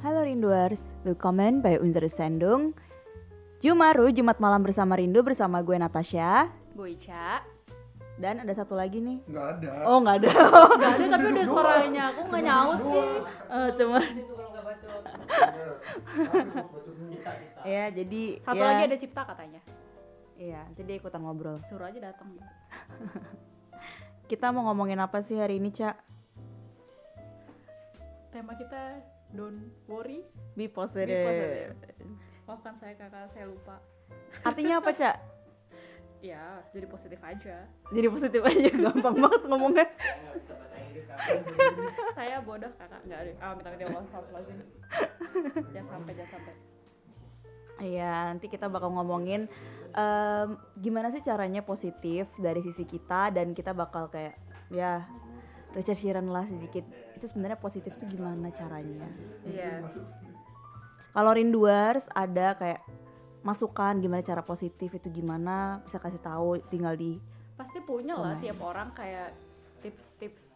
Halo 0.00 0.24
Rinduers, 0.24 0.80
willkommen 1.04 1.60
bei 1.60 1.76
unserer 1.76 2.08
Sendung. 2.08 2.72
Jumaru, 3.60 4.08
Jumat 4.08 4.40
malam 4.40 4.64
bersama 4.64 4.96
Rindu 4.96 5.20
bersama 5.20 5.60
gue 5.60 5.76
Natasha. 5.76 6.48
Gue 6.72 6.96
Ica. 6.96 7.44
Dan 8.16 8.40
ada 8.40 8.48
satu 8.56 8.80
lagi 8.80 9.04
nih. 9.04 9.20
Nggak 9.28 9.46
ada. 9.60 9.72
Oh 9.84 10.00
nggak 10.00 10.24
ada. 10.24 10.32
Gak 10.80 10.92
ada 10.96 11.04
tapi 11.04 11.26
udah 11.36 11.44
suaranya, 11.44 12.02
aku 12.16 12.20
gak 12.32 12.44
nyaut 12.48 12.80
sih. 12.80 13.08
Oh, 13.52 13.68
cuma 13.76 14.00
Iya. 14.00 14.24
Tapi 16.16 16.32
harus 16.32 16.48
baca 16.56 16.80
dulu. 16.80 17.12
Ya 17.68 17.84
jadi 17.92 18.22
Satu 18.40 18.56
ya, 18.56 18.68
lagi 18.72 18.82
ada 18.88 18.96
cipta 18.96 19.22
katanya. 19.28 19.60
Iya, 20.40 20.64
jadi 20.80 20.96
ikutan 20.96 21.20
ngobrol. 21.20 21.60
Suruh 21.68 21.92
aja 21.92 22.00
datang 22.00 22.40
Kita 24.32 24.48
mau 24.48 24.64
ngomongin 24.64 24.96
apa 24.96 25.20
sih 25.20 25.36
hari 25.36 25.60
ini, 25.60 25.68
Cak? 25.68 26.00
Tema 28.32 28.56
kita 28.56 29.19
don't 29.34 29.70
worry. 29.86 30.26
Be 30.58 30.66
Be 30.66 30.68
positive. 30.68 31.26
positive. 31.26 31.74
Maafkan 32.46 32.74
saya 32.82 32.94
kakak, 32.98 33.30
saya 33.30 33.46
lupa. 33.46 33.78
Artinya 34.42 34.82
apa, 34.82 34.90
Cak? 34.90 35.16
Ya, 36.20 36.60
jadi 36.76 36.84
positif 36.84 37.16
aja. 37.24 37.64
Jadi 37.88 38.06
positif 38.12 38.40
aja, 38.44 38.68
gampang 38.90 39.16
banget 39.16 39.42
ngomongnya. 39.48 39.86
Saya 42.18 42.44
bodoh 42.44 42.68
kakak, 42.76 43.00
gak 43.08 43.20
ada. 43.24 43.32
Ah, 43.40 43.52
minta-minta 43.56 43.88
Allah, 43.88 44.04
lagi. 44.34 44.52
Jangan 45.72 45.90
sampai, 45.96 46.12
jangan 46.12 46.32
sampai. 46.36 46.54
Iya, 47.80 48.12
nanti 48.28 48.52
kita 48.52 48.68
bakal 48.68 48.92
ngomongin 48.92 49.48
em, 49.96 50.48
gimana 50.76 51.08
sih 51.08 51.24
caranya 51.24 51.64
positif 51.64 52.28
dari 52.36 52.60
sisi 52.60 52.84
kita 52.84 53.32
dan 53.32 53.56
kita 53.56 53.72
bakal 53.72 54.12
kayak 54.12 54.36
ya 54.68 55.08
researchiran 55.72 56.28
lah 56.28 56.44
sedikit. 56.44 56.84
Itu 57.20 57.28
sebenarnya 57.28 57.60
positif 57.60 57.92
tuh 58.00 58.08
gimana 58.08 58.48
caranya? 58.48 59.04
Iya 59.44 59.84
Kalau 61.12 61.30
rinduers 61.36 62.08
ada 62.16 62.56
kayak 62.56 62.80
masukan 63.44 64.00
gimana 64.00 64.24
cara 64.24 64.40
positif 64.40 64.88
itu 64.92 65.08
gimana 65.12 65.84
bisa 65.84 66.00
kasih 66.00 66.20
tahu 66.20 66.60
tinggal 66.72 66.96
di 66.96 67.20
Pasti 67.56 67.80
punya 67.84 68.16
lah 68.16 68.40
tiap 68.40 68.56
orang 68.60 68.88
kayak 68.96 69.36
tips-tips 69.84 70.48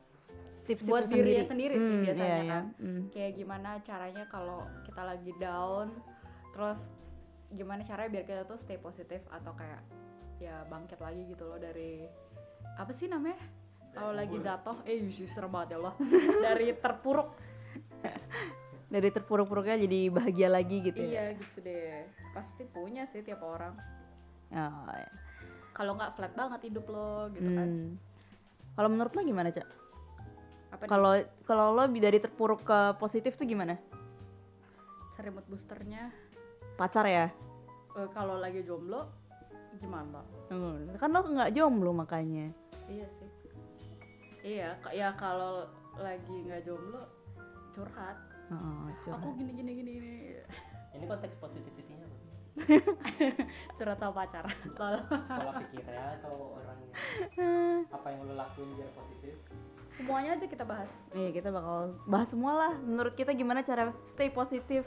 tips 0.65 0.85
Buat 0.89 1.13
dirinya 1.13 1.45
sendiri 1.45 1.77
sih 1.77 1.85
Hmm, 1.85 2.05
biasanya 2.05 2.25
iya, 2.25 2.41
iya. 2.41 2.53
kan. 2.57 2.65
Hmm. 2.81 3.03
kayak 3.13 3.33
gimana 3.37 3.71
caranya 3.85 4.25
kalau 4.33 4.65
kita 4.89 5.03
lagi 5.05 5.33
down 5.37 5.93
terus 6.57 6.81
gimana 7.53 7.85
caranya 7.85 8.09
biar 8.09 8.25
kita 8.25 8.43
tuh 8.49 8.57
stay 8.57 8.81
positif 8.81 9.21
atau 9.29 9.53
kayak 9.53 9.85
ya 10.41 10.65
bangkit 10.69 10.97
lagi 11.01 11.29
gitu 11.29 11.45
loh 11.45 11.61
dari 11.61 12.09
apa 12.77 12.93
sih 12.93 13.09
namanya 13.09 13.37
kalau 13.95 14.13
lagi 14.13 14.37
jatuh 14.37 14.77
eh 14.85 14.99
serem 15.27 15.49
banget 15.49 15.69
ya 15.71 15.77
Allah 15.81 15.95
dari 16.47 16.69
terpuruk 16.75 17.29
Dari 18.85 19.11
terpuruk-puruknya 19.11 19.75
jadi 19.75 20.07
bahagia 20.07 20.47
lagi 20.47 20.79
gitu 20.79 20.95
ya. 21.03 21.07
iya 21.09 21.25
gitu 21.35 21.67
deh 21.67 22.07
pasti 22.31 22.63
punya 22.63 23.09
sih 23.11 23.23
tiap 23.23 23.43
orang 23.43 23.75
Oh, 24.55 24.87
iya. 24.87 25.11
kalau 25.75 25.99
nggak 25.99 26.15
flat 26.15 26.31
banget 26.31 26.71
hidup 26.71 26.87
lo 26.87 27.27
gitu 27.33 27.49
kan 27.49 27.67
Hmm. 27.67 27.99
Kalau 28.75 28.91
menurut 28.91 29.15
lo 29.15 29.23
gimana, 29.23 29.51
Cak? 29.51 29.67
Kalau 30.87 31.15
kalau 31.43 31.67
lo 31.75 31.87
dari 31.89 32.19
terpuruk 32.19 32.63
ke 32.63 32.79
positif 32.99 33.35
tuh 33.35 33.47
gimana? 33.47 33.79
cari 35.15 35.31
mood 35.31 35.47
boosternya 35.47 36.11
Pacar 36.75 37.07
ya? 37.07 37.31
Eh, 37.95 38.09
kalau 38.11 38.39
lagi 38.39 38.63
jomblo 38.63 39.07
gimana 39.79 40.23
Hmm, 40.51 40.91
kan 40.99 41.11
lo 41.11 41.23
nggak 41.23 41.51
jomblo 41.51 41.91
makanya. 41.91 42.51
Iya 42.87 43.07
sih. 43.19 43.24
Iya, 44.45 44.77
ya 44.93 45.09
kalau 45.17 45.65
lagi 45.97 46.37
nggak 46.45 46.69
jomblo 46.69 47.09
curhat. 47.73 48.21
Oh, 48.53 48.93
curhat. 49.01 49.25
Aku 49.25 49.33
gini 49.41 49.57
gini 49.57 49.73
gini 49.81 49.91
gini. 49.97 50.13
Ini 50.95 51.05
konteks 51.09 51.35
positivity-nya 51.41 52.05
apa? 52.05 52.17
Curhat 53.81 53.99
sama 53.99 54.13
pacar. 54.15 54.45
Lol. 54.79 54.97
Pola 55.09 55.53
pikirnya 55.65 56.21
atau 56.21 56.61
orangnya? 56.61 56.95
Apa 57.91 58.07
yang 58.15 58.21
lo 58.29 58.35
lakuin 58.37 58.71
biar 58.79 58.91
positif? 58.95 59.35
Semuanya 59.97 60.31
aja 60.39 60.47
kita 60.47 60.63
bahas. 60.63 60.91
Nih 61.17 61.35
kita 61.35 61.49
bakal 61.51 61.99
bahas 62.07 62.29
semua 62.31 62.53
lah. 62.55 62.73
Menurut 62.79 63.17
kita 63.17 63.33
gimana 63.35 63.67
cara 63.67 63.91
stay 64.07 64.31
positif? 64.31 64.87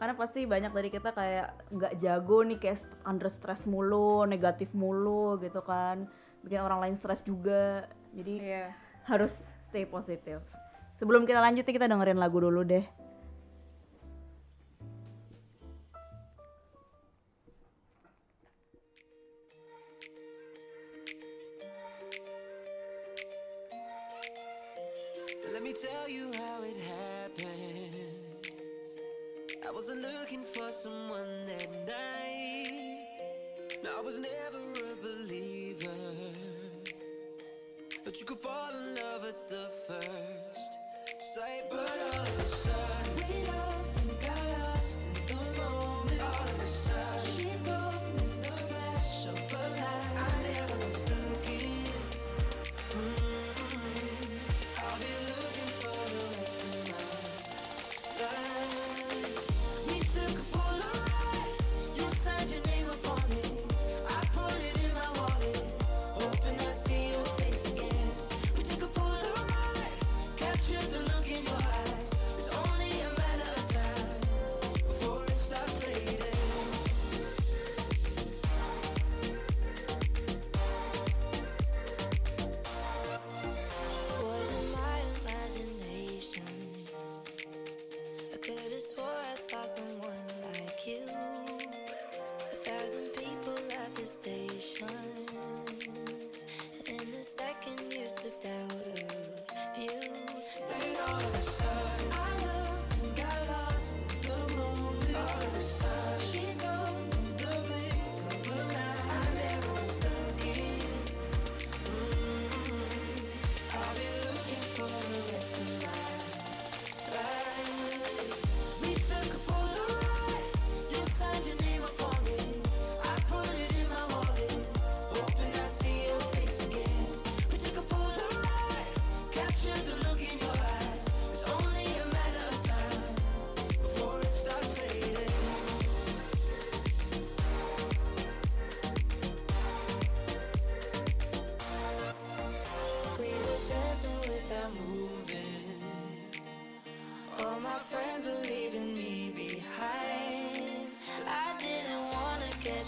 Karena 0.00 0.18
pasti 0.18 0.42
banyak 0.48 0.72
dari 0.74 0.90
kita 0.90 1.14
kayak 1.14 1.70
nggak 1.70 1.92
jago 2.02 2.42
nih 2.42 2.58
kayak 2.58 2.82
under 3.06 3.30
stress 3.30 3.68
mulu, 3.68 4.26
negatif 4.26 4.72
mulu 4.74 5.38
gitu 5.38 5.62
kan. 5.62 6.10
Bikin 6.42 6.58
orang 6.58 6.80
lain 6.82 6.96
stres 6.98 7.22
juga. 7.22 7.86
Jadi 8.14 8.34
Iya. 8.38 8.70
harus 9.10 9.34
stay 9.68 9.82
positif. 9.84 10.38
Sebelum 11.02 11.26
kita 11.26 11.42
lanjut 11.42 11.66
nih, 11.66 11.74
kita 11.74 11.90
dengerin 11.90 12.22
lagu 12.22 12.38
dulu 12.38 12.62
deh. 12.62 12.86
Let 25.50 25.62
me 25.62 25.72
tell 25.74 26.06
you 26.08 26.30
how 26.34 26.62
it 26.62 26.78
happened. 26.86 28.46
I 29.66 29.70
wasn't 29.74 30.02
looking 30.02 30.42
for 30.42 30.70
someone 30.70 31.46
that 31.50 31.70
night. 31.86 33.02
No, 33.82 33.90
I 33.90 34.02
was 34.02 34.18
never 34.22 34.62
a 34.92 34.96
believer. 35.02 35.63
But 38.14 38.20
you 38.20 38.26
could 38.26 38.38
fall 38.38 38.70
in 38.70 38.94
love 38.94 39.24
at 39.24 39.48
the 39.48 39.68
first 39.88 40.78
sight. 41.18 41.64
But 41.68 41.90
all 42.14 42.22
of 42.22 42.43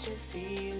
to 0.07 0.13
feel. 0.15 0.76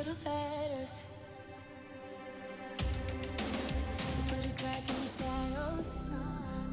capital 0.00 0.16
letters. 0.24 1.06
You 2.78 4.22
put 4.28 4.46
a 4.46 4.62
crack 4.62 4.88
in 4.88 4.96
the 4.96 5.08
shadows, 5.08 5.96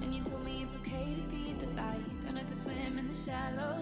and 0.02 0.14
you 0.14 0.24
told 0.24 0.46
me 0.46 0.64
it's 0.64 0.76
okay 0.76 1.16
to 1.16 1.22
be 1.30 1.54
the 1.54 1.68
light. 1.82 2.26
Don't 2.26 2.38
have 2.38 2.48
to 2.48 2.56
swim 2.56 2.98
in 2.98 3.08
the 3.08 3.14
shallows. 3.14 3.77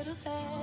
Little 0.00 0.14
have 0.24 0.24
left. 0.24 0.59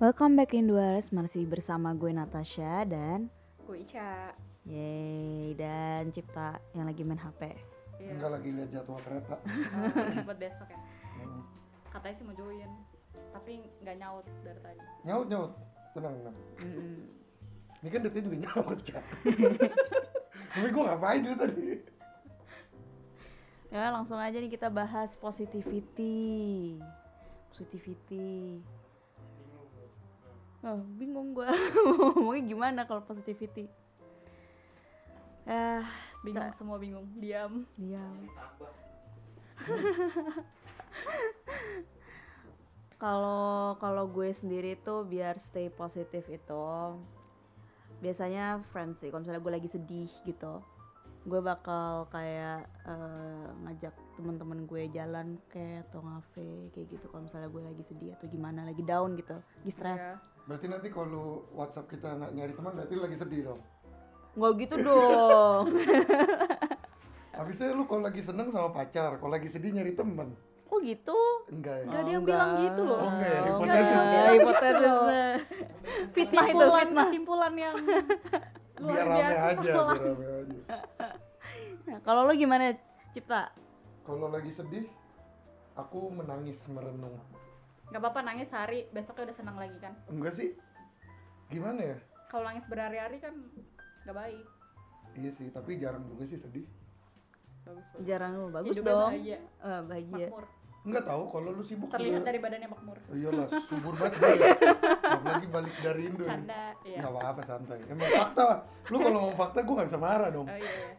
Welcome 0.00 0.32
back 0.32 0.56
Indoors, 0.56 1.12
masih 1.12 1.44
bersama 1.44 1.92
gue 1.92 2.08
Natasha 2.08 2.88
dan 2.88 3.28
gue 3.68 3.84
Ica. 3.84 4.32
Yeay, 4.64 5.52
dan 5.52 6.08
Cipta 6.08 6.56
yang 6.72 6.88
lagi 6.88 7.04
main 7.04 7.20
HP. 7.20 7.52
Iya. 8.00 8.16
Enggak 8.16 8.30
lagi 8.32 8.48
lihat 8.48 8.68
jadwal 8.72 8.96
kereta. 9.04 9.36
Nah, 9.44 10.24
buat 10.24 10.40
besok 10.40 10.72
ya. 10.72 10.80
Hmm. 11.20 11.44
Katanya 11.92 12.14
sih 12.16 12.24
mau 12.24 12.32
join, 12.32 12.72
tapi 13.12 13.60
nggak 13.84 13.96
nyaut 14.00 14.24
dari 14.40 14.60
tadi. 14.64 14.80
Nyaut 15.04 15.26
nyaut, 15.28 15.52
tenang 15.92 16.14
tenang. 16.16 16.36
Ini 17.84 17.88
kan 17.92 18.00
detik 18.00 18.24
juga 18.24 18.38
nyaut 18.40 18.78
Cak. 18.80 19.04
tapi 20.56 20.68
gue 20.72 20.82
ngapain 20.88 21.20
dulu 21.28 21.36
tadi? 21.36 21.66
Ya 23.68 23.92
langsung 23.92 24.16
aja 24.16 24.40
nih 24.40 24.48
kita 24.48 24.72
bahas 24.72 25.12
positivity. 25.20 26.80
Positivity 27.52 28.64
oh, 30.64 30.80
bingung 30.96 31.32
gue 31.32 31.48
mau 31.48 32.10
ngomongnya 32.16 32.42
gimana 32.44 32.80
kalau 32.84 33.02
positivity? 33.04 33.68
Eh 35.48 35.82
bingung 36.20 36.52
tak. 36.52 36.56
semua 36.60 36.76
bingung. 36.76 37.06
Diam. 37.16 37.64
Diam. 37.80 38.16
Kalau 43.00 43.80
kalau 43.80 44.12
gue 44.12 44.28
sendiri 44.28 44.76
tuh 44.76 45.08
biar 45.08 45.40
stay 45.48 45.72
positif 45.72 46.20
itu 46.28 46.64
biasanya 48.04 48.60
friends 48.68 49.00
sih. 49.00 49.08
Kalau 49.08 49.24
misalnya 49.24 49.40
gue 49.40 49.54
lagi 49.56 49.68
sedih 49.72 50.12
gitu 50.28 50.60
gue 51.20 51.36
bakal 51.44 52.08
kayak 52.08 52.64
uh, 52.88 53.52
ngajak 53.68 53.92
temen-temen 54.16 54.64
gue 54.64 54.88
jalan 54.88 55.36
kayak 55.52 55.84
atau 55.88 56.00
ngafe 56.04 56.72
kayak 56.76 56.92
gitu. 56.92 57.04
Kalau 57.08 57.24
misalnya 57.24 57.48
gue 57.48 57.62
lagi 57.72 57.84
sedih 57.88 58.10
atau 58.16 58.26
gimana 58.28 58.68
lagi 58.68 58.84
down 58.84 59.16
gitu 59.16 59.36
lagi 59.36 59.72
stres 59.72 60.00
yeah. 60.00 60.16
Berarti 60.48 60.66
nanti 60.68 60.88
kalau 60.92 61.44
WhatsApp 61.52 61.90
kita 61.90 62.16
nak 62.16 62.30
nyari 62.32 62.52
teman 62.54 62.72
berarti 62.76 62.94
lagi 62.96 63.16
sedih 63.16 63.40
dong. 63.52 63.60
Nggak 64.38 64.52
gitu 64.62 64.74
dong. 64.80 65.64
Habisnya 67.40 67.72
lu 67.72 67.88
kalau 67.88 68.02
lagi 68.04 68.20
seneng 68.20 68.52
sama 68.52 68.68
pacar, 68.70 69.16
kalau 69.16 69.32
lagi 69.32 69.48
sedih 69.48 69.72
nyari 69.72 69.96
teman 69.96 70.36
Oh 70.70 70.78
gitu? 70.78 71.18
Enggak 71.50 71.82
ya? 71.82 71.84
Enggak 71.90 72.00
ada 72.00 72.10
yang 72.14 72.24
bilang 72.24 72.50
gitu 72.62 72.82
loh. 72.86 73.00
oke 73.02 73.10
enggak 73.10 73.30
ya, 73.34 73.42
hipotesis. 73.42 73.90
Enggak, 73.90 73.98
ya, 73.98 74.06
iya, 74.06 74.30
hipotesis. 74.30 74.94
fitnah 76.14 76.46
itu, 76.46 76.66
fitnah. 76.70 77.06
Kesimpulan 77.10 77.54
yang 77.58 77.76
luar 78.80 78.94
biar 78.94 79.06
rame 79.10 79.36
aja, 79.36 79.72
biar 79.74 79.98
rame 79.98 80.26
aja. 80.30 80.58
Nah, 81.90 81.98
kalau 82.06 82.22
lo 82.22 82.32
gimana, 82.38 82.64
Cipta? 83.10 83.50
Kalau 84.06 84.30
lagi 84.30 84.50
sedih, 84.54 84.86
aku 85.74 86.06
menangis 86.14 86.56
merenung 86.70 87.18
nggak 87.90 88.00
apa-apa 88.00 88.20
nangis 88.22 88.50
hari 88.54 88.86
besoknya 88.94 89.30
udah 89.30 89.36
senang 89.36 89.56
lagi 89.58 89.78
kan 89.82 89.94
enggak 90.06 90.34
sih 90.38 90.54
gimana 91.50 91.82
ya 91.82 91.96
kalau 92.30 92.46
nangis 92.46 92.66
berhari-hari 92.70 93.18
kan 93.18 93.34
nggak 94.06 94.16
baik 94.16 94.46
iya 95.18 95.30
sih 95.34 95.50
tapi 95.50 95.82
jarang 95.82 96.06
juga 96.06 96.22
sih 96.30 96.38
sedih 96.38 96.66
bagus, 97.66 97.84
bagus. 97.90 98.06
jarang 98.06 98.32
lu 98.38 98.46
bagus 98.54 98.74
Hidupnya 98.78 98.94
dong 98.94 99.12
bahagia, 99.12 99.38
uh, 99.60 99.80
bahagia. 99.84 100.26
Makmur. 100.30 100.46
Enggak 100.80 101.04
tahu 101.04 101.28
kalau 101.28 101.52
lu 101.52 101.60
sibuk 101.60 101.92
terlihat 101.92 102.24
juga. 102.24 102.28
dari 102.32 102.38
badannya 102.40 102.68
makmur. 102.72 102.96
Oh, 102.96 103.12
iyalah, 103.12 103.52
subur 103.68 103.94
banget. 104.00 104.16
Gue. 104.16 104.32
Ya. 104.40 104.56
lagi 105.20 105.48
balik 105.52 105.76
dari 105.84 106.02
Indo. 106.08 106.24
Canda, 106.24 106.72
iya. 106.88 107.04
Enggak 107.04 107.12
apa-apa 107.20 107.42
santai. 107.44 107.84
Emang 107.84 108.08
fakta. 108.08 108.64
Lu 108.88 108.96
kalau 109.04 109.18
mau 109.28 109.34
fakta 109.36 109.60
gua 109.60 109.74
nggak 109.76 109.88
bisa 109.92 110.00
marah 110.00 110.32
dong. 110.32 110.48
Oh 110.48 110.56
iya. 110.56 110.72
iya. 110.72 110.96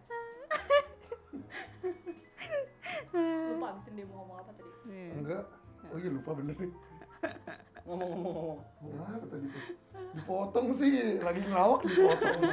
Lupa 3.57 3.67
abis 3.73 3.89
dia 3.89 4.05
mau 4.05 4.21
ngomong 4.21 4.37
apa 4.37 4.51
tadi. 4.53 4.69
Iya. 4.85 5.11
Enggak. 5.17 5.43
Oh 5.91 5.97
iya 5.97 6.09
lupa 6.09 6.31
bener 6.33 6.55
nih. 6.55 6.71
Ngomong-ngomong 7.85 8.31
ngomong. 8.31 8.59
Ngomong 8.79 9.07
apa 9.09 9.25
tadi 9.27 9.45
tuh? 9.45 9.63
Dipotong 10.11 10.67
sih, 10.75 10.91
lagi 11.19 11.41
ngelawak 11.41 11.81
dipotong. 11.83 12.41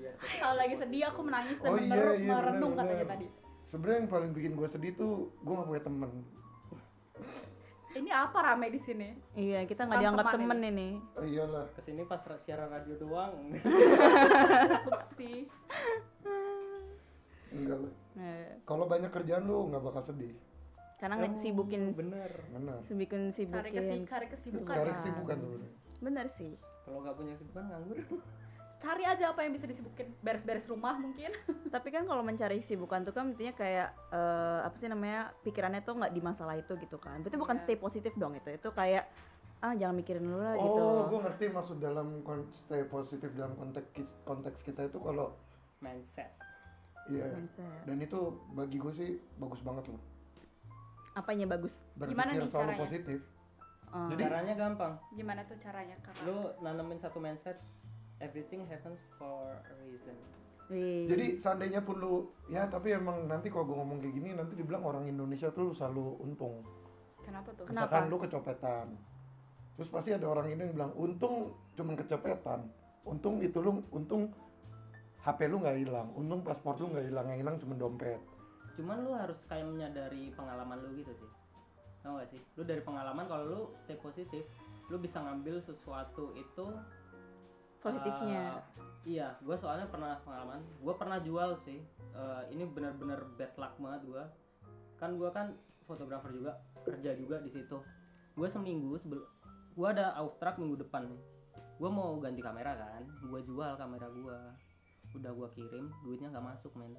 Ya 0.00 0.12
kalau 0.36 0.56
lagi 0.56 0.74
sedih 0.76 1.02
aku 1.06 1.20
menangis 1.22 1.56
dan 1.58 1.70
Oh 1.70 1.78
iya, 1.78 1.96
iya, 2.14 2.28
merenung 2.30 2.72
benar, 2.72 2.84
katanya 2.86 3.06
tadi 3.08 3.26
Sebenarnya 3.66 3.98
yang 3.98 4.10
paling 4.10 4.30
bikin 4.30 4.52
gue 4.52 4.68
sedih 4.68 4.92
tuh 4.94 5.12
gue 5.34 5.52
gak 5.52 5.64
punya 5.66 5.82
temen. 5.82 6.10
ini 7.90 8.10
apa 8.10 8.38
rame 8.40 8.66
di 8.68 8.78
sini 8.78 9.08
Iya, 9.32 9.64
kita 9.64 9.82
nggak 9.82 9.98
dianggap 9.98 10.26
teman 10.28 10.60
temen 10.60 10.70
ini. 10.70 10.88
Oh 11.14 11.24
iyalah. 11.24 11.66
ke 11.72 11.80
sini 11.82 12.02
pas 12.04 12.20
ra- 12.22 12.38
siaran 12.38 12.68
radio 12.68 12.94
doang. 12.96 13.32
upsi 14.92 15.48
Enggak 17.50 17.78
lah. 17.80 17.92
Eh, 18.16 18.50
Kalau 18.62 18.84
banyak 18.86 19.10
kerjaan 19.10 19.42
lu 19.42 19.68
nggak 19.68 19.82
bakal 19.82 20.02
sedih. 20.04 20.34
Karena 21.00 21.14
nggak 21.16 21.40
sibukin, 21.40 21.82
Bener. 21.92 22.32
Benar. 22.50 22.78
sibukin 22.84 23.32
cari 23.32 23.70
kesi 23.72 23.88
sibukin. 23.88 24.00
cari 24.04 24.26
kesibukan 24.28 24.74
Cari 24.76 24.84
ya. 24.86 24.94
kesibukan 24.94 25.36
sebenarnya. 25.40 25.70
Bener 25.98 26.26
sih. 26.30 26.52
Kalau 26.84 26.98
nggak 27.00 27.14
punya 27.16 27.32
kesibukan 27.34 27.64
nganggur. 27.66 27.98
cari 28.80 29.04
aja 29.04 29.24
apa 29.28 29.40
yang 29.40 29.52
bisa 29.52 29.68
disibukin 29.68 30.08
beres-beres 30.20 30.64
rumah 30.64 30.96
mungkin 30.96 31.28
Tapi 31.68 31.88
kan 31.90 32.04
kalau 32.04 32.24
mencari 32.24 32.60
kesibukan 32.60 33.04
tuh 33.04 33.12
kan 33.12 33.28
intinya 33.28 33.52
kayak 33.54 33.92
eh, 34.08 34.60
apa 34.62 34.76
sih 34.76 34.88
namanya 34.88 35.36
pikirannya 35.40 35.80
tuh 35.80 35.96
nggak 35.96 36.08
di 36.10 36.20
masalah 36.20 36.56
itu 36.56 36.76
gitu 36.78 36.96
kan. 36.96 37.20
Itu 37.20 37.36
bukan 37.36 37.56
Iya. 37.56 37.64
stay 37.64 37.76
positif 37.76 38.12
dong 38.14 38.32
itu. 38.34 38.48
Itu 38.50 38.68
kayak 38.70 39.04
ah 39.60 39.76
jangan 39.76 39.92
mikirin 39.94 40.24
dulu 40.24 40.40
lah 40.40 40.56
gitu. 40.56 40.80
Oh, 40.80 41.04
gue 41.06 41.20
ngerti 41.20 41.44
maksud 41.48 41.76
dalam 41.78 42.20
kon- 42.20 42.48
stay 42.50 42.80
positif 42.82 43.28
dalam 43.34 43.52
konteks 43.54 43.92
konteks 44.22 44.60
kita 44.62 44.84
itu 44.86 44.96
kalau 44.96 45.36
Mindset. 45.78 46.32
iya. 47.06 47.28
Mindset. 47.30 47.84
Dan 47.84 48.00
itu 48.00 48.18
bagi 48.50 48.76
gue 48.76 48.92
sih 48.94 49.10
bagus 49.36 49.60
banget 49.60 49.84
loh. 49.86 50.00
Apanya 51.12 51.46
bagus? 51.46 51.82
Gimana 51.96 52.32
Berpikir 52.32 52.40
nih 52.40 52.50
selalu 52.50 52.52
caranya? 52.70 52.80
positif. 52.80 53.18
Eh, 53.90 54.08
Jadi- 54.08 54.22
Caranya 54.22 54.54
gampang. 54.54 54.92
gimana 55.10 55.40
tuh 55.44 55.58
caranya 55.58 55.96
kakak 55.98 56.22
Lu 56.22 56.36
nanemin 56.60 56.98
satu 56.98 57.18
mindset 57.18 57.58
everything 58.18 58.62
happens 58.64 59.00
for 59.16 59.50
a 59.50 59.74
reason. 59.80 60.14
wih. 60.68 61.10
Jadi 61.10 61.34
seandainya 61.36 61.82
pun 61.82 61.98
lu 61.98 62.14
ya 62.46 62.70
tapi 62.70 62.94
emang 62.94 63.26
nanti 63.26 63.50
kalau 63.50 63.66
gue 63.66 63.74
ngomong 63.74 63.98
kayak 63.98 64.14
gini 64.14 64.30
nanti 64.30 64.54
dibilang 64.54 64.86
orang 64.86 65.04
Indonesia 65.04 65.50
tuh 65.50 65.74
selalu 65.74 66.22
untung. 66.22 66.62
kenapa 67.20 67.50
tuh 67.52 67.66
Kenapa? 67.66 67.90
Misalkan 67.90 68.04
lu 68.06 68.16
kecopetan. 68.18 68.86
Terus 69.74 69.88
pasti 69.88 70.10
ada 70.10 70.26
orang 70.26 70.46
Indo 70.48 70.62
yang 70.62 70.74
bilang 70.74 70.92
untung 70.94 71.34
cuman 71.74 71.94
kecopetan. 71.96 72.60
Untung 73.02 73.40
itu 73.40 73.58
lu 73.58 73.82
untung 73.90 74.30
HP 75.20 75.46
lu 75.46 75.58
nggak 75.58 75.78
hilang, 75.78 76.08
untung 76.14 76.40
paspor 76.40 76.78
lu 76.78 76.88
nggak 76.88 77.06
hilang, 77.06 77.26
yang 77.28 77.38
hilang 77.38 77.56
cuma 77.58 77.74
dompet. 77.74 78.22
Cuman 78.80 79.04
lu 79.04 79.12
harus 79.12 79.36
kayak 79.44 79.68
menyadari 79.68 80.32
pengalaman 80.32 80.80
lu 80.80 80.96
gitu 80.96 81.12
sih. 81.12 81.30
Tau 82.00 82.16
gak 82.16 82.32
sih? 82.32 82.40
Lu 82.56 82.64
dari 82.64 82.80
pengalaman 82.80 83.28
kalau 83.28 83.44
lu 83.44 83.60
stay 83.76 84.00
positif, 84.00 84.48
lu 84.88 84.96
bisa 84.96 85.20
ngambil 85.20 85.60
sesuatu 85.60 86.32
itu 86.32 86.64
Positifnya. 87.80 88.60
eh, 88.60 88.60
iya, 89.08 89.28
gue 89.40 89.56
soalnya 89.56 89.88
pernah 89.88 90.16
pengalaman. 90.24 90.60
Gue 90.80 90.94
pernah 90.96 91.20
jual 91.20 91.60
sih. 91.64 91.80
Eh, 92.16 92.42
ini 92.56 92.64
benar-benar 92.64 93.24
bad 93.36 93.52
luck 93.60 93.76
banget 93.76 94.00
gue. 94.08 94.24
Kan 94.96 95.20
gue 95.20 95.28
kan 95.28 95.56
fotografer 95.84 96.32
juga, 96.32 96.56
kerja 96.84 97.16
juga 97.16 97.36
di 97.40 97.52
situ. 97.52 97.76
Gue 98.36 98.48
seminggu 98.48 98.96
sebelum 99.00 99.24
gue 99.76 99.88
ada 99.88 100.12
austrag 100.20 100.56
minggu 100.56 100.84
depan 100.88 101.08
nih. 101.08 101.20
Gue 101.80 101.88
mau 101.88 102.20
ganti 102.20 102.44
kamera 102.44 102.76
kan, 102.76 103.04
gue 103.08 103.40
jual 103.44 103.72
kamera 103.76 104.08
gue. 104.12 104.38
Udah 105.16 105.32
gue 105.32 105.48
kirim, 105.56 105.88
duitnya 106.04 106.32
nggak 106.36 106.46
masuk 106.52 106.72
men. 106.76 106.92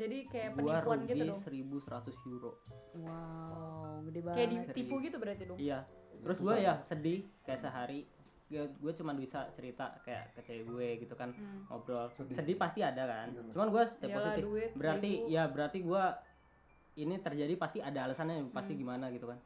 Jadi 0.00 0.18
kayak 0.26 0.48
Gua 0.54 0.80
penipuan 0.80 0.98
rugi 0.98 1.12
gitu 1.12 1.24
dong 1.26 1.40
1100 1.42 2.26
euro. 2.26 2.50
Wow, 2.96 4.00
gede 4.06 4.20
banget. 4.20 4.36
kayak 4.36 4.48
ditipu 4.66 4.94
gitu 4.98 5.16
berarti 5.16 5.44
dong 5.44 5.58
Iya. 5.58 5.78
Terus 6.20 6.38
gue 6.38 6.54
ya 6.58 6.74
sedih 6.82 7.20
kayak 7.42 7.60
sehari. 7.60 8.00
Gue 8.50 8.92
cuma 8.92 9.14
bisa 9.14 9.46
cerita 9.52 9.94
kayak 10.00 10.34
ke 10.34 10.40
cewek 10.42 10.64
gue 10.66 10.88
gitu 11.00 11.14
kan 11.14 11.30
Hmm. 11.30 11.64
ngobrol. 11.66 12.10
Sedih. 12.10 12.34
Sedih, 12.34 12.56
pasti 12.56 12.80
ada 12.80 13.04
kan. 13.04 13.28
Lah. 13.30 13.52
Cuman 13.52 13.68
gue 13.70 13.82
stay 13.88 14.10
positif. 14.10 14.42
duit 14.42 14.70
Berarti 14.74 15.10
seribu. 15.18 15.30
ya 15.30 15.42
berarti 15.46 15.78
gue 15.80 16.02
ini 16.98 17.14
terjadi 17.16 17.54
pasti 17.54 17.78
ada 17.78 18.04
alasannya 18.04 18.50
pasti 18.50 18.74
Hmm. 18.74 18.80
gimana 18.80 19.06
gitu 19.08 19.24
kan. 19.24 19.38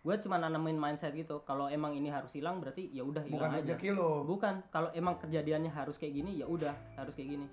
Gue 0.00 0.14
cuma 0.18 0.38
nanemin 0.38 0.74
mindset 0.74 1.12
gitu. 1.12 1.44
Kalau 1.44 1.68
emang 1.68 1.92
ini 1.92 2.08
harus 2.08 2.32
hilang 2.32 2.58
berarti 2.58 2.88
ya 2.88 3.02
udah 3.02 3.20
Bukan 3.20 3.34
hilang 3.36 3.52
aja. 3.52 3.62
rezeki 3.68 3.90
lo. 3.92 4.24
Bukan. 4.24 4.54
Kalau 4.68 4.88
emang 4.90 5.18
kejadiannya 5.18 5.68
harus 5.68 5.94
kayak 5.94 6.14
gini 6.14 6.38
ya 6.38 6.46
udah 6.46 6.72
harus 6.96 7.12
kayak 7.12 7.36
gini. 7.36 7.46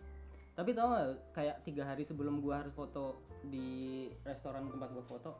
Tapi 0.55 0.71
tau 0.71 0.87
gak 0.89 1.05
kayak 1.33 1.55
tiga 1.61 1.83
hari 1.83 2.01
sebelum 2.01 2.39
gua 2.39 2.63
harus 2.63 2.71
foto 2.71 3.19
di 3.43 3.67
restoran 4.23 4.65
tempat 4.65 4.89
gua 4.89 5.03
foto, 5.03 5.31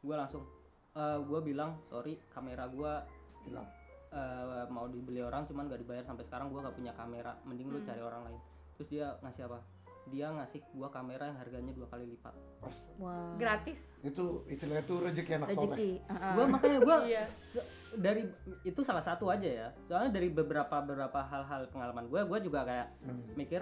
gua 0.00 0.16
langsung 0.18 0.44
eh 0.90 1.18
gua 1.22 1.40
bilang 1.40 1.80
sorry 1.84 2.20
kamera 2.28 2.64
gua 2.66 3.04
Hilang. 3.40 3.64
eh, 4.08 4.64
mau 4.68 4.84
dibeli 4.84 5.20
orang 5.20 5.44
cuman 5.44 5.66
gak 5.66 5.78
dibayar 5.78 6.00
sampai 6.02 6.24
sekarang 6.24 6.48
gua 6.48 6.64
gak 6.64 6.74
punya 6.74 6.92
kamera 6.92 7.36
mending 7.42 7.68
lu 7.68 7.76
Hmm. 7.76 7.86
cari 7.86 8.00
orang 8.00 8.22
lain 8.24 8.40
terus 8.74 8.88
dia 8.88 9.12
ngasih 9.20 9.42
apa 9.44 9.60
dia 10.06 10.26
ngasih 10.30 10.60
gua 10.72 10.88
kamera 10.88 11.24
yang 11.24 11.36
harganya 11.36 11.72
dua 11.72 11.86
kali 11.86 12.08
lipat 12.08 12.32
Pas. 12.58 12.76
Wah. 12.96 13.36
gratis 13.36 13.76
Itu 14.00 14.42
istilahnya 14.46 14.80
itu 14.82 14.94
rezeki 14.98 15.32
anak 15.34 15.48
soleh. 15.50 15.60
Rezeki. 15.70 15.90
Heeh. 16.02 16.32
gua 16.32 16.44
makanya 16.48 16.78
gua 16.80 16.96
iya 17.10 17.24
dari 17.94 18.22
itu 18.62 18.80
salah 18.80 19.02
satu 19.02 19.28
aja 19.28 19.44
ya 19.46 19.68
soalnya 19.84 20.10
dari 20.10 20.28
beberapa 20.30 20.76
beberapa 20.78 21.20
hal-hal 21.22 21.68
pengalaman 21.68 22.08
gua 22.08 22.24
gua 22.24 22.38
juga 22.38 22.64
kayak 22.64 22.88
Hmm. 23.02 23.22
mikir 23.34 23.60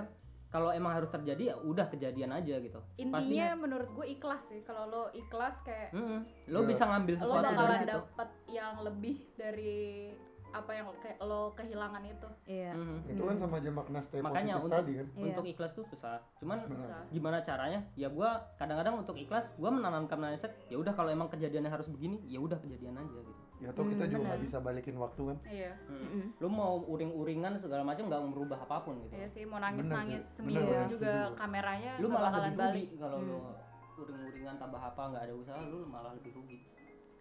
kalau 0.48 0.70
emang 0.70 0.92
harus 0.92 1.08
terjadi 1.08 1.52
ya 1.52 1.56
udah 1.58 1.86
kejadian 1.86 2.30
aja 2.30 2.54
gitu 2.56 2.80
intinya 2.96 3.56
menurut 3.56 3.88
gue 3.92 4.06
ikhlas 4.08 4.42
sih 4.46 4.62
kalau 4.62 4.86
lo 4.86 5.02
ikhlas 5.12 5.58
kayak 5.60 5.90
Mm-mm. 5.90 6.20
lo 6.48 6.60
Ya. 6.60 6.66
bisa 6.66 6.84
ngambil 6.84 7.14
lo 7.14 7.20
sesuatu 7.20 7.42
dari 7.42 7.52
bakalan 7.52 7.76
situ 7.76 7.90
dapat 7.92 8.28
yang 8.46 8.74
lebih 8.80 9.16
dari 9.34 9.76
apa 10.48 10.72
yang 10.72 10.88
kayak 10.96 11.18
lo 11.20 11.52
kehilangan 11.52 12.00
itu 12.02 12.28
Iya. 12.46 12.72
Mhm. 12.72 13.12
Itu 13.12 13.22
kan 13.22 13.36
sama 13.36 13.56
aja 13.58 13.68
makna 13.68 14.00
stay 14.00 14.22
Makanya 14.22 14.56
positif 14.56 14.64
untuk 14.64 14.78
tadi 14.78 14.92
kan. 14.94 15.06
Iya. 15.12 15.24
untuk 15.26 15.46
ikhlas 15.46 15.72
tuh 15.74 15.84
susah 15.84 16.16
cuman. 16.38 16.58
Susah. 16.64 17.00
gimana 17.10 17.38
caranya 17.42 17.80
ya 17.92 18.08
gua 18.08 18.30
kadang-kadang 18.56 18.94
untuk 18.96 19.16
ikhlas 19.16 19.52
gua 19.56 19.68
menanamkan 19.68 20.16
mindset 20.16 20.54
ya 20.66 20.78
udah 20.78 20.94
kalau 20.94 21.10
emang 21.10 21.28
kejadiannya 21.28 21.68
harus 21.68 21.84
begini 21.86 22.22
ya 22.24 22.38
udah 22.38 22.56
kejadian 22.56 22.96
aja 22.96 23.18
gitu 23.20 23.42
Ya 23.56 23.72
toh 23.72 23.84
kita 23.84 24.04
Hmm, 24.04 24.12
juga 24.12 24.22
nggak 24.26 24.42
bisa 24.42 24.56
balikin 24.58 24.96
waktu 24.96 25.22
kan. 25.24 25.36
iya 25.46 25.72
Mm. 25.82 25.96
Mm-mm. 25.96 26.24
lo 26.36 26.48
mau 26.50 26.76
uring-uringan 26.84 27.56
segala 27.56 27.82
macam 27.82 28.04
nggak 28.04 28.22
merubah 28.26 28.58
apa 28.60 28.76
pun 28.80 29.00
gitu 29.00 29.14
iya 29.14 29.28
sih 29.28 29.42
mau 29.42 29.56
nangis 29.56 29.80
Bener 29.82 29.96
nangis 29.96 30.20
sih. 30.20 30.34
seminggu 30.36 30.60
Bener, 30.62 30.86
juga 30.86 31.12
setuju. 31.24 31.38
kameranya 31.38 31.92
lu 31.96 32.06
malah 32.06 32.30
lebih 32.34 32.52
balik 32.54 32.84
rugi 32.84 32.96
kalau 32.98 33.18
Hmm. 33.18 33.28
lo 33.30 33.38
uring-uringan 33.96 34.54
tambah 34.56 34.80
apa 34.82 35.02
nggak 35.08 35.22
ada 35.24 35.34
usaha 35.34 35.60
lu 35.62 35.78
malah 35.86 36.12
lebih 36.12 36.32
rugi 36.32 36.58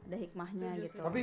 Ada 0.04 0.18
hikmahnya 0.20 0.70
Setuju, 0.70 0.84
gitu. 0.86 0.98
Tapi 1.01 1.22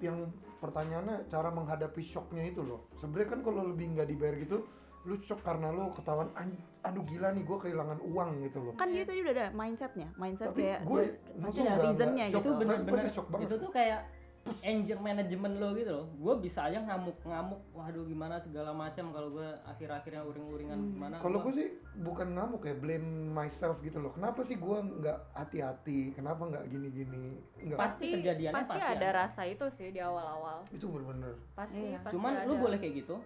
yang 0.00 0.16
pertanyaannya 0.58 1.16
cara 1.28 1.48
menghadapi 1.48 2.02
shocknya 2.02 2.44
itu 2.44 2.60
loh. 2.60 2.80
Sebenarnya 2.96 3.28
kan 3.30 3.40
kalau 3.40 3.62
lebih 3.64 3.94
nggak 3.94 4.08
dibayar 4.08 4.34
gitu, 4.36 4.66
lu 5.02 5.14
shock 5.20 5.38
karena 5.40 5.70
lu 5.70 5.92
ketahuan 5.92 6.26
"An- 6.34 6.58
aduh 6.82 7.04
gila 7.04 7.30
nih 7.30 7.44
gue 7.44 7.58
kehilangan 7.60 8.02
uang 8.02 8.30
gitu 8.42 8.58
loh. 8.60 8.74
kan 8.74 8.90
dia 8.90 9.04
tadi 9.04 9.20
udah 9.20 9.34
ada 9.36 9.46
mindsetnya, 9.52 10.08
mindset 10.16 10.50
Tapi 10.50 10.62
kayak 10.64 10.78
gue 10.82 11.02
pasti 11.38 11.60
ada 11.60 11.74
reasonnya 11.78 12.24
gitu. 12.28 12.48
bener-bener 12.56 13.04
itu 13.38 13.54
tuh 13.56 13.70
kayak 13.70 14.00
anger 14.42 14.98
management 14.98 15.54
lo 15.56 15.70
gitu 15.72 15.90
loh 15.92 16.06
gue 16.12 16.34
bisa 16.40 16.66
aja 16.66 16.78
ngamuk-ngamuk 16.78 17.62
waduh 17.70 18.02
gimana 18.02 18.36
segala 18.38 18.70
macam 18.72 19.10
kalau 19.10 19.30
gue 19.30 19.48
akhir-akhirnya 19.64 20.22
uring-uringan 20.24 20.74
Hmm. 20.74 20.90
gimana 20.92 21.14
Kalau 21.18 21.38
gue 21.40 21.52
sih 21.52 21.68
bukan 21.94 22.28
ngamuk 22.32 22.62
ya, 22.62 22.74
blame 22.74 23.04
myself 23.28 23.78
gitu 23.80 23.98
loh. 23.98 24.10
Kenapa 24.10 24.40
sih 24.40 24.56
gue 24.56 24.76
nggak 24.98 25.18
hati-hati? 25.32 26.10
Kenapa 26.12 26.42
nggak 26.42 26.64
gini-gini? 26.66 27.38
Nggak. 27.60 27.78
Pasti 27.78 28.06
kejadiannya 28.12 28.56
pasti, 28.58 28.72
pasti 28.72 28.82
ada 28.88 28.98
ada. 28.98 29.08
rasa 29.20 29.42
itu 29.44 29.64
sih 29.72 29.88
di 29.88 30.00
awal-awal 30.00 30.58
Itu 30.68 30.86
bener-bener. 30.86 31.34
pasti 31.52 31.78
Iya. 31.78 31.98
pasti 32.00 32.12
cuman 32.12 32.32
ada. 32.34 32.46
lu 32.46 32.54
boleh 32.58 32.78
kayak 32.78 32.94
gitu 32.98 33.16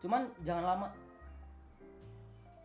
cuman 0.00 0.22
jangan 0.40 0.64
lama 0.66 0.88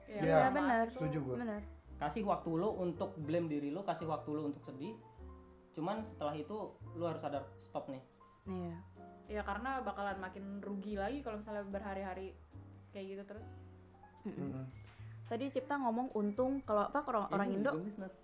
Iya, 0.05 0.21
Iya, 0.21 0.35
lama 0.39 0.53
benar. 0.55 0.85
Setuju 0.89 1.17
gue. 1.21 1.35
Bener. 1.37 1.61
kasih 1.95 2.23
waktu 2.23 2.51
lo 2.51 2.69
untuk 2.77 3.15
blame 3.17 3.47
diri 3.47 3.71
lo 3.71 3.79
kasih 3.81 4.03
waktu 4.05 4.29
lo 4.29 4.41
untuk 4.45 4.59
sedih 4.61 4.95
cuman 5.71 6.03
setelah 6.05 6.31
itu 6.33 6.55
lu 6.91 7.03
harus 7.03 7.19
sadar 7.19 7.43
stop 7.75 7.91
nih 7.91 7.99
Iya. 8.47 8.75
ya 9.27 9.41
karena 9.43 9.83
bakalan 9.83 10.15
makin 10.15 10.63
rugi 10.63 10.95
lagi 10.95 11.19
kalau 11.19 11.43
misalnya 11.43 11.65
berhari-hari 11.65 12.31
kayak 12.93 13.05
gitu 13.11 13.23
terus. 13.25 13.43
Tadi 15.25 15.49
Cipta 15.49 15.75
ngomong 15.75 16.13
untung 16.13 16.61
kalau 16.61 16.85
apa 16.85 17.01
orang 17.03 17.25
orang 17.33 17.49
Indo 17.49 17.71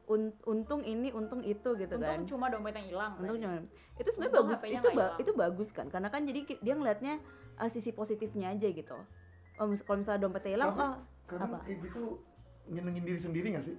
un- 0.06 0.38
untung 0.46 0.86
ini 0.86 1.10
untung 1.10 1.42
itu 1.42 1.74
gitu 1.74 1.98
untung 1.98 2.06
kan. 2.06 2.30
cuma 2.30 2.46
dompet 2.48 2.78
yang 2.78 2.88
hilang 2.88 3.12
Untung 3.18 3.42
cuma 3.42 3.58
itu 3.98 4.10
sebenarnya 4.14 4.30
Untung 4.32 4.46
bagus 4.46 4.62
itu 4.64 4.88
ba- 4.94 5.14
itu 5.18 5.32
bagus 5.34 5.70
kan 5.74 5.88
karena 5.90 6.08
kan 6.08 6.22
jadi 6.24 6.40
dia 6.56 6.74
ngelihatnya 6.78 7.14
uh, 7.58 7.68
sisi 7.68 7.90
positifnya 7.92 8.54
aja 8.54 8.70
gitu. 8.70 8.94
oh 9.58 9.66
mis- 9.66 9.82
kalau 9.82 10.06
misalnya 10.06 10.22
dompetnya 10.22 10.52
hilang 10.54 10.70
oh 10.70 10.94
kadang 11.26 11.50
apa? 11.50 11.58
kayak 11.66 11.82
gitu 11.82 12.22
nyenengin 12.70 13.04
diri 13.04 13.20
sendiri 13.20 13.48
gak 13.52 13.66
sih? 13.66 13.76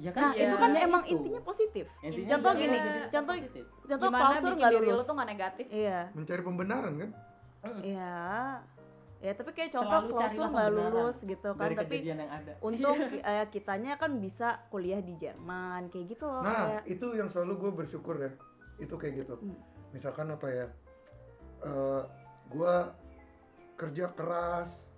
Ya 0.00 0.10
nah 0.10 0.32
Iya. 0.32 0.42
itu 0.42 0.56
kan 0.56 0.68
intinya 0.70 0.80
emang 0.82 1.02
itu. 1.04 1.12
intinya 1.14 1.40
positif 1.42 1.84
Intinya 2.00 2.28
contoh 2.32 2.52
gini 2.56 2.72
iya, 2.74 3.04
contoh 3.10 3.34
positif. 3.36 3.64
contoh 3.84 4.08
Gimana 4.08 4.22
klausur 4.24 4.52
nggak 4.54 4.70
diri 4.70 4.80
lu 4.80 4.88
lulus 4.90 5.04
tuh 5.04 5.14
nggak 5.14 5.28
negatif? 5.28 5.64
iya 5.70 5.98
Mencari 6.10 6.42
pembenaran 6.42 6.92
kan? 6.96 7.10
iya 7.84 8.14
ya 9.20 9.36
tapi 9.36 9.50
kayak 9.52 9.70
contoh 9.70 9.98
Selalu 10.00 10.10
klausur 10.10 10.46
nggak 10.48 10.68
lulus 10.72 11.16
gitu 11.22 11.48
kan 11.52 11.60
dari 11.62 11.76
tapi 11.76 11.96
yang 12.00 12.20
ada 12.24 12.52
untung 12.58 12.96
eh, 13.28 13.44
kitanya 13.46 13.92
kan 13.94 14.16
bisa 14.16 14.48
kuliah 14.66 14.98
di 14.98 15.12
Jerman 15.14 15.88
kayak 15.88 16.06
gitu 16.10 16.24
loh 16.24 16.40
Nah, 16.40 16.80
kayak 16.80 16.82
itu 16.88 17.06
yang 17.12 17.28
selalu 17.28 17.52
gue 17.58 17.72
bersyukur 17.76 18.16
ya. 18.16 18.32
Itu 18.78 18.96
kayak 18.96 19.14
gitu. 19.20 19.36
Hmm. 19.36 19.60
Misalkan 19.90 20.32
apa 20.32 20.48
ya? 20.48 20.66
eh 21.60 22.02
gue 22.48 22.74
kerja 23.76 24.08
keras, 24.10 24.88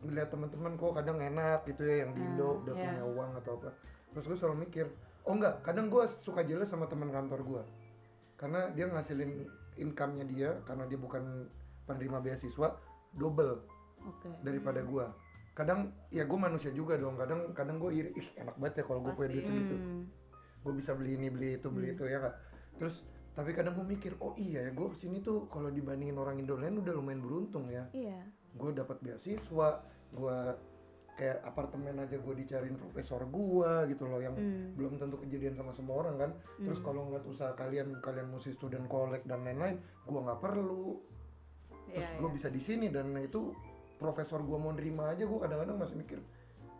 ngeliat 0.00 0.26
teman-teman 0.28 0.74
kok 0.74 0.90
kadang 0.92 1.18
enak 1.18 1.62
gitu 1.64 1.82
ya 1.82 2.02
yang 2.02 2.10
di 2.10 2.20
Hmm, 2.20 2.28
Indo 2.28 2.48
udah 2.60 2.74
iya. 2.74 2.82
punya 2.84 3.04
uang 3.06 3.30
atau 3.38 3.52
apa. 3.56 3.70
Terus 4.10 4.24
gue 4.26 4.36
selalu 4.36 4.66
mikir, 4.66 4.86
oh 5.24 5.34
enggak, 5.34 5.62
kadang 5.62 5.86
gue 5.86 6.04
suka 6.20 6.42
jelas 6.42 6.66
sama 6.66 6.90
teman 6.90 7.10
kantor 7.10 7.40
gue. 7.46 7.62
Karena 8.34 8.72
dia 8.74 8.90
ngasilin 8.90 9.46
income-nya 9.78 10.24
dia 10.26 10.50
karena 10.66 10.84
dia 10.84 10.98
bukan 10.98 11.46
penerima 11.86 12.18
beasiswa 12.20 12.74
double 13.14 13.62
oke 14.02 14.28
daripada 14.42 14.82
gua. 14.82 15.12
Kadang 15.52 15.92
ya 16.08 16.24
gue 16.24 16.38
manusia 16.38 16.70
juga 16.72 16.96
dong. 16.96 17.18
Kadang 17.18 17.52
kadang 17.52 17.76
gue 17.78 17.90
iri, 17.92 18.10
ih 18.16 18.28
enak 18.38 18.56
banget 18.56 18.80
ya 18.80 18.84
kalau 18.88 19.00
gue 19.02 19.12
punya 19.12 19.30
duit 19.34 19.44
segitu 19.46 19.76
Hmm. 19.76 20.04
gue 20.60 20.72
bisa 20.76 20.92
beli 20.92 21.16
ini 21.16 21.32
beli 21.32 21.56
itu 21.56 21.72
beli 21.72 21.88
Hmm. 21.88 21.96
itu 21.96 22.04
ya 22.04 22.18
kak 22.20 22.34
terus 22.76 23.00
tapi 23.32 23.56
kadang 23.56 23.72
gue 23.80 23.86
mikir 23.96 24.12
oh 24.20 24.36
iya 24.36 24.68
ya 24.68 24.70
gue 24.76 24.88
ke 24.92 24.96
sini 25.00 25.24
tuh 25.24 25.48
kalau 25.48 25.72
dibandingin 25.72 26.20
orang 26.20 26.36
Indo 26.36 26.60
lain 26.60 26.84
udah 26.84 26.92
lumayan 26.92 27.24
beruntung 27.24 27.64
ya 27.72 27.88
iya 27.96 28.20
gue 28.52 28.70
dapat 28.76 29.00
beasiswa 29.00 29.68
gue 30.12 30.38
kayak 31.20 31.44
apartemen 31.44 32.00
aja 32.00 32.16
gue 32.16 32.34
dicariin 32.34 32.74
profesor 32.74 33.20
gue 33.22 33.72
gitu 33.88 34.08
loh 34.08 34.18
yang 34.18 34.32
Hmm. 34.32 34.72
belum 34.72 34.96
tentu 34.96 35.20
kejadian 35.20 35.52
sama 35.52 35.70
semua 35.70 36.00
orang 36.00 36.16
kan 36.16 36.30
terus 36.58 36.80
Hmm. 36.80 36.86
kalau 36.86 37.00
ngeliat 37.04 37.24
usaha 37.26 37.52
kalian 37.52 38.00
kalian 38.00 38.26
mesti 38.26 38.50
student 38.50 38.88
collect 38.88 39.28
dan 39.28 39.44
lain-lain 39.44 39.76
gue 40.00 40.16
nggak 40.18 40.40
perlu 40.40 40.96
terus 41.86 42.00
Iya, 42.00 42.16
gue 42.16 42.24
iya. 42.24 42.34
bisa 42.34 42.48
di 42.48 42.58
sini 42.58 42.88
dan 42.88 43.12
itu 43.14 43.52
profesor 43.96 44.40
gue 44.40 44.56
mau 44.56 44.72
nerima 44.72 45.12
aja 45.12 45.22
gue 45.22 45.38
kadang-kadang 45.38 45.76
masih 45.76 45.96
mikir 45.98 46.18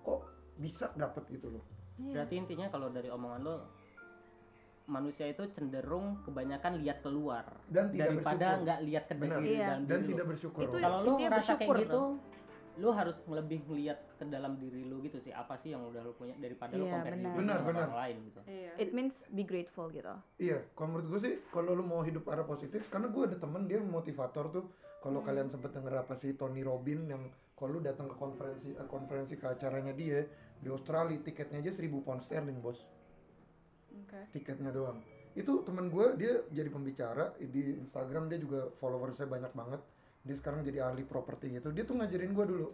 kok 0.00 0.24
bisa 0.56 0.88
dapet 0.94 1.28
gitu 1.28 1.52
loh 1.52 1.64
Iya. 1.98 2.12
berarti 2.16 2.34
intinya 2.38 2.66
kalau 2.66 2.88
dari 2.88 3.12
omongan 3.12 3.40
lo 3.42 3.56
manusia 4.86 5.22
itu 5.24 5.46
cenderung 5.52 6.18
kebanyakan 6.24 6.80
lihat 6.80 6.98
keluar 7.00 7.46
dan 7.68 7.92
tidak 7.92 8.10
daripada 8.10 8.34
bersyukur 8.34 8.62
nggak 8.64 8.80
lihat 8.82 9.04
ke 9.04 9.14
diri 9.14 9.30
Iya. 9.52 9.66
dalam 9.68 9.82
dan 9.84 10.00
tidak 10.02 10.26
bersyukur 10.26 10.60
Itu 10.64 10.76
kalau 10.80 10.98
lu 10.98 11.06
intinya 11.12 11.28
ngerasa 11.28 11.52
kayak 11.52 11.58
bersyukur 11.60 11.76
gitu 11.78 12.02
lu 12.78 12.94
harus 12.94 13.18
lebih 13.26 13.66
ngeliat 13.66 13.98
ke 14.14 14.24
dalam 14.24 14.54
diri 14.54 14.86
lu 14.86 15.02
gitu 15.02 15.18
sih 15.18 15.34
apa 15.34 15.58
sih 15.58 15.74
yang 15.74 15.82
udah 15.82 16.00
lu 16.00 16.14
punya 16.14 16.38
daripada 16.38 16.78
lu 16.78 16.86
Iya, 16.86 16.92
compare 16.92 17.16
benar. 17.16 17.26
diri 17.26 17.38
Benar, 17.42 17.58
orang 17.66 17.98
lain 17.98 18.16
gitu 18.24 18.40
Iya. 18.46 18.72
it 18.78 18.90
means 18.92 19.14
be 19.28 19.42
grateful 19.42 19.90
gitu 19.90 20.14
Iya, 20.38 20.62
kalau 20.72 20.88
menurut 20.94 21.06
gue 21.08 21.20
sih 21.20 21.34
kalau 21.48 21.72
lu 21.72 21.82
mau 21.82 22.00
hidup 22.00 22.24
arah 22.26 22.44
positif, 22.44 22.86
karena 22.88 23.10
gue 23.10 23.22
ada 23.26 23.36
temen 23.36 23.66
dia 23.66 23.78
motivator 23.78 24.48
tuh. 24.50 24.64
Kalau 25.00 25.18
Hmm. 25.18 25.26
kalian 25.26 25.48
sempet 25.48 25.72
denger 25.72 25.96
apa 25.98 26.14
sih 26.14 26.32
Tony 26.32 26.60
Robbins 26.60 27.08
yang 27.08 27.24
kalau 27.56 27.76
lu 27.76 27.80
datang 27.80 28.04
ke 28.04 28.14
konferensi 28.14 28.70
eh, 28.70 28.86
konferensi 28.86 29.34
ke 29.34 29.46
acaranya 29.46 29.92
dia 29.92 30.24
di 30.56 30.68
Australia 30.68 31.16
tiketnya 31.18 31.58
aja 31.58 31.72
1000 31.72 32.00
pound 32.00 32.20
sterling 32.20 32.60
bos, 32.60 32.76
Oke. 33.96 34.20
tiketnya 34.32 34.70
doang. 34.70 35.00
Itu 35.32 35.62
temen 35.62 35.88
gue 35.88 36.16
dia 36.16 36.42
jadi 36.50 36.68
pembicara 36.68 37.32
di 37.38 37.76
Instagram 37.76 38.28
dia 38.28 38.38
juga 38.38 38.68
followersnya 38.76 39.26
banyak 39.26 39.52
banget. 39.52 39.80
Dia 40.20 40.34
sekarang 40.34 40.60
jadi 40.60 40.84
ahli 40.84 41.02
properti 41.02 41.48
gitu. 41.50 41.70
Dia 41.70 41.82
tuh 41.82 41.96
ngajarin 41.96 42.30
gue 42.30 42.46
dulu, 42.46 42.68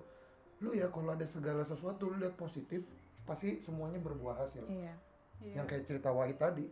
lu 0.60 0.70
ya 0.72 0.88
kalau 0.88 1.10
ada 1.10 1.24
segala 1.24 1.62
sesuatu 1.62 2.06
lu 2.06 2.18
lihat 2.18 2.34
positif, 2.34 2.82
pasti 3.22 3.60
semuanya 3.60 3.98
berbuah 3.98 4.36
hasil. 4.40 4.66
iya 4.66 4.94
Iya. 5.36 5.60
Yang 5.60 5.66
kayak 5.68 5.84
cerita 5.84 6.08
Wahid 6.10 6.36
tadi. 6.36 6.64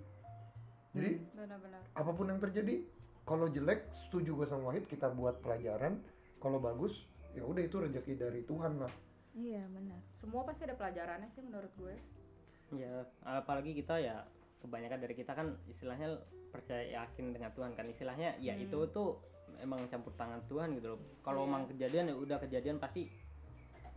Jadi 0.95 1.11
Benar-benar. 1.33 1.81
apa 1.93 2.11
pun 2.11 2.27
yang 2.27 2.39
terjadi 2.39 2.81
kalau 3.23 3.47
jelek 3.47 3.83
setuju 3.99 4.31
gue 4.35 4.47
sama 4.47 4.71
Wahid 4.71 4.87
kita 4.87 5.11
buat 5.11 5.37
pelajaran 5.41 5.99
kalau 6.39 6.57
bagus 6.59 6.95
ya 7.33 7.43
udah 7.43 7.61
itu 7.61 7.77
rezeki 7.77 8.15
dari 8.15 8.41
Tuhan 8.43 8.79
lah 8.79 8.93
iya 9.35 9.67
benar 9.67 9.99
Semua 10.17 10.47
pasti 10.47 10.63
ada 10.63 10.77
pelajarannya 10.77 11.27
sih 11.29 11.43
menurut 11.43 11.73
gue. 11.75 11.95
ya 12.75 13.03
apalagi 13.21 13.75
kita 13.75 13.99
ya 13.99 14.23
kebanyakan 14.61 14.99
dari 14.99 15.15
kita 15.15 15.33
kan 15.33 15.59
istilahnya 15.67 16.15
percaya 16.49 16.87
yakin 16.95 17.33
dengan 17.33 17.51
Tuhan 17.51 17.75
kan 17.75 17.85
istilahnya 17.85 18.39
ya 18.39 18.55
Hmm. 18.55 18.63
itu 18.63 18.79
tuh 18.89 19.19
emang 19.61 19.87
campur 19.89 20.15
tangan 20.15 20.41
Tuhan 20.47 20.75
gitu 20.75 20.97
loh. 20.97 21.01
Kalau 21.23 21.45
Iya. 21.45 21.49
emang 21.51 21.63
kejadian 21.69 22.05
ya 22.11 22.15
udah 22.17 22.39
kejadian 22.41 22.77
pasti 22.79 23.11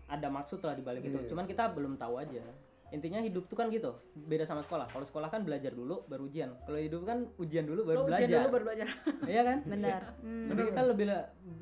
ada 0.08 0.28
maksud 0.32 0.64
lah 0.64 0.74
di 0.74 0.84
balik 0.84 1.04
itu. 1.04 1.18
Iya. 1.20 1.28
cuman 1.32 1.46
kita 1.46 1.72
belum 1.74 1.96
tahu 1.96 2.16
aja. 2.20 2.44
Intinya 2.88 3.20
hidup 3.20 3.52
tuh 3.52 3.60
kan 3.60 3.68
gitu 3.68 3.92
beda 4.16 4.48
sama 4.48 4.64
sekolah. 4.64 4.88
Kalau 4.88 5.04
sekolah 5.04 5.28
kan 5.28 5.44
belajar 5.44 5.76
dulu 5.76 6.08
baru 6.08 6.32
ujian. 6.32 6.56
Kalau 6.64 6.80
hidup 6.80 7.04
kan 7.04 7.28
ujian 7.36 7.68
dulu 7.68 7.84
baru 7.84 8.00
Lo 8.00 8.06
belajar. 8.08 8.24
ujian 8.24 8.40
dulu 8.40 8.52
baru 8.56 8.64
belajar. 8.72 8.88
iya 9.32 9.42
kan? 9.44 9.58
Benar. 9.68 10.02
Hmm. 10.24 10.48
jadi 10.48 10.62
kita 10.72 10.82
lebih 10.88 11.06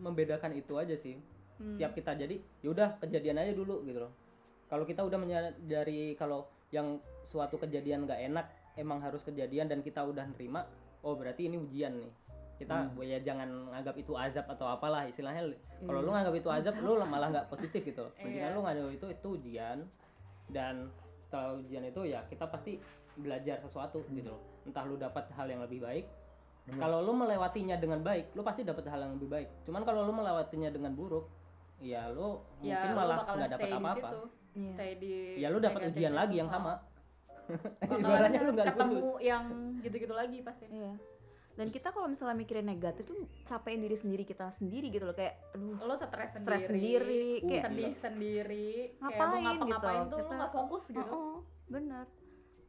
membedakan 0.02 0.52
itu 0.54 0.74
aja 0.78 0.96
sih. 0.98 1.18
Hmm. 1.56 1.80
siap 1.80 1.96
kita 1.96 2.12
jadi 2.20 2.36
yaudah 2.68 3.00
kejadian 3.00 3.40
aja 3.40 3.56
dulu 3.56 3.82
gitu 3.88 4.04
loh. 4.04 4.12
Kalau 4.68 4.84
kita 4.84 5.08
udah 5.08 5.16
menyadari 5.16 6.14
kalau 6.20 6.52
yang 6.70 7.00
suatu 7.24 7.56
kejadian 7.56 8.04
nggak 8.04 8.22
enak 8.28 8.46
emang 8.76 9.00
harus 9.00 9.24
kejadian 9.24 9.72
dan 9.72 9.80
kita 9.80 10.04
udah 10.04 10.28
nerima 10.28 10.68
oh 11.02 11.16
berarti 11.16 11.48
ini 11.48 11.56
ujian 11.56 11.96
nih 11.96 12.12
kita 12.56 12.88
ya 13.04 13.20
jangan 13.20 13.50
nganggap 13.76 13.96
itu 14.00 14.16
azab 14.16 14.48
atau 14.48 14.64
apalah 14.72 15.04
istilahnya 15.04 15.52
kalau 15.84 16.00
lu 16.00 16.12
nganggap 16.16 16.36
itu 16.40 16.48
azab 16.48 16.76
lu 16.80 16.96
malah 17.04 17.28
nggak 17.32 17.48
positif 17.52 17.84
gitu. 17.84 18.08
Mendingan 18.24 18.52
Iya. 18.52 18.56
lu 18.56 18.62
nganggap 18.64 18.92
itu 18.96 19.06
itu 19.12 19.28
ujian. 19.28 19.78
Dan 20.48 20.88
setelah 21.28 21.60
ujian 21.60 21.84
itu 21.84 22.02
ya 22.08 22.24
kita 22.32 22.48
pasti 22.48 22.80
belajar 23.20 23.60
sesuatu 23.60 24.04
gitu 24.08 24.32
loh. 24.32 24.42
Entah 24.64 24.88
lu 24.88 24.96
dapat 24.96 25.28
hal 25.36 25.48
yang 25.52 25.60
lebih 25.64 25.84
baik. 25.84 26.06
Benar. 26.66 26.82
kalau 26.82 27.06
lu 27.06 27.14
melewatinya 27.14 27.78
dengan 27.78 28.02
baik 28.02 28.34
lu 28.34 28.42
pasti 28.42 28.66
dapat 28.66 28.90
hal 28.90 28.98
yang 28.98 29.14
lebih 29.22 29.30
baik. 29.30 29.48
Cuman 29.70 29.86
kalau 29.86 30.02
lu 30.02 30.14
melewatinya 30.18 30.74
dengan 30.74 30.98
buruk 30.98 31.30
ya 31.78 32.10
lu 32.10 32.42
ya 32.64 32.82
mungkin 32.82 32.90
lo 32.90 32.98
malah 32.98 33.18
nggak 33.22 33.52
dapat 33.54 33.70
apa-apa. 33.70 34.10
Iya. 34.56 34.74
Stay 34.74 34.92
di 34.98 35.14
ya 35.38 35.48
lu 35.54 35.60
dapat 35.62 35.94
ujian 35.94 36.18
lagi 36.18 36.42
yang 36.42 36.50
sama. 36.50 36.82
Ibaratnya 38.02 38.42
lu 38.42 38.52
nggak 38.58 38.68
ketemu 38.74 38.96
lulus. 38.98 39.22
yang 39.22 39.44
gitu-gitu 39.86 40.14
lagi 40.18 40.38
pasti. 40.42 40.66
Iya. 40.66 40.92
Dan 41.56 41.72
kita 41.72 41.90
kalau 41.90 42.06
misalnya 42.06 42.36
mikirin 42.36 42.64
negatif 42.64 43.04
tuh 43.06 43.16
capein 43.44 43.80
diri 43.80 43.96
sendiri 43.96 44.24
kita 44.24 44.52
sendiri 44.54 44.88
gitu 44.90 45.04
loh 45.04 45.16
kayak 45.16 45.40
aduh 45.52 45.80
Lo 45.80 45.96
stres 45.96 46.30
sendiri. 46.30 46.44
stres 46.44 46.64
sendiri 46.68 47.24
Uh, 47.36 47.48
kayak 47.48 47.64
sedih 47.66 47.94
sendiri. 47.98 48.70
kayak 48.94 49.00
mau 49.00 49.08
Ngapain 49.08 49.42
ngapa-ngapain 49.42 49.96
gitu. 49.98 50.12
tuh 50.12 50.18
lo 50.18 50.22
Kita- 50.22 50.36
nggak 50.36 50.52
fokus 50.52 50.84
gitu. 50.86 51.02
oh, 51.10 51.38
benar. 51.66 52.06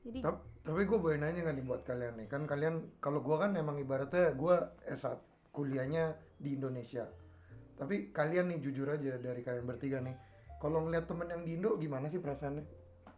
Jadi 0.01 0.19
Tap- 0.23 0.47
tapi 0.63 0.81
gue 0.83 0.99
boleh 1.01 1.17
nanya 1.17 1.41
nggak 1.43 1.57
nih 1.57 1.65
buat 1.65 1.83
kalian 1.83 2.15
nih 2.17 2.27
kan 2.27 2.43
kalian 2.43 2.75
kalau 2.97 3.19
gue 3.21 3.37
kan 3.37 3.51
emang 3.55 3.75
ibaratnya 3.77 4.31
gue 4.33 4.55
S1 4.89 5.19
kuliahnya 5.51 6.05
di 6.37 6.55
Indonesia 6.55 7.07
tapi 7.75 8.09
kalian 8.09 8.49
nih 8.49 8.59
jujur 8.61 8.87
aja 8.87 9.15
dari 9.17 9.43
kalian 9.43 9.63
bertiga 9.63 9.99
nih 9.99 10.15
kalau 10.57 10.81
ngeliat 10.81 11.05
temen 11.05 11.27
yang 11.27 11.43
di 11.43 11.55
Indo 11.55 11.75
gimana 11.77 12.07
sih 12.07 12.19
perasaannya 12.19 12.63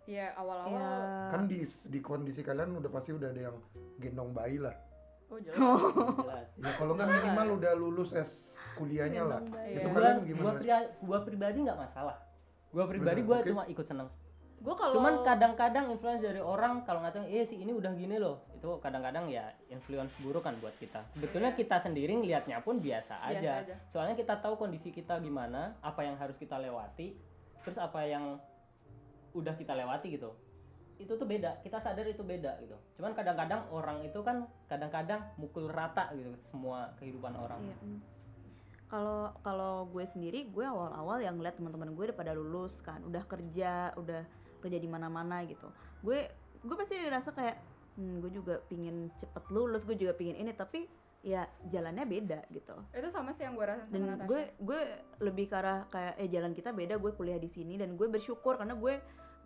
Ya 0.04 0.33
awal-awal. 0.35 0.72
ya 0.72 0.88
kan 1.31 1.42
di 1.44 1.61
di 1.85 2.00
kondisi 2.00 2.40
kalian 2.40 2.72
udah 2.74 2.88
pasti 2.88 3.12
udah 3.12 3.28
ada 3.28 3.42
yang 3.46 3.57
gendong 3.96 4.33
bayi 4.33 4.57
lah 4.57 4.72
Oh 5.28 5.38
jelas. 5.38 5.56
jelas 5.58 6.48
ya 6.56 6.70
kalau 6.74 6.92
nggak 6.94 7.08
minimal 7.10 7.48
udah 7.56 7.72
lulus 7.74 8.10
S 8.10 8.30
kuliahnya 8.74 9.22
lah 9.22 9.40
bayi. 9.44 9.76
itu 9.76 9.84
gua, 9.84 9.94
kalian 9.94 10.16
gua, 10.16 10.24
gimana 10.24 10.50
pri- 10.56 10.92
gua 11.00 11.18
pribadi 11.20 11.58
nggak 11.62 11.78
masalah 11.78 12.16
gua 12.70 12.84
pribadi 12.86 13.20
Bener, 13.20 13.28
gua 13.28 13.38
oke. 13.38 13.48
cuma 13.48 13.62
ikut 13.66 13.86
seneng 13.86 14.08
Gue 14.58 14.74
kalau 14.74 14.90
cuman 14.90 15.22
kadang-kadang 15.22 15.86
influence 15.88 16.18
dari 16.18 16.42
orang 16.42 16.82
kalau 16.82 16.98
ngatain 16.98 17.30
eh 17.30 17.46
sih 17.46 17.54
ini 17.56 17.70
udah 17.70 17.94
gini 17.94 18.18
loh 18.18 18.42
itu 18.50 18.66
kadang-kadang 18.82 19.30
ya 19.30 19.54
influence 19.68 20.10
buruk 20.18 20.42
kan 20.42 20.58
buat 20.58 20.74
kita 20.74 20.98
sebetulnya 21.14 21.54
kita 21.54 21.78
sendiri 21.78 22.10
ngelihatnya 22.12 22.58
pun 22.58 22.82
biasa 22.82 23.22
Biasa 23.22 23.38
aja. 23.38 23.52
aja. 23.62 23.74
soalnya 23.86 24.18
kita 24.18 24.34
tahu 24.36 24.58
kondisi 24.58 24.90
kita 24.90 25.22
gimana 25.22 25.78
apa 25.78 26.02
yang 26.02 26.18
harus 26.18 26.34
kita 26.34 26.58
lewati 26.58 27.14
terus 27.62 27.78
apa 27.78 28.02
yang 28.02 28.42
udah 29.30 29.54
kita 29.54 29.78
lewati 29.78 30.18
gitu 30.18 30.34
itu 30.98 31.12
tuh 31.14 31.26
beda 31.26 31.62
kita 31.62 31.78
sadar 31.78 32.06
itu 32.11 32.26
beda 32.26 32.58
gitu 32.58 32.74
cuman 32.98 33.14
kadang-kadang 33.14 33.62
orang 33.70 34.02
itu 34.02 34.18
kan 34.26 34.44
kadang-kadang 34.66 35.22
mukul 35.38 35.70
rata 35.70 36.11
gitu 36.12 36.34
semua 36.50 36.90
kehidupan 36.98 37.34
orang 37.38 37.62
Iya. 37.62 37.76
Kalau 38.88 39.37
kalau 39.44 39.84
gue 39.92 40.00
sendiri, 40.08 40.48
gue 40.48 40.64
awal-awal 40.64 41.20
yang 41.20 41.37
ngeliat 41.37 41.61
teman-teman 41.61 41.92
gue 41.92 42.08
udah 42.08 42.16
pada 42.16 42.32
lulus 42.32 42.80
kan, 42.80 43.04
udah 43.04 43.20
kerja, 43.28 43.92
udah 44.00 44.24
kerja 44.64 44.78
di 44.80 44.88
mana-mana 44.88 45.44
gitu. 45.44 45.68
Gue 46.00 46.24
gue 46.64 46.72
pasti 46.72 46.96
ngerasa 46.96 47.37
kayak, 47.37 47.61
hmm, 48.00 48.24
gue 48.24 48.30
juga 48.32 48.64
pingin 48.64 49.12
cepet 49.20 49.44
lulus, 49.52 49.84
gue 49.84 49.92
juga 49.92 50.16
pingin 50.16 50.40
ini, 50.40 50.56
tapi 50.56 50.88
ya 51.20 51.44
jalannya 51.68 52.08
beda 52.08 52.48
gitu. 52.48 52.72
itu 52.96 53.08
sama 53.12 53.37
sih 53.37 53.44
yang 53.44 53.58
gue 53.61 53.66
rasa 53.66 53.84
sama 53.84 53.92
Dan 53.92 54.00
Natasha. 54.08 54.24
gue 54.24 54.42
gue 54.56 54.80
lebih 55.20 55.44
ke 55.52 55.56
arah 55.61 55.84
kayak 55.92 56.14
eh 56.16 56.28
jalan 56.32 56.52
kita 56.56 56.70
beda, 56.72 56.94
gue 56.96 57.12
kuliah 57.12 57.37
di 57.37 57.50
sini 57.52 57.76
dan 57.76 57.92
gue 57.92 58.08
bersyukur 58.08 58.56
karena 58.56 58.72
gue 58.72 58.96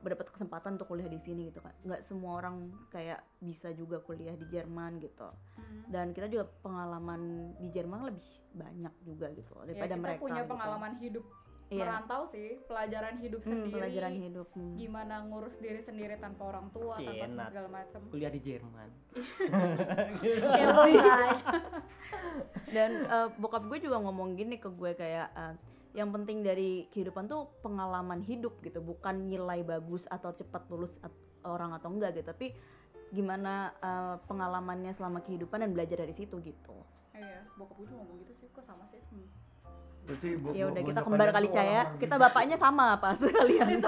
mendapat 0.03 0.27
kesempatan 0.29 0.75
untuk 0.75 0.89
kuliah 0.89 1.07
di 1.07 1.19
sini 1.19 1.47
gitu 1.47 1.59
kan. 1.59 1.73
Nggak 1.81 2.03
semua 2.05 2.37
orang 2.37 2.55
kayak 2.89 3.23
bisa 3.39 3.71
juga 3.71 3.99
kuliah 3.99 4.35
di 4.35 4.47
Jerman 4.47 4.99
gitu 4.99 5.31
Hmm. 5.53 5.85
dan 5.89 6.11
kita 6.11 6.27
juga 6.27 6.45
pengalaman 6.61 7.21
di 7.57 7.71
Jerman 7.71 8.05
lebih 8.05 8.27
banyak 8.53 8.95
juga 9.03 9.27
gitu 9.31 9.53
Ya, 9.57 9.65
daripada 9.65 9.87
kita 9.89 10.03
mereka 10.03 10.21
punya 10.21 10.43
gitu. 10.43 10.51
pengalaman 10.51 10.93
hidup 10.99 11.25
Iya. 11.69 11.89
merantau 11.89 12.23
sih 12.29 12.61
pelajaran 12.63 13.17
hidup 13.17 13.41
Hmm, 13.41 13.49
sendiri 13.49 13.73
pelajaran 13.75 14.13
hidup. 14.19 14.49
hmm. 14.53 14.75
gimana 14.77 15.15
ngurus 15.25 15.57
diri 15.57 15.81
sendiri 15.81 16.15
tanpa 16.19 16.43
orang 16.47 16.69
tua 16.69 16.95
tanpa 16.95 17.09
Cienat. 17.09 17.25
semua 17.25 17.49
segala 17.49 17.69
macam 17.71 18.01
kuliah 18.11 18.29
di 18.29 18.41
Jerman 18.43 18.89
Dan 22.69 22.91
eh, 23.05 23.29
bokap 23.37 23.63
gue 23.67 23.79
juga 23.81 23.97
ngomong 23.99 24.35
gini 24.35 24.57
ke 24.57 24.69
gue 24.69 24.93
kayak 24.93 25.29
eh, 25.33 25.55
yang 25.93 26.11
penting 26.11 26.41
dari 26.41 26.71
kehidupan 26.89 27.25
tuh 27.25 27.47
pengalaman 27.61 28.21
hidup 28.21 28.61
gitu, 28.61 28.81
bukan 28.81 29.27
nilai 29.27 29.61
bagus 29.63 30.05
atau 30.07 30.31
cepat 30.31 30.65
lulus 30.67 30.93
at- 30.99 31.13
orang 31.43 31.73
atau 31.73 31.89
enggak 31.89 32.15
gitu, 32.15 32.27
tapi 32.27 32.47
gimana 33.11 33.53
eh, 33.77 34.17
pengalamannya 34.23 34.91
selama 34.91 35.21
kehidupan 35.21 35.61
dan 35.61 35.71
belajar 35.71 35.99
dari 35.99 36.13
situ 36.13 36.41
gitu. 36.41 36.77
iya 37.13 37.45
bokap 37.55 37.77
gue 37.77 37.87
juga 37.87 38.01
ngomong 38.01 38.17
gitu 38.21 38.33
sih 38.35 38.47
kok 38.49 38.65
sama 38.65 38.89
sih 38.89 38.97
Hmm. 39.07 39.29
Berarti 40.03 40.29
bo- 40.35 40.51
Ya 40.51 40.65
udah 40.67 40.83
kita 40.83 41.01
kembar 41.01 41.29
kali 41.31 41.47
tuh 41.47 41.55
caya, 41.55 41.81
kita 41.95 42.17
bijak. 42.17 42.25
bapaknya 42.25 42.57
sama 42.57 42.97
apa 42.97 43.15
sekalian. 43.21 43.79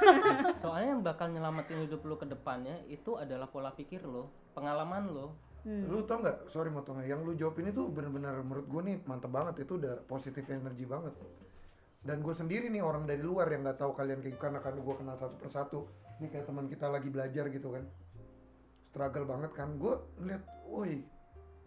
soalnya 0.62 0.88
yang 0.88 1.02
bakal 1.02 1.26
nyelamatin 1.26 1.84
hidup 1.84 2.00
lu 2.02 2.14
ke 2.14 2.24
depannya 2.24 2.80
itu 2.86 3.14
adalah 3.14 3.44
pola 3.46 3.68
pikir 3.70 4.00
lo 4.02 4.26
pengalaman 4.54 5.06
lo 5.08 5.28
Hmm. 5.58 5.84
Lu 5.84 6.00
tau 6.02 6.22
nggak? 6.22 6.48
Sorry 6.48 6.70
motongnya. 6.70 7.04
Yang 7.04 7.20
lu 7.20 7.32
jawab 7.34 7.58
ini 7.58 7.74
tuh 7.74 7.90
bener-bener 7.90 8.30
menurut 8.40 8.64
gue 8.64 8.80
nih 8.80 8.96
mantep 9.02 9.26
banget. 9.28 9.66
Itu 9.66 9.74
udah 9.74 10.00
positif 10.06 10.46
energi 10.46 10.86
banget. 10.86 11.10
Dan 12.08 12.24
gue 12.24 12.32
sendiri 12.32 12.72
nih 12.72 12.80
orang 12.80 13.04
dari 13.04 13.20
luar 13.20 13.52
yang 13.52 13.68
nggak 13.68 13.84
tahu 13.84 13.92
kalian 13.92 14.24
kayak 14.24 14.40
karena 14.40 14.64
kan 14.64 14.80
gue 14.80 14.94
kenal 14.96 15.20
satu 15.20 15.36
persatu. 15.36 15.78
Ini 16.24 16.32
kayak 16.32 16.48
teman 16.48 16.64
kita 16.64 16.88
lagi 16.88 17.12
belajar 17.12 17.52
gitu 17.52 17.68
kan. 17.76 17.84
Struggle 18.88 19.28
banget 19.28 19.52
kan. 19.52 19.76
Gue 19.76 20.00
ngeliat, 20.16 20.40
woi, 20.64 21.04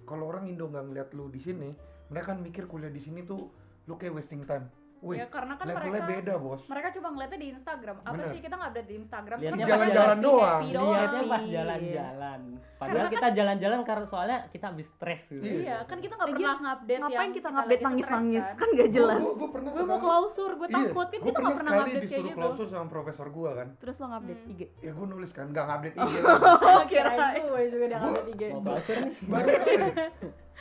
kalau 0.10 0.34
orang 0.34 0.49
Indo 0.49 0.65
nggak 0.65 0.86
ngeliat 0.89 1.10
lu 1.13 1.30
di 1.30 1.38
sini, 1.38 1.69
mereka 2.10 2.34
kan 2.34 2.41
mikir 2.41 2.65
kuliah 2.65 2.89
di 2.89 2.97
sini 2.97 3.21
tuh 3.21 3.54
lu 3.86 3.93
kayak 4.01 4.17
wasting 4.17 4.41
time. 4.49 4.65
Woi, 5.01 5.17
ya 5.17 5.25
karena 5.27 5.53
kan 5.55 5.65
levelnya 5.65 5.97
mereka 5.97 6.09
beda 6.13 6.33
bos. 6.37 6.61
mereka 6.63 6.87
cuma 6.91 7.07
ngeliatnya 7.09 7.39
di 7.39 7.49
Instagram 7.49 7.95
apa 7.99 8.13
Bener. 8.13 8.29
sih 8.29 8.39
kita 8.39 8.53
nggak 8.53 8.69
update 8.69 8.85
di 8.85 8.95
Instagram 8.95 9.35
Lihatnya 9.35 9.57
Kan 9.57 9.69
jalan-jalan 9.71 10.17
doang. 10.19 10.61
doang. 10.69 10.91
lihatnya 10.93 11.21
pas 11.25 11.41
jalan-jalan 11.43 12.39
padahal 12.77 13.07
kita 13.09 13.27
jalan-jalan 13.31 13.79
karena 13.83 14.05
soalnya 14.05 14.37
kita 14.47 14.65
habis 14.67 14.87
stres 14.91 15.21
gitu 15.27 15.41
Iya. 15.41 15.57
iya 15.59 15.77
kan 15.83 15.97
kita 15.97 16.13
nggak 16.15 16.29
Lagian, 16.29 16.37
pernah 16.37 16.57
ngupdate 16.71 17.01
Ngapain 17.01 17.17
yang 17.19 17.31
kita 17.31 17.47
ngupdate 17.51 17.81
nangis-nangis? 17.81 18.43
kan. 18.43 18.55
Kan 18.55 18.69
gak 18.71 18.89
jelas. 18.91 19.21
Gue, 19.21 19.33
gue 19.35 19.49
pernah 19.51 19.69
gue 19.71 19.83
mau 19.83 19.99
klausur 19.99 20.51
gue 20.53 20.67
Iya, 20.67 20.75
takut 20.79 21.07
kan 21.07 21.19
kita 21.19 21.37
nggak 21.39 21.55
pernah 21.55 21.71
sekali 21.71 21.81
update 21.81 21.89
kayak 21.91 22.05
disuruh 22.07 22.25
gitu 22.27 22.37
klausul 22.39 22.67
sama 22.67 22.85
profesor 22.87 23.27
gue 23.27 23.49
kan. 23.51 23.67
Terus 23.75 23.95
lo 23.97 24.05
ngupdate 24.07 24.41
Hmm. 24.41 24.51
IG. 24.51 24.61
Ya 24.79 24.91
gue 24.91 25.07
nulis 25.07 25.31
kan, 25.31 25.45
nggak 25.47 25.65
ngupdate 25.67 25.95
IG. 25.95 26.13
oh 26.69 26.83
kirain 26.85 27.17
kirain. 27.17 27.41
gue 27.43 27.61
juga 27.67 27.85
udah 27.87 27.99
ngupdate 27.99 28.29
IG 28.29 28.41
mau 28.47 28.61
klausur 28.63 28.95
nih 28.95 29.11
baru 29.31 29.49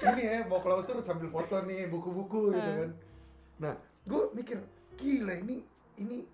ini 0.03 0.22
ya 0.22 0.38
mau 0.46 0.61
klausur 0.61 0.96
sambil 1.03 1.29
foto 1.29 1.57
nih 1.62 1.81
buku-buku 1.87 2.40
gitu 2.50 2.61
Hmm. 2.62 2.79
kan 2.79 2.90
nah 3.61 3.74
gue 4.05 4.23
mikir 4.33 4.59
gila 4.97 5.35
ini 5.37 5.65
ini 5.97 6.25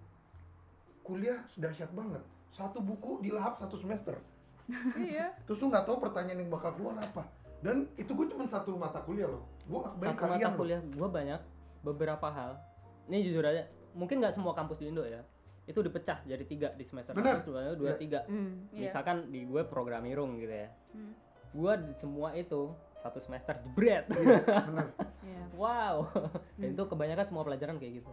kuliah 1.02 1.42
dahsyat 1.54 1.90
banget. 1.92 2.22
Satu 2.50 2.80
buku 2.80 3.20
dilahap 3.20 3.58
satu 3.58 3.76
semester. 3.76 4.16
Iya. 4.98 5.30
Terus 5.46 5.62
lu 5.62 5.70
nggak 5.70 5.86
tahu 5.86 6.02
pertanyaan 6.02 6.42
yang 6.42 6.50
bakal 6.50 6.74
keluar 6.74 6.98
apa. 6.98 7.22
Dan 7.62 7.86
itu 7.94 8.10
gue 8.10 8.26
cuma 8.28 8.44
satu 8.44 8.74
mata 8.74 8.98
kuliah 9.02 9.30
loh. 9.30 9.42
Gue 9.66 9.78
nggak 9.78 9.92
kebayang 9.94 10.14
satu 10.14 10.22
mata 10.22 10.32
kalian 10.34 10.50
loh. 10.50 10.58
kuliah. 10.58 10.80
Gua 10.94 11.08
banyak 11.08 11.40
beberapa 11.82 12.28
hal. 12.28 12.52
Ini 13.06 13.18
jujur 13.22 13.44
aja 13.46 13.62
mungkin 13.96 14.18
nggak 14.20 14.34
semua 14.34 14.52
kampus 14.52 14.82
di 14.82 14.90
Indo 14.90 15.06
ya. 15.06 15.22
Itu 15.66 15.82
dipecah 15.82 16.22
jadi 16.22 16.42
tiga 16.46 16.68
di 16.74 16.82
semester 16.86 17.14
Benar. 17.14 17.42
satu 17.42 17.50
sebenarnya 17.50 17.74
dua 17.78 17.90
Iya. 17.94 17.98
tiga. 17.98 18.20
Hmm. 18.26 18.66
Iya. 18.70 18.90
misalkan 18.90 19.16
di 19.30 19.40
gue 19.46 19.62
programirung 19.66 20.38
gitu 20.38 20.54
ya. 20.54 20.68
Gua 21.54 21.72
di 21.78 21.92
semua 21.96 22.34
itu 22.34 22.74
satu 23.06 23.18
semester 23.18 23.54
jebret 23.60 24.04
iya 24.10 24.38
benar 24.68 24.88
Iya. 25.22 25.42
wow 25.54 25.96
Dan 26.54 26.66
Hmm. 26.66 26.74
itu 26.74 26.82
kebanyakan 26.84 27.24
semua 27.24 27.42
pelajaran 27.42 27.76
kayak 27.76 27.94
gitu 28.00 28.12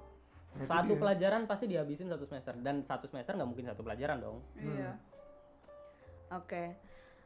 Nah, 0.53 0.59
itu 0.59 0.69
satu 0.69 0.85
dia. 0.87 1.01
pelajaran 1.01 1.41
pasti 1.43 1.65
dihabisin 1.65 2.07
satu 2.07 2.23
semester 2.23 2.53
dan 2.57 2.81
satu 2.81 3.05
semester 3.05 3.33
nggak 3.33 3.47
mungkin 3.47 3.65
satu 3.67 3.81
pelajaran 3.81 4.17
dong 4.19 4.37
iya 4.55 4.97
Oke. 6.31 6.73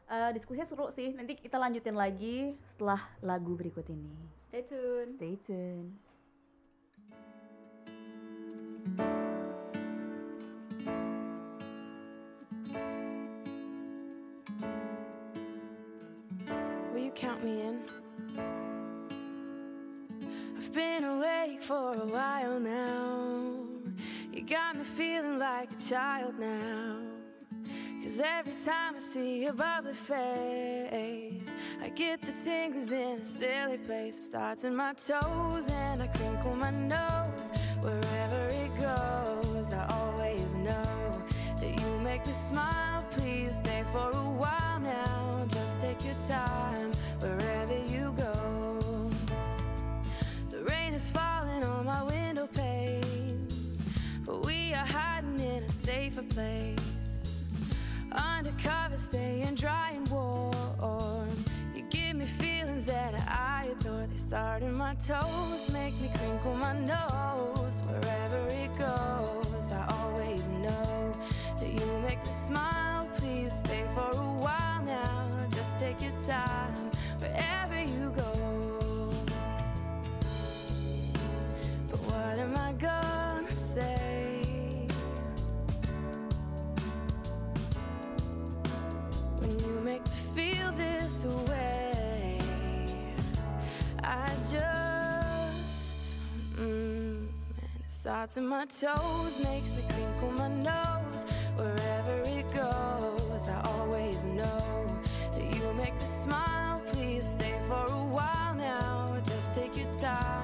Eh, 0.06 0.30
diskusinya 0.32 0.64
seru 0.64 0.88
sih. 0.88 1.12
Nanti 1.12 1.32
kita 1.34 1.56
lanjutin 1.56 1.92
lagi 1.92 2.52
setelah 2.66 3.00
lagu 3.20 3.52
berikut 3.52 3.84
ini. 3.86 4.12
stay 4.46 4.60
tune 4.62 5.10
Stay 5.14 5.34
tune. 5.38 5.96
Count 17.38 17.44
me 17.44 17.60
in? 17.62 17.80
I've 20.56 20.72
been 20.72 21.04
awake 21.04 21.62
for 21.62 21.94
a 21.94 22.06
while 22.06 22.60
now. 22.60 23.54
You 24.32 24.42
got 24.42 24.76
me 24.76 24.84
feeling 24.84 25.38
like 25.38 25.70
a 25.72 25.76
child 25.76 26.38
now. 26.38 26.98
Cause 28.02 28.20
every 28.24 28.54
time 28.64 28.96
I 28.96 29.00
see 29.00 29.42
your 29.42 29.52
bubbly 29.52 29.92
face, 29.92 31.48
I 31.82 31.88
get 31.94 32.22
the 32.22 32.32
tingles 32.44 32.92
in 32.92 33.20
a 33.20 33.24
silly 33.24 33.78
place. 33.78 34.18
It 34.18 34.22
starts 34.22 34.64
in 34.64 34.74
my 34.74 34.94
toes 34.94 35.68
and 35.68 36.02
I 36.02 36.06
crinkle 36.06 36.56
my 36.56 36.70
nose. 36.70 37.52
Wherever 37.80 38.48
it 38.48 38.70
goes, 38.80 39.72
I 39.72 39.86
always 39.90 40.52
know 40.54 41.22
that 41.60 41.80
you 41.80 41.98
make 42.00 42.26
me 42.26 42.32
smile. 42.32 43.04
Please 43.10 43.56
stay 43.56 43.84
for 43.92 44.10
a 44.10 44.30
while 44.30 44.80
now. 44.80 45.46
Just 45.48 45.80
take 45.80 46.04
your 46.04 46.14
time 46.28 46.77
safer 56.18 56.34
place. 56.34 57.36
Undercover, 58.12 58.96
staying 58.96 59.54
dry 59.54 59.92
and 59.94 60.08
warm. 60.08 61.28
You 61.74 61.82
give 61.90 62.16
me 62.16 62.26
feelings 62.26 62.84
that 62.86 63.14
I 63.14 63.68
adore. 63.72 64.06
They 64.06 64.16
start 64.16 64.62
in 64.62 64.72
my 64.72 64.94
toes, 64.94 65.68
make 65.72 65.94
me 66.00 66.10
crinkle 66.16 66.54
my 66.54 66.78
nose. 66.78 67.82
Wherever 67.82 68.46
it 68.48 68.76
goes, 68.76 69.70
I 69.70 69.86
always 69.90 70.48
know 70.48 71.12
that 71.60 71.68
you 71.68 71.86
make 72.02 72.24
me 72.24 72.30
smile. 72.30 73.08
Please 73.14 73.52
stay 73.52 73.84
for 73.94 74.10
a 74.16 74.32
while 74.44 74.82
now. 74.84 75.28
Just 75.50 75.78
take 75.78 76.00
your 76.02 76.16
time 76.26 76.90
wherever 77.18 77.80
you 77.80 78.10
go. 78.10 79.12
But 81.90 82.00
what 82.00 82.38
am 82.38 82.56
I 82.56 82.72
gonna 82.72 83.07
make 89.88 90.04
me 90.04 90.10
feel 90.36 90.70
this 90.72 91.24
way. 91.48 92.38
I 94.04 94.28
just, 94.52 96.18
mm, 96.56 96.60
and 96.60 97.70
it 97.78 97.90
starts 97.90 98.36
in 98.36 98.46
my 98.46 98.66
toes, 98.66 99.38
makes 99.42 99.72
me 99.72 99.82
crinkle 99.88 100.32
my 100.32 100.48
nose. 100.48 101.24
Wherever 101.56 102.16
it 102.38 102.46
goes, 102.52 103.48
I 103.48 103.60
always 103.76 104.24
know 104.24 104.86
that 105.32 105.56
you 105.56 105.72
make 105.72 105.94
me 105.94 106.06
smile. 106.24 106.82
Please 106.92 107.26
stay 107.26 107.54
for 107.66 107.84
a 107.90 108.04
while 108.16 108.54
now. 108.54 109.16
Just 109.24 109.54
take 109.54 109.74
your 109.74 109.92
time 109.94 110.37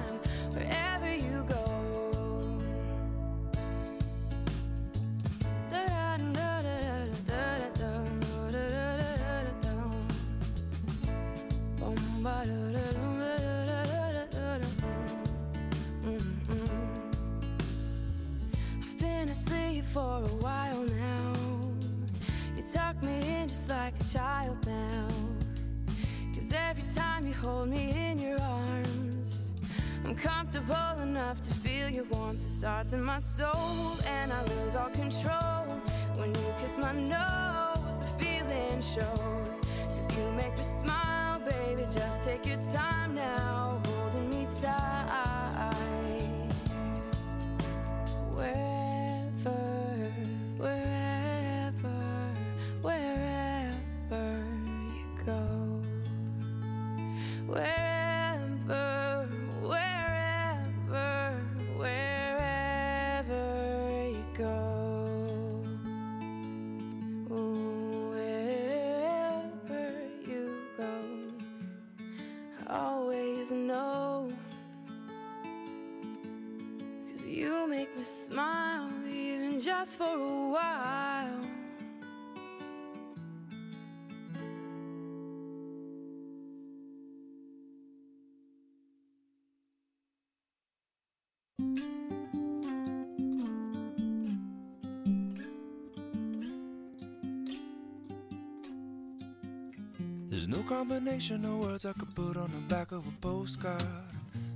for 19.95 20.17
a 20.25 20.35
while 20.43 20.83
now. 20.83 21.33
You 22.57 22.63
tuck 22.63 23.01
me 23.01 23.15
in 23.37 23.47
just 23.47 23.69
like 23.69 23.93
a 23.97 24.03
child 24.03 24.57
now. 24.67 25.07
Cause 26.33 26.51
every 26.51 26.83
time 26.93 27.25
you 27.25 27.33
hold 27.33 27.69
me 27.69 27.91
in 27.95 28.19
your 28.19 28.37
arms, 28.41 29.51
I'm 30.03 30.13
comfortable 30.13 30.99
enough 31.01 31.39
to 31.47 31.53
feel 31.53 31.87
your 31.87 32.03
warmth. 32.11 32.45
It 32.45 32.51
starts 32.51 32.91
in 32.91 33.01
my 33.01 33.19
soul, 33.19 33.95
and 34.05 34.33
I 34.33 34.43
lose 34.43 34.75
all 34.75 34.89
control. 34.89 35.63
When 36.17 36.35
you 36.35 36.53
kiss 36.59 36.77
my 36.77 36.91
nose, 36.91 37.97
the 37.97 38.09
feeling 38.19 38.81
shows. 38.81 39.61
Cause 39.95 40.07
you 40.17 40.29
make 40.35 40.57
me 40.57 40.63
smile, 40.63 41.39
baby. 41.39 41.83
Just 41.83 42.25
take 42.25 42.45
your 42.45 42.59
time 42.73 43.15
now, 43.15 43.79
holding 43.85 44.29
me 44.29 44.45
tight. 44.61 45.71
Wherever, 48.33 48.74
combination 100.77 101.45
of 101.45 101.59
words 101.59 101.85
I 101.85 101.93
could 101.93 102.13
put 102.13 102.35
on 102.35 102.51
the 102.51 102.75
back 102.75 102.91
of 102.91 103.07
a 103.07 103.11
postcard. 103.21 103.81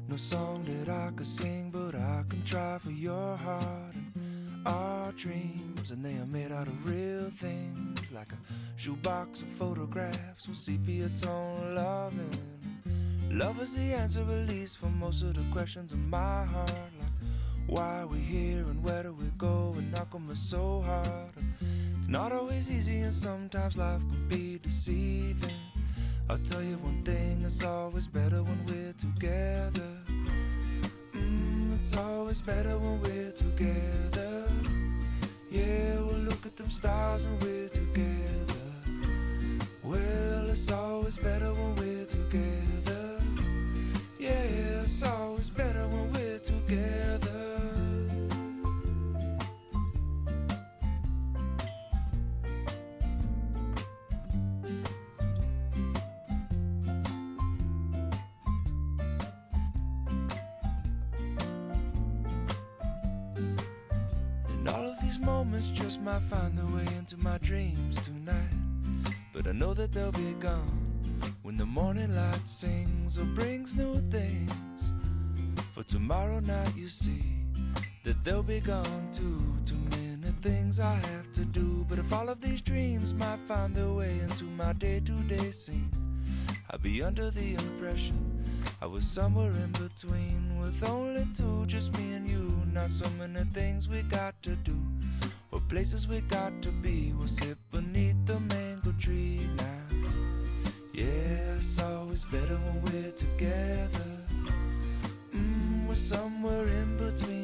No 0.10 0.18
song 0.18 0.66
that 0.66 0.92
I 0.92 1.12
could 1.16 1.26
sing, 1.26 1.70
but 1.72 1.96
I 1.96 2.26
can 2.28 2.44
try 2.44 2.78
for 2.78 2.92
your 2.92 3.38
heart. 3.38 3.96
And 4.16 4.68
our 4.68 5.14
dreams, 5.14 5.92
and 5.92 6.04
they 6.04 6.16
are 6.16 6.26
made 6.26 6.52
out 6.52 6.68
of 6.68 6.86
real 6.86 7.30
things, 7.30 8.12
like 8.12 8.34
a 8.34 8.38
shoebox 8.76 9.44
of 9.44 9.48
photographs 9.48 10.46
with 10.46 10.58
sepia 10.58 11.08
tone 11.22 11.74
loving. 11.74 12.38
Love 13.32 13.62
is 13.62 13.78
the 13.78 13.94
answer, 13.94 14.20
at 14.20 14.50
least, 14.50 14.78
for 14.78 14.88
most 14.88 15.24
of 15.24 15.36
the 15.36 15.46
questions 15.54 15.94
in 15.94 16.10
my 16.10 16.44
heart. 16.44 16.92
Like, 17.00 17.16
why 17.68 18.02
are 18.02 18.08
we 18.08 18.20
here 18.20 18.66
and 18.70 18.84
where 18.84 19.04
do 19.04 19.14
we 19.14 19.28
go? 19.38 19.74
And 19.78 19.98
how 19.98 20.04
come 20.04 20.28
it's 20.32 20.42
so 20.42 20.82
hard? 20.82 21.32
It's 22.00 22.10
not 22.10 22.34
always 22.34 22.70
easy, 22.70 23.00
and 23.00 23.14
sometimes 23.14 23.78
life 23.78 24.02
can 24.02 24.28
be 24.28 24.60
deceiving. 24.62 25.59
I'll 26.30 26.38
tell 26.38 26.62
you 26.62 26.78
one 26.78 27.02
thing, 27.02 27.42
it's 27.44 27.66
always 27.66 28.08
better 28.08 28.44
when 28.44 28.64
we're 28.68 28.94
together. 28.94 29.90
Mm, 31.16 31.80
it's 31.80 31.98
always 31.98 32.40
better 32.40 32.78
when 32.78 33.02
we're 33.02 33.32
together. 33.32 34.48
Yeah, 35.50 35.96
we'll 35.96 36.20
look 36.30 36.46
at 36.46 36.56
them 36.56 36.70
stars 36.70 37.24
and 37.24 37.42
we're 37.42 37.70
together. 37.70 38.70
Well, 39.84 40.52
it's 40.52 40.72
always 40.72 41.18
better 41.18 41.52
when 41.52 41.76
dreams 67.50 67.96
tonight. 68.06 68.54
But 69.34 69.48
I 69.48 69.54
know 69.54 69.74
that 69.74 69.92
they'll 69.92 70.12
be 70.12 70.34
gone 70.40 70.70
when 71.42 71.58
the 71.58 71.66
morning 71.66 72.16
light 72.16 72.48
sings 72.48 73.18
or 73.18 73.24
brings 73.24 73.74
new 73.74 73.96
things. 74.12 74.92
For 75.74 75.82
tomorrow 75.82 76.42
night, 76.42 76.76
you 76.76 76.90
see 76.90 77.24
that 78.04 78.24
they'll 78.24 78.44
be 78.44 78.60
gone 78.60 79.10
too. 79.12 79.42
Too 79.66 79.82
many 79.98 80.32
things 80.44 80.80
I 80.80 80.94
have 80.94 81.32
to 81.34 81.44
do. 81.44 81.88
But 81.90 81.98
if 81.98 82.14
all 82.14 82.30
of 82.30 82.40
these 82.40 82.62
dreams 82.62 83.16
might 83.16 83.40
find 83.48 83.74
their 83.76 83.94
way 83.94 84.20
into 84.20 84.44
my 84.44 84.74
day 84.74 85.00
to 85.00 85.12
day 85.24 85.50
scene, 85.50 85.90
I'd 86.70 86.84
be 86.84 87.02
under 87.02 87.32
the 87.32 87.56
impression 87.56 88.46
I 88.80 88.86
was 88.86 89.06
somewhere 89.06 89.54
in 89.54 89.72
between 89.72 90.60
with 90.62 90.88
only 90.88 91.26
two, 91.36 91.66
just 91.66 91.98
me 91.98 92.14
and 92.14 92.30
you. 92.30 92.62
Not 92.72 92.92
so 92.92 93.10
many 93.18 93.44
things 93.54 93.90
we 93.90 94.04
got 94.04 94.40
to 94.44 94.56
do, 94.56 94.78
or 95.52 95.60
places 95.62 96.08
we 96.08 96.22
got 96.22 96.62
to 96.62 96.70
be. 96.70 97.14
We'll 97.18 97.28
sit 97.28 97.58
beneath 97.72 98.26
the 98.26 98.40
mango 98.40 98.92
tree 99.00 99.42
now. 99.58 100.10
Yeah, 100.94 101.56
it's 101.58 101.80
always 101.82 102.26
better 102.26 102.58
when 102.66 102.82
we're 102.84 103.12
together. 103.12 104.12
Mm, 105.36 105.88
we're 105.88 105.96
somewhere 105.96 106.68
in 106.68 106.98
between 106.98 107.39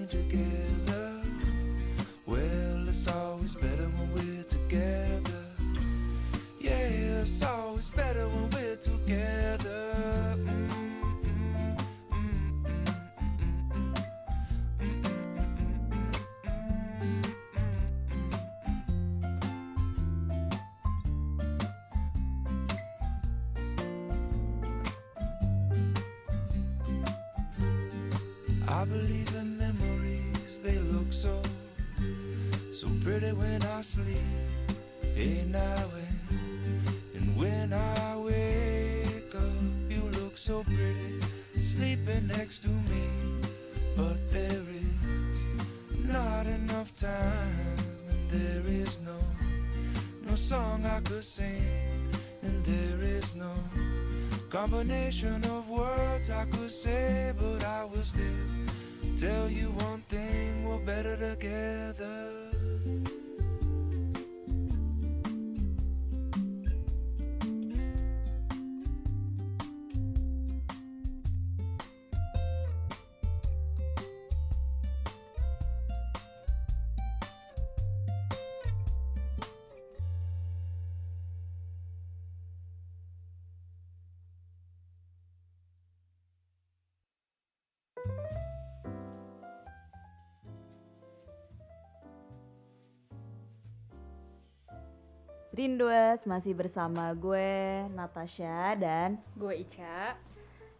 And 37.15 37.35
when 37.35 37.73
I 37.73 38.17
wake 38.17 39.33
up, 39.33 39.89
you 39.89 40.01
look 40.13 40.37
so 40.37 40.63
pretty, 40.63 41.19
sleeping 41.57 42.27
next 42.27 42.61
to 42.61 42.69
me. 42.69 43.03
But 43.97 44.29
there 44.29 44.51
is 44.51 46.05
not 46.05 46.45
enough 46.45 46.93
time, 46.95 47.77
and 48.07 48.29
there 48.29 48.71
is 48.71 48.99
no, 49.01 49.17
no 50.29 50.35
song 50.35 50.85
I 50.85 50.99
could 50.99 51.23
sing, 51.23 51.63
and 52.43 52.63
there 52.63 53.01
is 53.01 53.35
no 53.35 53.53
combination 54.51 55.43
of 55.45 55.67
words 55.67 56.29
I 56.29 56.45
could 56.45 56.71
say, 56.71 57.33
but 57.39 57.63
I 57.63 57.83
will 57.85 58.03
still 58.03 58.45
tell 59.17 59.49
you 59.49 59.71
one 59.89 60.01
thing: 60.01 60.65
we're 60.65 60.85
better 60.85 61.17
together. 61.17 62.44
Rindues 95.55 96.19
masih 96.25 96.51
bersama 96.51 97.15
gue 97.15 97.47
Natasha 97.89 98.75
dan 98.75 99.15
Gue 99.33 99.63
Ica. 99.63 100.19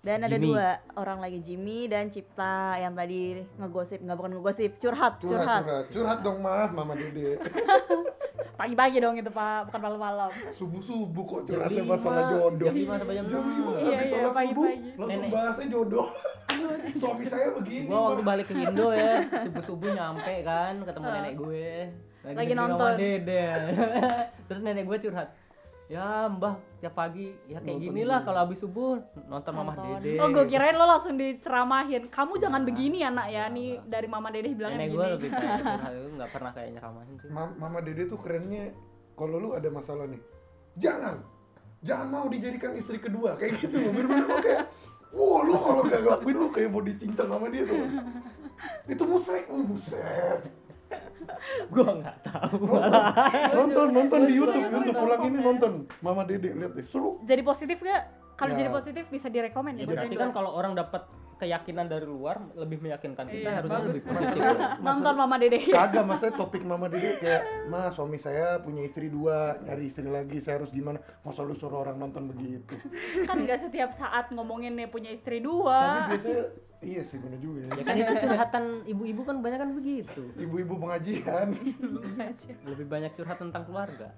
dan 0.02 0.22
ada 0.22 0.36
Jimmy. 0.36 0.52
dua 0.52 0.68
orang 0.94 1.18
lagi 1.18 1.40
Jimmy 1.40 1.88
dan 1.88 2.08
Cipta 2.08 2.76
yang 2.76 2.94
tadi 2.94 3.42
ngegosip 3.56 3.98
nggak 3.98 4.14
bukan 4.14 4.32
ngegosip 4.34 4.72
curhat 4.78 5.18
Curhat, 5.18 5.32
curhat, 5.34 5.62
curhat, 5.64 5.86
curhat 5.90 6.20
dong 6.22 6.40
mah, 6.40 6.70
mama 6.70 6.94
dede. 6.94 7.40
Pagi-pagi 8.56 9.00
dong 9.00 9.16
itu 9.16 9.28
pak, 9.28 9.68
bukan 9.68 9.80
malam-malam. 9.82 10.32
Subuh 10.52 10.80
subuh 10.80 11.24
kok 11.26 11.40
Jam 11.42 11.48
curhatnya 11.58 11.82
lima, 11.82 11.92
masalah 11.92 12.24
jodoh. 12.30 12.66
jam 12.66 12.76
lima 12.76 12.94
sampai 12.96 13.16
jam 13.16 13.26
enam. 13.26 13.44
lima 13.44 13.72
Iya, 13.72 13.82
habis 13.82 13.82
iya, 13.82 14.04
sholat 14.06 14.22
subuh 14.22 14.34
pagi-pagi. 14.34 14.90
langsung 14.92 15.10
Nenek. 15.10 15.30
bahasnya 15.32 15.66
jodoh. 15.68 16.08
Suami 17.02 17.26
saya 17.26 17.48
begini. 17.52 17.86
Gua 17.86 18.00
waktu 18.06 18.24
balik 18.24 18.46
ke 18.46 18.54
Indo 18.56 18.88
ya, 18.92 19.14
subuh-subuh 19.26 19.90
nyampe 19.90 20.34
kan, 20.42 20.74
ketemu 20.82 21.06
Ah. 21.06 21.14
nenek 21.16 21.34
gue. 21.36 21.70
Lagi 22.28 22.52
rumah 22.52 22.68
nonton. 22.68 22.92
Dede. 22.96 23.44
Terus 24.48 24.62
nenek 24.62 24.84
gue 24.84 24.98
curhat. 25.00 25.30
Ya 25.86 26.26
mbah, 26.26 26.58
tiap 26.82 26.98
pagi 26.98 27.30
ya 27.46 27.62
kayak 27.62 27.78
Nonton 27.78 27.86
gini 27.86 28.02
lah 28.02 28.26
kalau 28.26 28.42
habis 28.42 28.58
subuh 28.58 28.98
nonton 29.24 29.54
Mama 29.54 29.72
Nonton. 29.72 30.02
Dede. 30.02 30.18
Oh 30.18 30.28
gue 30.28 30.46
kirain 30.48 30.74
lo 30.74 30.90
langsung 30.90 31.14
diceramahin. 31.14 32.10
Kamu 32.10 32.34
jangan 32.36 32.62
Nah. 32.62 32.68
begini 32.68 32.98
ya 33.00 33.10
nak 33.10 33.28
ya. 33.30 33.46
Nih 33.48 33.78
dari 33.86 34.08
mama 34.08 34.34
dede 34.34 34.50
bilangnya 34.52 34.82
Nenek 34.82 34.90
gue 34.92 35.06
lebih 35.14 35.30
kayak 35.30 35.58
nggak 36.18 36.30
pernah 36.32 36.52
kayak 36.52 36.70
nyeramahin 36.74 37.16
sih. 37.16 37.30
Ma- 37.30 37.54
Mama 37.56 37.80
Dede 37.80 38.04
tuh 38.06 38.18
kerennya 38.18 38.74
kalau 39.14 39.38
lu 39.38 39.50
ada 39.52 39.70
masalah 39.70 40.04
nih, 40.06 40.20
jangan, 40.76 41.22
jangan 41.80 42.08
mau 42.10 42.26
dijadikan 42.26 42.74
istri 42.74 42.98
kedua 42.98 43.38
kayak 43.38 43.62
gitu 43.62 43.78
loh. 43.78 43.94
Bener-bener 43.94 44.42
kayak, 44.42 44.64
wah 45.12 45.40
lu 45.40 45.54
kalau 45.56 45.82
gak 45.86 46.02
ngelakuin 46.02 46.36
lu 46.36 46.48
kayak 46.50 46.68
mau 46.68 46.82
dicincang 46.82 47.30
sama 47.30 47.48
dia 47.48 47.64
tuh. 47.64 47.80
Itu 48.92 49.04
musrek, 49.06 49.46
uh 49.48 49.62
buset. 49.62 50.42
Gue 51.68 51.84
nggak 51.96 52.18
tahu 52.24 52.58
Nonton, 52.58 52.80
malah. 52.82 53.14
nonton, 53.52 53.88
nonton 53.92 54.20
di 54.24 54.34
YouTube, 54.34 54.62
nonton. 54.62 54.76
YouTube 54.78 54.98
pulang 54.98 55.22
ini 55.24 55.38
nonton. 55.40 55.72
Mama 56.00 56.22
Dede 56.24 56.50
lihat 56.52 56.74
deh, 56.74 56.86
seru. 56.86 57.18
Jadi 57.22 57.42
positif 57.42 57.78
gak? 57.80 58.04
Kalau 58.36 58.52
Ya. 58.52 58.58
jadi 58.62 58.70
positif 58.70 59.04
bisa 59.08 59.28
direkomend 59.28 59.76
ya. 59.76 59.86
Berarti 59.86 60.14
kan 60.14 60.30
kalau 60.30 60.52
orang 60.52 60.74
dapat 60.74 61.08
keyakinan 61.36 61.86
dari 61.86 62.08
luar 62.08 62.40
lebih 62.56 62.80
meyakinkan 62.80 63.28
kita 63.28 63.44
Iya, 63.44 63.60
harusnya 63.60 63.84
lebih 63.86 64.04
positif 64.08 64.40
nonton 64.88 65.14
mama 65.14 65.36
dede 65.36 65.68
kagak 65.68 66.08
maksudnya 66.08 66.34
topik 66.34 66.64
mama 66.64 66.88
dede 66.88 67.20
kayak 67.20 67.44
mas 67.68 67.92
suami 67.92 68.16
saya 68.16 68.56
punya 68.58 68.88
istri 68.88 69.12
dua 69.12 69.60
nyari 69.60 69.84
istri 69.86 70.08
lagi 70.08 70.40
saya 70.40 70.64
harus 70.64 70.72
gimana 70.72 70.96
masa 71.22 71.44
lu 71.44 71.52
suruh 71.54 71.84
orang 71.84 72.00
nonton 72.00 72.32
begitu 72.32 72.80
kan 73.28 73.44
nggak 73.44 73.68
setiap 73.68 73.92
saat 73.92 74.32
ngomongin 74.32 74.80
nih 74.80 74.88
punya 74.88 75.12
istri 75.12 75.44
tapi 75.44 75.44
dua 75.44 76.08
biasanya 76.08 76.44
iya 76.80 77.02
sih 77.02 77.16
bener 77.16 77.38
juga 77.38 77.60
ya. 77.62 77.70
Ya 77.72 77.84
kan 77.84 77.96
itu 77.96 78.14
curhatan 78.22 78.64
ibu-ibu 78.86 79.22
kan 79.22 79.40
banyak 79.40 79.60
kan 79.60 79.72
begitu. 79.72 80.22
Ibu-ibu 80.36 80.74
pengajian. 80.78 81.48
Lebih 82.70 82.86
banyak 82.86 83.12
curhat 83.14 83.38
tentang 83.38 83.64
keluarga. 83.64 84.12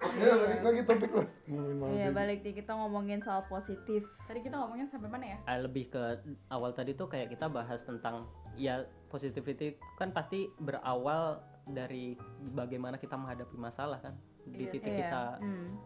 Ya 0.00 0.32
balik 0.32 0.60
lagi 0.64 0.80
topik 0.82 1.12
lah 1.12 1.26
ngomongin 1.44 1.76
mama 1.76 1.92
Iya 1.92 2.08
balik 2.10 2.38
nih 2.40 2.54
kita 2.56 2.72
ngomongin 2.72 3.20
soal 3.20 3.44
positif. 3.44 4.00
tadi 4.24 4.40
kita 4.40 4.56
ngomongin 4.56 4.88
sampai 4.88 5.06
mana 5.06 5.24
ya? 5.26 5.38
Ah, 5.44 5.60
lebih 5.60 5.86
ke 5.86 6.00
awal 6.48 6.72
tadi 6.72 6.96
tuh 6.96 7.04
kayak 7.04 7.28
kita 7.28 7.46
bahas 7.46 7.84
tentang 7.84 8.24
ya 8.56 8.80
positivity 9.08 9.76
kan 9.94 10.08
pasti 10.10 10.48
berawal 10.56 11.44
dari 11.66 12.16
bagaimana 12.50 12.96
kita 12.96 13.12
menghadapi 13.12 13.52
masalah 13.54 14.00
kan. 14.00 14.16
Di 14.42 14.64
Iya 14.64 14.72
titik 14.72 14.88
sih. 14.88 14.98
kita 14.98 15.22
Hmm. 15.36 15.76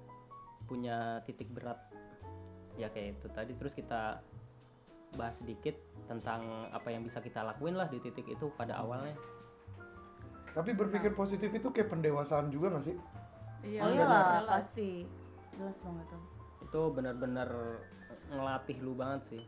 punya 0.65 0.97
titik 1.27 1.51
berat. 1.51 1.83
Ya 2.75 2.87
kayak 2.89 3.19
itu 3.19 3.27
tadi. 3.29 3.51
Terus 3.53 3.75
kita 3.75 4.23
bahas 5.15 5.35
sedikit 5.39 5.75
tentang 6.05 6.69
apa 6.71 6.93
yang 6.93 7.03
bisa 7.03 7.19
kita 7.19 7.41
lakuin 7.41 7.75
lah 7.75 7.89
di 7.89 7.99
titik 7.99 8.29
itu 8.29 8.53
pada 8.55 8.79
awalnya. 8.79 9.17
Tapi 10.55 10.71
berpikir 10.71 11.17
positif 11.19 11.51
itu 11.51 11.69
kayak 11.75 11.91
pendewasaan 11.91 12.47
juga 12.53 12.79
gak 12.79 12.87
sih? 12.87 12.97
Iya 13.65 13.81
Oh 13.83 13.91
iyalah 13.91 14.45
jelas. 14.45 14.47
pasti. 14.47 14.91
Jelas 15.57 15.77
dong 15.83 15.99
itu. 15.99 16.19
itu 16.65 16.81
benar-benar 16.91 17.49
ngelatih 18.35 18.79
lu 18.83 18.93
banget 18.99 19.23
sih. 19.31 19.43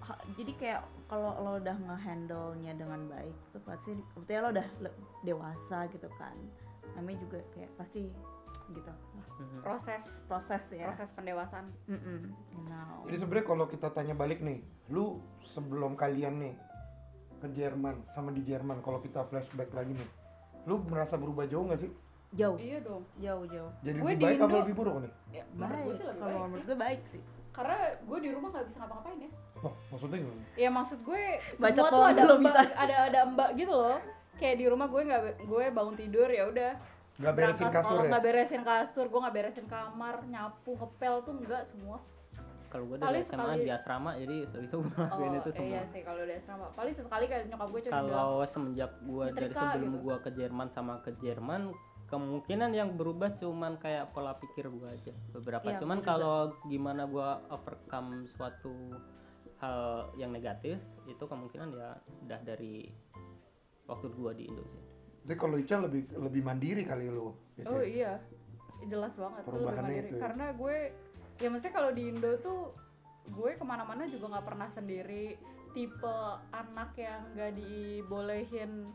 Ha- 0.00 0.24
jadi 0.40 0.52
kayak 0.56 0.82
kalau 1.10 1.36
lo 1.42 1.52
udah 1.60 1.76
ngehandle 1.76 2.56
nya 2.64 2.72
dengan 2.72 3.04
baik 3.12 3.36
tuh 3.52 3.60
pasti 3.68 3.92
artinya 4.16 4.40
lo 4.40 4.48
udah 4.56 4.66
dewasa 5.24 5.78
gitu 5.92 6.08
kan. 6.16 6.36
Namanya 6.96 7.18
juga 7.28 7.38
kayak 7.52 7.68
pasti 7.76 8.08
gitu. 8.70 8.92
Mhm. 9.38 9.62
proses 9.62 10.02
proses 10.26 10.64
ya. 10.68 10.90
Proses 10.90 11.08
pendewasaan. 11.12 11.70
Mm-mm, 11.86 12.20
you 12.50 12.62
know. 12.66 13.06
Jadi 13.06 13.16
sebenarnya 13.18 13.46
kalau 13.46 13.66
kita 13.66 13.88
tanya 13.88 14.12
balik 14.12 14.40
nih, 14.40 14.58
lu 14.88 15.18
sebelum 15.44 15.94
kalian 15.94 16.34
nih 16.40 16.54
ke 17.36 17.46
Jerman 17.52 18.02
sama 18.10 18.30
di 18.30 18.42
Jerman, 18.42 18.80
kalau 18.80 18.98
kita 18.98 19.22
flashback 19.24 19.70
lagi 19.70 19.94
nih, 19.94 20.08
lu 20.64 20.82
merasa 20.82 21.14
berubah 21.14 21.46
jauh 21.46 21.64
nggak 21.64 21.80
sih? 21.80 21.92
jauh. 22.30 22.58
Iya 22.58 22.82
dong. 22.82 23.08
Jauh 23.16 23.44
jauh. 23.46 23.72
Jadi 23.80 23.96
Gue 23.96 24.10
lebih 24.10 24.18
di 24.18 24.24
baik 24.26 24.38
apa 24.38 24.56
lebih 24.58 24.74
buruk 24.76 24.94
nih? 25.00 25.12
ya, 25.32 25.44
menurut 25.48 25.64
gue 25.70 25.80
baik 25.80 25.96
sih 25.96 26.04
lebih 26.04 26.18
kalau 26.18 26.28
baik 26.28 26.44
menurut 26.44 26.58
sih. 26.58 26.68
gue 26.68 26.76
baik 26.76 27.00
sih. 27.08 27.22
Karena 27.48 27.76
gue 27.98 28.18
di 28.18 28.30
rumah 28.30 28.48
nggak 28.50 28.64
bisa 28.66 28.76
ngapa-ngapain 28.76 29.18
ya. 29.18 29.30
Oh, 29.58 29.72
maksudnya 29.88 30.18
gimana? 30.18 30.42
ya 30.54 30.68
maksud 30.68 30.98
gue 31.00 31.22
Baca 31.56 31.72
semua 31.72 31.88
tuh 31.88 31.96
doang 31.96 32.12
ada 32.12 32.22
mbak 32.28 32.38
bisa. 32.44 32.60
ada 32.76 32.96
ada 33.06 33.20
mbak 33.24 33.50
gitu 33.56 33.72
loh. 33.72 33.98
Kayak 34.36 34.56
di 34.56 34.66
rumah 34.66 34.86
gue 34.86 35.02
nggak 35.04 35.22
gue 35.40 35.64
bangun 35.72 35.96
tidur 35.96 36.28
ya 36.28 36.44
udah 36.44 36.70
Gak 37.18 37.34
beresin 37.34 37.66
berangkat 37.66 37.82
kasur 37.82 37.90
sekolah, 37.90 38.04
ya? 38.06 38.10
nggak 38.14 38.24
beresin 38.24 38.62
kasur 38.62 39.04
gue 39.10 39.20
nggak 39.26 39.34
beresin 39.34 39.66
kamar 39.66 40.16
nyapu 40.30 40.70
ngepel 40.78 41.14
tuh 41.26 41.34
enggak 41.34 41.62
semua. 41.66 41.98
Kalau 42.68 42.84
gue 42.84 42.96
dari 43.00 43.24
SMA 43.24 43.42
sekali- 43.42 43.64
di 43.64 43.70
asrama 43.74 44.10
jadi 44.14 44.36
so-so 44.46 44.76
gue 44.84 44.92
ngelakuin 44.94 45.32
itu 45.40 45.50
semua. 45.56 45.66
iya 45.72 45.82
sih 45.90 46.00
kalau 46.06 46.20
udah 46.22 46.36
asrama. 46.38 46.66
Paling 46.78 46.94
sesekali 46.94 47.24
kayak 47.26 47.44
nyokap 47.50 47.68
gue 47.74 47.80
cuma 47.88 47.92
bilang 47.98 48.06
kalau 48.06 48.38
semenjak 48.46 48.90
gua 49.02 49.24
dari 49.34 49.54
sebelum 49.56 49.90
gitu. 49.90 50.02
gua 50.06 50.16
ke 50.22 50.30
Jerman 50.30 50.68
sama 50.70 50.94
ke 51.02 51.10
Jerman 51.18 51.62
kemungkinan 52.08 52.70
yang 52.72 52.90
berubah 52.96 53.36
cuman 53.36 53.72
kayak 53.82 54.14
pola 54.14 54.32
pikir 54.38 54.70
gua 54.70 54.94
aja 54.94 55.12
beberapa. 55.34 55.66
Iya, 55.66 55.82
cuman 55.82 55.98
kalau 56.06 56.54
gimana 56.70 57.02
gua 57.10 57.42
overcome 57.50 58.30
suatu 58.30 58.94
hal 59.58 60.14
yang 60.14 60.30
negatif 60.30 60.78
itu 61.10 61.24
kemungkinan 61.26 61.74
ya 61.74 61.98
udah 62.30 62.40
dari 62.46 62.94
waktu 63.90 64.06
gua 64.14 64.30
di 64.30 64.46
Indo 64.46 64.62
sih 64.70 64.87
Jadi 65.28 65.36
kalau 65.36 65.56
Ica 65.56 65.76
lebih 65.78 66.08
lebih 66.10 66.40
mandiri 66.40 66.82
kali 66.82 67.04
lu. 67.06 67.36
Ica. 67.54 67.68
oh 67.68 67.84
iya 67.84 68.16
jelas 68.80 69.12
banget 69.12 69.42
tuh 69.42 69.50
lebih 69.50 69.60
Perubahannya 69.60 69.84
mandiri 69.84 70.06
itu 70.06 70.14
ya. 70.14 70.20
karena 70.22 70.44
gue 70.50 70.76
ya 71.36 71.46
maksudnya 71.46 71.74
kalau 71.74 71.90
di 71.90 72.02
Indo 72.06 72.32
tuh 72.38 72.60
gue 73.28 73.50
ke 73.52 73.64
mana-mana 73.66 74.02
juga 74.06 74.24
nggak 74.30 74.46
pernah 74.46 74.68
sendiri 74.70 75.36
tipe 75.68 76.16
anak 76.48 76.90
yang 76.96 77.20
gak 77.34 77.52
dibolehin 77.52 78.88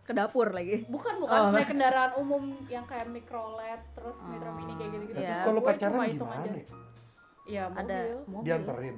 ke 0.00 0.12
dapur 0.12 0.46
lagi 0.48 0.86
bukan 0.86 1.18
bukan 1.18 1.40
Oh. 1.40 1.50
naik 1.50 1.66
kendaraan 1.66 2.12
umum 2.16 2.42
yang 2.66 2.84
kayak 2.84 3.08
mikrolet 3.08 3.82
terus 3.92 4.14
metro 4.22 4.52
mini 4.52 4.72
kayak 4.74 4.90
gitu 4.92 5.04
gitu 5.08 5.18
Iya. 5.18 5.26
Terus 5.26 5.42
kalau 5.44 5.58
Gue 5.58 5.68
pacaran 5.68 5.98
gimana? 6.06 6.34
aja. 6.36 6.50
ya? 6.52 6.64
Iya 7.42 7.62
ada 7.68 7.96
mobil 7.98 8.14
mobil 8.28 8.44
Dianterin. 8.46 8.96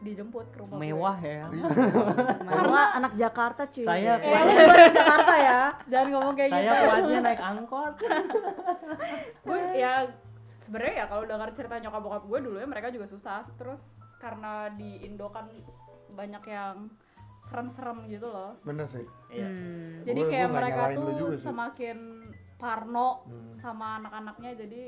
Dijemput 0.00 0.46
ke 0.48 0.58
rumah 0.58 0.76
mewah 0.76 1.18
ya. 1.18 1.50
Mewah 2.48 2.86
anak 2.94 3.12
Jakarta 3.14 3.66
cuy. 3.66 3.82
Saya- 3.82 4.14
gue. 4.16 4.24
Eh, 4.24 4.38
Eh, 4.38 4.42
lu 4.44 4.62
bukan 4.64 4.92
Jakarta 4.94 5.34
ya? 5.36 5.60
Jangan 5.86 6.08
ngomong 6.08 6.34
kayak 6.34 6.50
saya 6.52 6.70
gitu. 6.70 6.84
kuatnya 6.84 7.18
naik 7.20 7.42
angkot. 7.42 7.94
Gue 9.44 9.60
ya 9.74 9.92
sebenarnya 10.60 10.94
ya 10.94 11.06
kalau 11.06 11.24
dengar 11.24 11.48
cerita 11.52 11.74
nyokap 11.78 12.00
bokap 12.00 12.24
gue 12.24 12.38
dulu 12.40 12.56
ya 12.56 12.66
mereka 12.66 12.88
juga 12.88 13.06
susah. 13.06 13.42
Terus 13.56 13.80
karena 14.16 14.52
di 14.70 15.02
Indo 15.02 15.26
kan 15.28 15.50
banyak 16.10 16.42
yang 16.44 16.76
serem-serem 17.44 18.06
gitu 18.06 18.26
loh. 18.26 18.54
Bener 18.62 18.86
sih. 18.86 19.04
Iya. 19.30 19.48
Hmm. 19.48 20.04
jadi 20.04 20.20
Gua- 20.20 20.30
kayak 20.30 20.46
gua 20.46 20.54
mereka 20.54 20.82
tuh 20.92 21.08
semakin 21.34 21.98
parno 22.54 23.08
Hmm. 23.24 23.56
sama 23.56 23.98
anak-anaknya. 23.98 24.50
Jadi 24.58 24.82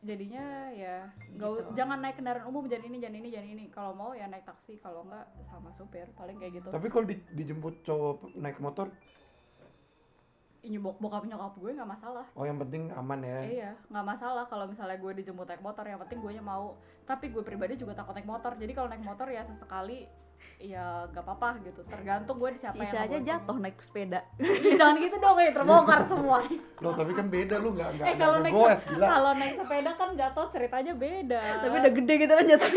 jadinya 0.00 0.72
ya 0.72 1.12
nggak 1.36 1.50
Gitu. 1.52 1.76
jangan 1.76 2.00
naik 2.00 2.16
kendaraan 2.16 2.48
umum 2.48 2.64
jangan 2.64 2.88
ini 2.88 2.98
jangan 3.04 3.16
ini 3.20 3.28
jangan 3.28 3.48
ini. 3.52 3.64
Kalau 3.68 3.92
mau 3.92 4.16
ya 4.16 4.24
naik 4.26 4.48
taksi 4.48 4.80
kalau 4.80 5.04
enggak 5.04 5.28
sama 5.52 5.68
supir 5.76 6.08
paling 6.16 6.40
kayak 6.40 6.60
gitu. 6.60 6.68
Tapi 6.72 6.86
kalau 6.88 7.04
di- 7.04 7.28
dijemput 7.36 7.84
cowok 7.84 8.32
naik 8.40 8.56
motor, 8.64 8.88
ini 10.60 10.76
bok 10.76 10.96
bokap 11.00 11.24
nyokap 11.24 11.52
gue 11.56 11.70
nggak 11.76 11.88
masalah. 11.88 12.26
Oh 12.32 12.44
yang 12.44 12.56
penting 12.56 12.88
aman 12.92 13.20
ya. 13.20 13.38
iya 13.44 13.70
nggak 13.88 14.06
masalah 14.06 14.44
kalau 14.48 14.64
misalnya 14.68 14.96
gue 14.96 15.12
dijemput 15.20 15.48
naik 15.48 15.60
motor 15.60 15.84
yang 15.84 16.00
penting 16.00 16.20
gue 16.20 16.32
mau. 16.40 16.76
Tapi 17.04 17.28
gue 17.28 17.42
pribadi 17.44 17.76
juga 17.76 17.92
takut 17.92 18.16
naik 18.16 18.28
motor 18.28 18.56
jadi 18.56 18.72
kalau 18.72 18.88
naik 18.88 19.04
motor 19.04 19.28
ya 19.28 19.44
sesekali 19.44 20.08
ya 20.56 21.08
gak 21.08 21.24
apa-apa 21.24 21.56
gitu 21.62 21.80
tergantung 21.84 22.36
gue 22.36 22.52
siapa 22.54 22.76
si 22.76 22.84
yang 22.86 23.00
aja 23.02 23.18
jatuh 23.18 23.56
naik 23.56 23.80
sepeda 23.80 24.20
jangan 24.70 24.96
gitu 24.98 25.16
dong 25.16 25.36
ya 25.36 25.50
terbongkar 25.50 26.00
semua 26.04 26.38
Loh, 26.80 26.92
tapi 26.92 27.12
kan 27.12 27.26
beda 27.26 27.56
lu 27.56 27.72
nggak 27.72 27.88
nggak 27.96 28.06
eh 28.06 28.16
kalau 28.16 28.36
naik 28.38 28.52
goes 28.52 28.76
se- 28.76 28.88
gila. 28.88 29.06
kalau 29.08 29.32
naik 29.34 29.54
sepeda 29.56 29.90
kan 29.94 30.08
jatuh 30.14 30.46
ceritanya 30.48 30.92
beda 30.92 31.42
tapi 31.60 31.74
udah 31.76 31.92
gede 31.94 32.14
gitu 32.18 32.32
kan 32.34 32.46
jatuh 32.46 32.70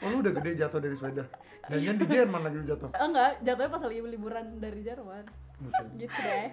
Oh, 0.00 0.08
lu 0.08 0.24
udah 0.24 0.32
gede 0.32 0.56
jatuh 0.56 0.80
dari 0.80 0.96
sepeda. 0.96 1.28
Dan 1.68 1.76
jangan 1.76 1.98
di 2.00 2.06
Jerman 2.08 2.40
lagi 2.40 2.56
lu 2.56 2.64
jatuh. 2.64 2.88
Eh, 2.88 3.04
enggak 3.04 3.36
jatuhnya 3.44 3.68
pas 3.68 3.82
lagi 3.84 4.00
liburan 4.00 4.44
dari 4.56 4.80
Jerman. 4.80 5.24
gitu 6.00 6.16
deh. 6.16 6.48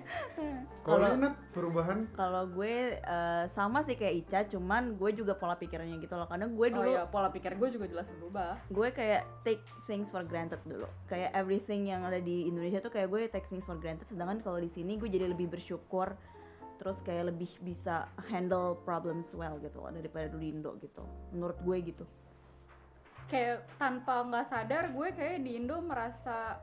Kalau 0.83 1.15
Nat, 1.15 1.35
perubahan? 1.55 2.07
Kalau 2.13 2.43
gue 2.51 2.99
eh, 2.99 3.45
sama 3.51 3.83
sih 3.87 3.95
kayak 3.95 4.15
Ica 4.27 4.39
cuman 4.57 4.95
gue 4.99 5.11
juga 5.15 5.35
pola 5.35 5.55
pikirannya 5.55 5.97
gitu 6.03 6.15
loh. 6.15 6.27
Karena 6.27 6.47
gue 6.51 6.67
oh 6.67 6.75
dulu 6.75 6.89
ya 6.91 7.03
pola 7.07 7.29
pikir 7.31 7.55
gue 7.55 7.69
juga 7.71 7.85
jelas 7.87 8.07
berubah. 8.19 8.59
gue 8.67 8.87
kayak 8.91 9.23
take 9.47 9.63
things 9.87 10.11
for 10.11 10.23
granted 10.27 10.59
dulu. 10.67 10.87
Kayak 11.07 11.31
everything 11.35 11.87
yang 11.87 12.03
ada 12.03 12.19
di 12.19 12.47
Indonesia 12.47 12.83
tuh 12.83 12.91
kayak 12.91 13.07
gue 13.07 13.21
take 13.31 13.47
things 13.47 13.63
for 13.63 13.79
granted. 13.79 14.07
Sedangkan 14.11 14.43
kalau 14.43 14.59
di 14.59 14.69
sini 14.71 14.99
gue 14.99 15.07
jadi 15.07 15.31
lebih 15.31 15.47
bersyukur 15.51 16.13
terus 16.77 17.01
kayak 17.01 17.33
lebih 17.33 17.49
bisa 17.65 18.05
handle 18.29 18.77
problems 18.85 19.33
well 19.33 19.57
gitu 19.57 19.81
loh 19.81 19.89
daripada 19.89 20.29
dulu 20.29 20.41
di 20.41 20.49
Indo 20.53 20.71
gitu. 20.77 21.03
Menurut 21.33 21.57
gue 21.65 21.77
gitu. 21.81 22.05
Kayak 23.27 23.67
tanpa 23.75 24.23
nggak 24.23 24.47
sadar 24.47 24.83
gue 24.93 25.07
kayak 25.11 25.43
di 25.43 25.59
Indo 25.59 25.81
merasa 25.83 26.61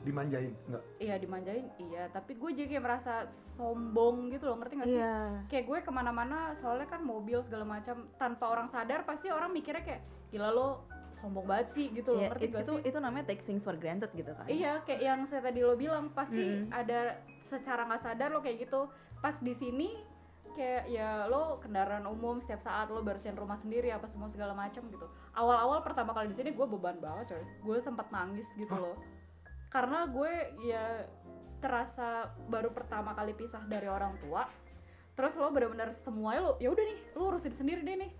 dimanjain 0.00 0.50
enggak? 0.66 0.84
iya 0.98 1.14
dimanjain 1.14 1.66
iya. 1.78 2.08
Tapi 2.08 2.34
gue 2.34 2.50
jadi 2.52 2.68
kayak 2.70 2.84
merasa 2.84 3.12
sombong 3.54 4.28
gitu 4.28 4.44
loh 4.46 4.58
ngerti 4.58 4.74
gak 4.76 4.88
sih? 4.88 4.98
Iya. 4.98 5.14
Kayak 5.46 5.64
gue 5.64 5.78
ke 5.80 5.90
mana-mana 5.90 6.38
soalnya 6.58 6.88
kan 6.88 7.00
mobil 7.00 7.38
segala 7.40 7.62
macam 7.64 8.08
tanpa 8.16 8.44
orang 8.48 8.66
sadar 8.66 9.02
pasti 9.02 9.28
orang 9.28 9.50
mikirnya 9.50 9.80
kayak 9.80 10.02
gila 10.28 10.50
lo 10.50 10.68
sombong 11.14 11.46
banget 11.46 11.68
sih 11.70 11.86
gitu 11.92 12.10
loh 12.10 12.18
Iya, 12.18 12.28
ngerti 12.30 12.44
it- 12.44 12.50
gak 12.50 12.62
itu 12.62 12.72
sih? 12.74 12.82
itu 12.84 12.98
namanya 12.98 13.24
take 13.26 13.42
things 13.42 13.62
for 13.62 13.74
granted 13.74 14.10
gitu 14.10 14.32
kan. 14.32 14.46
Iya 14.46 14.82
kayak 14.82 15.00
yang 15.00 15.20
saya 15.24 15.42
tadi 15.44 15.60
lo 15.60 15.76
bilang 15.76 16.10
pasti 16.10 16.42
Mm-mm. 16.42 16.72
ada 16.72 17.14
secara 17.46 17.86
nggak 17.86 18.02
sadar 18.02 18.28
lo 18.28 18.40
kayak 18.40 18.58
gitu. 18.60 18.90
Pas 19.18 19.38
di 19.38 19.54
sini 19.54 19.94
kayak 20.52 20.84
ya 20.86 21.24
lo 21.26 21.56
kendaraan 21.58 22.04
umum 22.04 22.36
setiap 22.36 22.60
saat 22.60 22.90
lo 22.90 23.00
bersihin 23.00 23.32
rumah 23.34 23.56
sendiri 23.56 23.88
apa 23.88 24.04
semua 24.04 24.28
segala 24.28 24.52
macam 24.52 24.82
gitu. 24.84 25.06
Awal-awal 25.32 25.80
pertama 25.80 26.10
kali 26.10 26.28
di 26.28 26.36
sini 26.36 26.50
gue 26.50 26.66
beban 26.66 26.98
banget 26.98 27.30
coy. 27.30 27.44
Gue 27.62 27.78
sempat 27.78 28.10
nangis 28.10 28.44
gitu 28.52 28.74
loh 28.74 28.98
karena 29.72 30.04
gue 30.04 30.32
ya 30.68 31.08
terasa 31.64 32.28
baru 32.52 32.68
pertama 32.76 33.16
kali 33.16 33.32
pisah 33.32 33.64
dari 33.64 33.88
orang 33.88 34.20
tua 34.20 34.44
terus 35.16 35.32
lo 35.40 35.48
bener-bener 35.48 35.96
semuanya 36.04 36.40
lo 36.44 36.52
ya 36.60 36.68
udah 36.68 36.84
nih 36.84 36.98
lo 37.16 37.22
urusin 37.32 37.54
sendiri 37.56 37.80
deh 37.80 37.96
nih. 38.04 38.12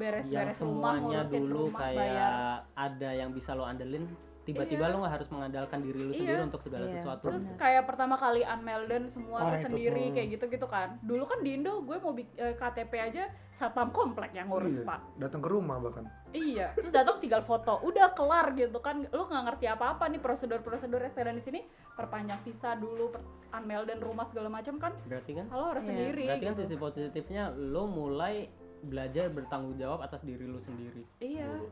Beres-beres 0.00 0.56
rumah 0.64 0.96
semuanya 0.96 1.28
ngurusin 1.28 1.42
dulu 1.44 1.60
rumah 1.68 1.80
kayak 1.84 2.00
bayar. 2.00 2.32
ada 2.72 3.10
yang 3.12 3.30
bisa 3.36 3.50
lo 3.52 3.64
andelin 3.68 4.04
tiba-tiba 4.50 4.84
Iya. 4.84 4.92
lu 4.92 4.96
nggak 4.98 5.14
harus 5.14 5.28
mengandalkan 5.30 5.78
diri 5.80 5.98
lu 5.98 6.10
Iya. 6.10 6.18
sendiri 6.18 6.40
untuk 6.44 6.60
segala 6.60 6.84
Iya. 6.84 6.94
sesuatu 6.96 7.24
Terus 7.24 7.44
Benar. 7.44 7.58
kayak 7.58 7.82
pertama 7.86 8.14
kali 8.16 8.40
unmelden 8.42 9.02
semua 9.08 9.38
itu 9.46 9.56
sendiri 9.62 10.02
tuh. 10.02 10.12
kayak 10.12 10.28
gitu-gitu 10.30 10.66
kan. 10.66 10.88
Dulu 11.00 11.24
kan 11.24 11.38
di 11.40 11.50
Indo 11.52 11.72
gue 11.80 11.96
mau 11.96 12.12
eh, 12.14 12.54
KTP 12.54 12.92
aja 12.96 13.24
satpam 13.52 13.88
komplek 13.90 14.32
yang 14.32 14.48
ngurus, 14.48 14.72
Iya, 14.74 14.88
Pak. 14.88 15.00
datang 15.16 15.40
ke 15.40 15.48
rumah 15.48 15.76
bahkan 15.78 16.08
Iya, 16.30 16.72
terus 16.72 16.88
datang 16.90 17.20
tinggal 17.20 17.42
foto, 17.42 17.76
udah 17.82 18.10
kelar 18.10 18.50
gitu 18.52 18.78
kan. 18.78 19.04
Lu 19.06 19.22
nggak 19.22 19.42
ngerti 19.46 19.66
apa-apa 19.66 20.04
nih 20.06 20.16
prosedur-prosedur 20.18 20.96
restoran 20.98 21.34
di 21.34 21.42
sini, 21.42 21.60
perpanjang 21.92 22.40
visa 22.40 22.72
dulu, 22.74 23.10
per 23.10 23.20
unmelden 23.52 23.98
rumah 23.98 24.24
segala 24.24 24.48
macam 24.48 24.78
kan. 24.78 24.92
berarti 25.04 25.34
kan 25.34 25.44
Kalau 25.46 25.66
harus 25.68 25.82
Iya, 25.82 25.90
sendiri 25.90 26.24
berarti 26.24 26.46
kan 26.46 26.54
gitu. 26.54 26.62
sisi 26.64 26.76
positifnya 26.76 27.42
lu 27.52 27.84
mulai 27.84 28.48
belajar 28.80 29.28
bertanggung 29.28 29.76
jawab 29.76 30.00
atas 30.00 30.22
diri 30.22 30.40
lu 30.42 30.56
sendiri 30.58 31.04
Iya. 31.18 31.44
dulu. 31.44 31.68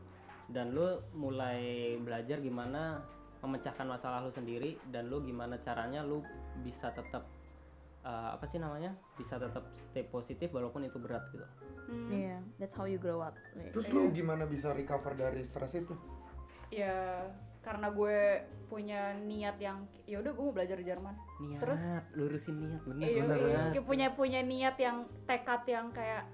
Dan 0.49 0.73
lu 0.73 0.85
mulai 1.13 1.61
belajar 1.99 2.39
gimana 2.39 3.05
memecahkan 3.39 3.85
masalah 3.85 4.21
lu 4.21 4.31
sendiri 4.31 4.81
dan 4.89 5.07
lu 5.07 5.21
gimana 5.21 5.57
caranya 5.59 6.01
lu 6.01 6.25
bisa 6.59 6.91
tetap 6.91 7.29
uh, 8.01 8.33
apa 8.33 8.45
sih 8.45 8.57
namanya 8.57 8.91
bisa 9.15 9.37
tetap 9.37 9.63
stay 9.85 10.03
positif 10.05 10.51
walaupun 10.51 10.83
itu 10.83 10.97
berat 10.97 11.23
gitu 11.31 11.47
Hmm. 11.89 12.13
Iya, 12.13 12.37
that's 12.61 12.77
how 12.77 12.85
you 12.85 13.01
grow 13.01 13.25
up. 13.25 13.33
Terus 13.73 13.89
lu 13.89 14.13
gimana 14.13 14.45
bisa 14.45 14.69
recover 14.71 15.17
dari 15.17 15.41
stres 15.41 15.73
itu 15.73 15.97
Ya 16.69 17.25
karena 17.59 17.89
gue 17.89 18.45
punya 18.69 19.17
niat 19.19 19.57
yang 19.57 19.89
ya 20.05 20.21
udah 20.21 20.29
gue 20.31 20.43
mau 20.43 20.53
belajar 20.53 20.77
Jerman. 20.79 21.17
niat 21.39 21.61
Terus- 21.61 21.89
lurusin 22.13 22.61
niat 22.61 22.83
bener 22.85 23.09
Iya, 23.09 23.23
bener, 23.25 23.39
iya. 23.41 23.57
bener. 23.73 23.83
Punya 23.83 24.09
punya 24.13 24.41
niat 24.43 24.77
yang 24.77 24.97
tekad 25.25 25.65
yang 25.65 25.89
kayak 25.89 26.29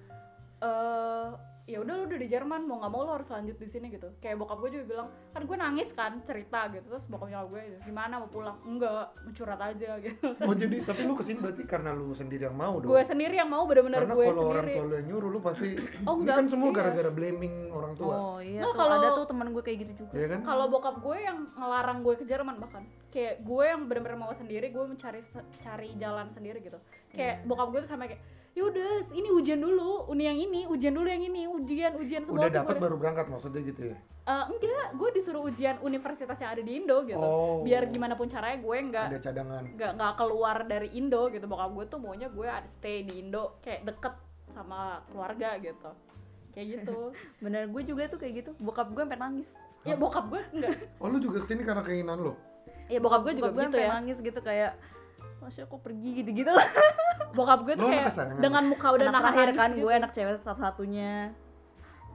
eh 0.59 1.29
ya 1.65 1.81
udah 1.81 1.97
lu 1.97 2.05
udah 2.05 2.19
di 2.19 2.29
Jerman 2.29 2.69
mau 2.69 2.77
nggak 2.77 2.93
mau 2.93 3.03
lu 3.03 3.12
harus 3.15 3.25
lanjut 3.27 3.57
di 3.57 3.65
sini 3.67 3.89
gitu. 3.89 4.12
Kayak 4.19 4.37
bokap 4.37 4.61
gue 4.61 4.71
juga 4.71 4.85
bilang 4.87 5.07
kan 5.33 5.43
gue 5.43 5.57
nangis 5.57 5.89
kan 5.91 6.21
cerita 6.23 6.69
gitu. 6.69 6.85
Terus 6.87 7.05
bokap 7.07 7.27
nyokap 7.27 7.49
gue 7.49 7.61
gimana 7.83 8.15
mau 8.17 8.29
pulang? 8.29 8.57
Enggak 8.62 8.93
mau 9.15 9.33
curhat 9.33 9.61
aja 9.62 9.91
gitu. 10.05 10.29
Oh 10.39 10.53
jadi 10.53 10.77
tapi 10.83 11.01
lu 11.03 11.15
ke 11.15 11.25
sini 11.25 11.41
berarti 11.41 11.62
karena 11.65 11.91
lu 11.91 12.12
sendiri 12.12 12.45
yang 12.45 12.53
mau 12.55 12.77
dong? 12.77 12.93
Gue 12.93 13.01
sendiri 13.03 13.35
yang 13.35 13.49
mau 13.49 13.65
bener-bener 13.65 13.97
karena 13.99 14.12
gue 14.12 14.27
kalau 14.27 14.45
orang 14.47 14.61
sendiri. 14.62 14.77
tua 14.77 14.85
lu 14.85 14.95
yang 14.95 15.07
nyuruh 15.09 15.31
lu 15.31 15.41
pasti 15.41 15.69
Oh, 16.05 16.12
ini 16.12 16.21
enggak, 16.21 16.37
kan 16.37 16.47
semua 16.47 16.69
iya. 16.69 16.77
gara-gara 16.77 17.11
blaming 17.11 17.55
orang 17.71 17.93
tua. 17.95 18.12
Oh 18.15 18.39
iya, 18.39 18.61
tuh. 18.61 18.73
kalau- 18.75 18.93
ada 18.95 19.09
tuh 19.11 19.25
teman 19.25 19.47
gue 19.51 19.62
kayak 19.62 19.79
gitu 19.81 19.93
juga. 19.99 20.12
ya 20.15 20.27
kan? 20.29 20.41
kalau 20.45 20.67
bokap 20.69 20.97
gue 21.01 21.17
yang 21.19 21.39
ngelarang 21.55 21.99
gue 22.01 22.15
ke 22.15 22.25
Jerman 22.25 22.57
bahkan 22.59 22.85
kayak 23.09 23.41
gue 23.41 23.65
yang 23.65 23.81
bener-bener 23.85 24.19
mau 24.19 24.33
sendiri 24.33 24.69
gue 24.69 24.85
mencari 24.85 25.25
cari 25.59 25.89
jalan 25.97 26.29
sendiri 26.31 26.61
gitu. 26.61 26.77
Kayak 27.09 27.41
Iya. 27.41 27.47
bokap 27.47 27.69
gue 27.71 27.81
tuh 27.81 27.89
sampai 27.89 28.07
kayak 28.11 28.23
yaudah 28.55 29.11
ini 29.11 29.29
ujian 29.35 29.59
dulu 29.59 30.07
uni 30.07 30.31
yang 30.31 30.39
ini 30.39 30.63
ujian 30.71 30.95
dulu 30.95 31.11
yang 31.11 31.27
ini 31.27 31.51
ujian 31.51 31.99
ujian 31.99 32.23
semua 32.23 32.47
udah 32.47 32.51
dapat 32.63 32.77
baru 32.79 32.95
berangkat 32.95 33.27
maksudnya 33.27 33.67
gitu 33.67 33.91
ya? 33.91 33.97
Eh, 34.25 34.45
enggak 34.47 34.87
gue 34.95 35.09
disuruh 35.11 35.43
ujian 35.43 35.77
universitas 35.83 36.39
yang 36.39 36.51
ada 36.55 36.63
di 36.63 36.73
Indo 36.79 37.03
gitu. 37.03 37.19
Oh. 37.19 37.67
Biar 37.67 37.91
gimana 37.91 38.15
pun 38.15 38.31
caranya 38.31 38.63
gue 38.63 38.77
nggak 38.79 39.07
ada 39.11 39.21
cadangan. 39.21 39.63
nggak 39.75 39.91
nggak 39.99 40.13
keluar 40.17 40.57
dari 40.71 40.89
Indo 40.95 41.29
gitu. 41.35 41.45
Bokap 41.51 41.71
gue 41.75 41.85
tuh 41.91 41.99
maunya 41.99 42.31
gue 42.31 42.47
ada 42.47 42.69
stay 42.79 43.03
di 43.03 43.21
Indo 43.27 43.59
kayak 43.61 43.91
deket 43.91 44.15
sama 44.55 45.03
keluarga 45.11 45.59
gitu. 45.59 45.91
Kayak 46.55 46.67
gitu. 46.79 46.99
Bener, 47.45 47.67
gue 47.67 47.83
juga 47.83 48.07
tuh 48.07 48.23
kayak 48.23 48.35
gitu. 48.47 48.51
Bokap 48.63 48.95
gue 48.95 49.03
sampai 49.03 49.19
nangis. 49.19 49.51
ya 49.85 50.01
bokap 50.01 50.33
gue 50.33 50.41
enggak. 50.57 50.79
Oh 50.97 51.13
lu 51.13 51.21
juga 51.21 51.45
ke 51.45 51.53
sini 51.53 51.61
karena 51.61 51.85
keinginan 51.85 52.17
lu? 52.17 52.33
Ya 52.89 52.97
bokap 53.03 53.29
gue 53.29 53.37
juga 53.37 53.53
Bokap 53.53 53.59
gue 53.61 53.65
gitu 53.69 53.79
ya. 53.83 53.91
nangis 54.01 54.17
gitu 54.23 54.41
kayak 54.41 54.73
Masya 55.45 55.68
kok 55.68 55.80
pergi 55.80 56.11
gitu-gitu 56.16 56.49
lah. 56.49 56.64
Bokap 57.36 57.61
gue 57.62 57.74
tuh 57.76 57.86
kayak 57.86 58.40
dengan 58.40 58.64
muka 58.64 58.88
udah 58.90 59.07
Anak 59.07 59.22
nangis 59.28 59.53
kan 59.53 59.70
gitu. 59.70 59.84
gue 59.84 59.92
anak 59.92 60.11
cewek 60.11 60.34
satu-satunya. 60.40 61.14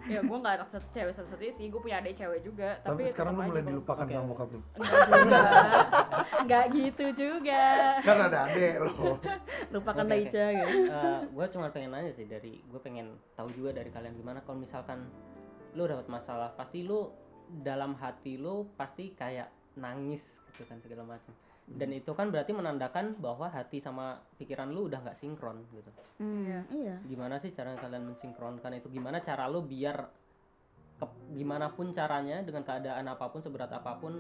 Ya 0.08 0.24
gue 0.24 0.38
nggak 0.40 0.56
anak 0.58 0.70
satu 0.72 0.88
cewek 0.90 1.14
satu-satunya 1.14 1.54
sih. 1.54 1.66
Gue 1.70 1.80
punya 1.80 2.00
adik 2.00 2.16
cewek 2.16 2.40
juga 2.42 2.80
tapi, 2.82 3.06
tapi, 3.06 3.14
sekarang 3.14 3.34
lu 3.36 3.42
mulai 3.44 3.52
bokap- 3.52 3.70
dilupakan 3.70 4.04
Oke. 4.04 4.14
sama 4.16 4.28
bokap 4.28 4.48
lu? 4.50 4.60
Enggak 4.80 5.06
juga. 5.06 5.40
Enggak 6.42 6.66
gitu 6.72 7.06
juga. 7.14 7.64
Kan 8.02 8.18
ada 8.26 8.38
adek 8.48 8.74
lo 8.80 8.92
Lupakan 9.76 10.04
Oke, 10.04 10.10
lah 10.10 10.18
oke. 10.18 10.26
Ica 10.26 10.46
gitu 10.50 10.80
gue 11.30 11.46
cuma 11.54 11.66
pengen 11.70 11.92
nanya 11.94 12.12
sih 12.12 12.26
dari 12.26 12.60
gue 12.60 12.80
pengen 12.82 13.08
tahu 13.38 13.48
juga 13.54 13.70
dari 13.76 13.92
kalian 13.92 14.16
gimana 14.16 14.40
kalau 14.42 14.58
misalkan 14.58 15.06
lu 15.72 15.86
dapat 15.86 16.10
masalah 16.10 16.50
pasti 16.58 16.82
lu 16.82 17.14
dalam 17.62 17.94
hati 17.94 18.36
lu 18.36 18.66
pasti 18.74 19.14
kayak 19.14 19.48
nangis 19.76 20.22
gitu 20.50 20.66
kan 20.66 20.82
segala 20.82 21.06
macam 21.06 21.32
dan 21.70 21.90
itu 21.94 22.12
kan 22.18 22.34
berarti 22.34 22.50
menandakan 22.50 23.14
bahwa 23.22 23.46
hati 23.54 23.78
sama 23.78 24.18
pikiran 24.42 24.74
lu 24.74 24.90
udah 24.90 25.06
nggak 25.06 25.20
sinkron 25.22 25.62
gitu. 25.70 25.92
Hmm, 26.18 26.66
iya. 26.74 26.98
gimana 27.06 27.38
sih 27.38 27.54
cara 27.54 27.78
kalian 27.78 28.10
mensinkronkan 28.10 28.74
itu? 28.74 28.90
Gimana 28.90 29.22
cara 29.22 29.46
lu 29.46 29.62
biar 29.62 30.10
ke, 30.98 31.06
gimana 31.38 31.70
pun 31.70 31.94
caranya 31.94 32.42
dengan 32.42 32.66
keadaan 32.66 33.06
apa 33.06 33.30
pun 33.30 33.46
seberat 33.46 33.70
apa 33.70 34.02
pun 34.02 34.18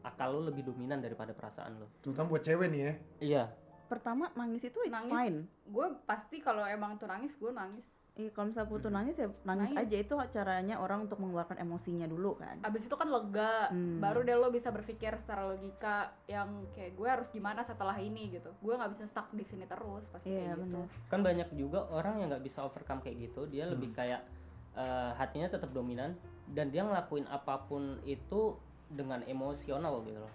akal 0.00 0.40
lu 0.40 0.48
lebih 0.48 0.64
dominan 0.72 1.04
daripada 1.04 1.36
perasaan 1.36 1.76
lu? 1.76 1.86
Terutama 2.00 2.32
buat 2.32 2.42
cewek 2.48 2.68
nih 2.72 2.80
ya. 2.80 2.94
Iya. 3.20 3.44
Pertama 3.90 4.32
nangis 4.38 4.64
itu 4.64 4.78
it's 4.86 4.94
Nangis. 4.94 5.12
fine. 5.12 5.38
gue 5.70 5.86
pasti 6.08 6.36
kalau 6.40 6.64
emang 6.64 6.96
tuh 6.96 7.10
nangis 7.10 7.34
gue 7.36 7.50
nangis 7.52 7.84
Iya, 8.10 8.30
kalau 8.34 8.50
misalnya 8.50 8.68
putu 8.68 8.88
nangis 8.90 9.16
ya 9.16 9.28
nangis, 9.46 9.70
Nangis. 9.70 9.86
aja. 9.86 9.96
Itu 10.02 10.14
caranya 10.28 10.76
orang 10.76 11.06
untuk 11.06 11.18
mengeluarkan 11.18 11.56
emosinya 11.56 12.04
dulu 12.04 12.36
kan. 12.36 12.58
abis 12.60 12.84
itu 12.84 12.94
kan 12.94 13.08
lega. 13.08 13.70
Hmm. 13.70 14.02
baru 14.02 14.20
deh 14.20 14.34
lo 14.34 14.50
bisa 14.50 14.68
berpikir 14.68 15.14
secara 15.16 15.46
logika 15.46 16.10
yang 16.26 16.66
kayak 16.74 16.98
gue 16.98 17.08
harus 17.08 17.28
gimana 17.30 17.62
setelah 17.62 17.94
ini 17.96 18.34
gitu. 18.34 18.50
Gue 18.58 18.74
nggak 18.74 18.92
bisa 18.98 19.04
stuck 19.06 19.30
di 19.30 19.44
sini 19.44 19.64
terus 19.64 20.04
pasti 20.10 20.26
Iya 20.28 20.36
kayak 20.36 20.48
gitu. 20.52 20.62
benar. 20.66 20.86
kan 21.06 21.20
banyak 21.22 21.48
juga 21.54 21.80
orang 21.88 22.14
yang 22.18 22.28
nggak 22.34 22.44
bisa 22.44 22.60
overcome 22.60 23.00
kayak 23.00 23.30
gitu. 23.30 23.46
Dia 23.46 23.64
lebih 23.66 23.94
kayak 23.94 24.20
eh, 24.74 25.10
hatinya 25.14 25.48
tetap 25.48 25.70
dominan 25.70 26.14
dan 26.50 26.68
dia 26.68 26.82
ngelakuin 26.82 27.24
apa 27.26 27.62
pun 27.64 27.98
itu 28.02 28.58
dengan 28.90 29.22
emosional 29.24 30.02
gitu 30.02 30.18
loh. 30.18 30.32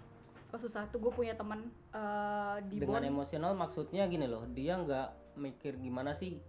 Oh 0.50 0.58
susah. 0.58 0.88
Tuh 0.88 0.98
gue 0.98 1.12
punya 1.12 1.36
teman 1.36 1.68
eh, 1.92 2.56
di 2.66 2.80
dengan 2.80 3.04
emosional 3.04 3.52
maksudnya 3.52 4.08
gini 4.08 4.24
loh 4.24 4.48
dia 4.50 4.74
nggak 4.74 5.08
mikir 5.36 5.76
gimana 5.76 6.16
sih 6.16 6.40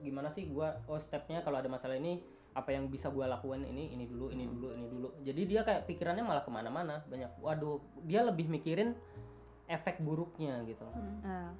gimana 0.00 0.28
sih 0.32 0.48
gua 0.48 0.80
oh 0.86 1.00
stepnya 1.00 1.40
kalau 1.40 1.60
ada 1.60 1.68
masalah 1.68 1.96
ini 1.96 2.20
apa 2.56 2.72
yang 2.72 2.88
bisa 2.88 3.12
gua 3.12 3.28
lakuin 3.28 3.64
ini 3.68 3.92
ini 3.92 4.08
dulu 4.08 4.32
ini 4.32 4.48
dulu 4.48 4.68
ini 4.72 4.86
dulu. 4.88 5.08
Jadi 5.20 5.42
dia 5.44 5.60
kayak 5.60 5.84
pikirannya 5.84 6.24
malah 6.24 6.42
ke 6.44 6.50
mana-mana 6.52 7.04
banyak. 7.08 7.28
Waduh 7.40 7.80
dia 8.08 8.24
lebih 8.24 8.48
mikirin 8.48 8.96
efek 9.68 10.00
buruknya 10.00 10.64
gitu. 10.64 10.86
Hmm. 10.88 11.52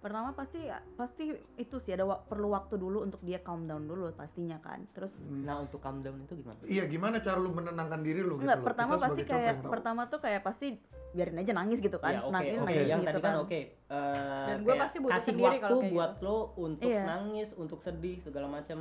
Pertama 0.00 0.32
pasti 0.32 0.64
pasti 0.96 1.28
itu 1.54 1.76
sih 1.76 1.92
ada 1.92 2.02
wa- 2.02 2.16
perlu 2.18 2.48
waktu 2.48 2.74
dulu 2.74 3.04
untuk 3.04 3.20
dia 3.20 3.36
calm 3.38 3.64
down 3.64 3.84
dulu 3.84 4.08
pastinya 4.10 4.56
kan. 4.58 4.88
Terus 4.90 5.12
nah 5.20 5.60
untuk 5.60 5.76
calm 5.78 6.00
down 6.00 6.24
itu 6.24 6.34
gimana 6.34 6.56
iya 6.64 6.84
gimana 6.84 7.20
cara 7.20 7.36
lu 7.36 7.52
menenangkan 7.52 8.00
diri 8.00 8.20
lu 8.20 8.34
gitu 8.34 8.48
enggak 8.48 8.58
loh. 8.58 8.66
pertama 8.66 8.92
Kita 8.92 9.04
pasti 9.04 9.22
kayak 9.22 9.54
pertama 9.62 10.02
tuh 10.08 10.18
kayak 10.18 10.40
pasti 10.40 10.66
biarin 11.10 11.36
aja 11.36 11.52
nangis 11.52 11.78
gitu 11.78 11.98
kan. 11.98 12.12
ya 12.12 12.20
oke 12.22 12.32
Nangis, 12.32 12.54
oke 12.54 12.64
nangis 12.64 12.86
yang 12.86 13.00
gitu 13.02 13.10
tadi 13.10 13.20
kan 13.20 13.34
oke 13.36 13.60
eh, 13.90 14.46
Dan 14.46 14.58
gue 14.62 14.74
pasti 14.78 14.96
butuh 14.98 15.12
kasih 15.12 15.26
sendiri 15.28 15.46
waktu 15.50 15.60
kalau 15.60 15.78
kayak 15.78 15.92
buat 15.92 16.10
gitu. 16.10 16.24
lo 16.24 16.36
untuk 16.56 16.88
Iya. 16.88 17.02
nangis 17.04 17.48
untuk 17.52 17.78
sedih 17.78 18.16
segala 18.20 18.46
macam 18.48 18.78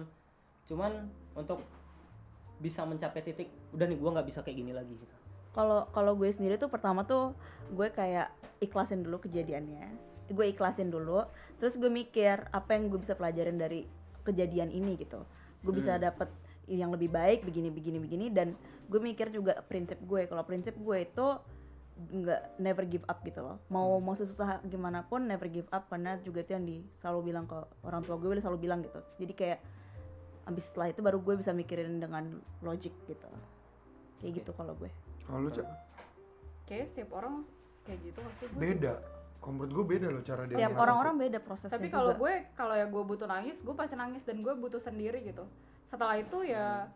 cuman 0.66 0.92
untuk 1.34 1.60
bisa 2.58 2.82
mencapai 2.84 3.22
titik 3.22 3.48
udah 3.72 3.86
nih 3.86 3.98
gua 3.98 4.10
nggak 4.14 4.28
bisa 4.28 4.40
kayak 4.40 4.58
gini 4.58 4.72
lagi 4.72 4.94
gitu 4.94 5.16
Kalau 5.50 5.90
kalau 5.90 6.14
gue 6.14 6.30
sendiri 6.30 6.56
tuh 6.56 6.70
pertama 6.70 7.02
tuh 7.02 7.34
gue 7.70 7.90
kayak 7.90 8.30
ikhlasin 8.60 9.02
dulu 9.02 9.18
kejadiannya. 9.20 10.09
Gue 10.30 10.54
ikhlasin 10.54 10.94
dulu, 10.94 11.26
terus 11.58 11.74
gue 11.76 11.90
mikir 11.90 12.46
apa 12.54 12.78
yang 12.78 12.88
gue 12.88 13.02
bisa 13.02 13.18
pelajarin 13.18 13.58
dari 13.58 13.90
kejadian 14.22 14.70
ini 14.70 14.94
gitu. 14.96 15.26
Gue 15.66 15.74
bisa 15.74 15.98
Hmm. 15.98 16.06
dapet 16.06 16.30
yang 16.70 16.94
lebih 16.94 17.10
baik 17.10 17.42
begini 17.42 17.74
begini 17.74 17.98
begini 17.98 18.26
dan 18.30 18.54
gue 18.86 19.02
mikir 19.02 19.34
juga 19.34 19.58
prinsip 19.66 19.98
gue. 20.06 20.30
Kalau 20.30 20.46
prinsip 20.46 20.78
gue 20.78 20.98
itu 21.02 21.28
nggak 22.00 22.62
never 22.62 22.86
give 22.88 23.04
up 23.10 23.20
gitu 23.26 23.42
loh. 23.44 23.58
Mau 23.68 23.98
mau 24.00 24.16
sesusah 24.16 24.64
gimana 24.70 25.04
pun 25.04 25.26
never 25.26 25.50
give 25.52 25.68
up 25.74 25.90
karena 25.90 26.16
juga 26.24 26.46
itu 26.46 26.56
yang 26.56 26.64
di 26.64 26.78
selalu 27.02 27.34
bilang 27.34 27.44
ke 27.50 27.58
orang 27.84 28.06
tua 28.06 28.16
gue 28.16 28.40
selalu 28.40 28.60
bilang 28.62 28.80
gitu. 28.86 29.02
Jadi 29.20 29.34
kayak 29.36 29.60
abis 30.48 30.70
setelah 30.72 30.94
itu 30.94 31.02
baru 31.04 31.20
gue 31.20 31.36
bisa 31.42 31.52
mikirin 31.52 32.00
dengan 32.00 32.40
logic 32.64 32.94
gitu. 33.10 33.28
Kayak 34.22 34.46
gitu 34.46 34.52
kalau 34.56 34.78
gue. 34.78 34.88
kalau 35.28 35.46
lu 35.46 35.52
Cak, 35.54 35.68
kayak 36.66 36.90
setiap 36.90 37.10
orang 37.14 37.46
kayak 37.86 38.00
gitu 38.02 38.18
pasti 38.22 38.44
gue 38.50 38.58
beda 38.62 38.94
kalau 39.40 39.54
menurut 39.56 39.72
gue 39.72 39.86
beda 39.96 40.08
loh 40.12 40.24
cara 40.24 40.44
dia 40.44 40.56
Setiap 40.60 40.76
orang-orang 40.76 41.16
beda 41.16 41.40
prosesnya 41.40 41.80
tapi 41.80 41.88
kalau 41.88 42.12
gue 42.20 42.34
kalau 42.60 42.76
ya 42.76 42.86
gue 42.92 43.04
butuh 43.08 43.28
nangis 43.28 43.56
gue 43.64 43.76
pasti 43.76 43.96
nangis 43.96 44.24
dan 44.28 44.44
gue 44.44 44.54
butuh 44.54 44.84
sendiri 44.84 45.24
gitu. 45.24 45.48
Setelah 45.88 46.20
itu 46.20 46.44
ya 46.44 46.92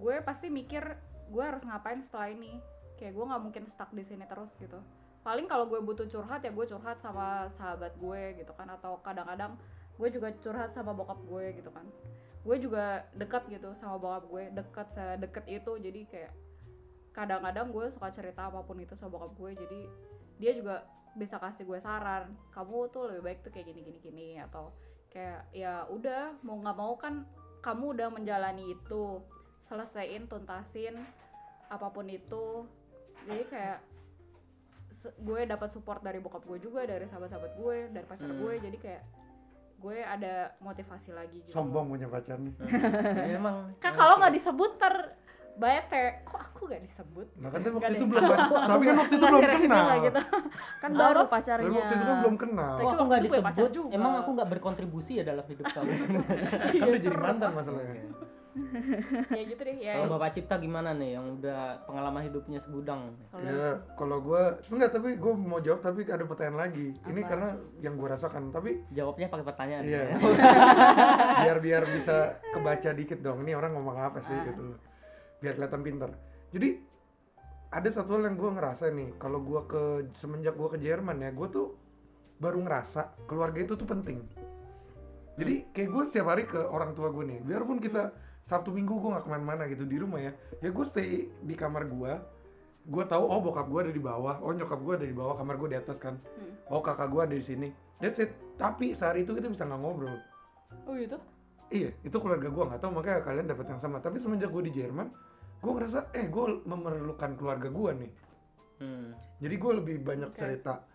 gue 0.00 0.16
pasti 0.24 0.48
mikir 0.48 0.82
gue 1.28 1.44
harus 1.44 1.60
ngapain 1.60 2.00
setelah 2.00 2.32
ini? 2.32 2.56
Kayak 2.96 3.12
gue 3.20 3.24
nggak 3.28 3.42
mungkin 3.44 3.62
stuck 3.68 3.92
di 3.92 4.00
sini 4.00 4.24
terus 4.24 4.48
gitu. 4.56 4.80
Paling 5.20 5.44
kalau 5.44 5.68
gue 5.68 5.80
butuh 5.80 6.08
curhat 6.08 6.40
ya 6.40 6.52
gue 6.52 6.66
curhat 6.68 6.98
sama 7.04 7.52
sahabat 7.60 7.92
gue 8.00 8.22
gitu 8.40 8.52
kan. 8.56 8.72
Atau 8.72 9.04
kadang-kadang 9.04 9.60
gue 10.00 10.08
juga 10.08 10.32
curhat 10.40 10.72
sama 10.72 10.96
bokap 10.96 11.20
gue 11.28 11.60
gitu 11.60 11.68
kan. 11.68 11.84
Gue 12.44 12.56
juga 12.60 13.04
dekat 13.12 13.44
gitu 13.52 13.76
sama 13.76 14.00
bokap 14.00 14.24
gue 14.32 14.42
dekat 14.56 14.88
sedekat 14.96 15.44
itu. 15.52 15.72
Jadi 15.84 16.00
kayak 16.08 16.32
kadang-kadang 17.12 17.68
gue 17.70 17.92
suka 17.92 18.08
cerita 18.08 18.48
apa 18.48 18.64
pun 18.64 18.80
itu 18.80 18.96
sama 18.96 19.20
bokap 19.20 19.32
gue. 19.36 19.50
Jadi 19.52 19.80
dia 20.38 20.52
juga 20.52 20.82
bisa 21.14 21.38
kasih 21.38 21.62
gue 21.62 21.78
saran 21.78 22.34
kamu 22.50 22.90
tuh 22.90 23.06
lebih 23.06 23.22
baik 23.22 23.38
tuh 23.46 23.50
kayak 23.54 23.70
gini 23.70 23.80
gini 23.86 23.98
gini 24.02 24.28
atau 24.42 24.74
kayak 25.08 25.46
ya 25.54 25.86
udah 25.86 26.34
mau 26.42 26.58
nggak 26.58 26.74
mau 26.76 26.98
kan 26.98 27.22
kamu 27.62 27.94
udah 27.94 28.08
menjalani 28.10 28.74
itu 28.74 29.22
selesaiin 29.70 30.26
tuntasin 30.26 30.98
apa 31.70 31.86
pun 31.88 32.10
itu 32.10 32.66
jadi 33.24 33.44
kayak 33.46 33.78
gue 35.20 35.40
dapat 35.44 35.68
support 35.70 36.00
dari 36.00 36.18
bokap 36.18 36.42
gue 36.44 36.58
juga 36.58 36.88
dari 36.88 37.04
sahabat-sahabat 37.06 37.52
gue 37.56 37.76
dari 37.92 38.06
pacar 38.08 38.28
Hmm. 38.28 38.40
gue 38.40 38.52
jadi 38.58 38.78
kayak 38.80 39.02
gue 39.84 39.98
ada 40.00 40.56
motivasi 40.64 41.12
lagi 41.12 41.44
gitu 41.44 41.52
Sombong 41.52 41.92
punya 41.92 42.08
pacar 42.08 42.40
nih. 42.40 42.56
Ya, 42.56 43.36
emang 43.40 43.68
kan 43.84 43.92
kalau 43.92 44.16
nggak 44.16 44.32
disebut 44.40 44.80
ter 44.80 44.94
bete 45.54 46.02
kok 46.22 46.40
aku 46.40 46.60
gak 46.66 46.82
disebut 46.82 47.26
Nah 47.36 47.48
kan 47.48 47.58
Nggak 47.60 47.74
waktu 47.76 47.94
itu 47.94 48.06
belum 48.06 48.24
tapi 48.64 48.82
kan 48.84 48.96
waktu 48.96 49.14
itu 49.14 49.22
belum 49.24 49.42
kenal. 49.46 49.86
gitu. 50.00 50.20
kan 50.80 50.90
baru 50.92 51.20
pacarnya 51.26 51.62
Tapi 51.64 51.76
waktu 51.76 51.94
itu 51.94 52.04
kan 52.04 52.16
belum 52.18 52.36
kenal. 52.36 52.72
Tapi 52.72 52.82
kok 52.82 52.90
aku 52.90 53.04
gue 53.04 53.18
pacar 53.38 53.52
disebut 53.54 53.70
juga. 53.72 53.92
emang 53.92 54.12
aku 54.16 54.30
nggak 54.32 54.48
berkontribusi 54.50 55.12
ya 55.14 55.24
dalam 55.24 55.44
hidup 55.44 55.66
kamu 55.68 55.90
Kan 56.74 56.84
udah 56.84 57.00
jadi 57.00 57.18
mantan 57.18 57.50
masalahnya. 57.52 58.02
ya 59.28 59.42
gitu 59.44 59.58
deh 59.60 59.76
ya 59.76 59.98
kalau 59.98 60.14
bapak 60.14 60.30
Cipta 60.32 60.54
gimana 60.56 60.94
nih 60.94 61.18
yang 61.18 61.26
udah 61.34 61.58
pengalaman 61.84 62.22
hidupnya 62.22 62.58
segudang 62.60 63.10
Ya, 63.34 63.82
kalau 63.92 64.22
gua 64.22 64.62
enggak 64.64 64.90
tapi 64.92 65.14
gua 65.16 65.34
mau 65.34 65.58
jawab 65.58 65.82
tapi 65.82 66.06
ada 66.06 66.22
pertanyaan 66.22 66.58
lagi. 66.60 66.94
Ini 67.02 67.20
karena 67.24 67.50
yang 67.80 67.94
gua 67.94 68.14
rasakan 68.14 68.50
tapi 68.50 68.78
jawabnya 68.90 69.26
pakai 69.26 69.42
pertanyaan 69.44 69.82
Iya. 69.82 70.02
ya. 70.06 70.16
biar 71.42 71.56
biar 71.58 71.82
bisa 71.88 72.16
kebaca 72.48 72.90
dikit 72.90 73.18
dong. 73.20 73.42
Ini 73.42 73.54
orang 73.54 73.74
ngomong 73.74 73.96
apa 74.00 74.18
sih 74.20 74.30
Ah. 74.32 74.46
gitu 74.46 74.62
loh. 74.64 74.78
Biar 75.42 75.54
kelihatan 75.58 75.82
pinter. 75.82 76.10
Jadi 76.54 76.68
ada 77.74 77.88
satu 77.90 78.18
hal 78.18 78.30
yang 78.30 78.38
gua 78.38 78.54
ngerasa 78.54 78.90
nih, 78.90 79.18
kalau 79.18 79.42
gua 79.42 79.66
ke 79.66 80.06
semenjak 80.14 80.54
gua 80.54 80.70
ke 80.70 80.78
Jerman 80.78 81.22
ya, 81.22 81.34
gua 81.34 81.50
tuh 81.50 81.74
baru 82.38 82.62
ngerasa 82.62 83.26
keluarga 83.26 83.62
itu 83.62 83.74
tuh 83.78 83.86
penting. 83.86 84.20
Jadi 85.34 85.66
kayak 85.74 85.90
gue 85.90 86.02
setiap 86.06 86.26
hari 86.30 86.46
ke 86.46 86.58
orang 86.62 86.94
tua 86.94 87.10
gue 87.10 87.26
nih, 87.26 87.42
biarpun 87.42 87.82
kita 87.82 88.14
Sabtu 88.46 88.70
Minggu 88.70 89.00
gue 89.02 89.10
nggak 89.10 89.24
ke 89.26 89.30
mana-mana 89.30 89.66
gitu 89.66 89.82
di 89.82 89.98
rumah 89.98 90.22
ya, 90.22 90.32
ya 90.62 90.70
gue 90.70 90.84
stay 90.86 91.26
di 91.42 91.54
kamar 91.58 91.90
gue. 91.90 92.12
Gue 92.84 93.04
tahu 93.08 93.24
oh 93.24 93.40
bokap 93.40 93.66
gue 93.66 93.80
ada 93.88 93.92
di 93.94 94.02
bawah, 94.02 94.38
oh 94.44 94.52
nyokap 94.52 94.78
gue 94.78 94.94
ada 95.00 95.06
di 95.08 95.16
bawah, 95.16 95.34
kamar 95.40 95.56
gue 95.58 95.68
di 95.74 95.78
atas 95.80 95.96
kan. 95.98 96.20
Oh 96.70 96.84
kakak 96.84 97.10
gue 97.10 97.22
ada 97.24 97.34
di 97.34 97.42
sini. 97.42 97.68
That's 97.98 98.20
it. 98.22 98.36
Tapi 98.60 98.94
sehari 98.94 99.24
itu 99.24 99.34
kita 99.34 99.50
bisa 99.50 99.64
nggak 99.66 99.80
ngobrol. 99.80 100.14
oh 100.84 100.94
gitu 100.98 101.16
Iya, 101.74 101.90
itu 102.06 102.16
keluarga 102.22 102.46
gue 102.46 102.64
nggak 102.70 102.80
tahu 102.80 102.92
makanya 102.94 103.20
kalian 103.26 103.46
dapat 103.50 103.66
yang 103.66 103.80
sama. 103.82 103.98
Tapi 103.98 104.22
semenjak 104.22 104.54
gue 104.54 104.70
di 104.70 104.72
Jerman, 104.78 105.10
gue 105.58 105.72
ngerasa 105.74 106.14
eh 106.14 106.30
gue 106.30 106.62
memerlukan 106.62 107.34
keluarga 107.34 107.66
gue 107.66 107.90
nih. 108.06 108.12
Hmm. 108.78 109.10
Jadi 109.42 109.54
gue 109.58 109.72
lebih 109.82 109.96
banyak 110.06 110.30
Oke. 110.30 110.38
cerita. 110.38 110.86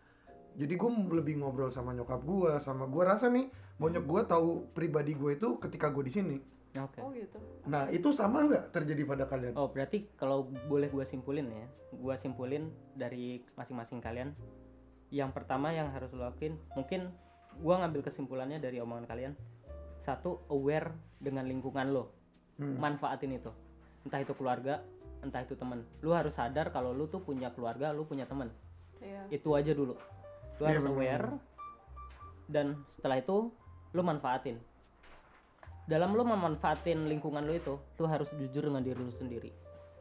Jadi 0.55 0.73
gue 0.79 0.89
lebih 1.19 1.43
ngobrol 1.43 1.67
sama 1.67 1.91
nyokap 1.91 2.23
gue, 2.23 2.51
sama 2.63 2.87
gue 2.87 3.03
rasa 3.03 3.27
nih 3.27 3.51
bonyok 3.79 4.05
gue 4.07 4.21
tahu 4.27 4.49
pribadi 4.75 5.15
gue 5.15 5.35
itu 5.35 5.55
ketika 5.59 5.87
gue 5.89 6.03
di 6.03 6.13
sini. 6.13 6.37
oke 6.69 7.01
oh 7.01 7.09
gitu 7.17 7.41
Nah 7.65 7.89
itu 7.89 8.13
sama 8.13 8.45
nggak 8.45 8.69
terjadi 8.69 9.01
pada 9.01 9.25
kalian? 9.25 9.57
oh 9.57 9.73
berarti 9.73 10.05
kalau 10.13 10.45
boleh 10.69 10.85
gua 10.93 11.01
simpulin 11.01 11.49
ya 11.49 11.65
gua 11.97 12.13
simpulin 12.13 12.69
dari 12.93 13.41
masing-masing 13.57 13.97
kalian 13.97 14.37
yang 15.09 15.33
pertama 15.33 15.73
yang 15.73 15.89
harus 15.89 16.13
lo 16.13 16.29
lakuin 16.29 16.61
mungkin 16.77 17.09
gua 17.57 17.81
ngambil 17.81 18.05
kesimpulannya 18.05 18.61
dari 18.61 18.77
omongan 18.85 19.09
kalian 19.09 19.33
satu 20.09 20.49
aware 20.49 20.89
dengan 21.21 21.45
lingkungan 21.45 21.93
lo. 21.93 22.17
Hmm. 22.59 22.75
manfaatin 22.75 23.39
itu. 23.39 23.47
Entah 24.03 24.19
itu 24.19 24.35
keluarga 24.35 24.83
entah 25.23 25.43
itu 25.43 25.55
teman. 25.55 25.83
Lu 26.03 26.11
harus 26.11 26.35
sadar 26.35 26.71
kalau 26.75 26.91
lu 26.91 27.07
tuh 27.07 27.23
punya 27.23 27.51
keluarga 27.55 27.95
lu 27.95 28.03
punya 28.03 28.27
teman. 28.27 28.51
Iya. 28.99 29.31
Itu 29.31 29.55
aja 29.55 29.71
dulu. 29.71 29.95
Lu 30.59 30.63
Iya, 30.67 30.75
harus 30.75 30.83
bener. 30.83 30.95
aware 30.99 31.27
dan 32.51 32.83
setelah 32.99 33.23
itu 33.23 33.47
lu 33.95 34.01
manfaatin. 34.03 34.59
Dalam 35.87 36.13
lu 36.13 36.21
memanfaatin 36.27 37.07
lingkungan 37.07 37.47
lu 37.47 37.55
itu 37.55 37.79
lu 37.79 38.05
harus 38.11 38.27
jujur 38.35 38.67
dengan 38.67 38.83
diri 38.83 38.99
lu 38.99 39.13
sendiri. 39.15 39.51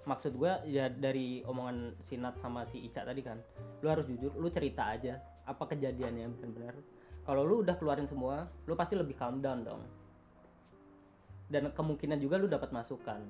Maksud 0.02 0.34
gua 0.34 0.58
ya 0.66 0.90
dari 0.90 1.44
omongan 1.46 1.94
Sinat 2.10 2.42
sama 2.42 2.66
si 2.74 2.80
Ica 2.82 3.04
tadi 3.06 3.22
kan 3.22 3.38
lu 3.84 3.86
harus 3.86 4.08
jujur 4.10 4.34
lu 4.34 4.50
cerita 4.50 4.98
aja 4.98 5.22
apa 5.46 5.62
kejadiannya 5.62 6.26
benar-benar. 6.42 6.74
Kalau 7.22 7.42
lu 7.46 7.62
udah 7.62 7.78
keluarin 7.78 8.10
semua 8.10 8.50
lu 8.66 8.74
pasti 8.74 8.98
lebih 8.98 9.14
calm 9.14 9.38
down 9.38 9.62
dong 9.62 9.82
dan 11.48 11.72
kemungkinan 11.72 12.18
juga 12.18 12.36
lu 12.36 12.46
dapat 12.46 12.70
masukan 12.70 13.20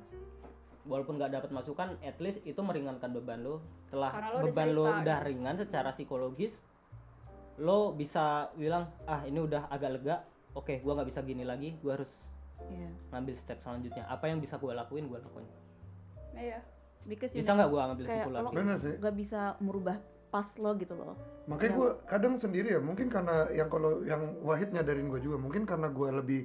walaupun 0.84 1.16
nggak 1.16 1.32
dapat 1.32 1.50
masukan 1.52 1.94
at 2.00 2.16
least 2.18 2.40
itu 2.42 2.58
meringankan 2.58 3.12
beban 3.12 3.40
lu 3.40 3.60
lu 3.88 3.98
udah 4.00 4.42
beban 4.42 4.68
lu 4.72 4.84
udah 4.84 5.18
gitu. 5.20 5.28
ringan 5.28 5.54
secara 5.56 5.92
psikologis 5.92 6.52
lo 7.58 7.92
bisa 7.92 8.48
bilang 8.54 8.86
ah 9.04 9.22
ini 9.22 9.38
udah 9.38 9.66
agak 9.68 9.90
lega 9.94 10.16
oke 10.54 10.80
gua 10.80 10.98
nggak 10.98 11.08
bisa 11.10 11.20
gini 11.22 11.42
lagi 11.42 11.76
gua 11.78 11.98
harus 11.98 12.10
Iya. 12.58 12.90
ngambil 13.14 13.38
step 13.38 13.62
selanjutnya 13.62 14.02
apa 14.10 14.26
yang 14.26 14.42
bisa 14.42 14.58
gua 14.58 14.74
lakuin 14.74 15.06
gua 15.06 15.22
lakuin 15.22 15.46
iya 16.34 16.58
Because 17.06 17.30
you 17.32 17.40
bisa 17.40 17.54
nggak 17.54 17.70
gua 17.70 17.82
ngambil 17.88 18.04
kayak 18.04 18.16
kesimpulan 18.20 18.42
lo- 18.42 18.52
Bener 18.52 18.76
sih. 18.76 18.94
nggak 18.98 19.14
bisa 19.16 19.40
merubah 19.62 19.96
pas 20.28 20.44
lo 20.60 20.76
gitu 20.76 20.92
loh. 20.92 21.16
Makanya 21.48 21.72
gue 21.72 21.88
kadang 22.04 22.36
sendiri 22.36 22.76
ya, 22.76 22.80
mungkin 22.84 23.08
karena 23.08 23.48
yang 23.48 23.72
kalau 23.72 24.04
yang 24.04 24.36
Wahid 24.44 24.76
nyadarin 24.76 25.08
gue 25.08 25.24
juga, 25.24 25.40
mungkin 25.40 25.64
karena 25.64 25.88
gue 25.88 26.08
lebih 26.12 26.40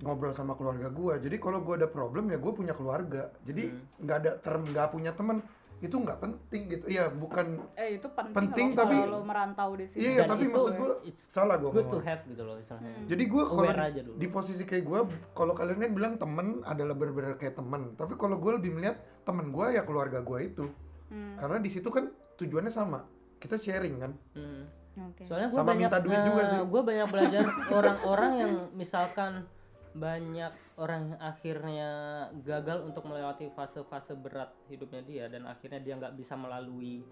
ngobrol 0.00 0.32
sama 0.32 0.54
keluarga 0.54 0.88
gue. 0.88 1.14
Jadi 1.20 1.36
kalau 1.38 1.60
gue 1.60 1.74
ada 1.74 1.88
problem 1.88 2.30
ya 2.30 2.38
gue 2.38 2.52
punya 2.52 2.72
keluarga. 2.72 3.34
Jadi 3.42 3.62
Hmm. 3.68 3.82
nggak 3.98 4.16
ada 4.18 4.32
term 4.38 4.62
nggak 4.66 4.88
punya 4.88 5.10
teman 5.12 5.42
itu 5.78 5.94
nggak 5.94 6.18
penting 6.18 6.62
gitu. 6.68 6.84
Iya 6.90 7.06
bukan 7.06 7.62
eh 7.74 7.98
itu 7.98 8.08
penting, 8.10 8.34
Penting, 8.34 8.68
loh 8.68 8.78
tapi- 8.82 8.98
kalau 8.98 9.14
lo 9.14 9.20
merantau 9.22 9.70
di 9.78 9.86
sini 9.86 10.00
Iya, 10.02 10.14
Dan 10.18 10.28
tapi 10.28 10.42
itu 10.42 10.50
maksud 10.50 10.74
gua 10.74 10.90
it's 11.06 11.24
salah 11.30 11.56
gue 11.56 11.70
good 11.70 11.86
to 11.86 12.00
have 12.00 12.22
gitu 12.26 12.42
loh 12.42 12.58
Hmm. 12.58 13.06
Jadi 13.06 13.22
gue 13.24 13.42
kalau 13.42 13.70
di 14.18 14.26
posisi 14.26 14.62
kayak 14.66 14.84
gue, 14.84 15.00
kalau 15.32 15.54
kalian 15.54 15.78
kan 15.78 15.90
bilang 15.94 16.14
temen 16.18 16.66
adalah 16.66 16.94
bener-bener 16.98 17.38
kayak 17.38 17.54
temen. 17.54 17.94
Tapi 17.94 18.18
kalau 18.18 18.38
gue 18.38 18.52
lebih 18.58 18.74
melihat 18.74 18.98
temen 19.22 19.54
gue 19.54 19.66
ya 19.70 19.82
keluarga 19.86 20.18
gue 20.18 20.38
itu. 20.42 20.66
Hmm. 21.08 21.38
Karena 21.38 21.58
di 21.58 21.70
situ 21.70 21.88
kan 21.88 22.10
tujuannya 22.36 22.70
sama. 22.70 23.06
Kita 23.38 23.54
sharing 23.54 23.96
kan. 23.98 24.12
Hmm. 24.34 24.66
Oke. 24.98 25.30
soalnya 25.30 25.46
gue 25.46 25.60
Sama 25.62 25.70
banyak 25.70 25.86
minta 25.86 25.98
duit 26.02 26.20
juga 26.26 26.42
sih. 26.42 26.58
gue 26.66 26.82
banyak 26.82 27.06
belajar 27.06 27.44
orang-orang 27.70 28.32
yang 28.34 28.52
misalkan 28.74 29.46
banyak 29.98 30.52
orang 30.78 31.12
yang 31.12 31.20
akhirnya 31.20 31.90
gagal 32.46 32.86
untuk 32.86 33.04
melewati 33.10 33.50
fase-fase 33.52 34.14
berat 34.14 34.54
hidupnya 34.70 35.02
dia 35.02 35.24
dan 35.26 35.44
akhirnya 35.50 35.82
dia 35.82 35.94
nggak 35.98 36.14
bisa 36.14 36.38
melalui 36.38 37.02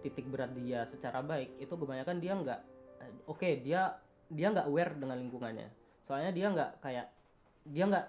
titik 0.00 0.30
berat 0.30 0.54
dia 0.54 0.86
secara 0.86 1.18
baik 1.20 1.58
itu 1.58 1.74
kebanyakan 1.74 2.22
dia 2.22 2.32
nggak 2.38 2.60
oke 3.26 3.48
dia 3.66 3.98
dia 4.30 4.46
nggak 4.52 4.66
aware 4.68 4.92
dengan 4.94 5.16
lingkungannya. 5.18 5.68
Soalnya 6.04 6.30
dia 6.32 6.46
nggak 6.52 6.70
kayak 6.84 7.06
dia 7.68 7.84
nggak 7.84 8.06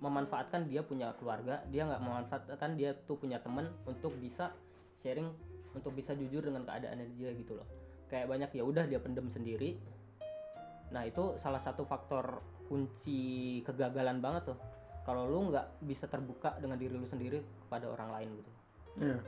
memanfaatkan 0.00 0.64
dia 0.64 0.80
punya 0.80 1.12
keluarga 1.20 1.60
dia 1.68 1.84
nggak 1.84 2.00
memanfaatkan 2.00 2.72
dia 2.72 2.96
tuh 3.04 3.20
punya 3.20 3.36
temen 3.44 3.68
untuk 3.84 4.16
bisa 4.16 4.48
sharing 5.04 5.28
untuk 5.76 5.92
bisa 5.92 6.16
jujur 6.16 6.40
dengan 6.40 6.64
keadaannya 6.64 7.06
dia 7.18 7.30
gitu 7.34 7.58
loh. 7.58 7.66
Kayak 8.10 8.30
banyak 8.30 8.50
ya 8.54 8.62
udah 8.62 8.84
dia 8.86 9.00
pendem 9.00 9.26
sendiri. 9.32 9.76
Nah 10.92 11.02
itu 11.08 11.34
salah 11.42 11.62
satu 11.64 11.82
faktor 11.88 12.42
kunci 12.66 13.22
kegagalan 13.62 14.18
banget 14.18 14.52
tuh 14.52 14.58
kalau 15.04 15.28
lu 15.28 15.52
nggak 15.52 15.84
bisa 15.84 16.08
terbuka 16.08 16.56
dengan 16.58 16.80
diri 16.80 16.96
lu 16.96 17.04
sendiri 17.04 17.40
kepada 17.66 17.88
orang 17.88 18.08
lain 18.10 18.28
gitu 18.36 18.50
Iya. 18.94 19.18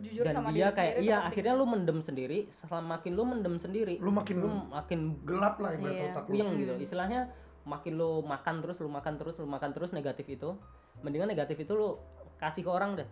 jujur 0.00 0.22
dan 0.24 0.34
sama 0.38 0.48
dia 0.48 0.70
diri 0.70 0.76
kayak 0.78 0.94
iya 1.02 1.16
akhirnya 1.26 1.52
lu 1.52 1.66
mendem 1.66 1.98
sendiri 2.00 2.48
setelah 2.56 2.80
makin 2.80 3.12
lu 3.12 3.24
mendem 3.26 3.54
sendiri 3.58 4.00
Lu 4.00 4.08
makin 4.08 4.36
lu 4.38 4.48
makin 4.70 5.00
gelap 5.26 5.60
lah 5.60 5.76
ibarat 5.76 5.92
Iya. 5.92 6.06
otak 6.14 6.24
lu. 6.24 6.30
puyeng 6.32 6.50
gitu 6.56 6.72
Hmm. 6.72 6.84
istilahnya 6.84 7.20
makin 7.68 7.92
lu 7.94 8.24
makan 8.24 8.54
terus 8.64 8.76
lu 8.80 8.88
makan 8.88 9.14
terus 9.20 9.34
lu 9.36 9.44
makan 9.44 9.70
terus 9.76 9.90
negatif 9.92 10.24
itu 10.24 10.56
mendingan 11.04 11.28
negatif 11.28 11.60
itu 11.60 11.72
lu 11.74 12.00
kasih 12.38 12.64
ke 12.64 12.70
orang 12.72 12.96
deh 12.96 13.08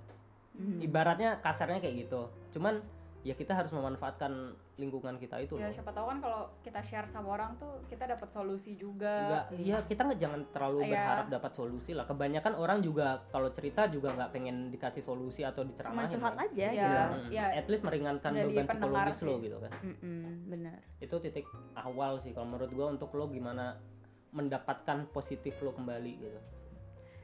Hmm. 0.56 0.80
ibaratnya 0.80 1.38
kasarnya 1.38 1.78
kayak 1.78 2.08
gitu 2.08 2.26
cuman 2.56 2.80
ya 3.20 3.34
kita 3.34 3.50
harus 3.50 3.68
memanfaatkan 3.70 4.30
lingkungan 4.74 5.18
kita 5.18 5.36
itu 5.38 5.54
ya 5.54 5.66
loh 5.66 5.74
siapa 5.74 5.90
tahu 5.90 6.06
kan 6.06 6.18
kalau 6.18 6.40
kita 6.62 6.78
share 6.80 7.08
sama 7.08 7.34
orang 7.34 7.58
tuh 7.58 7.82
kita 7.86 8.06
dapat 8.06 8.30
solusi 8.30 8.72
juga 8.72 9.10
Enggak, 9.20 9.44
iya 9.58 9.76
kita 9.82 10.00
nggak 10.02 10.20
jangan 10.20 10.40
terlalu 10.48 10.78
Iya. 10.80 10.92
berharap 10.94 11.26
dapat 11.28 11.52
solusi 11.52 11.90
lah. 11.92 12.06
Kebanyakan 12.06 12.54
orang 12.54 12.78
juga 12.78 13.06
kalau 13.28 13.50
cerita 13.50 13.84
juga 13.86 14.14
nggak 14.14 14.30
pengen 14.30 14.70
dikasih 14.70 15.02
solusi 15.02 15.42
atau 15.42 15.60
Cuma 15.60 15.68
diceramahin. 15.68 16.14
curhat 16.14 16.30
kan. 16.32 16.46
aja 16.46 16.66
Iya. 16.68 16.78
gitu. 16.78 16.94
Hmm, 16.94 17.28
ya, 17.28 17.44
At 17.52 17.66
least 17.66 17.82
meringankan 17.82 18.30
jadi 18.32 18.54
beban 18.54 18.66
psikologis 18.70 19.18
lo 19.18 19.28
sih. 19.28 19.42
gitu 19.42 19.56
kan. 19.58 19.72
Mm-mm, 19.82 20.22
benar. 20.46 20.78
Itu 20.98 21.16
titik 21.18 21.46
awal 21.76 22.12
sih 22.20 22.30
kalau 22.30 22.46
menurut 22.48 22.70
gua 22.70 22.86
untuk 22.88 23.10
lo 23.12 23.26
gimana 23.26 23.74
mendapatkan 24.30 25.10
positif 25.10 25.58
lo 25.58 25.72
kembali 25.72 26.12
gitu. 26.18 26.40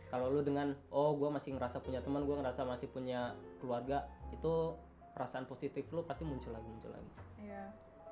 Kalau 0.09 0.27
lo 0.29 0.41
dengan 0.41 0.75
oh 0.91 1.15
gua 1.15 1.31
masih 1.31 1.55
ngerasa 1.55 1.79
punya 1.79 1.99
teman, 2.01 2.23
gua 2.23 2.43
ngerasa 2.43 2.63
masih 2.63 2.87
punya 2.89 3.31
keluarga, 3.59 4.05
itu 4.31 4.75
perasaan 5.15 5.47
positif 5.47 5.87
lo 5.95 6.03
pasti 6.03 6.27
muncul 6.27 6.51
lagi 6.51 6.67
muncul 6.67 6.91
lagi. 6.91 7.11
Iya. 7.39 7.65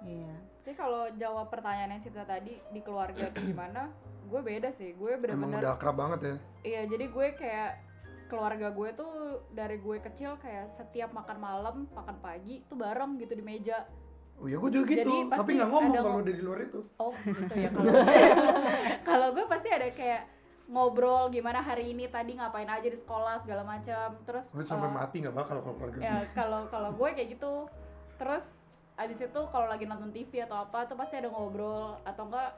Iya. 0.03 0.35
Tapi 0.63 0.75
kalau 0.75 1.11
jawab 1.15 1.47
pertanyaan 1.51 1.99
yang 1.99 2.03
cerita 2.03 2.27
tadi 2.27 2.59
di 2.59 2.81
keluarga 2.83 3.31
tuh 3.31 3.43
gimana? 3.43 3.91
Gue 4.27 4.41
beda 4.41 4.71
sih. 4.75 4.95
Gue 4.95 5.15
Emang 5.15 5.23
bener-bener 5.51 5.61
udah 5.63 5.73
akrab 5.75 5.97
banget 5.99 6.21
ya. 6.23 6.35
Iya, 6.63 6.83
jadi 6.91 7.05
gue 7.07 7.27
kayak 7.39 7.71
keluarga 8.27 8.73
gue 8.73 8.89
tuh 8.97 9.13
dari 9.53 9.77
gue 9.77 9.97
kecil 10.01 10.41
kayak 10.41 10.75
setiap 10.75 11.13
makan 11.13 11.39
malam, 11.39 11.77
makan 11.93 12.17
pagi 12.19 12.65
tuh 12.67 12.79
bareng 12.79 13.19
gitu 13.21 13.35
di 13.37 13.45
meja. 13.45 13.87
Oh 14.41 14.49
ya 14.51 14.59
gue 14.59 14.71
juga 14.75 14.87
gitu, 14.91 15.07
Jadi 15.07 15.17
tapi 15.31 15.51
nggak 15.55 15.71
ngomong 15.71 15.93
kalau 15.95 16.11
ngom- 16.19 16.25
udah 16.25 16.35
di 16.35 16.43
luar 16.43 16.59
itu. 16.65 16.81
Oh, 16.99 17.13
gitu 17.15 17.55
ya 17.55 17.71
kalau 17.71 17.93
kalau 19.09 19.29
gue 19.37 19.45
pasti 19.47 19.69
ada 19.71 19.87
kayak 19.93 20.23
ngobrol 20.73 21.29
gimana 21.29 21.61
hari 21.61 21.93
ini 21.93 22.09
tadi 22.09 22.33
ngapain 22.33 22.65
aja 22.65 22.89
di 22.89 22.97
sekolah 22.97 23.45
segala 23.45 23.61
macam 23.63 24.17
terus 24.25 24.45
Gue 24.49 24.65
sampai 24.65 24.89
eh, 24.89 24.95
mati 24.97 25.17
nggak 25.21 25.37
bakal 25.37 25.61
kalau 25.61 25.77
keluarga 25.77 25.99
ya 26.01 26.17
kalau 26.33 26.65
kalau 26.67 26.91
gue 26.91 27.09
kayak 27.13 27.29
gitu 27.37 27.69
terus 28.17 28.41
abis 28.97 29.19
itu 29.21 29.41
kalau 29.53 29.69
lagi 29.69 29.85
nonton 29.85 30.09
TV 30.11 30.41
atau 30.41 30.65
apa 30.65 30.89
tuh 30.89 30.97
pasti 30.97 31.21
ada 31.21 31.29
ngobrol 31.29 32.01
atau 32.03 32.25
enggak 32.25 32.51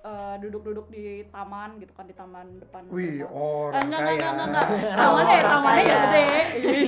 eh, 0.00 0.36
duduk-duduk 0.40 0.88
di 0.88 1.04
taman 1.28 1.76
gitu 1.76 1.92
kan 1.92 2.08
di 2.08 2.16
taman 2.16 2.56
depan 2.56 2.88
Wih, 2.88 3.20
rumah. 3.20 3.36
orang 3.36 3.72
Eh, 3.72 3.84
enggak, 3.84 4.00
kaya. 4.00 4.12
enggak, 4.12 4.32
enggak, 4.32 4.46
enggak, 4.48 4.66
enggak. 4.66 4.96
Tamannya 4.96 5.32
ya, 5.32 5.42
tamannya 5.44 5.82
ya 5.84 5.96
gede. 5.96 6.24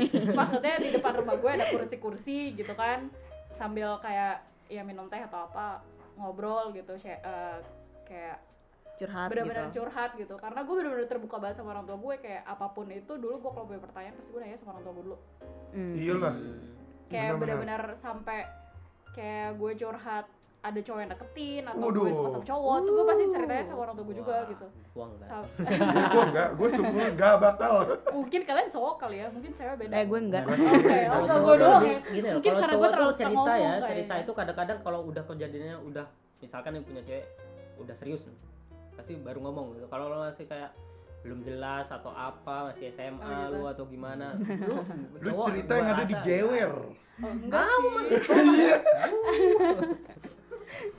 Maksudnya 0.40 0.74
di 0.80 0.88
depan 0.90 1.12
rumah 1.14 1.36
gue 1.36 1.50
ada 1.52 1.66
kursi-kursi 1.70 2.38
gitu 2.56 2.72
kan, 2.74 2.98
sambil 3.54 4.00
kayak 4.00 4.40
ya 4.66 4.82
minum 4.82 5.06
teh 5.06 5.20
atau 5.20 5.46
apa, 5.46 5.78
ngobrol 6.16 6.72
gitu, 6.72 6.96
eh, 7.22 7.58
kayak 8.04 8.38
curhat 8.94 9.28
benar-benar 9.30 9.66
gitu. 9.68 9.76
curhat 9.82 10.10
gitu. 10.14 10.34
Karena 10.38 10.60
gue 10.62 10.74
benar-benar 10.78 11.08
terbuka 11.10 11.36
banget 11.42 11.56
sama 11.58 11.74
orang 11.74 11.84
tua 11.86 11.98
gue, 11.98 12.14
kayak 12.22 12.42
apa 12.46 12.66
pun 12.70 12.86
itu 12.90 13.12
dulu 13.18 13.34
gue 13.42 13.50
kalau 13.50 13.66
punya 13.66 13.82
pertanyaan 13.82 14.14
pasti 14.14 14.30
gue 14.30 14.40
nanya 14.40 14.58
sama 14.62 14.70
orang 14.76 14.82
tua 14.82 14.92
gue 14.94 15.04
dulu. 15.04 15.18
Hmm. 15.74 15.94
Iya 15.98 16.14
lah. 16.18 16.34
Kayak 17.10 17.30
Benar-benar. 17.42 17.82
sampai 17.98 18.38
kayak 19.14 19.48
gue 19.58 19.70
curhat 19.78 20.26
ada 20.64 20.80
cowok 20.80 21.00
yang 21.04 21.10
deketin 21.12 21.62
atau 21.68 21.84
Waduh. 21.92 22.00
gue 22.00 22.12
suka 22.16 22.28
sama 22.32 22.46
cowok, 22.48 22.76
tuh 22.80 22.92
gue 22.96 23.04
pasti 23.04 23.24
ceritanya 23.36 23.64
sama 23.68 23.80
orang 23.84 23.94
tua 24.00 24.04
gue 24.08 24.16
juga 24.16 24.32
Wah, 24.32 24.48
gitu. 24.48 24.66
Gua 24.94 25.06
enggak. 25.10 25.28
Gue 26.14 26.22
enggak, 26.24 26.48
gue 26.54 26.68
sungguh 26.70 27.04
enggak 27.10 27.34
bakal. 27.42 27.74
mungkin 28.14 28.40
kalian 28.46 28.68
cowok 28.70 28.94
kali 28.96 29.16
ya, 29.20 29.26
mungkin 29.28 29.50
cewek 29.58 29.74
beda. 29.74 29.92
Eh 29.92 30.04
gue 30.06 30.20
enggak. 30.22 30.44
Oke, 30.48 31.34
gue 31.34 31.56
doang 31.60 31.82
ya. 31.84 31.98
Mungkin 32.32 32.50
kalau 32.54 32.62
karena 32.62 32.74
gue 32.78 32.88
terlalu 32.94 33.12
suka 33.12 33.20
cerita 33.20 33.52
ya, 33.58 33.72
cerita 33.82 34.14
itu 34.22 34.32
kadang-kadang 34.32 34.78
kalau 34.86 35.00
udah 35.04 35.22
kejadiannya 35.26 35.76
udah 35.82 36.06
misalkan 36.40 36.70
yang 36.78 36.84
punya 36.86 37.02
cewek 37.04 37.26
udah 37.74 37.94
serius 37.98 38.22
nih, 38.24 38.38
pasti 38.94 39.12
baru 39.16 39.38
ngomong 39.42 39.74
gitu. 39.74 39.86
Kalau 39.86 40.08
lo 40.08 40.22
masih 40.22 40.46
kayak 40.46 40.70
belum 41.20 41.40
jelas 41.40 41.88
atau 41.88 42.12
apa 42.12 42.68
masih 42.68 42.92
SMA 42.92 43.16
Oh, 43.16 43.32
gitu. 43.48 43.56
lu 43.56 43.62
atau 43.64 43.84
gimana 43.88 44.36
lu 44.68 44.76
Lu 45.18 45.28
cowok 45.32 45.46
cerita 45.50 45.72
yang 45.74 45.88
ada 45.90 46.04
di 46.04 46.16
jewer. 46.20 46.72
Oh, 47.22 47.30
enggak 47.30 47.64
sih. 48.04 48.20
Iya. 48.34 48.76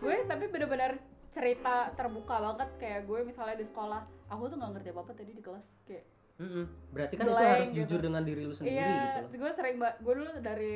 gue 0.02 0.16
tapi 0.26 0.46
bener-bener 0.48 0.98
cerita 1.30 1.92
terbuka 1.94 2.36
banget 2.40 2.70
kayak 2.80 3.02
gue 3.06 3.20
misalnya 3.22 3.60
di 3.60 3.68
sekolah 3.68 4.02
aku 4.32 4.48
tuh 4.48 4.56
nggak 4.56 4.72
ngerti 4.72 4.90
apa 4.90 5.02
apa 5.04 5.12
tadi 5.14 5.32
di 5.36 5.44
kelas 5.44 5.66
kayak 5.84 6.04
Mm-mm. 6.36 6.68
berarti 6.92 7.16
kan 7.16 7.24
itu 7.24 7.32
Blank 7.32 7.48
harus 7.48 7.70
gitu. 7.70 7.78
jujur 7.80 8.00
dengan 8.02 8.22
diri 8.22 8.42
lu 8.44 8.52
sendiri 8.52 8.76
iya 8.76 8.92
gitu 8.92 9.20
loh 9.24 9.30
gue 9.40 9.52
sering 9.56 9.76
ba- 9.80 9.96
gue 9.96 10.14
dulu 10.14 10.32
dari 10.44 10.76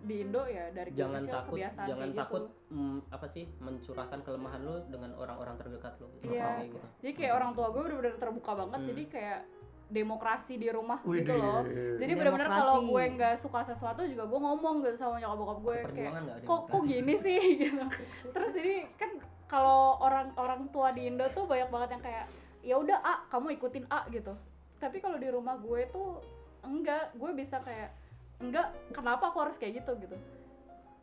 di 0.00 0.14
Indo 0.18 0.42
ya 0.42 0.64
dari 0.70 0.90
gue 0.90 0.98
jangan 0.98 1.22
kecil 1.22 1.32
takut 1.32 1.54
kebiasaan 1.54 1.86
jangan 1.86 2.02
kayak 2.04 2.18
takut 2.18 2.42
gitu. 2.42 2.74
mm, 2.74 2.98
apa 3.08 3.26
sih 3.28 3.44
mencurahkan 3.58 4.18
kelemahan 4.20 4.60
lu 4.60 4.74
dengan 4.90 5.10
orang-orang 5.14 5.54
terdekat 5.54 5.92
lu 5.96 6.06
gitu. 6.18 6.34
Iya. 6.34 6.50
Gitu. 6.66 6.78
jadi 6.98 7.12
kayak 7.14 7.32
orang 7.32 7.50
tua 7.52 7.66
gue 7.68 7.80
bener-bener 7.80 8.14
terbuka 8.16 8.52
banget 8.56 8.78
Hmm. 8.78 8.88
jadi 8.88 9.02
kayak 9.08 9.40
demokrasi 9.88 10.54
di 10.54 10.68
rumah 10.68 10.98
Wih, 11.00 11.22
gitu 11.22 11.32
loh 11.32 11.62
jadi 11.96 12.12
bener-bener 12.12 12.48
kalau 12.50 12.76
gue 12.84 13.02
nggak 13.08 13.34
suka 13.38 13.60
sesuatu 13.64 14.02
juga 14.02 14.26
gue 14.26 14.40
ngomong 14.42 14.82
gitu 14.82 14.96
sama 14.98 15.16
nyokap 15.16 15.38
bokap 15.38 15.58
gue 15.62 15.76
kayak 15.94 16.12
kok 16.42 16.60
kok 16.66 16.82
gini 16.84 17.14
sih 17.18 17.40
gitu 17.62 17.82
terus 18.28 18.50
jadi 18.50 18.74
kan 18.94 19.10
kalau 19.46 19.96
orang 19.98 20.34
orang 20.34 20.68
tua 20.68 20.90
di 20.90 21.06
Indo 21.06 21.24
tuh 21.32 21.46
banyak 21.46 21.70
banget 21.70 21.88
yang 21.94 22.02
kayak 22.02 22.24
ya 22.60 22.74
udah 22.76 22.98
A 23.00 23.24
kamu 23.28 23.56
ikutin 23.56 23.86
A 23.88 24.04
gitu 24.08 24.36
tapi 24.78 24.98
kalau 24.98 25.16
di 25.16 25.28
rumah 25.28 25.56
gue 25.56 25.86
tuh 25.88 26.22
enggak 26.60 27.10
gue 27.12 27.30
bisa 27.34 27.58
kayak 27.58 27.90
enggak 28.38 28.66
kenapa 28.90 29.28
aku 29.28 29.38
harus 29.40 29.56
kayak 29.56 29.78
gitu 29.78 29.98
gitu 30.00 30.16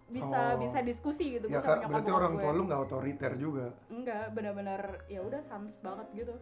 bisa 0.05 0.53
Oh. 0.53 0.61
bisa 0.61 0.79
diskusi 0.79 1.35
gitu 1.35 1.49
Ya 1.49 1.57
gue 1.57 1.65
sama 1.65 1.97
berarti 1.97 2.11
orang 2.13 2.31
gue. 2.31 2.41
tua 2.41 2.51
lu 2.51 2.63
nggak 2.63 2.81
otoriter 2.83 3.31
juga. 3.35 3.73
enggak 3.89 4.31
benar-benar 4.31 4.81
ya 5.05 5.19
udah 5.19 5.41
sans 5.43 5.73
banget 5.81 6.07
gitu 6.15 6.35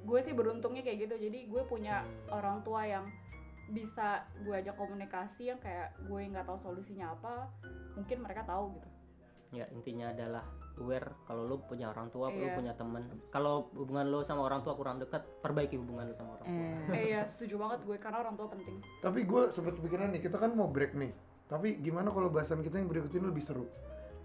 gue 0.00 0.20
sih 0.22 0.32
beruntungnya 0.32 0.80
kayak 0.80 1.04
gitu 1.04 1.14
jadi 1.20 1.38
gue 1.44 1.62
punya 1.64 2.00
orang 2.28 2.62
tua 2.62 2.86
yang 2.86 3.04
bisa 3.68 4.24
gue 4.40 4.54
ajak 4.56 4.74
komunikasi 4.74 5.42
yang 5.46 5.58
kayak 5.58 5.90
gue 6.00 6.20
nggak 6.24 6.42
tahu 6.42 6.58
solusinya 6.60 7.12
apa 7.12 7.50
mungkin 7.94 8.18
mereka 8.18 8.42
tahu 8.42 8.72
gitu 8.72 8.88
ya 9.52 9.66
intinya 9.70 10.08
adalah 10.08 10.46
aware 10.80 11.12
kalau 11.22 11.44
lu 11.44 11.56
punya 11.62 11.88
orang 11.88 12.08
tua 12.08 12.28
lu 12.28 12.40
Iya. 12.42 12.56
punya 12.56 12.72
teman 12.72 13.02
kalau 13.28 13.68
hubungan 13.72 14.06
lu 14.06 14.20
sama 14.20 14.42
orang 14.42 14.60
tua 14.60 14.72
kurang 14.72 14.96
dekat 14.96 15.22
perbaiki 15.38 15.76
hubungan 15.76 16.04
lu 16.04 16.14
sama 16.14 16.34
orang 16.34 16.46
tua 16.46 16.56
Eh. 16.88 16.96
eh 16.96 17.04
ya 17.14 17.22
setuju 17.24 17.54
banget 17.56 17.84
gue 17.84 17.96
karena 17.96 18.18
orang 18.18 18.34
tua 18.34 18.48
penting 18.48 18.76
Tapi 18.98 19.20
gue 19.22 19.42
sempet 19.50 19.76
pikiran 19.76 20.08
nih, 20.10 20.20
kita 20.20 20.36
kan 20.36 20.50
mau 20.50 20.66
break 20.66 20.92
nih. 20.94 21.12
Tapi 21.46 21.78
gimana 21.78 22.08
kalau 22.08 22.28
bahasan 22.28 22.60
kita 22.60 22.76
yang 22.76 22.86
berikut 22.86 23.10
ini 23.10 23.26
lebih 23.26 23.42
seru? 23.42 23.66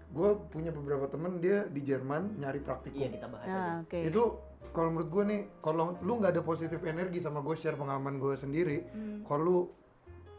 Gue 0.08 0.38
punya 0.48 0.70
beberapa 0.70 1.04
temen 1.06 1.36
dia 1.36 1.66
di 1.66 1.80
Jerman 1.80 2.36
nyari 2.36 2.58
praktikum. 2.58 2.96
iya 2.96 3.08
kita 3.08 3.26
bahas 3.26 3.44
aja 3.44 3.82
oke. 3.82 3.98
Itu 4.00 4.22
kalau 4.70 4.88
menurut 4.90 5.10
gue 5.10 5.24
nih, 5.26 5.40
kalau 5.58 5.98
lu 6.00 6.12
nggak 6.16 6.30
ada 6.30 6.42
positif 6.42 6.78
energi 6.82 7.18
sama 7.18 7.40
gue 7.40 7.54
share 7.54 7.74
pengalaman 7.74 8.16
gue 8.16 8.34
sendiri, 8.34 8.86
Hmm. 8.88 9.20
kalau 9.22 9.42
lu 9.42 9.58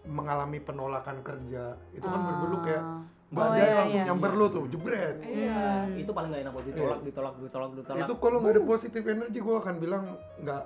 mengalami 0.06 0.60
penolakan 0.60 1.20
kerja, 1.20 1.76
itu 1.92 2.06
kan 2.06 2.16
Ah. 2.16 2.26
bener 2.26 2.48
lu 2.48 2.58
kayak 2.62 2.84
Oh, 3.28 3.36
badai 3.38 3.60
iya, 3.60 3.76
langsung 3.76 4.00
iya. 4.00 4.08
nyamber 4.08 4.32
lu 4.34 4.46
tuh, 4.48 4.64
jebret. 4.68 5.16
iya 5.22 5.84
Hmm. 5.84 6.00
itu 6.00 6.08
paling 6.10 6.30
gak 6.32 6.42
enak 6.42 6.54
buat 6.54 6.66
ditolak 6.66 7.00
ditolak 7.04 7.34
ditolak 7.38 7.72
ditolak 7.76 8.00
Itu 8.02 8.14
kalau 8.16 8.38
nggak 8.40 8.54
ada 8.54 8.62
positif 8.66 9.04
energi, 9.06 9.38
gue 9.38 9.56
akan 9.58 9.76
bilang 9.78 10.04
nggak. 10.40 10.64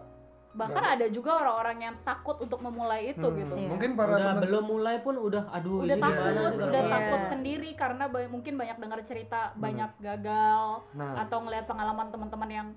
bahkan 0.51 0.77
nggak- 0.77 0.93
ada 0.93 1.05
juga 1.09 1.31
orang-orang 1.37 1.77
yang 1.81 1.95
takut 2.03 2.35
untuk 2.37 2.59
memulai 2.59 3.01
itu 3.09 3.23
Hmm, 3.23 3.39
gitu 3.39 3.53
Iya. 3.55 3.69
Mungkin 3.71 3.91
para 3.95 4.11
udah 4.11 4.19
temen 4.27 4.43
belum 4.43 4.63
mulai 4.67 4.95
pun 4.99 5.15
udah 5.17 5.43
aduh 5.49 5.79
udah 5.79 5.89
ini 5.89 6.03
takut 6.03 6.21
gimana 6.21 6.41
udah 6.43 6.59
kalau- 6.77 6.91
takut 6.91 7.19
Iya. 7.19 7.29
sendiri 7.29 7.69
karena 7.73 8.03
ba- 8.05 8.27
mungkin 8.29 8.53
banyak 8.53 8.77
dengar 8.77 8.99
cerita 9.01 9.39
banyak 9.55 9.91
gagal 9.97 10.63
Nah, 10.91 11.13
atau 11.17 11.37
ngelihat 11.39 11.65
pengalaman 11.65 12.07
teman-teman 12.09 12.49
yang 12.51 12.67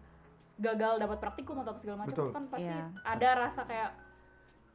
gagal 0.56 0.92
dapat 0.96 1.18
praktikum 1.18 1.56
atau 1.58 1.74
segala 1.74 1.96
macam 2.00 2.30
kan 2.30 2.44
pasti 2.48 2.70
Iya. 2.70 2.94
ada 3.04 3.28
rasa 3.36 3.60
kayak 3.64 3.90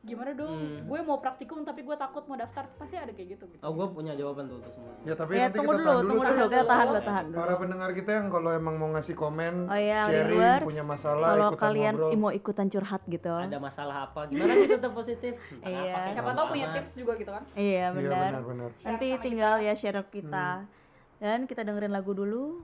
gimana 0.02 0.32
dong 0.32 0.56
Hmm. 0.56 0.88
gue 0.88 1.00
mau 1.02 1.20
praktikum 1.20 1.62
tapi 1.62 1.84
gue 1.84 1.92
takut 1.94 2.24
mau 2.24 2.34
daftar 2.34 2.72
pasti 2.74 2.96
ada 2.96 3.12
kayak 3.12 3.36
gitu 3.36 3.44
gitu 3.48 3.60
oh 3.60 3.68
gue 3.70 3.84
punya 3.90 4.16
jawaban 4.16 4.48
tuh 4.48 4.56
untuk 4.58 4.72
semua 4.72 4.96
ya 5.02 5.12
tapi 5.14 5.32
Ya 5.34 5.44
nanti 5.46 5.58
tunggu 5.60 5.70
kita 5.70 5.76
dulu, 5.76 5.90
tahan 5.90 6.00
tunggu 6.02 6.24
tahan 6.24 6.32
dulu, 6.32 6.48
kita 6.48 6.64
tahan 6.64 6.64
dulu, 6.80 6.96
dulu. 6.96 7.04
tahan 7.06 7.24
dulu. 7.26 7.36
Para 7.38 7.54
pendengar 7.58 7.90
kita 7.92 8.12
yang 8.14 8.28
kalau 8.30 8.50
emang 8.54 8.76
mau 8.76 8.90
ngasih 8.92 9.12
komen, 9.14 9.54
Oh 9.66 9.76
iya, 9.76 10.00
sharing, 10.06 10.32
viewers, 10.32 10.64
punya 10.64 10.84
masalah, 10.84 11.28
Kalau 11.30 11.48
ikutan 11.50 11.60
kalian 11.62 11.94
ngobrol. 11.94 12.16
mau 12.18 12.32
ikutan 12.32 12.68
curhat 12.70 13.02
gitu. 13.06 13.34
ada 13.34 13.58
masalah 13.60 13.96
apa 14.06 14.22
gimana 14.26 14.54
sih 14.56 14.70
tetap 14.70 14.92
positif 14.94 15.34
Iya. 15.68 15.96
siapa 16.14 16.32
tahu 16.32 16.46
punya 16.50 16.68
tips 16.72 16.92
juga 16.94 17.12
gitu 17.16 17.32
kan 17.32 17.44
Iya 17.52 17.68
Iya 17.68 17.86
benar. 17.92 18.20
benar-benar. 18.34 18.70
Nanti 18.82 19.06
tinggal 19.20 19.54
ya 19.60 19.74
share 19.74 20.00
kita. 20.06 20.48
Hmm. 20.58 20.78
Dan 21.20 21.40
kita 21.44 21.62
dengerin 21.62 21.92
lagu 21.92 22.12
dulu. 22.14 22.64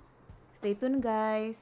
Stay 0.56 0.72
tune 0.72 0.98
guys. 0.98 1.60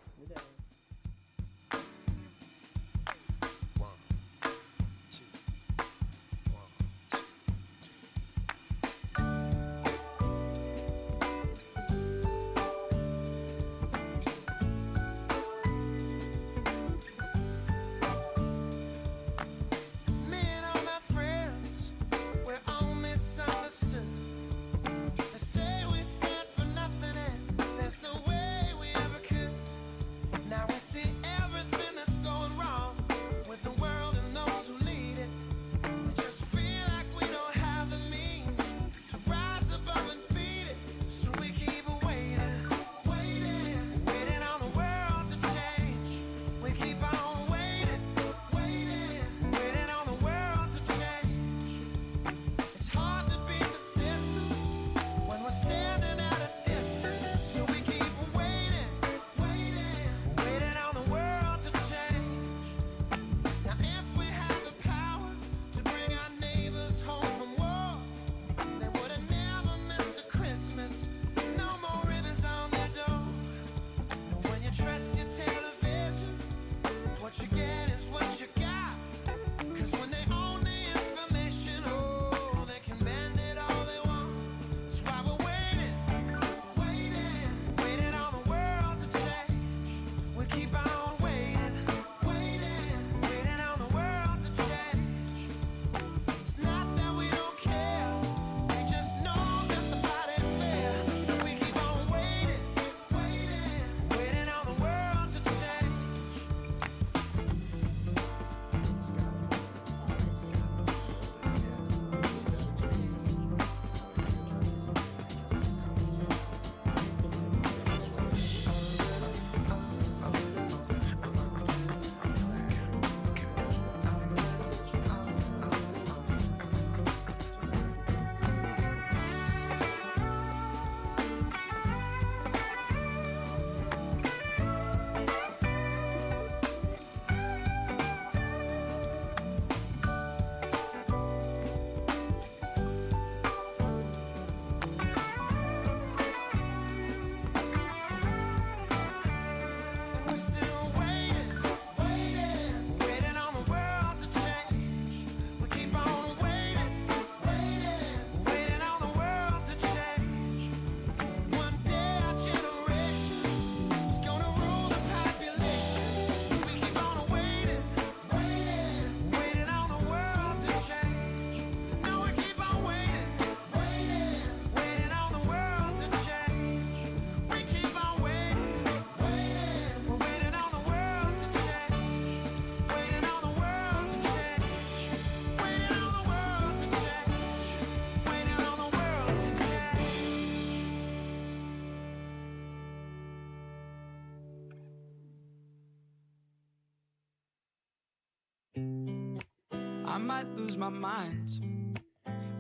My 200.84 200.90
mind. 200.90 201.98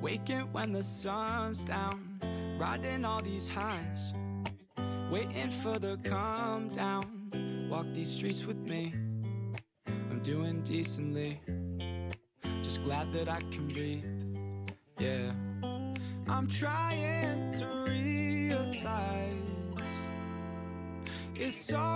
Waking 0.01 0.47
when 0.53 0.71
the 0.71 0.83
sun's 0.83 1.63
down, 1.65 2.19
riding 2.57 3.03
all 3.03 3.21
these 3.21 3.49
highs, 3.49 4.13
waiting 5.11 5.49
for 5.49 5.77
the 5.77 5.97
calm 6.05 6.69
down. 6.69 7.03
Walk 7.69 7.85
these 7.93 8.09
streets 8.09 8.45
with 8.45 8.57
me. 8.57 8.93
I'm 9.87 10.21
doing 10.21 10.61
decently, 10.61 11.41
just 12.61 12.81
glad 12.83 13.11
that 13.11 13.27
I 13.27 13.39
can 13.51 13.67
breathe. 13.67 14.05
Yeah, 14.99 15.31
I'm 16.29 16.47
trying 16.47 17.53
to 17.55 17.65
realize 17.87 19.33
it's 21.35 21.73
alright 21.73 21.92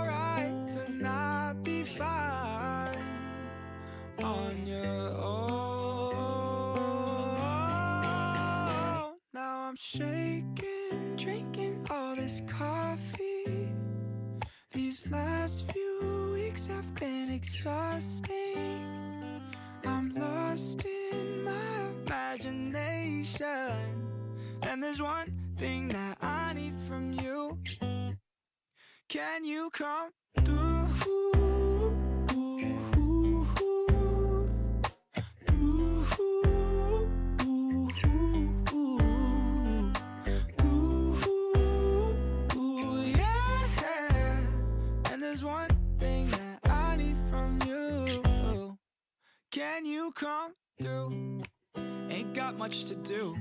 you 29.67 29.71
come 29.71 30.11
through? 30.45 30.87
Can 49.51 49.85
you 49.85 50.11
come 50.13 50.53
through? 50.79 51.41
Ain't 52.09 52.33
got 52.33 52.57
much 52.57 52.85
to 52.85 52.95
do. 52.95 53.35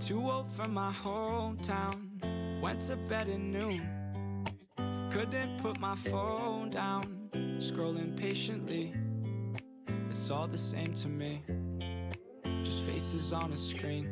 Too 0.00 0.20
old 0.20 0.50
for 0.50 0.68
my 0.68 0.92
hometown. 0.92 2.62
Went 2.62 2.80
to 2.82 2.96
bed 2.96 3.28
at 3.28 3.40
noon. 3.40 4.03
Couldn't 5.14 5.62
put 5.62 5.78
my 5.78 5.94
phone 5.94 6.70
down. 6.70 7.30
Scrolling 7.58 8.16
patiently. 8.16 8.92
It's 10.10 10.28
all 10.28 10.48
the 10.48 10.58
same 10.58 10.92
to 11.02 11.06
me. 11.08 11.40
Just 12.64 12.82
faces 12.82 13.32
on 13.32 13.52
a 13.52 13.56
screen. 13.56 14.08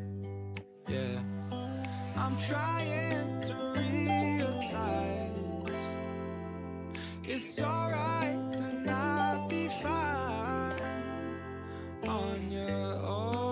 Yeah. 0.89 1.21
I'm 2.17 2.37
trying 2.47 3.41
to 3.43 3.55
realize 3.75 5.33
it's 7.25 7.61
alright 7.61 8.53
to 8.53 8.63
not 8.85 9.49
be 9.51 9.67
fine 9.83 10.79
on 12.07 12.49
your 12.49 12.95
own. 12.95 13.43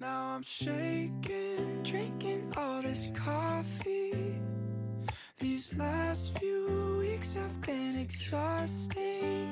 Now 0.00 0.36
I'm 0.36 0.42
shaking, 0.42 1.33
last 5.76 6.38
few 6.38 6.98
weeks 7.00 7.34
have 7.34 7.60
been 7.62 7.96
exhausting. 7.98 9.50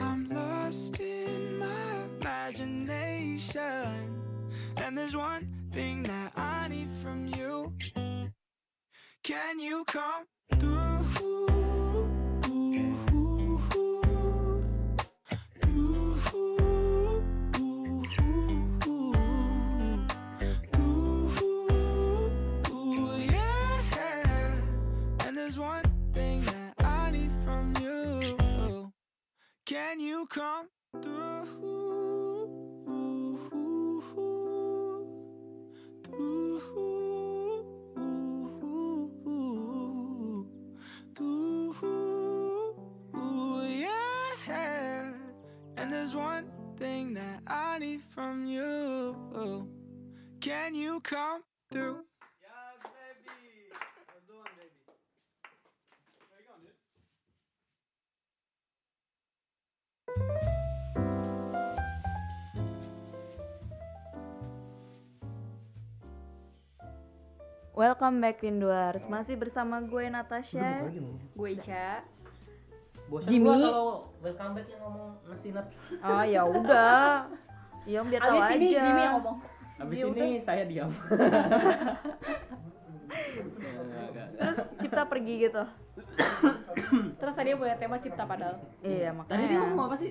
I'm 0.00 0.28
lost 0.28 0.98
in 1.00 1.58
my 1.58 2.06
imagination. 2.20 3.62
And 4.82 4.96
there's 4.96 5.16
one 5.16 5.48
thing 5.72 6.02
that 6.04 6.32
I 6.36 6.68
need 6.68 6.90
from 7.02 7.26
you. 7.26 7.72
Can 9.22 9.58
you 9.58 9.84
come 9.86 10.24
through? 10.58 11.61
Can 29.92 30.00
you 30.00 30.24
come 30.24 30.68
through? 31.02 31.44
through, 43.14 43.68
yeah. 43.68 45.12
And 45.76 45.92
there's 45.92 46.14
one 46.14 46.46
thing 46.78 47.12
that 47.12 47.42
I 47.46 47.78
need 47.78 48.00
from 48.14 48.46
you. 48.46 49.68
Can 50.40 50.74
you 50.74 51.00
come 51.00 51.42
through? 51.70 52.01
Welcome 67.72 68.20
back 68.20 68.44
Rinduars, 68.44 69.00
masih 69.08 69.32
bersama 69.40 69.80
gue 69.80 70.04
Natasha. 70.12 70.84
Gue 71.32 71.56
Ica. 71.56 72.04
Bosan 73.08 73.32
Jimmy. 73.32 73.48
gua 73.48 73.56
kalau 73.64 73.88
welcome 74.20 74.52
back 74.52 74.68
yang 74.68 74.80
ngomong 74.84 75.10
nat. 75.24 75.66
Oh 76.04 76.20
ya 76.20 76.42
udah, 76.44 77.32
Iya 77.88 78.04
biar 78.04 78.20
tahu 78.20 78.36
Abis 78.36 78.44
aja. 78.44 78.56
ini 78.60 78.66
Jimmy 78.76 79.00
yang 79.00 79.14
ngomong. 79.16 79.36
Habis 79.80 79.96
Ya 79.96 80.04
ini 80.04 80.28
saya 80.44 80.68
diam. 80.68 80.92
Terus 84.36 84.58
Cipta 84.76 85.02
pergi 85.08 85.34
gitu. 85.48 85.64
Terus 87.20 87.34
tadi 87.36 87.56
punya 87.56 87.76
tema 87.80 87.96
cipta 88.04 88.28
padahal. 88.28 88.60
Iya 88.84 89.16
makanya. 89.16 89.32
Tadi 89.32 89.44
dia 89.48 89.58
ngomong 89.64 89.84
apa 89.88 89.96
sih? 89.96 90.10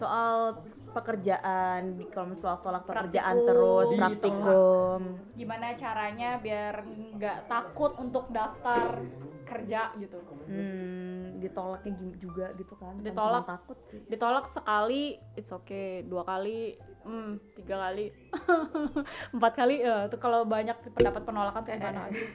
Soal 0.00 0.56
pekerjaan, 0.98 1.80
kalau 2.10 2.26
misalnya 2.34 2.60
tolak 2.60 2.84
pekerjaan 2.84 3.34
Praktikum. 3.38 3.48
terus, 3.48 3.86
Ditolak. 3.88 4.00
praktikum. 4.02 5.00
Gimana 5.38 5.66
caranya 5.78 6.30
biar 6.38 6.74
nggak 7.14 7.38
takut 7.46 7.92
untuk 7.98 8.24
daftar 8.28 9.00
kerja 9.48 9.96
gitu. 9.96 10.16
Hmm, 10.44 11.40
ditolaknya 11.40 11.92
juga 12.20 12.52
gitu 12.52 12.74
kan. 12.76 13.00
Ditolak. 13.00 13.44
cuma 13.44 13.52
takut 13.56 13.78
sih. 13.88 14.00
Ditolak 14.04 14.46
sekali, 14.52 15.16
it's 15.36 15.48
okay. 15.48 16.04
Dua 16.04 16.20
kali, 16.24 16.76
hmm, 17.08 17.56
tiga 17.56 17.88
kali, 17.88 18.12
empat 19.36 19.52
kali. 19.56 19.80
Ya, 19.80 20.04
itu 20.08 20.16
kalau 20.20 20.44
banyak 20.44 20.76
pendapat 20.92 21.22
penolakan 21.24 21.60
tuh 21.64 21.72
gimana? 21.72 22.00
Aduh, 22.12 22.26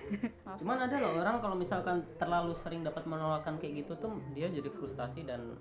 maaf. 0.46 0.58
Cuman 0.58 0.78
ada 0.90 0.96
loh 0.98 1.12
orang 1.22 1.36
kalau 1.38 1.56
misalkan 1.58 2.02
terlalu 2.18 2.54
sering 2.66 2.82
dapat 2.82 3.06
penolakan 3.06 3.62
kayak 3.62 3.86
gitu 3.86 3.94
tuh 4.02 4.18
dia 4.34 4.50
jadi 4.50 4.70
frustasi 4.74 5.22
dan 5.26 5.54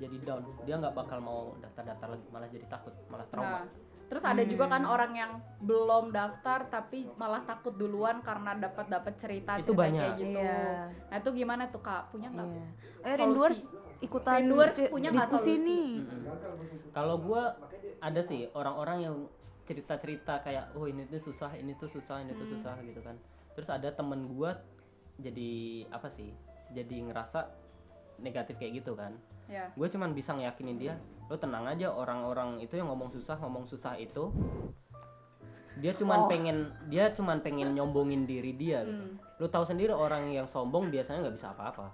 jadi 0.00 0.16
down. 0.18 0.42
Dia 0.64 0.74
nggak 0.76 0.94
bakal 0.94 1.18
mau 1.20 1.52
daftar-daftar 1.58 2.08
lagi, 2.10 2.26
malah 2.28 2.48
jadi 2.48 2.66
takut, 2.66 2.94
malah 3.06 3.22
Nah, 3.22 3.30
trauma. 3.30 3.60
terus 4.06 4.24
ada 4.24 4.42
juga 4.42 4.64
kan 4.66 4.82
orang 4.84 5.12
yang 5.14 5.32
belum 5.60 6.10
daftar 6.10 6.66
tapi 6.66 7.06
malah 7.14 7.44
takut 7.44 7.70
duluan 7.72 8.18
karena 8.20 8.58
dapat 8.58 8.88
dapat 8.88 9.14
cerita 9.16 9.54
Itu 9.54 9.70
cerita 9.70 9.78
banyak. 9.78 10.02
kayak 10.02 10.16
gitu. 10.18 10.34
Iya. 10.34 10.58
Nah 11.06 11.16
itu 11.16 11.30
gimana 11.32 11.62
tuh 11.68 11.78
kak? 11.78 12.10
Punya 12.10 12.26
nggak? 12.28 12.46
Iya. 12.48 12.58
Eh 12.58 12.66
Solusi. 13.06 13.20
Rinduars 13.20 13.58
ikutan 14.00 14.34
Rinduars 14.34 14.74
ci- 14.74 14.90
punya 14.90 15.08
nggak 15.08 15.28
diskusi 15.30 15.52
nih. 15.54 15.88
Mm-mm. 16.02 16.90
Kalau 16.90 17.16
gua 17.18 17.42
ada 18.00 18.20
sih 18.24 18.50
orang-orang 18.50 18.98
yang 19.00 19.16
cerita-cerita 19.62 20.42
kayak 20.42 20.74
oh 20.74 20.84
ini 20.84 21.06
tuh 21.06 21.22
susah, 21.22 21.54
ini 21.54 21.78
tuh 21.78 21.86
susah, 21.86 22.18
ini 22.18 22.32
tuh 22.32 22.42
Hmm. 22.42 22.54
susah 22.56 22.74
gitu 22.82 23.00
kan. 23.00 23.14
Terus 23.54 23.68
ada 23.68 23.88
temen 23.90 24.26
gua 24.26 24.58
jadi 25.16 25.52
apa 25.88 26.10
sih? 26.10 26.34
Jadi 26.70 26.96
ngerasa 27.04 27.46
negatif 28.20 28.56
kayak 28.56 28.84
gitu 28.84 28.92
kan. 28.94 29.16
Ya. 29.50 29.66
Gue 29.74 29.90
cuman 29.90 30.14
bisa 30.14 30.30
ngeyakinin 30.32 30.78
dia, 30.78 30.94
lo 31.26 31.34
tenang 31.34 31.66
aja 31.66 31.90
orang-orang 31.90 32.62
itu 32.62 32.78
yang 32.78 32.86
ngomong 32.88 33.10
susah, 33.10 33.34
ngomong 33.40 33.66
susah 33.66 33.98
itu 33.98 34.30
dia 35.80 35.96
cuman 35.96 36.26
Oh. 36.26 36.28
pengen 36.28 36.68
dia 36.92 37.08
cuman 37.16 37.40
pengen 37.40 37.72
nyombongin 37.72 38.28
diri 38.28 38.52
dia 38.52 38.84
gitu. 38.84 39.04
Hmm. 39.06 39.16
Lu 39.40 39.46
tahu 39.48 39.64
sendiri 39.64 39.96
orang 39.96 40.28
yang 40.28 40.44
sombong 40.46 40.92
biasanya 40.92 41.24
nggak 41.24 41.36
bisa 41.40 41.48
apa-apa. 41.56 41.88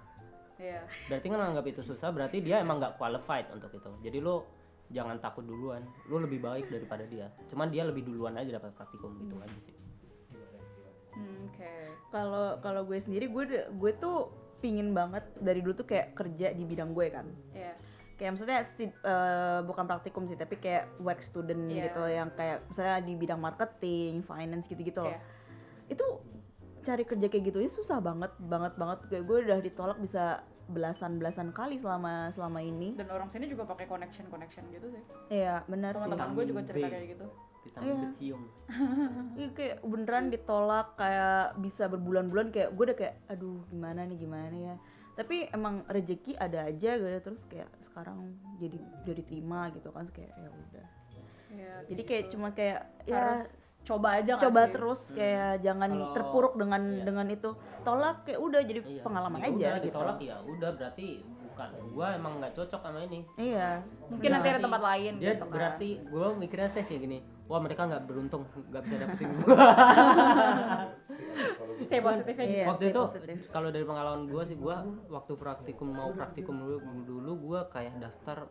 Iya. 0.57 0.81
Berarti 1.07 1.25
kan 1.29 1.39
anggap 1.39 1.65
itu 1.69 1.81
susah, 1.85 2.09
berarti 2.11 2.41
dia 2.41 2.59
emang 2.59 2.81
nggak 2.81 2.97
qualified 2.97 3.47
untuk 3.53 3.69
itu. 3.71 3.91
Jadi 4.03 4.17
lo 4.19 4.43
jangan 4.89 5.21
takut 5.21 5.45
duluan, 5.45 5.85
lo 6.09 6.19
lebih 6.19 6.41
baik 6.41 6.67
daripada 6.67 7.05
dia. 7.05 7.29
Cuman 7.47 7.69
dia 7.69 7.85
lebih 7.85 8.03
duluan 8.03 8.35
aja 8.35 8.57
dapat 8.57 8.73
praktikum 8.75 9.13
gitu 9.21 9.37
aja 9.39 9.57
sih. 9.63 9.75
Hmm, 11.17 11.49
Oke. 11.49 11.73
Kalau 12.13 12.57
kalau 12.61 12.81
gue 12.85 12.97
sendiri 13.01 13.29
gue 13.29 13.43
gue 13.71 13.91
tuh 13.97 14.29
pingin 14.57 14.91
banget 14.91 15.23
dari 15.37 15.59
dulu 15.59 15.73
tuh 15.73 15.85
kayak 15.85 16.13
kerja 16.13 16.49
di 16.49 16.63
bidang 16.63 16.91
gue 16.91 17.07
kan 17.07 17.25
Iya. 17.51 17.73
kayak 18.15 18.29
maksudnya 18.33 18.59
sti- 18.63 18.97
eh, 18.97 19.59
bukan 19.61 19.85
praktikum 19.85 20.25
sih 20.25 20.35
tapi 20.35 20.57
kayak 20.57 20.89
work 20.99 21.21
student 21.21 21.65
Iya. 21.65 21.87
gitu 21.87 22.03
yang 22.03 22.29
kayak 22.31 22.65
misalnya 22.67 22.97
di 22.99 23.13
bidang 23.13 23.37
marketing 23.37 24.21
finance 24.21 24.65
gitu-gitu 24.65 24.99
loh 24.99 25.11
Iya. 25.11 25.21
itu 25.87 26.05
cari 26.81 27.03
kerja 27.03 27.27
kayak 27.27 27.43
gitu 27.45 27.59
ya 27.59 27.69
susah 27.69 27.99
banget 27.99 28.31
banget 28.39 28.73
banget 28.75 28.99
kayak 29.07 29.23
gue 29.23 29.37
udah 29.43 29.59
ditolak 29.59 29.97
bisa 29.97 30.39
belasan 30.67 31.15
belasan 31.15 31.49
kali 31.49 31.77
selama 31.77 32.27
selama 32.29 32.59
ini 32.59 32.91
Dan 32.93 33.07
orang 33.07 33.27
sini 33.27 33.47
juga 33.47 33.63
pakai 33.63 33.85
connection 33.85 34.27
connection 34.27 34.67
gitu 34.67 34.87
sih. 34.89 35.01
iya 35.29 35.63
benar 35.63 35.93
sih 35.93 36.03
Teman-teman 36.03 36.31
gue 36.33 36.45
juga 36.45 36.61
cerita 36.63 36.87
kayak 36.89 37.07
gitu. 37.13 37.25
Vitamin 37.67 37.87
Iya. 37.89 38.01
kecium 38.07 38.41
Iya 39.37 39.47
kayak 39.51 39.77
beneran 39.81 40.25
ditolak 40.27 40.95
kayak 40.95 41.55
bisa 41.57 41.85
berbulan-bulan 41.85 42.47
kayak 42.49 42.71
gue 42.71 42.83
udah 42.85 42.97
kayak 42.97 43.15
aduh 43.27 43.59
gimana 43.65 44.03
nih 44.03 44.17
gimana 44.17 44.55
ya 44.55 44.75
tapi 45.13 45.49
emang 45.49 45.81
rezeki 45.87 46.37
ada 46.37 46.65
aja 46.65 46.91
gitu 46.93 47.07
terus 47.21 47.41
kayak 47.47 47.67
sekarang 47.83 48.19
jadi 48.55 48.77
udah 49.01 49.15
diterima 49.15 49.59
gitu 49.71 49.89
kan 49.89 50.05
kayak 50.09 50.31
ya 50.33 50.49
udah 50.49 50.85
Iya, 51.47 51.73
jadi 51.87 52.01
kayak 52.03 52.23
gitu. 52.23 52.31
cuma 52.35 52.51
kayak 52.51 52.79
ya 53.03 53.15
harus 53.39 53.47
coba 53.81 54.19
aja 54.19 54.35
coba 54.35 54.61
sih? 54.61 54.71
terus 54.75 55.01
kayak 55.09 55.63
jangan 55.63 55.89
Kalau- 55.89 56.11
terpuruk 56.11 56.53
dengan 56.53 56.81
iya. 56.83 57.03
dengan 57.03 57.27
itu 57.29 57.49
tolak 57.81 58.17
kayak 58.21 58.35
udah 58.37 58.61
jadi 58.61 58.79
Iya, 58.83 58.99
pengalaman 59.01 59.39
ya 59.39 59.47
aja 59.47 59.55
udah, 59.55 59.71
gitu 59.73 59.85
ditolak 59.87 60.17
ya 60.19 60.35
udah 60.43 60.69
berarti 60.75 61.07
bukan 61.57 61.69
gua 61.97 62.07
emang 62.13 62.33
nggak 62.37 62.53
cocok 62.53 62.81
sama 62.85 63.01
ini 63.09 63.25
iya 63.41 63.81
Mungkin 64.13 64.29
nanti 64.29 64.47
ada 64.53 64.61
tempat 64.61 64.81
lain 64.85 65.13
dia 65.17 65.33
gitu 65.33 65.45
kan. 65.49 65.53
berarti 65.57 65.89
gua 66.05 66.27
mikirnya 66.37 66.69
sih 66.69 66.85
kayak 66.85 67.01
gini 67.01 67.17
wah 67.49 67.57
mereka 67.57 67.89
nggak 67.89 68.05
beruntung 68.05 68.45
nggak 68.69 68.81
bisa 68.85 68.95
dapetin 69.01 69.29
gua 69.41 69.57
stay 71.77 72.01
positif 72.01 72.35
aja. 72.37 72.45
Iya, 72.45 72.65
waktu 72.69 72.85
itu 72.93 73.01
kalau 73.49 73.69
dari 73.73 73.85
pengalaman 73.85 74.29
gua 74.29 74.43
sih 74.45 74.57
gua 74.57 74.85
waktu 75.09 75.33
praktikum 75.33 75.89
mau 75.89 76.13
praktikum 76.13 76.61
dulu 76.61 76.77
dulu 77.09 77.31
gua 77.41 77.59
kayak 77.73 77.97
daftar 77.97 78.45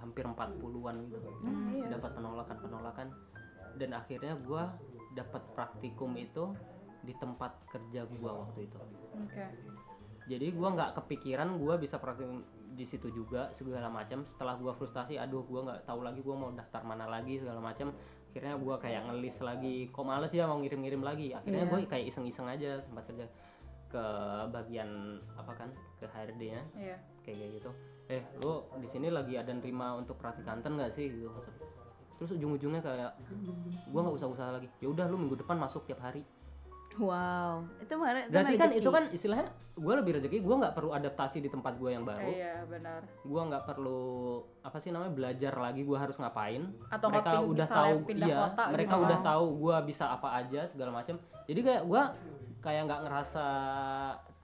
hampir 0.00 0.24
40-an 0.24 0.96
gitu 1.12 1.28
iya. 1.76 1.96
dapat 1.96 2.10
penolakan 2.16 2.56
penolakan 2.60 3.08
dan 3.80 3.90
akhirnya 3.96 4.36
gua 4.44 4.76
dapat 5.16 5.40
praktikum 5.56 6.12
itu 6.20 6.52
di 7.00 7.16
tempat 7.16 7.56
kerja 7.72 8.04
gua 8.20 8.44
waktu 8.44 8.68
itu 8.68 8.80
Oke. 9.16 9.44
Jadi 10.30 10.54
gua 10.54 10.68
nggak 10.78 10.90
kepikiran 11.02 11.58
gua 11.58 11.74
bisa 11.74 11.98
praktikum 11.98 12.46
di 12.70 12.86
situ 12.86 13.10
juga 13.10 13.50
segala 13.58 13.90
macam. 13.90 14.22
Setelah 14.22 14.54
gua 14.62 14.72
frustasi 14.78 15.18
aduh 15.18 15.42
gua 15.42 15.66
nggak 15.66 15.90
tahu 15.90 16.06
lagi 16.06 16.22
gua 16.22 16.36
mau 16.38 16.50
daftar 16.54 16.86
mana 16.86 17.10
lagi 17.10 17.42
segala 17.42 17.58
macam. 17.58 17.90
Akhirnya 18.30 18.54
gua 18.62 18.78
kayak 18.78 19.10
ngelis 19.10 19.42
lagi 19.42 19.90
kok 19.90 20.06
males 20.06 20.30
ya 20.30 20.46
mau 20.46 20.62
ngirim-ngirim 20.62 21.02
lagi? 21.02 21.34
Akhirnya 21.34 21.66
Iya. 21.66 21.70
gue 21.74 21.78
kayak 21.90 22.06
iseng-iseng 22.14 22.46
aja 22.46 22.78
tempat 22.78 23.04
kerja 23.10 23.26
ke 23.90 24.04
bagian 24.54 25.18
apa 25.34 25.52
kan 25.58 25.68
ke 25.98 26.06
HRD 26.06 26.42
nya. 26.54 26.62
Iya. 26.78 26.96
kayak 27.26 27.58
gitu. 27.58 27.70
Eh 28.06 28.22
lu 28.40 28.64
di 28.78 28.88
sini 28.88 29.10
lagi 29.10 29.34
ada 29.34 29.50
nerima 29.50 29.98
untuk 29.98 30.14
praktikanten 30.14 30.78
nggak 30.78 30.94
sih? 30.94 31.10
Gitu 31.10 31.26
terus 32.20 32.36
ujung-ujungnya 32.36 32.84
kayak 32.84 33.16
gua 33.90 34.00
nggak 34.06 34.16
usah 34.20 34.28
usaha 34.28 34.50
lagi. 34.54 34.68
Ya 34.78 34.92
udah 34.92 35.08
lu 35.10 35.16
minggu 35.18 35.40
depan 35.40 35.58
masuk 35.58 35.88
tiap 35.90 36.04
hari 36.04 36.22
wow. 36.98 37.62
Itu 37.78 37.94
mana? 37.94 38.26
Berarti 38.26 38.54
kan 38.56 38.70
itu 38.72 38.90
kan 38.90 39.04
istilahnya 39.10 39.46
gue 39.80 39.94
lebih 39.96 40.12
rezeki 40.20 40.44
gue 40.44 40.56
nggak 40.60 40.74
perlu 40.76 40.92
adaptasi 40.92 41.40
di 41.40 41.48
tempat 41.48 41.78
gue 41.78 41.90
yang 41.90 42.04
baru. 42.04 42.28
Iya, 42.28 42.68
benar. 42.68 43.00
gue 43.06 43.42
nggak 43.48 43.64
perlu 43.64 44.02
apa 44.60 44.76
sih 44.76 44.90
namanya 44.90 45.12
belajar 45.14 45.52
lagi 45.56 45.86
gue 45.86 45.96
harus 45.96 46.16
ngapain. 46.18 46.68
Atau 46.90 47.08
mereka 47.08 47.30
pin- 47.38 47.48
udah 47.48 47.66
tahu 47.66 47.94
iya 48.12 48.38
kota 48.44 48.64
mereka 48.68 48.92
gitu 48.92 49.04
udah 49.06 49.18
tahu 49.22 49.44
gue 49.56 49.76
bisa 49.86 50.04
apa 50.10 50.28
aja 50.36 50.60
segala 50.68 50.90
macam 50.92 51.16
jadi 51.46 51.60
kayak 51.62 51.82
gue 51.86 52.02
kayak 52.60 52.82
nggak 52.84 53.00
ngerasa 53.08 53.44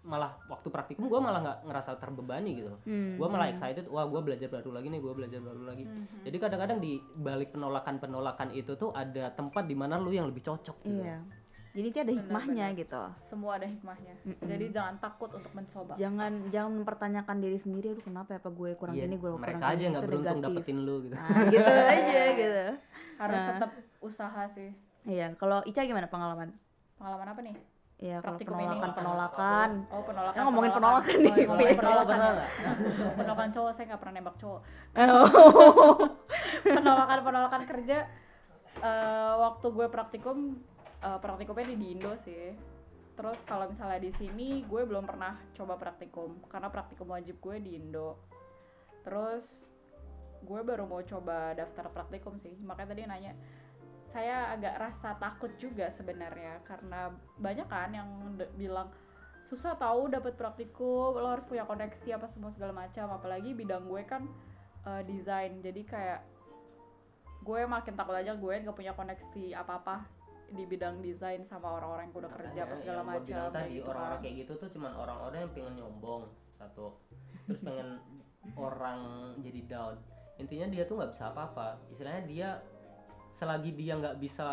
malah 0.07 0.39
waktu 0.47 0.71
praktikum 0.71 1.11
gue 1.11 1.19
malah 1.19 1.43
nggak 1.43 1.59
ngerasa 1.67 1.91
terbebani 1.99 2.51
gitu. 2.57 2.71
Hmm, 2.87 3.19
gue 3.19 3.27
malah 3.27 3.51
excited 3.51 3.91
wah 3.91 4.07
gue 4.07 4.21
belajar 4.23 4.47
baru 4.47 4.71
lagi 4.73 4.87
nih 4.87 5.01
gue 5.03 5.13
belajar 5.13 5.41
baru 5.43 5.63
lagi. 5.67 5.85
Mhm. 5.85 6.23
jadi 6.23 6.37
kadang-kadang 6.39 6.79
di 6.79 6.93
balik 7.13 7.51
penolakan 7.51 7.99
penolakan 7.99 8.55
itu 8.55 8.73
tuh 8.73 8.95
ada 8.95 9.35
tempat 9.35 9.67
di 9.67 9.75
mana 9.75 9.99
lu 9.99 10.15
yang 10.15 10.31
lebih 10.31 10.47
cocok 10.47 10.79
gitu. 10.81 11.03
iya 11.03 11.19
jadi 11.77 11.87
itu 11.87 11.99
ada 12.01 12.13
hikmahnya 12.15 12.67
gitu 12.75 13.03
Semua 13.23 13.51
ada 13.55 13.67
hikmahnya. 13.67 14.15
Mm-mm. 14.23 14.43
Jadi 14.43 14.65
jangan 14.71 14.97
takut 14.97 15.29
untuk 15.31 15.53
mencoba. 15.53 15.93
jangan 15.95 16.33
jangan 16.49 16.73
mempertanyakan 16.75 17.37
diri 17.39 17.59
sendiri 17.59 17.93
aduh 17.93 18.01
kenapa 18.03 18.29
ya 18.31 18.39
apa 18.39 18.49
gue 18.51 18.71
kurang 18.75 18.95
Iya, 18.95 19.05
ini 19.05 19.17
gue 19.17 19.29
kurang 19.29 19.43
mereka 19.43 19.65
aja 19.69 19.85
nggak 19.87 20.03
beruntung 20.03 20.25
negatif. 20.35 20.57
dapetin 20.57 20.79
lu 20.81 20.95
gitu 21.03 21.15
nah 21.15 21.29
gitu 21.47 21.73
aja 21.93 22.21
gitu 22.35 22.65
Harus 23.17 23.37
Nah. 23.39 23.49
tetap 23.51 23.71
usaha 23.99 24.43
sih. 24.51 24.71
iya 25.05 25.27
kalau 25.35 25.61
Ica 25.63 25.81
gimana 25.83 26.05
pengalaman 26.07 26.49
Pengalaman 26.97 27.29
apa 27.29 27.41
nih? 27.43 27.57
Iya, 27.99 28.17
kalau 28.19 28.37
Praktikum 28.37 28.53
ini. 28.55 28.65
penolakan 28.67 28.91
penolakan. 28.95 29.71
Oh, 29.89 30.03
penolakan. 30.03 30.33
Kan 30.35 30.45
ngomongin 30.45 30.73
penolakan 30.75 31.15
nih, 31.15 31.33
Oh, 31.47 31.57
iya, 31.57 31.73
penolakan. 31.75 32.17
Ya. 32.19 32.45
penolakan 33.17 33.49
cowok 33.51 33.71
saya 33.73 33.85
nggak 33.87 34.01
pernah 34.01 34.15
nembak 34.15 34.37
cowok. 34.37 34.61
Oh. 34.99 35.97
penolakan 36.63 37.19
penolakan 37.23 37.63
kerja 37.65 37.99
eh, 38.79 39.33
waktu 39.39 39.67
gue 39.67 39.87
praktikum 39.89 40.61
eh, 41.03 41.19
praktikumnya 41.21 41.73
di, 41.73 41.77
Indo 41.93 42.13
sih. 42.25 42.55
Terus 43.17 43.39
kalau 43.49 43.73
misalnya 43.73 44.01
di 44.01 44.13
sini 44.21 44.61
gue 44.69 44.83
belum 44.85 45.09
pernah 45.09 45.41
coba 45.57 45.81
praktikum 45.81 46.37
karena 46.53 46.69
praktikum 46.69 47.09
wajib 47.13 47.41
gue 47.41 47.57
di 47.61 47.81
Indo. 47.81 48.21
Terus 49.05 49.45
gue 50.45 50.61
baru 50.61 50.85
mau 50.85 51.01
coba 51.01 51.57
daftar 51.57 51.89
praktikum 51.89 52.37
sih. 52.45 52.53
Makanya 52.61 52.89
tadi 52.93 53.03
nanya 53.09 53.33
saya 54.13 54.53
agak 54.53 54.75
rasa 54.81 55.17
takut 55.17 55.53
juga 55.61 55.93
sebenarnya 55.97 56.61
karena 56.65 57.13
banyak 57.37 57.69
kan 57.69 57.91
yang 57.93 58.09
bilang 58.57 58.89
susah 59.49 59.77
tahu 59.77 60.09
dapat 60.09 60.35
praktikum 60.35 61.17
lo 61.17 61.37
harus 61.37 61.47
punya 61.47 61.65
koneksi 61.65 62.21
apa 62.21 62.29
semua 62.29 62.53
segala 62.53 62.77
macam. 62.77 63.09
Apalagi 63.17 63.57
bidang 63.57 63.89
gue 63.89 64.03
kan 64.05 64.29
eh, 64.85 65.03
desain. 65.09 65.57
Jadi 65.65 65.89
kayak 65.89 66.21
gue 67.47 67.61
makin 67.65 67.95
takut 67.95 68.13
aja 68.19 68.35
gue 68.35 68.55
nggak 68.59 68.77
punya 68.77 68.93
koneksi 68.93 69.55
apa 69.55 69.73
apa 69.79 69.97
di 70.49 70.65
bidang 70.65 71.01
desain 71.01 71.43
sama 71.45 71.69
orang-orang 71.73 72.07
yang 72.07 72.17
udah 72.17 72.33
kerja 72.33 72.61
apa 72.61 72.69
Makanya 72.69 72.81
segala 72.81 73.03
macam 73.03 73.25
kayak 73.27 73.51
tadi 73.53 73.73
gitu 73.73 73.87
orang-orang 73.87 74.13
kan. 74.13 74.23
kayak 74.23 74.37
gitu 74.37 74.53
tuh 74.57 74.69
cuman 74.71 74.93
orang-orang 74.95 75.39
yang 75.39 75.53
pengen 75.53 75.75
nyombong 75.77 76.23
satu 76.53 76.87
terus 77.45 77.61
pengen 77.61 77.89
orang 78.55 79.01
jadi 79.39 79.61
down 79.67 79.95
intinya 80.37 80.67
dia 80.69 80.83
tuh 80.85 80.95
nggak 80.97 81.11
bisa 81.11 81.25
apa-apa 81.29 81.67
istilahnya 81.91 82.23
dia 82.25 82.49
selagi 83.33 83.71
dia 83.73 83.93
nggak 83.95 84.17
bisa 84.17 84.49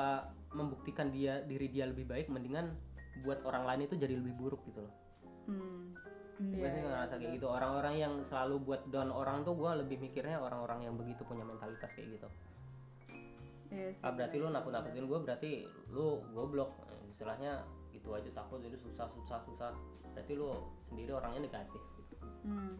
membuktikan 0.49 1.07
dia 1.09 1.41
diri 1.41 1.67
dia 1.67 1.85
lebih 1.85 2.03
baik 2.03 2.27
mendingan 2.27 2.73
buat 3.21 3.39
orang 3.41 3.63
lain 3.63 3.81
itu 3.85 3.95
jadi 3.95 4.13
lebih 4.13 4.33
buruk 4.35 4.61
gitu 4.65 4.81
loh 4.81 4.93
Hmm. 5.43 5.91
Gue 6.39 6.55
Iya, 6.55 6.71
sih 6.71 6.79
iya, 6.79 6.87
ngerasa 6.87 7.13
kayak 7.13 7.21
bener. 7.21 7.35
gitu 7.35 7.47
orang-orang 7.47 7.95
yang 7.99 8.13
selalu 8.23 8.55
buat 8.63 8.81
down 8.87 9.11
orang 9.11 9.43
tuh 9.43 9.53
gue 9.53 9.71
lebih 9.75 9.97
mikirnya 9.99 10.39
orang-orang 10.39 10.79
yang 10.81 10.95
begitu 10.95 11.19
punya 11.21 11.43
mentalitas 11.43 11.91
kayak 11.91 12.15
gitu 12.15 12.27
Iya 13.73 13.89
sih, 13.91 14.03
ah 14.05 14.11
berarti 14.13 14.37
bener. 14.37 14.45
lu 14.45 14.53
nakut-nakutin 14.53 15.03
gue 15.03 15.19
berarti 15.19 15.51
lu 15.89 16.07
goblok 16.29 16.71
istilahnya 17.09 17.65
itu 17.89 18.05
aja 18.07 18.29
takut 18.31 18.61
itu 18.61 18.77
susah 18.79 19.09
susah 19.09 19.41
susah 19.43 19.73
berarti 20.13 20.33
lu 20.33 20.53
sendiri 20.85 21.11
orangnya 21.11 21.41
negatif 21.43 21.81
gitu. 21.97 22.15
Hmm. 22.45 22.77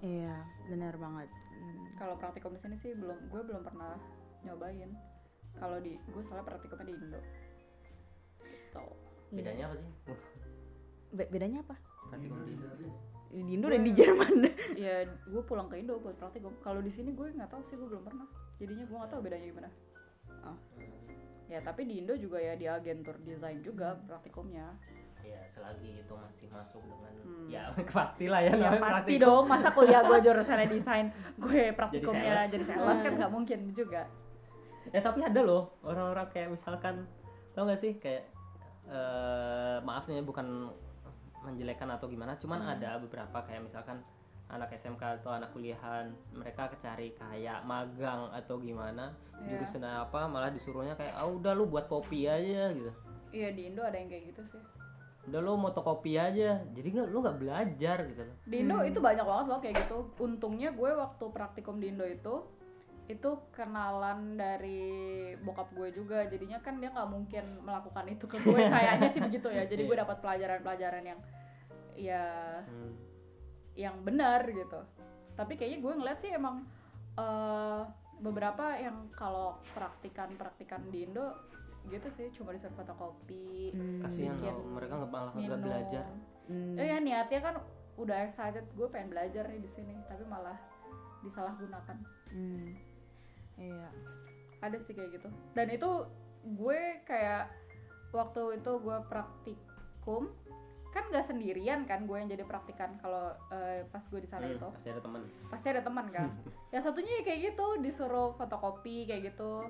Iya, 0.00 0.34
benar 0.68 0.96
banget. 0.96 1.28
Hmm. 1.28 1.84
kalau 1.96 2.14
praktikum 2.16 2.52
di 2.52 2.60
sini 2.60 2.76
sih 2.76 2.92
belum 2.92 3.16
gue 3.28 3.42
belum 3.42 3.64
pernah 3.64 3.96
nyobain 4.40 4.92
kalau 5.56 5.80
di 5.80 5.96
gue 6.06 6.22
soalnya 6.24 6.44
praktikumnya 6.44 6.84
di 6.84 6.94
Indo 6.94 7.20
Gitu. 8.44 8.76
Iya. 8.76 9.36
bedanya 9.40 9.64
apa 9.66 9.74
sih 9.76 9.90
Be- 11.12 11.30
bedanya 11.32 11.58
apa? 11.60 11.74
praktikum 12.08 12.38
di 12.44 12.52
Indo 12.52 12.68
Di 13.26 13.52
Indo 13.52 13.66
dan 13.68 13.82
di 13.82 13.92
Jerman. 13.92 14.34
ya 14.76 14.96
gue 15.08 15.42
pulang 15.42 15.66
ke 15.66 15.80
Indo 15.80 15.96
buat 15.96 16.16
praktikum 16.16 16.52
kalau 16.60 16.84
di 16.84 16.92
sini 16.92 17.10
gue 17.10 17.32
nggak 17.32 17.48
tahu 17.48 17.64
sih 17.64 17.74
gue 17.74 17.88
belum 17.88 18.04
pernah 18.04 18.28
jadinya 18.56 18.84
gue 18.84 18.96
nggak 18.96 19.10
tahu 19.10 19.20
bedanya 19.24 19.46
gimana 19.48 19.68
Ya 21.46 21.62
tapi 21.62 21.86
di 21.86 22.02
Indo 22.02 22.14
juga 22.14 22.36
ya 22.36 22.52
di 22.52 22.66
agentur 22.66 23.14
desain 23.22 23.62
juga 23.62 23.94
praktikumnya 24.02 24.74
ya 25.22 25.42
selagi 25.48 26.00
itu 26.00 26.14
masih 26.14 26.46
masuk 26.48 26.82
dengan 26.82 27.12
Hmm. 27.18 27.46
ya 27.48 27.62
pastilah 27.98 28.40
ya 28.40 28.52
ya 28.54 28.70
pasti 28.76 29.14
praktikum. 29.14 29.22
dong 29.22 29.44
masa 29.46 29.68
kuliah 29.70 30.02
gue 30.02 30.18
jurusannya 30.26 30.66
desain 30.68 31.06
gue 31.36 31.62
praktikumnya 31.72 32.46
jadi 32.46 32.64
sales 32.64 33.00
kan 33.00 33.12
nggak 33.12 33.32
mungkin 33.32 33.60
juga 33.72 34.06
eh 34.86 35.02
tapi 35.02 35.20
ada 35.20 35.40
loh 35.40 35.74
orang-orang 35.82 36.26
kayak 36.30 36.48
misalkan 36.52 37.02
tau 37.50 37.66
gak 37.66 37.78
sih 37.78 37.98
kayak 37.98 38.30
eh 38.86 39.78
maaf 39.82 40.06
nih 40.06 40.22
bukan 40.22 40.70
menjelekkan 41.42 41.90
atau 41.90 42.06
gimana 42.06 42.34
cuman 42.36 42.60
Hmm. 42.60 42.74
ada 42.74 42.90
beberapa 42.98 43.38
kayak 43.42 43.62
misalkan 43.62 43.98
anak 44.48 44.70
SMK 44.72 45.02
atau 45.18 45.30
anak 45.32 45.50
kuliahan 45.50 46.06
mereka 46.30 46.70
cari 46.76 47.10
kayak 47.12 47.62
magang 47.62 48.30
atau 48.30 48.56
gimana 48.56 49.10
Iya. 49.36 49.58
jurusan 49.58 49.82
apa 49.82 50.24
malah 50.24 50.48
disuruhnya 50.48 50.94
kayak 50.94 51.12
ah 51.12 51.26
udah 51.26 51.52
lu 51.52 51.66
buat 51.66 51.86
kopi 51.86 52.24
aja 52.24 52.70
gitu 52.70 52.88
iya 53.30 53.50
di 53.50 53.68
Indo 53.68 53.82
ada 53.82 53.94
yang 53.94 54.06
kayak 54.06 54.30
gitu 54.30 54.42
sih 54.48 54.62
udah 55.26 55.40
lu 55.40 55.54
motokopi 55.56 56.14
aja 56.14 56.62
jadi 56.68 56.88
nggak 56.88 57.08
lu 57.08 57.18
nggak 57.18 57.36
belajar 57.36 57.98
gitu 58.06 58.22
loh 58.22 58.36
di 58.42 58.56
Indo 58.58 58.76
Hmm. 58.76 58.86
itu 58.86 58.98
banyak 58.98 59.22
banget 59.22 59.46
loh 59.46 59.58
kayak 59.58 59.76
gitu 59.78 59.98
untungnya 60.16 60.70
gue 60.70 60.88
waktu 60.88 61.24
praktikum 61.28 61.76
di 61.76 61.90
Indo 61.90 62.06
itu 62.06 62.34
itu 63.06 63.30
kenalan 63.52 64.34
dari 64.34 64.82
bokap 65.36 65.70
gue 65.72 65.90
juga 65.92 66.24
jadinya 66.24 66.58
kan 66.58 66.78
dia 66.78 66.88
nggak 66.88 67.06
mungkin 67.06 67.44
melakukan 67.60 68.06
itu 68.08 68.24
ke 68.24 68.38
gue 68.40 68.56
kayaknya 68.72 69.08
sih 69.10 69.20
begitu 69.20 69.46
ya 69.48 69.62
jadi 69.64 69.82
gue 69.84 69.92
Iya. 69.92 70.02
dapat 70.02 70.16
pelajaran-pelajaran 70.20 71.04
yang 71.04 71.20
ya 71.94 72.24
Hmm. 72.62 72.94
Yang 73.76 74.00
benar 74.00 74.42
gitu 74.44 74.80
tapi 75.32 75.54
kayaknya 75.54 75.78
gue 75.78 75.92
ngeliat 75.94 76.18
sih 76.18 76.32
emang 76.32 76.64
eh, 77.14 77.82
beberapa 78.18 78.72
yang 78.74 79.12
kalau 79.12 79.56
praktikan-praktikan 79.70 80.88
di 80.88 81.04
Indo 81.04 81.36
gitu 81.86 82.08
sih 82.10 82.32
cuma 82.32 82.50
disuruh 82.50 82.74
fotokopi 82.74 83.70
Hmm. 83.70 84.00
kasihan 84.02 84.34
loh 84.34 84.64
mereka 84.66 84.96
nggak 84.96 85.12
malah 85.12 85.32
nggak 85.32 85.60
belajar 85.60 86.04
Hmm. 86.46 86.74
Eh 86.74 86.86
ya 86.86 86.98
niatnya 86.98 87.40
kan 87.40 87.54
udah 87.96 88.16
excited 88.24 88.64
gue 88.70 88.86
pengen 88.86 89.10
belajar 89.10 89.44
nih 89.44 89.58
di 89.58 89.70
sini 89.70 89.94
tapi 90.06 90.22
malah 90.24 90.56
disalahgunakan 91.20 91.96
Hmm. 92.28 92.74
Iya. 93.56 93.88
ada 94.58 94.76
sih 94.78 94.92
kayak 94.92 95.10
gitu 95.12 95.28
dan 95.52 95.68
itu 95.68 95.90
gue 96.48 96.80
kayak 97.02 97.52
waktu 98.10 98.56
itu 98.56 98.72
gue 98.78 98.98
praktikum 99.06 100.32
kan 100.96 101.04
nggak 101.06 101.26
sendirian 101.26 101.84
kan 101.84 102.00
gue 102.02 102.16
yang 102.16 102.24
jadi 102.26 102.42
praktikan 102.42 102.96
kalau 102.96 103.24
eh, 103.50 103.84
pas 103.86 104.00
gue 104.02 104.16
di 104.16 104.26
sana 104.26 104.44
Hmm, 104.44 104.56
itu 104.56 104.68
pasti 104.70 104.88
ada 104.88 105.02
teman 105.02 105.20
pasti 105.46 105.66
ada 105.68 105.82
teman 105.82 106.06
kan 106.08 106.28
yang 106.72 106.80
satunya 106.80 107.12
ya 107.14 107.22
kayak 107.22 107.40
gitu 107.46 107.66
disuruh 107.78 108.32
fotokopi 108.32 109.04
kayak 109.04 109.28
gitu 109.28 109.68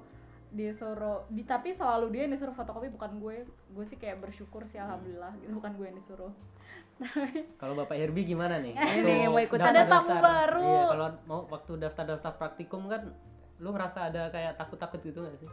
disuruh 0.49 1.27
di, 1.29 1.43
tapi 1.43 1.75
selalu 1.75 2.07
dia 2.09 2.23
yang 2.25 2.33
disuruh 2.33 2.55
fotokopi 2.55 2.87
bukan 2.89 3.19
gue 3.19 3.37
gue 3.45 3.85
sih 3.85 3.97
kayak 3.97 4.23
bersyukur 4.23 4.63
sih 4.65 4.79
alhamdulillah 4.79 5.35
gitu 5.37 5.51
bukan 5.53 5.73
gue 5.75 5.85
yang 5.85 5.99
disuruh 5.99 6.33
kalau 7.61 7.75
bapak 7.75 7.99
Herbie 7.99 8.25
gimana 8.25 8.57
nih 8.57 8.73
Ini 8.73 9.29
mau 9.29 9.37
ikutan. 9.37 9.69
Ada 9.69 9.85
tamu 9.85 10.17
baru. 10.17 10.65
iya 10.65 10.83
kalau 10.89 11.07
mau 11.27 11.41
waktu 11.47 11.73
daftar-daftar 11.77 12.33
praktikum 12.39 12.87
kan 12.87 13.13
lu 13.57 13.69
ngerasa 13.69 14.09
ada 14.09 14.31
kayak 14.31 14.57
takut-takut 14.57 15.01
gitu 15.03 15.21
gak 15.21 15.37
sih 15.37 15.51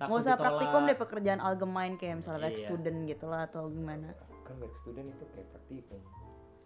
Nggak 0.00 0.10
usah 0.10 0.34
ditolak. 0.34 0.42
praktikum 0.42 0.80
deh 0.82 0.98
pekerjaan 0.98 1.38
algemein 1.38 1.94
kayak 1.94 2.16
misalnya 2.18 2.50
Iya. 2.50 2.58
student 2.58 2.98
gitu 3.04 3.24
lah 3.26 3.46
atau 3.46 3.70
gimana. 3.70 4.10
Kan 4.52 4.60
work 4.60 4.76
student 4.76 5.08
itu 5.08 5.24
kayak 5.30 5.48
praktikum 5.50 6.00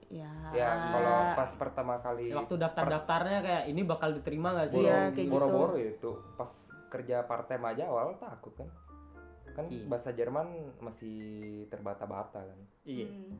Ya. 0.07 0.31
ya 0.53 0.71
kalau 0.89 1.35
pas 1.35 1.51
pertama 1.53 1.99
kali 1.99 2.31
Ya, 2.31 2.39
waktu 2.39 2.55
daftar-daftarnya 2.57 3.39
kayak 3.41 3.65
ini 3.67 3.83
bakal 3.83 4.11
diterima 4.13 4.55
gak 4.55 4.71
sih 4.71 4.79
Iya, 4.81 4.87
boro- 4.87 5.11
kayak 5.11 5.19
gitu. 5.21 5.33
boro-boro 5.33 5.75
itu 5.77 6.11
pas 6.37 6.53
kerja 6.89 7.17
part 7.23 7.45
time 7.45 7.65
aja 7.65 7.83
awal 7.85 8.15
takut 8.17 8.55
kan 8.55 8.71
kan 9.49 9.67
Iya. 9.67 9.83
bahasa 9.85 10.11
Jerman 10.11 10.47
masih 10.79 11.19
terbata-bata 11.67 12.39
kan 12.41 12.59
iya 12.85 13.07
Hmm. 13.09 13.35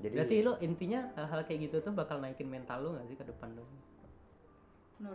jadi 0.00 0.14
berarti 0.18 0.36
lu 0.38 0.52
intinya 0.60 1.00
hal-hal 1.14 1.40
kayak 1.42 1.60
gitu 1.62 1.80
tuh 1.80 1.92
bakal 1.92 2.18
naikin 2.18 2.44
mental 2.46 2.82
lu 2.82 2.92
gak 2.92 3.06
sih 3.06 3.16
ke 3.16 3.24
depan 3.24 3.48
gue 3.54 3.68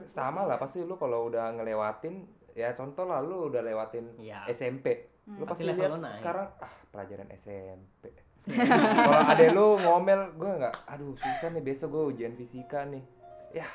sama 0.07 0.43
lah 0.43 0.57
ya. 0.57 0.59
pasti 0.59 0.82
lu 0.82 0.95
kalau 0.95 1.28
udah 1.28 1.53
ngelewatin 1.53 2.25
ya 2.53 2.73
contoh 2.73 3.05
lah 3.05 3.21
lu 3.21 3.47
udah 3.47 3.61
lewatin 3.61 4.17
Iya. 4.17 4.49
SMP 4.49 5.13
Hmm. 5.23 5.38
lu 5.38 5.45
Pasti 5.45 5.61
pasti 5.61 5.78
lihat 5.78 5.93
sekarang 6.15 6.47
ah 6.57 6.73
pelajaran 6.89 7.30
SMP 7.36 8.03
kalau 8.48 9.22
ada 9.28 9.45
lu 9.52 9.68
ngomel 9.84 10.22
gue 10.39 10.52
nggak 10.64 10.76
aduh 10.88 11.14
susah 11.20 11.52
nih 11.52 11.64
besok 11.64 11.91
gue 11.91 12.04
ujian 12.16 12.34
fisika 12.39 12.88
nih. 12.88 13.04
Ya 13.52 13.68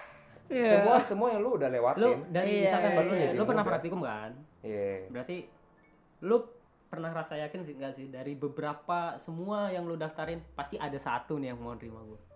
semua 0.52 0.96
semua 1.04 1.28
yang 1.32 1.40
lu 1.40 1.56
udah 1.56 1.68
lu 1.68 1.74
lewatin 1.80 2.18
dari 2.28 2.50
Iya, 2.60 2.62
misalkan 2.68 2.90
iya, 2.90 2.98
pas 2.98 3.04
lu, 3.06 3.14
iya. 3.16 3.30
lu 3.32 3.42
pernah 3.48 3.64
praktikum 3.64 4.00
kan? 4.04 4.32
Iya. 4.62 5.10
berarti 5.10 5.36
lu 6.22 6.36
pernah 6.92 7.10
rasa 7.10 7.34
yakin 7.40 7.64
sih 7.64 7.74
gak 7.80 7.94
sih? 7.96 8.06
Dari 8.12 8.36
beberapa 8.36 9.16
semua 9.16 9.72
yang 9.72 9.88
lu 9.88 9.96
daftarin 9.96 10.44
pasti 10.52 10.76
ada 10.76 10.98
satu 11.00 11.40
nih 11.40 11.56
yang 11.56 11.58
mau 11.58 11.72
terima 11.74 12.04
gue 12.04 12.31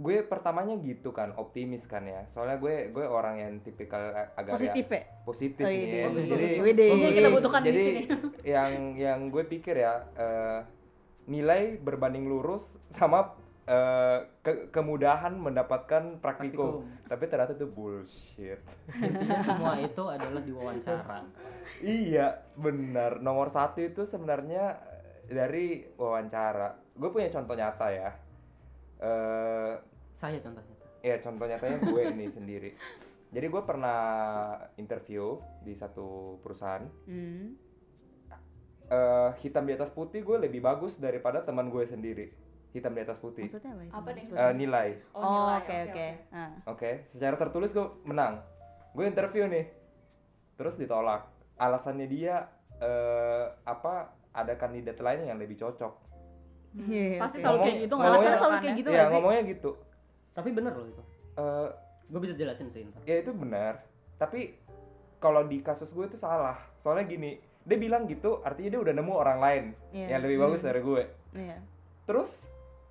gue 0.00 0.16
pertamanya 0.22 0.80
gitu 0.80 1.12
kan 1.12 1.36
optimis 1.36 1.84
kan 1.84 2.00
ya 2.02 2.24
soalnya 2.26 2.56
gue 2.56 2.88
gue 2.88 3.04
orang 3.04 3.36
yang 3.36 3.52
tipikal 3.60 4.00
ag- 4.00 4.32
agak 4.34 4.56
Positif 4.56 4.86
ya, 4.88 4.96
ya? 4.96 5.04
positif 5.22 5.60
Oh, 5.60 5.68
nih 5.68 5.76
iya, 5.78 5.92
ya. 5.92 6.04
bagus, 6.08 6.24
jadi. 6.24 6.46
Wede. 6.58 6.84
Ini 6.86 7.02
yang 7.02 7.14
kita 7.14 7.28
butuhkan 7.30 7.60
di 7.60 7.66
jadi 7.66 7.84
sini 7.84 8.02
yang 8.56 8.70
yang 8.96 9.18
gue 9.28 9.44
pikir 9.44 9.74
ya 9.76 9.94
eh, 10.10 10.60
nilai 11.26 11.76
berbanding 11.76 12.24
lurus 12.24 12.64
sama 12.88 13.36
eh, 13.62 14.18
ke- 14.40 14.66
kemudahan 14.70 15.36
mendapatkan 15.36 16.16
praktikum. 16.18 16.88
tapi 17.04 17.26
ternyata 17.26 17.52
itu 17.52 17.68
bullshit 17.68 18.62
intinya 18.96 19.44
semua 19.44 19.74
itu 19.78 20.02
adalah 20.02 20.40
diwawancara 20.40 21.18
iya 21.78 22.26
benar 22.54 23.18
nomor 23.18 23.46
satu 23.48 23.78
itu 23.78 24.02
sebenarnya 24.02 24.80
dari 25.26 25.84
wawancara 25.92 26.72
gue 26.90 27.08
punya 27.08 27.28
contoh 27.28 27.52
nyata 27.52 27.86
ya 27.90 28.10
eh 28.98 29.74
saya 30.20 30.38
contohnya 30.38 30.76
ya 31.00 31.16
contoh 31.18 31.46
nyatanya 31.46 31.78
gue 31.80 32.02
ini 32.06 32.26
sendiri 32.36 32.70
jadi 33.30 33.46
gue 33.46 33.62
pernah 33.62 34.00
interview 34.76 35.24
di 35.60 35.72
satu 35.72 36.06
perusahaan 36.38 36.84
Hmm. 37.04 37.56
eh 38.86 39.30
hitam 39.40 39.64
di 39.64 39.72
atas 39.72 39.88
putih 39.88 40.20
gue 40.20 40.36
lebih 40.40 40.60
bagus 40.60 40.96
daripada 40.96 41.40
teman 41.40 41.68
gue 41.68 41.84
sendiri 41.84 42.26
hitam 42.70 42.92
di 42.92 43.00
atas 43.00 43.16
putih 43.16 43.46
Maksudnya 43.46 43.72
apa? 43.72 43.82
itu? 43.82 43.92
Apa 43.92 44.08
nih? 44.12 44.24
Eh, 44.30 44.52
nilai 44.56 44.88
oh, 45.12 45.54
oke 45.56 45.76
oke. 45.88 46.06
Ah. 46.30 46.50
oke 46.66 46.90
secara 47.08 47.34
tertulis 47.36 47.70
gue 47.70 47.86
menang 48.02 48.42
gue 48.92 49.04
interview 49.04 49.46
nih 49.46 49.70
terus 50.54 50.74
ditolak 50.74 51.24
alasannya 51.56 52.06
dia 52.06 52.50
eh 52.76 53.44
apa 53.62 54.10
ada 54.32 54.54
kandidat 54.54 54.98
lain 54.98 55.24
yang 55.24 55.38
lebih 55.38 55.56
cocok 55.56 56.10
Iya, 56.72 57.18
pasti 57.18 57.36
oke. 57.36 57.42
selalu 57.42 57.58
kayak 57.60 57.78
gitu 57.80 57.94
ngomongnya- 57.94 58.14
alasannya 58.16 58.38
selalu 58.38 58.56
kayak 58.56 58.76
gitu 58.76 58.88
ya 58.88 59.04
ngomongnya 59.08 59.42
gitu 59.48 59.70
tapi 60.32 60.50
bener 60.50 60.72
loh 60.72 60.86
itu 60.86 61.02
Eh, 61.32 61.68
gue 62.06 62.20
bisa 62.20 62.34
jelasin 62.34 62.68
sih 62.68 62.82
ntar 62.84 63.00
ya 63.02 63.16
itu 63.18 63.30
benar 63.30 63.80
tapi 64.16 64.58
kalau 65.16 65.40
di 65.42 65.60
kasus 65.60 65.88
gue 65.88 66.04
itu 66.04 66.16
salah 66.16 66.58
soalnya 66.76 67.06
gini 67.06 67.30
dia 67.62 67.76
bilang 67.76 68.04
gitu 68.04 68.42
artinya 68.42 68.68
dia 68.68 68.80
udah 68.80 68.92
nemu 68.92 69.12
orang 69.14 69.38
lain 69.38 69.64
Iya. 69.90 70.06
yang 70.10 70.20
lebih 70.20 70.36
Hmm. 70.36 70.44
bagus 70.44 70.60
dari 70.60 70.80
gue 70.80 71.02
Iya. 71.32 71.56
terus 72.04 72.44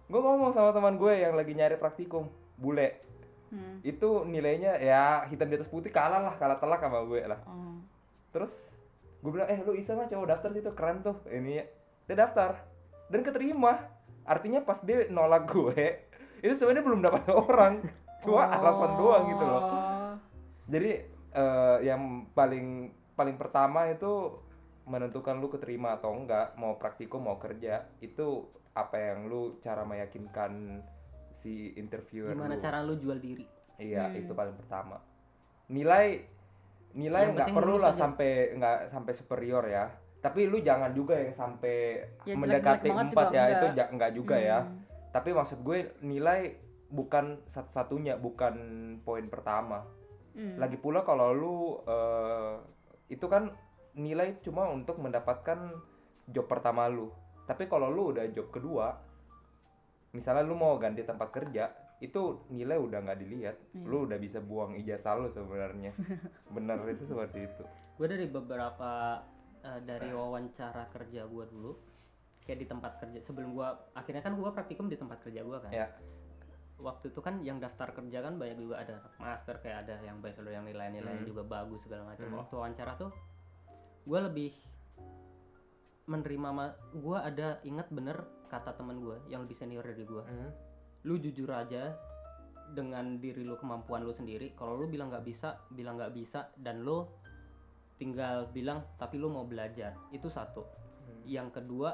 gue 0.06 0.18
ngomong 0.18 0.50
sama 0.50 0.72
teman 0.72 0.96
gue 0.96 1.14
yang 1.14 1.34
lagi 1.34 1.52
nyari 1.52 1.76
praktikum 1.76 2.26
bule 2.56 2.96
Hmm. 3.50 3.82
itu 3.82 4.10
nilainya 4.24 4.78
ya 4.78 5.26
hitam 5.26 5.46
di 5.46 5.58
atas 5.58 5.68
putih 5.68 5.90
kalah 5.90 6.22
lah 6.22 6.36
kalah 6.36 6.58
telak 6.58 6.80
sama 6.80 7.02
gue 7.04 7.22
lah 7.22 7.42
Oh. 7.44 7.82
terus 8.30 8.54
gue 9.20 9.30
bilang 9.30 9.46
eh 9.48 9.60
lu 9.60 9.74
iseng 9.74 9.98
lah 9.98 10.08
coba 10.08 10.32
daftar 10.32 10.50
situ 10.52 10.72
keren 10.72 11.02
tuh 11.02 11.18
ini 11.28 11.58
ya 11.58 11.66
dia 12.08 12.16
daftar 12.18 12.56
dan 13.08 13.20
keterima 13.20 13.84
artinya 14.24 14.62
pas 14.62 14.80
dia 14.80 15.06
nolak 15.08 15.46
gue 15.46 16.08
itu 16.40 16.54
sebenarnya 16.54 16.84
belum 16.84 17.02
dapat 17.02 17.24
orang 17.46 17.74
cuma 18.20 18.42
Oh. 18.42 18.52
alasan 18.54 18.92
doang 18.96 19.24
gitu 19.28 19.44
loh 19.44 19.62
Oh. 19.62 20.14
jadi 20.68 20.92
eh, 21.32 21.78
yang 21.84 22.02
paling 22.30 22.90
paling 23.14 23.36
pertama 23.36 23.88
itu 23.88 24.40
menentukan 24.84 25.38
lu 25.38 25.48
keterima 25.48 25.94
atau 25.94 26.12
enggak 26.12 26.56
mau 26.56 26.76
praktikum 26.76 27.22
mau 27.22 27.38
kerja 27.38 27.86
itu 28.00 28.44
apa 28.72 28.96
yang 28.98 29.28
lu 29.28 29.60
cara 29.60 29.84
meyakinkan 29.84 30.82
si 31.36 31.72
interviewer 31.74 32.34
gimana 32.34 32.56
lu. 32.56 32.62
cara 32.62 32.80
lu 32.82 32.96
jual 32.96 33.18
diri 33.18 33.46
iya 33.78 34.08
Hmm. 34.08 34.18
itu 34.18 34.32
paling 34.34 34.56
pertama 34.56 34.98
nilai 35.68 36.26
nilai 36.92 37.24
nggak 37.30 37.54
perlu 37.54 37.78
lah 37.78 37.94
sampai 37.94 38.30
nggak 38.52 38.90
sampai 38.90 39.14
superior 39.14 39.62
ya 39.64 39.86
tapi 40.20 40.44
lu 40.44 40.60
jangan 40.60 40.92
juga 40.92 41.16
yang 41.16 41.32
sampai 41.32 42.04
Ya, 42.26 42.36
mendekati 42.36 42.90
empat 42.90 43.28
ya 43.30 43.44
enggak. 43.46 43.54
itu 43.54 43.66
enggak 43.88 44.12
juga 44.12 44.36
ya 44.36 44.60
Hmm. 44.60 44.89
Tapi 45.10 45.34
maksud 45.34 45.66
gue 45.66 45.98
nilai 46.06 46.54
bukan 46.90 47.46
satu-satunya 47.50 48.18
bukan 48.18 48.56
poin 49.06 49.26
pertama. 49.30 49.86
Hmm. 50.30 50.62
lagi 50.62 50.78
pula 50.78 51.02
kalau 51.04 51.34
lu 51.34 51.58
eh, 51.90 52.56
itu 53.10 53.26
kan 53.26 53.50
nilai 53.98 54.38
cuma 54.46 54.70
untuk 54.70 55.02
mendapatkan 55.02 55.74
job 56.30 56.46
pertama 56.46 56.86
lu. 56.86 57.10
Tapi 57.50 57.66
kalau 57.66 57.90
lu 57.90 58.14
udah 58.14 58.30
job 58.30 58.54
kedua 58.54 58.94
misalnya 60.14 60.46
lu 60.46 60.58
mau 60.58 60.78
ganti 60.82 61.06
tempat 61.06 61.30
kerja 61.30 61.70
itu 62.00 62.48
nilai 62.54 62.78
udah 62.78 63.00
nggak 63.04 63.20
dilihat. 63.20 63.58
Iya. 63.74 63.86
lu 63.90 64.06
udah 64.06 64.18
bisa 64.22 64.40
buang 64.40 64.78
ijazah 64.78 65.18
lu 65.18 65.28
sebenarnya. 65.34 65.92
Bener 66.56 66.78
itu 66.88 67.04
seperti 67.10 67.50
itu. 67.50 67.64
Gue 67.98 68.08
dari 68.08 68.30
beberapa 68.30 69.20
eh, 69.66 69.82
dari 69.82 70.14
wawancara 70.14 70.94
kerja 70.94 71.26
gue 71.26 71.46
dulu 71.50 71.89
kayak 72.44 72.60
di 72.60 72.68
tempat 72.68 72.98
kerja 72.98 73.20
sebelum 73.22 73.52
gue 73.52 73.68
akhirnya 73.94 74.20
kan 74.20 74.34
gue 74.34 74.50
praktikum 74.50 74.88
di 74.88 74.96
tempat 74.96 75.20
kerja 75.20 75.42
gue 75.42 75.58
kan 75.60 75.72
Ya. 75.72 75.88
waktu 76.78 77.12
itu 77.12 77.20
kan 77.20 77.40
yang 77.40 77.58
daftar 77.58 77.92
kerja 77.92 78.20
kan 78.22 78.36
banyak 78.36 78.58
juga 78.58 78.80
ada 78.80 79.04
master 79.18 79.60
kayak 79.60 79.84
ada 79.84 80.00
yang 80.02 80.18
bachelor 80.18 80.50
yang 80.50 80.64
nilai-nilainya 80.64 81.20
Hmm. 81.20 81.28
juga 81.28 81.44
bagus 81.44 81.84
segala 81.84 82.08
macam 82.08 82.26
Hmm. 82.26 82.40
waktu 82.40 82.54
wawancara 82.56 82.94
tuh 82.96 83.12
gue 84.02 84.20
lebih 84.22 84.52
menerima 86.10 86.50
gue 86.96 87.18
ada 87.18 87.48
ingat 87.62 87.88
bener 87.90 88.18
kata 88.50 88.74
temen 88.74 88.98
gue 88.98 89.18
yang 89.28 89.46
lebih 89.46 89.54
senior 89.56 89.84
dari 89.84 90.02
gue 90.02 90.24
Hmm. 90.24 90.50
lu 91.04 91.16
jujur 91.16 91.48
aja 91.48 91.94
dengan 92.70 93.18
diri 93.18 93.42
lu 93.42 93.56
kemampuan 93.56 94.02
lu 94.02 94.12
sendiri 94.12 94.54
kalau 94.54 94.74
lu 94.76 94.86
bilang 94.88 95.10
nggak 95.10 95.22
bisa 95.24 95.58
bilang 95.70 95.98
nggak 95.98 96.14
bisa 96.14 96.50
dan 96.56 96.82
lu 96.82 97.06
tinggal 97.96 98.48
bilang 98.50 98.82
tapi 98.96 99.18
lu 99.18 99.28
mau 99.28 99.44
belajar 99.44 99.94
itu 100.10 100.28
satu 100.28 100.64
Hmm. 100.64 101.22
yang 101.26 101.50
kedua 101.50 101.94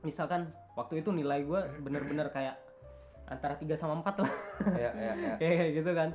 misalkan 0.00 0.48
waktu 0.76 1.04
itu 1.04 1.10
nilai 1.12 1.44
gue 1.44 1.60
bener-bener 1.84 2.28
kayak 2.32 2.56
antara 3.30 3.54
3 3.54 3.78
sama 3.78 4.02
4 4.02 4.26
lah. 4.26 4.32
Ya 4.74 4.90
ya 4.90 5.12
ya 5.14 5.34
kayak 5.38 5.70
gitu 5.78 5.90
kan. 5.94 6.10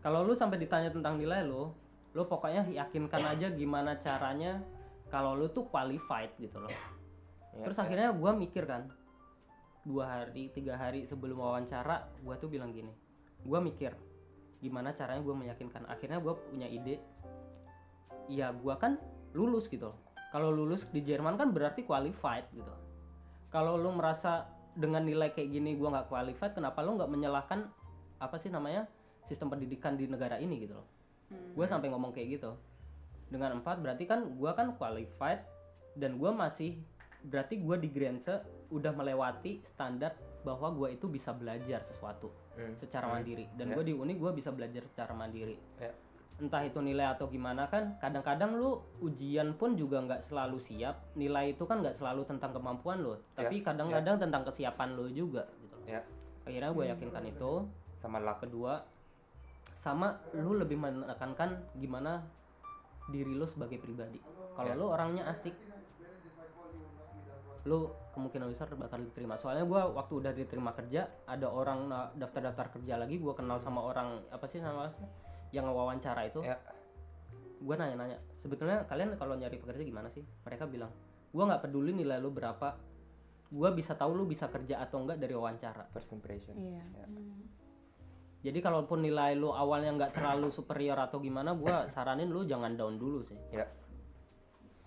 Kalau 0.00 0.24
lu 0.24 0.32
sampai 0.32 0.62
ditanya 0.62 0.88
tentang 0.94 1.18
nilai 1.18 1.42
lu 1.42 1.74
lu 2.10 2.26
pokoknya 2.26 2.66
yakinkan 2.66 3.22
aja 3.22 3.54
gimana 3.54 3.94
caranya 4.02 4.58
kalau 5.10 5.38
lu 5.38 5.50
tuh 5.50 5.66
qualified 5.66 6.34
gitu 6.38 6.58
loh. 6.62 6.70
Ya, 7.54 7.66
terus 7.66 7.78
ya. 7.78 7.86
akhirnya 7.86 8.08
gua 8.14 8.30
mikir 8.34 8.66
kan 8.66 8.90
dua 9.82 10.06
hari 10.06 10.52
tiga 10.54 10.78
hari 10.78 11.08
sebelum 11.08 11.40
wawancara 11.40 12.04
gue 12.20 12.34
tuh 12.36 12.52
bilang 12.52 12.68
gini 12.68 12.92
gue 13.40 13.58
mikir 13.64 13.96
gimana 14.60 14.92
caranya 14.92 15.24
gue 15.24 15.34
meyakinkan. 15.34 15.88
Akhirnya 15.88 16.20
gue 16.20 16.34
punya 16.36 16.68
ide 16.68 17.00
ya 18.30 18.54
gue 18.54 18.74
kan 18.78 19.00
lulus 19.34 19.66
gitu 19.66 19.90
loh. 19.90 19.98
kalau 20.30 20.54
lulus 20.54 20.86
di 20.94 21.02
Jerman 21.02 21.34
kan 21.34 21.50
berarti 21.50 21.82
qualified 21.82 22.46
gitu 22.54 22.70
kalau 23.50 23.74
lu 23.74 23.90
merasa 23.90 24.46
dengan 24.72 25.02
nilai 25.02 25.30
kayak 25.30 25.50
gini 25.50 25.74
gue 25.74 25.84
nggak 25.84 26.06
qualified 26.06 26.54
kenapa 26.54 26.80
lu 26.80 26.94
nggak 26.94 27.10
menyalahkan 27.10 27.66
apa 28.16 28.36
sih 28.38 28.48
namanya 28.48 28.86
sistem 29.26 29.50
pendidikan 29.50 29.94
di 29.94 30.06
negara 30.06 30.38
ini 30.38 30.62
gitu 30.62 30.74
loh 30.74 30.86
gue 31.30 31.66
sampai 31.66 31.90
ngomong 31.90 32.10
kayak 32.10 32.40
gitu 32.40 32.54
dengan 33.28 33.58
empat 33.58 33.78
berarti 33.78 34.04
kan 34.04 34.26
gue 34.26 34.50
kan 34.50 34.74
qualified 34.74 35.42
dan 35.94 36.18
gue 36.18 36.30
masih 36.30 36.78
berarti 37.22 37.58
gue 37.58 37.76
di 37.78 37.88
Grense 37.90 38.42
udah 38.70 38.90
melewati 38.90 39.62
standar 39.68 40.14
bahwa 40.40 40.72
gue 40.72 40.96
itu 40.96 41.06
bisa 41.06 41.30
belajar 41.30 41.82
sesuatu 41.86 42.30
Hmm. 42.50 42.74
secara 42.76 43.06
Hmm. 43.06 43.14
mandiri 43.16 43.46
dan 43.54 43.70
Ya. 43.70 43.74
gue 43.78 43.84
di 43.86 43.94
uni 43.94 44.18
gue 44.18 44.30
bisa 44.34 44.50
belajar 44.50 44.82
secara 44.84 45.14
mandiri 45.14 45.54
Ya. 45.78 45.94
Entah 46.40 46.64
itu 46.64 46.80
nilai 46.80 47.04
atau 47.12 47.28
gimana 47.28 47.68
kan 47.68 48.00
kadang-kadang 48.00 48.56
lu 48.56 48.80
ujian 49.04 49.52
pun 49.60 49.76
juga 49.76 50.00
nggak 50.00 50.24
selalu 50.26 50.56
siap. 50.64 50.96
Nilai 51.14 51.52
itu 51.52 51.68
kan 51.68 51.84
nggak 51.84 52.00
selalu 52.00 52.24
tentang 52.24 52.56
kemampuan 52.56 53.04
lo 53.04 53.20
tapi 53.36 53.60
kadang-kadang 53.60 54.16
tentang 54.16 54.42
kesiapan 54.48 54.96
lo 54.96 55.04
juga 55.12 55.44
gitu 55.60 55.76
Ya. 55.84 56.00
akhirnya 56.48 56.72
gue 56.72 56.84
yakinkan 56.96 57.24
itu. 57.28 57.52
Sama 58.00 58.16
luck. 58.18 58.40
Kedua 58.40 58.80
sama 59.80 60.16
lu 60.36 60.56
lebih 60.56 60.76
menekankan 60.76 61.56
gimana 61.76 62.24
diri 63.08 63.32
lu 63.36 63.44
sebagai 63.44 63.76
pribadi. 63.80 64.20
Kalau 64.56 64.72
Ya. 64.72 64.78
lu 64.80 64.86
orangnya 64.88 65.28
asik 65.28 65.52
lu 67.68 67.92
kemungkinan 68.16 68.48
besar 68.48 68.72
bakal 68.72 69.04
diterima. 69.04 69.36
Soalnya 69.36 69.68
gua 69.68 69.84
waktu 69.92 70.16
udah 70.16 70.32
diterima 70.32 70.72
kerja 70.72 71.04
ada 71.28 71.44
orang 71.44 71.92
na- 71.92 72.08
daftar-daftar 72.16 72.80
kerja 72.80 72.96
lagi 72.96 73.20
gua 73.20 73.36
kenal 73.36 73.60
sama 73.60 73.84
orang 73.84 74.24
apa 74.32 74.48
sih 74.48 74.64
nama 74.64 74.88
yang 75.50 75.66
wawancara 75.66 76.26
itu 76.26 76.40
Ya. 76.40 76.56
gua 77.60 77.76
nanya-nanya 77.76 78.16
sebetulnya 78.38 78.86
kalian 78.86 79.14
kalau 79.14 79.34
nyari 79.34 79.56
pekerja 79.56 79.82
gimana 79.82 80.08
sih 80.08 80.24
mereka 80.42 80.64
bilang 80.64 80.88
gua 81.30 81.44
nggak 81.46 81.62
peduli 81.62 81.92
nilai 81.92 82.16
lu 82.16 82.30
berapa 82.30 82.78
gua 83.50 83.70
bisa 83.70 83.92
tahu 83.92 84.14
lu 84.14 84.24
bisa 84.24 84.46
kerja 84.46 84.78
atau 84.78 85.02
enggak 85.02 85.18
dari 85.18 85.34
wawancara 85.34 85.90
first 85.90 86.08
impression 86.10 86.54
Iya. 86.54 86.80
Ya. 86.96 87.06
jadi 88.40 88.58
kalaupun 88.58 89.04
nilai 89.04 89.36
lu 89.36 89.52
awalnya 89.52 89.92
nggak 89.92 90.16
terlalu 90.16 90.48
superior 90.48 90.96
atau 90.96 91.20
gimana, 91.20 91.52
gua 91.52 91.84
saranin 91.92 92.32
lu 92.32 92.48
jangan 92.48 92.72
down 92.72 92.96
dulu 92.96 93.20
sih. 93.20 93.36
Ya. 93.52 93.68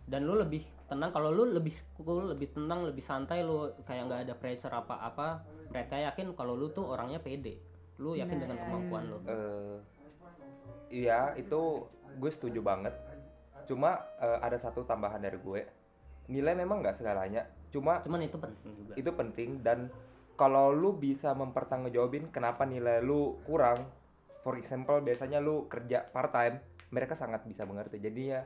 Dan 0.03 0.25
lu 0.25 0.35
lebih 0.35 0.65
tenang 0.89 1.13
kalau 1.13 1.29
lu 1.29 1.45
lebih 1.53 1.77
cool, 1.95 2.33
lebih 2.33 2.49
tenang, 2.49 2.83
lebih 2.83 3.05
santai 3.05 3.45
lu 3.45 3.69
kayak 3.85 4.09
nggak 4.09 4.21
ada 4.25 4.33
pressure 4.33 4.73
apa-apa. 4.73 5.45
Mereka 5.69 5.95
yakin 6.01 6.33
kalau 6.33 6.57
lu 6.57 6.73
tuh 6.73 6.81
orangnya 6.83 7.21
pede. 7.21 7.61
Lu 8.01 8.17
yakin 8.17 8.41
dengan 8.41 8.57
kemampuan 8.57 9.03
lu. 9.05 9.21
Eh, 9.23 9.77
iya 10.93 11.33
itu 11.33 11.89
gue 12.21 12.31
setuju 12.31 12.61
banget. 12.61 12.93
Cuma 13.65 13.97
eh, 14.21 14.39
ada 14.45 14.61
satu 14.61 14.85
tambahan 14.85 15.17
dari 15.17 15.41
gue. 15.41 15.61
Nilai 16.29 16.53
memang 16.53 16.85
nggak 16.85 17.01
segalanya. 17.01 17.49
Cuma 17.73 18.05
Cuman 18.05 18.21
itu 18.21 18.37
penting 18.37 18.71
juga. 18.77 18.93
itu 18.93 19.09
penting 19.09 19.49
dan 19.65 19.89
kalau 20.37 20.69
lu 20.69 20.93
bisa 20.93 21.33
mempertanggungjawabin 21.33 22.29
kenapa 22.29 22.65
nilai 22.69 23.01
lu 23.01 23.41
kurang 23.45 23.85
for 24.45 24.57
example 24.57 25.01
biasanya 25.01 25.41
lu 25.41 25.65
kerja 25.69 26.05
part 26.09 26.29
time 26.29 26.61
mereka 26.93 27.17
sangat 27.17 27.41
bisa 27.49 27.65
mengerti. 27.65 27.97
Jadinya 27.97 28.45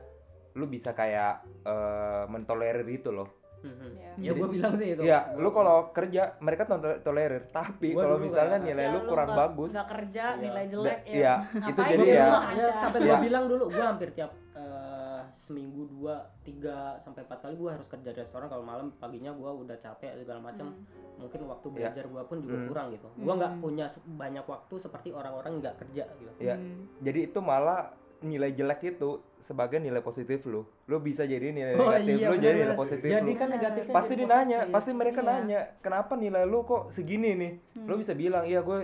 lu 0.56 0.64
bisa 0.64 0.96
kayak 0.96 1.44
eh, 1.68 2.24
mentolerir 2.32 2.88
itu 2.88 3.12
loh 3.12 3.37
Mhm. 3.60 3.88
Iya. 3.90 4.10
Ya 4.20 4.32
gua 4.32 4.48
bilang 4.48 4.74
sih 4.74 4.88
itu. 4.88 5.02
Iya, 5.02 5.20
lu 5.34 5.50
kalau 5.50 5.90
kerja 5.90 6.22
mereka 6.38 6.62
tol- 6.64 7.00
tolerir, 7.00 7.46
tapi 7.48 7.90
kalau 7.92 8.16
misalnya 8.16 8.56
kayak- 8.56 8.66
nilai 8.68 8.84
Ya, 8.84 8.92
lu 8.92 9.00
kurang 9.04 9.28
nggak- 9.28 9.40
bagus, 9.48 9.70
nggak 9.70 9.88
kerja 9.90 10.24
Iya. 10.28 10.40
nilai 10.40 10.64
jelek 10.68 11.00
ya 11.02 11.12
iya, 11.12 11.34
itu 11.64 11.80
jadi 11.84 12.04
ya- 12.08 12.42
Ya, 12.50 12.68
sampai 12.76 12.98
Iya. 13.00 13.08
gua 13.08 13.16
bilang 13.20 13.44
dulu 13.46 13.64
gua 13.68 13.86
hampir 13.88 14.10
tiap 14.12 14.30
eh, 14.52 15.20
seminggu 15.38 15.86
dua 15.88 16.14
tiga 16.40 16.78
sampai 16.98 17.22
empat 17.22 17.38
kali 17.40 17.54
gua 17.54 17.70
harus 17.72 17.86
kerja 17.86 18.10
di 18.10 18.18
restoran 18.18 18.46
kalau 18.46 18.60
malam 18.60 18.90
paginya 18.92 19.30
gua 19.30 19.50
udah 19.52 19.74
capek 19.76 20.18
segala 20.18 20.38
macam 20.40 20.74
mungkin 21.14 21.40
waktu 21.44 21.66
Iya. 21.68 21.74
belajar 21.74 22.04
gua 22.06 22.22
pun 22.24 22.38
juga 22.38 22.56
Hmm. 22.56 22.68
kurang 22.68 22.86
gitu 22.90 23.06
gua 23.16 23.34
nggak 23.34 23.52
punya 23.56 23.86
se- 23.86 24.02
banyak 24.04 24.44
waktu 24.44 24.74
seperti 24.76 25.08
orang-orang 25.10 25.58
nggak 25.58 25.74
kerja 25.78 26.04
gitu 26.12 26.40
ya. 26.40 26.56
Jadi 27.00 27.20
itu 27.24 27.38
malah 27.40 27.90
nilai 28.20 28.50
jelek 28.50 28.80
itu 28.88 29.10
sebagai 29.40 29.78
nilai 29.78 30.00
positif 30.00 30.44
lu. 30.44 30.66
Lu 30.84 30.96
bisa 30.98 31.24
jadi 31.24 31.48
nilai 31.48 31.72
Oh 31.74 31.88
negatif 31.88 32.14
iya, 32.14 32.28
lu 32.28 32.34
jadi 32.34 32.36
bener-bener. 32.36 32.60
nilai 32.60 32.76
positif 32.76 33.08
jadi 33.08 33.24
lu. 33.24 33.34
kan 33.34 33.48
negatifnya 33.48 33.94
pasti 33.94 34.12
jadi 34.12 34.20
dinanya, 34.20 34.58
positif. 34.58 34.74
pasti 34.74 34.90
mereka 34.92 35.20
Iya. 35.20 35.28
nanya, 35.30 35.60
kenapa 35.78 36.12
nilai 36.14 36.44
lu 36.44 36.58
kok 36.62 36.82
segini 36.90 37.30
nih? 37.32 37.52
Lu 37.80 37.94
bisa 37.96 38.12
bilang, 38.12 38.44
iya 38.44 38.60
gue 38.60 38.78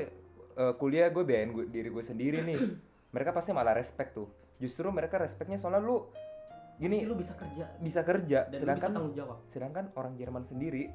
eh, 0.55 0.75
kuliah 0.75 1.09
gue 1.09 1.23
biayain 1.23 1.51
gue, 1.51 1.65
diri 1.67 1.89
gue 1.89 2.01
sendiri 2.01 2.41
nih. 2.41 2.59
mereka 3.15 3.31
pasti 3.31 3.51
malah 3.51 3.73
respect 3.73 4.13
tuh. 4.13 4.27
Justru 4.57 4.89
mereka 4.89 5.19
respectnya 5.19 5.57
soalnya 5.57 5.81
lu 5.81 6.09
Jadi 6.75 6.81
gini 6.81 7.07
lu 7.07 7.15
bisa 7.15 7.35
kerja 7.35 7.71
bisa 7.79 8.03
kerja, 8.03 8.39
dan 8.45 8.51
lu 8.51 8.51
bisa 8.51 8.63
sedangkan 8.67 8.91
tanggung 8.91 9.15
jawab 9.15 9.39
sedangkan 9.47 9.85
orang 9.95 10.19
Jerman 10.19 10.43
sendiri 10.43 10.91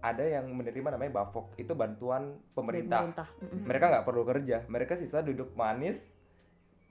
ada 0.00 0.24
yang 0.24 0.48
menerima 0.48 0.96
namanya 0.96 1.12
BAföG 1.14 1.60
itu 1.60 1.76
bantuan 1.76 2.40
pemerintah. 2.56 3.12
Mm-mm. 3.36 3.68
Mereka 3.68 3.84
nggak 3.86 4.04
perlu 4.06 4.24
kerja, 4.24 4.64
mereka 4.64 4.96
sisa 4.96 5.20
duduk 5.20 5.52
manis 5.52 6.00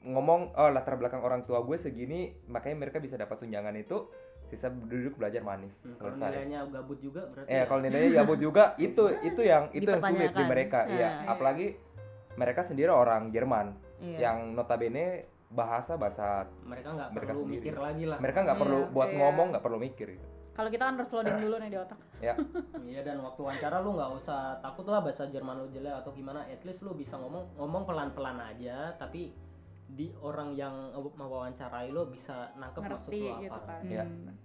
ngomong 0.01 0.55
oh 0.55 0.69
latar 0.69 0.95
belakang 0.95 1.19
orang 1.19 1.43
tua 1.43 1.59
gue 1.59 1.75
segini 1.75 2.19
makanya 2.47 2.77
mereka 2.79 2.97
bisa 2.97 3.15
dapat 3.15 3.35
tunjangan 3.37 3.75
itu 3.75 4.07
sisa 4.41 4.71
duduk 4.71 5.13
belajar 5.15 5.43
manis 5.43 5.75
Hmm, 5.79 5.99
kalau 5.99 6.15
nilainya 6.15 6.59
gabut 6.65 6.97
juga 6.97 7.21
berarti 7.27 7.47
Eh 7.47 7.57
ya 7.57 7.65
kalau 7.67 7.81
nilainya 7.83 8.09
gabut 8.17 8.39
juga 8.39 8.63
itu 8.79 9.03
itu 9.21 9.41
yang 9.41 9.69
itu 9.69 9.85
yang 9.85 10.01
sulit 10.01 10.31
di 10.31 10.43
mereka. 10.43 10.79
Iya, 10.85 10.95
Iya. 10.97 11.09
apalagi 11.27 11.67
mereka 12.33 12.61
sendiri 12.63 12.89
orang 12.89 13.29
Jerman 13.29 13.75
Iya. 13.99 14.17
yang 14.23 14.37
notabene 14.55 15.27
bahasa 15.49 15.97
bahasa 15.97 16.47
mereka 16.63 16.93
nggak 16.93 17.09
perlu 17.11 17.43
sendiri. 17.43 17.53
mikir 17.59 17.75
lagi 17.75 18.03
lah 18.05 18.17
mereka 18.17 18.39
nggak 18.41 18.55
Iya, 18.55 18.63
perlu 18.63 18.79
buat 18.89 19.09
iya. 19.09 19.17
ngomong 19.19 19.47
nggak 19.51 19.63
perlu 19.65 19.77
mikir 19.77 20.07
gitu. 20.13 20.27
kalau 20.51 20.69
kita 20.69 20.83
kan 20.83 20.93
harus 20.95 21.09
loading 21.09 21.37
dulu 21.43 21.55
nih 21.57 21.69
di 21.69 21.77
otak 21.77 21.99
Iya 22.89 23.01
dan 23.01 23.17
waktu 23.19 23.39
wawancara 23.41 23.77
lu 23.79 23.91
nggak 23.93 24.11
usah 24.15 24.39
takut 24.59 24.85
lah 24.85 25.01
bahasa 25.01 25.25
Jerman 25.25 25.55
lu 25.57 25.67
jelek 25.69 25.93
atau 25.95 26.11
gimana, 26.11 26.45
at 26.45 26.61
least 26.63 26.79
lu 26.79 26.93
bisa 26.93 27.15
ngomong 27.15 27.53
ngomong 27.55 27.83
pelan-pelan 27.83 28.39
aja, 28.39 28.91
tapi 28.95 29.31
di 29.89 30.13
orang 30.21 30.53
yang 30.53 30.93
mau 30.93 31.29
wawancarai 31.29 31.89
lu 31.89 32.05
bisa 32.13 32.53
nangkep 32.55 32.81
maksud 32.85 33.09
ngerti 33.09 33.21
lu 33.25 33.29
apa. 33.33 33.41
gitu 33.41 33.59
kan 33.65 33.81
Iya. 33.85 34.03
Hmm. 34.05 34.35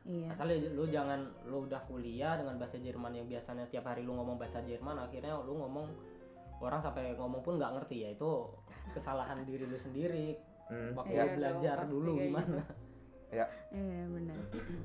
Iya. 0.00 0.26
Asal 0.32 0.48
lu 0.72 0.84
jangan 0.88 1.20
lu 1.44 1.68
udah 1.68 1.80
kuliah 1.84 2.40
dengan 2.40 2.56
bahasa 2.56 2.80
Jerman 2.80 3.12
yang 3.12 3.28
biasanya 3.28 3.68
tiap 3.68 3.84
hari 3.84 4.00
lu 4.00 4.16
ngomong 4.16 4.40
bahasa 4.40 4.64
Jerman, 4.64 4.96
akhirnya 4.96 5.36
lu 5.44 5.60
ngomong 5.60 5.92
orang 6.64 6.80
sampai 6.80 7.12
ngomong 7.16 7.44
pun 7.44 7.60
nggak 7.60 7.72
ngerti 7.76 8.08
ya 8.08 8.10
itu 8.16 8.48
kesalahan 8.96 9.44
diri 9.44 9.68
lu 9.68 9.76
sendiri. 9.76 10.40
Hmm, 10.72 10.96
Waktu 10.96 11.12
Iya 11.12 11.24
belajar 11.36 11.76
dong, 11.84 11.90
dulu 11.92 12.10
pasti 12.16 12.20
kayak 12.20 12.28
gimana. 12.32 12.62
Iya 13.30 13.46
benar. 14.10 14.38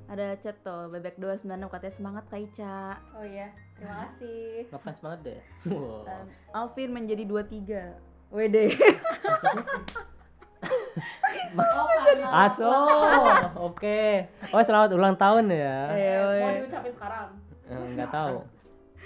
Ada 0.06 0.38
chat 0.38 0.58
tuh 0.62 0.94
bebek 0.94 1.18
296 1.18 1.66
katanya 1.66 1.94
semangat 1.98 2.24
Kak 2.30 2.42
Ica. 2.46 3.02
oh 3.18 3.26
iya 3.26 3.50
terima 3.74 3.96
kasih 4.06 4.70
Ngefans 4.70 5.00
banget 5.02 5.20
deh. 5.26 5.42
Wow. 5.74 6.06
Alvin 6.54 6.94
menjadi 6.94 7.24
23. 7.26 8.15
Wede. 8.30 8.64
oh 11.56 11.88
karena 12.02 12.28
Aso, 12.42 12.74
oke. 13.62 14.02
Oh 14.50 14.62
selamat 14.62 14.90
ulang 14.92 15.16
tahun 15.16 15.46
ya. 15.48 15.78
Iya, 15.90 16.14
mau 16.16 16.30
wede. 16.32 16.60
diucapin 16.60 16.94
sekarang 16.94 17.28
Eh, 17.66 17.78
Nggak 17.92 18.10
tahu. 18.12 18.36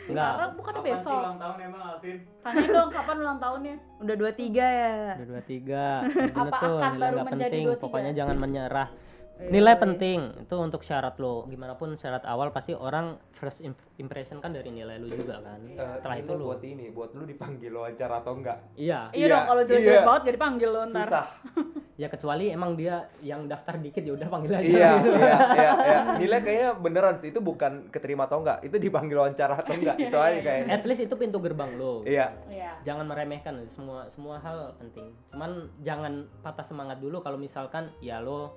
Nggak. 0.10 0.26
sekarang 0.28 0.52
bukannya 0.52 0.80
Kapan 0.80 0.90
besok 0.90 1.14
ulang 1.16 1.38
tahun 1.38 1.56
emang 1.62 1.82
Alvin? 1.86 2.18
tanya 2.40 2.66
dong 2.68 2.90
kapan 2.90 3.16
ulang 3.20 3.38
tahunnya 3.38 3.76
Udah 4.00 4.16
23 4.18 4.58
ya. 4.58 4.96
Udah 5.14 5.28
dua 5.28 5.42
tiga. 5.44 5.86
Bener 6.10 6.34
Apa 6.40 6.58
tuh, 6.58 6.78
akan 6.80 6.94
baru 6.98 7.18
menjadi 7.22 7.52
penting. 7.52 7.66
23? 7.70 7.84
Pokoknya 7.84 8.12
jangan 8.14 8.38
menyerah. 8.38 8.88
Iya, 9.40 9.50
Nilai 9.50 9.72
iya. 9.72 9.80
penting 9.80 10.20
itu 10.38 10.56
untuk 10.60 10.84
syarat 10.84 11.16
lo. 11.16 11.48
Gimana 11.48 11.72
pun 11.74 11.96
syarat 11.96 12.28
awal 12.28 12.52
pasti 12.52 12.76
orang 12.76 13.16
first 13.32 13.64
im- 13.64 13.72
impression 13.96 14.44
kan 14.44 14.52
dari 14.52 14.68
nilai 14.68 15.00
lo 15.00 15.08
juga 15.08 15.40
kan. 15.40 15.64
Eh, 15.64 15.80
Setelah 15.96 16.18
itu 16.20 16.32
lo. 16.34 16.44
buat 16.46 16.60
ini, 16.62 16.92
buat 16.92 17.16
lu 17.16 17.24
dipanggil 17.24 17.72
wawancara 17.72 18.20
atau 18.20 18.36
enggak? 18.36 18.60
Iya. 18.76 19.08
iya, 19.10 19.16
Iya, 19.16 19.26
dong 19.30 19.44
kalau 19.48 19.62
jelek-jelek 19.64 19.96
iya. 19.96 20.04
banget 20.04 20.24
jadi 20.26 20.38
panggil 20.38 20.70
lo 20.70 20.82
ntar 20.86 21.08
Susah. 21.08 21.26
Ya 21.96 22.08
kecuali 22.08 22.48
emang 22.48 22.76
dia 22.76 22.96
yang 23.20 23.44
daftar 23.46 23.76
dikit 23.76 24.00
ya 24.00 24.12
udah 24.14 24.28
panggil 24.30 24.52
aja. 24.54 24.64
iya, 24.66 24.92
gitu. 24.98 25.10
iya, 25.14 25.38
iya, 25.54 25.72
iya. 25.78 26.00
Nilai 26.16 26.40
kayaknya 26.42 26.70
beneran 26.74 27.16
sih 27.18 27.28
itu 27.30 27.40
bukan 27.40 27.88
keterima 27.90 28.24
atau 28.24 28.40
enggak, 28.40 28.60
itu 28.62 28.76
dipanggil 28.78 29.16
wawancara 29.18 29.56
atau 29.58 29.72
enggak, 29.74 29.96
itu 29.98 30.16
aja 30.16 30.40
kayaknya. 30.42 30.72
At 30.74 30.84
least 30.84 31.02
itu 31.02 31.16
pintu 31.16 31.40
gerbang 31.40 31.76
lo. 31.76 32.04
Iya, 32.04 32.36
iya 32.48 32.76
Jangan 32.82 33.04
meremehkan 33.04 33.68
semua 33.70 34.08
semua 34.10 34.36
hal 34.38 34.76
penting. 34.76 35.12
Cuman 35.30 35.52
jangan 35.80 36.14
patah 36.40 36.64
semangat 36.64 37.00
dulu 37.00 37.20
kalau 37.20 37.36
misalkan 37.36 37.92
ya 38.00 38.20
lo 38.20 38.56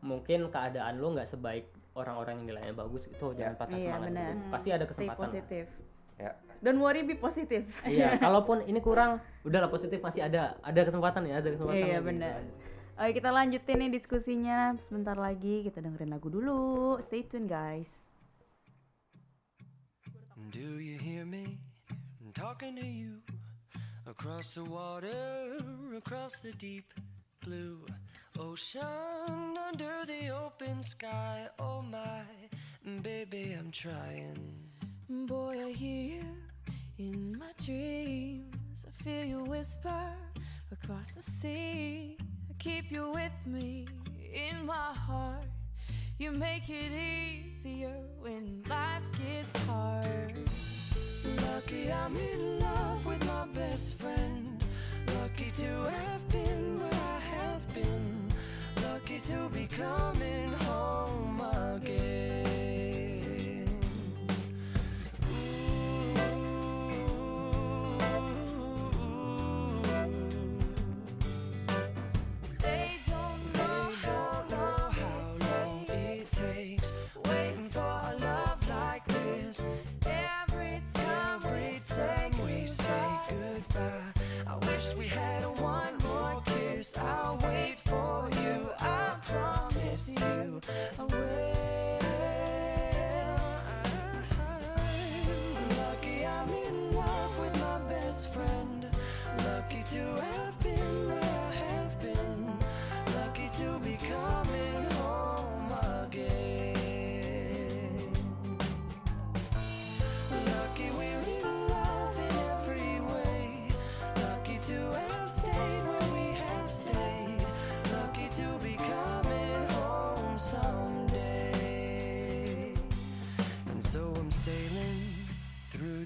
mungkin 0.00 0.48
keadaan 0.48 1.00
lo 1.00 1.12
nggak 1.12 1.28
sebaik 1.28 1.68
orang-orang 1.94 2.40
yang 2.40 2.46
nilainya 2.56 2.74
bagus 2.76 3.04
itu 3.08 3.26
yeah. 3.32 3.36
jangan 3.36 3.54
patah 3.60 3.76
yeah, 3.76 3.84
semangat 3.84 4.00
gitu. 4.00 4.16
bener. 4.16 4.32
Hmm. 4.32 4.52
pasti 4.52 4.68
ada 4.72 4.84
kesempatan 4.88 5.16
Stay 5.16 5.24
positif 5.28 5.64
yeah. 6.16 6.34
don't 6.64 6.80
worry 6.80 7.00
be 7.04 7.14
positif 7.16 7.62
iya 7.84 8.08
kalaupun 8.24 8.64
ini 8.64 8.80
kurang 8.80 9.20
udahlah 9.44 9.72
positif 9.72 10.00
masih 10.04 10.28
ada. 10.28 10.56
Ada 10.60 10.88
kesempatan 10.88 11.24
ya 11.24 11.40
ada 11.40 11.48
kesempatan 11.52 11.86
iya 11.86 11.98
benar. 12.00 12.40
Oke 13.00 13.10
kita 13.16 13.32
lanjutin 13.32 13.76
nih 13.80 13.90
diskusinya. 13.96 14.76
Sebentar 14.88 15.16
lagi 15.16 15.64
kita 15.64 15.80
dengerin 15.80 16.12
lagu 16.12 16.28
dulu. 16.28 17.00
Stay 17.08 17.24
tune 17.24 17.48
guys. 17.48 17.88
Do 20.52 20.82
you 20.82 20.98
hear 21.00 21.24
me? 21.24 21.56
I'm 22.20 22.34
talking 22.34 22.76
to 22.76 22.84
you. 22.84 23.24
Across 24.04 24.58
the 24.58 24.66
water 24.66 25.56
across 25.96 26.42
the 26.42 26.52
deep 26.58 26.92
blue. 27.40 27.86
Ocean 28.38 29.56
under 29.68 30.04
the 30.06 30.28
open 30.30 30.82
sky. 30.82 31.48
Oh 31.58 31.82
my, 31.82 32.22
baby, 33.02 33.56
I'm 33.58 33.70
trying. 33.70 34.54
Boy, 35.08 35.64
I 35.66 35.72
hear 35.72 36.20
you 36.20 36.24
in 36.98 37.38
my 37.38 37.52
dreams. 37.64 38.86
I 38.86 39.02
feel 39.02 39.24
you 39.24 39.44
whisper 39.44 40.12
across 40.72 41.10
the 41.12 41.22
sea. 41.22 42.16
I 42.48 42.54
keep 42.58 42.90
you 42.90 43.10
with 43.10 43.32
me 43.46 43.86
in 44.32 44.66
my 44.66 44.92
heart. 44.94 45.44
You 46.18 46.32
make 46.32 46.68
it 46.68 46.92
easier 46.92 47.96
when 48.20 48.62
life 48.68 49.02
gets 49.18 49.66
hard. 49.66 50.48
Lucky 51.42 51.90
I'm 51.92 52.16
in 52.16 52.60
love 52.60 53.06
with 53.06 53.24
my 53.26 53.46
best 53.46 53.98
friend. 53.98 54.62
Lucky 55.20 55.50
to 55.62 55.90
have 55.90 56.28
been 56.28 56.78
where 56.78 56.92
I 56.92 57.20
have 57.36 57.74
been 57.74 58.19
lucky 59.10 59.32
to 59.32 59.48
be 59.48 59.66
coming 59.66 60.48
home. 60.64 61.59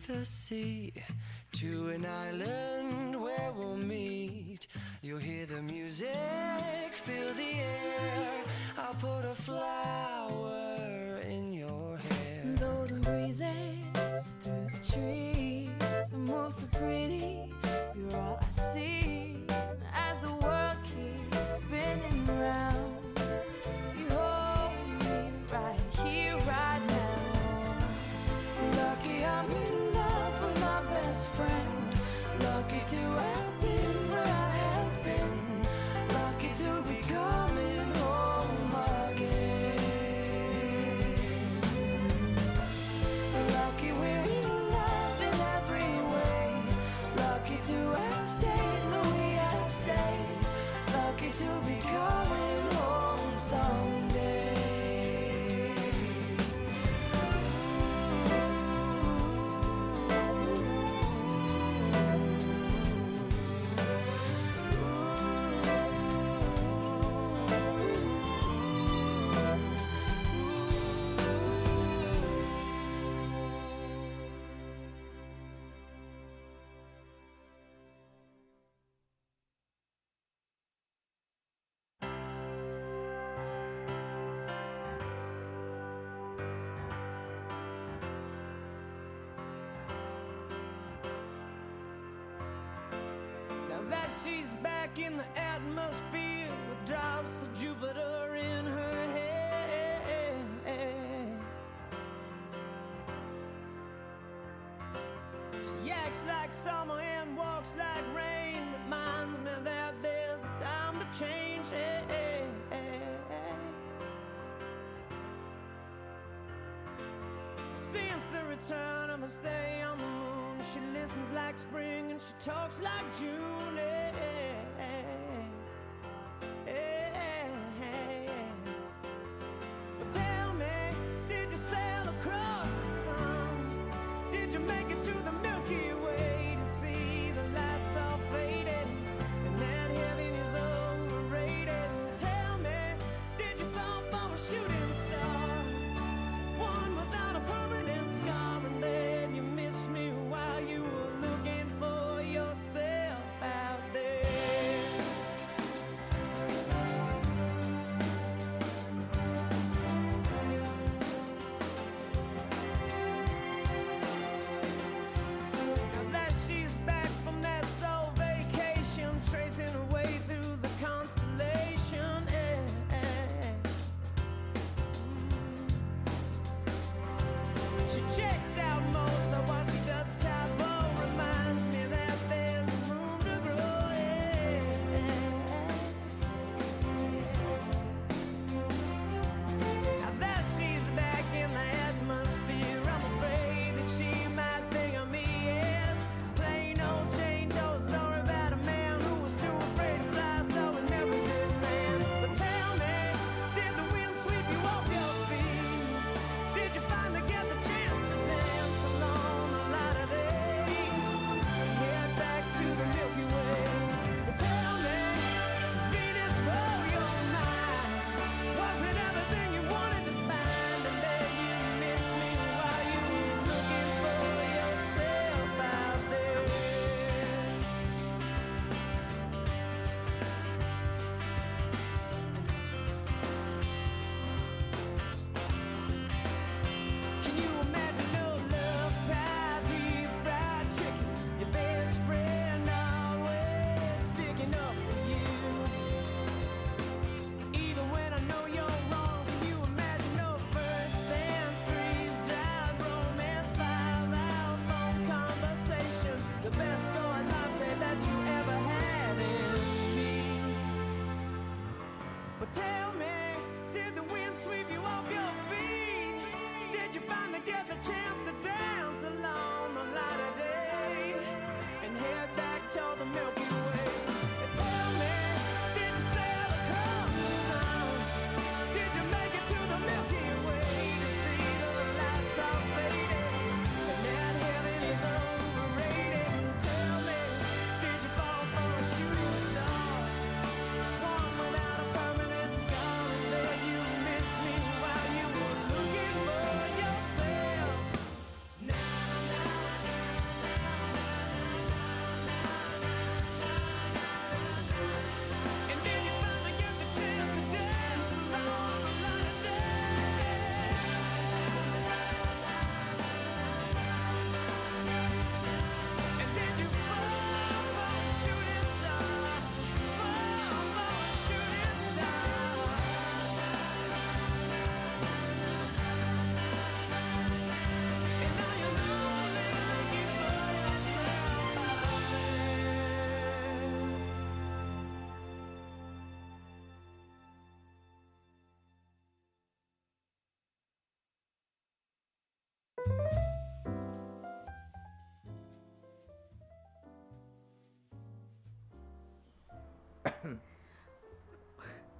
the 0.07 0.25
sea 0.25 0.93
to 1.53 1.89
an 1.89 2.05
island 2.05 3.19
where 3.19 3.53
we'll 3.57 3.77
meet. 3.77 4.67
You'll 5.03 5.19
hear 5.19 5.47
the 5.47 5.63
music, 5.63 6.09
feel 6.93 7.33
the 7.33 7.55
air. 7.55 8.45
I'll 8.77 8.95
put 8.95 9.25
a 9.25 9.35
flower 9.35 11.21
in 11.27 11.53
your 11.55 11.97
hair. 11.97 12.55
Golden 12.59 13.01
breezes 13.01 14.35
through 14.43 14.67
the 14.73 14.93
trees 14.93 16.13
move 16.13 16.53
so 16.53 16.67
pretty. 16.73 17.34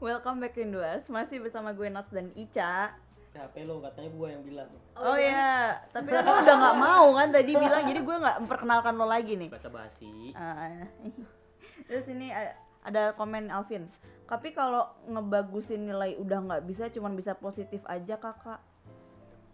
Welcome 0.05 0.37
back 0.45 0.53
Rinduers, 0.61 1.09
masih 1.09 1.41
bersama 1.41 1.73
gue 1.73 1.89
Nats 1.89 2.13
dan 2.13 2.29
Ica. 2.37 2.93
HP 3.33 3.65
lo 3.65 3.81
katanya 3.81 4.13
gua 4.13 4.29
yang 4.37 4.45
bilang. 4.45 4.69
Oh, 5.01 5.17
iya, 5.17 5.81
tapi 5.97 6.13
kan 6.13 6.29
lo 6.29 6.45
udah 6.45 6.57
nggak 6.61 6.77
mau 6.77 7.07
kan 7.17 7.33
tadi 7.33 7.57
bilang, 7.57 7.89
jadi 7.89 8.05
gue 8.05 8.17
nggak 8.21 8.37
memperkenalkan 8.45 9.01
lo 9.01 9.09
lagi 9.09 9.33
nih. 9.41 9.49
Bahasa 9.49 9.73
basi 9.73 10.37
Ah, 10.37 10.85
Terus 11.89 12.05
ini 12.13 12.29
a- 12.37 12.53
ada 12.85 13.17
komen 13.17 13.49
Alvin. 13.49 13.89
Tapi 14.29 14.53
kalau 14.53 14.93
ngebagusin 15.09 15.89
nilai 15.89 16.21
udah 16.21 16.53
nggak 16.53 16.63
bisa, 16.69 16.93
cuman 16.93 17.17
bisa 17.17 17.33
positif 17.33 17.81
aja 17.89 18.21
kakak. 18.21 18.61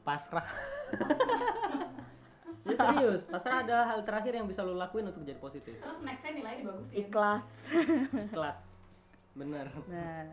Pasrah. 0.02 0.50
Ya 2.60 2.76
serius. 2.76 3.24
Pasrah 3.24 3.64
adalah 3.64 3.86
hal 3.88 4.04
terakhir 4.04 4.36
yang 4.36 4.44
bisa 4.44 4.60
lo 4.60 4.76
lakuin 4.76 5.08
untuk 5.08 5.24
jadi 5.24 5.40
positif. 5.40 5.80
Terus 5.80 5.98
nextnya 6.04 6.30
nilainya 6.34 6.58
dibagusin. 6.60 6.92
Ikhlas. 6.92 7.46
Kelas 8.36 8.69
bener 9.32 9.66
Nah, 9.86 10.26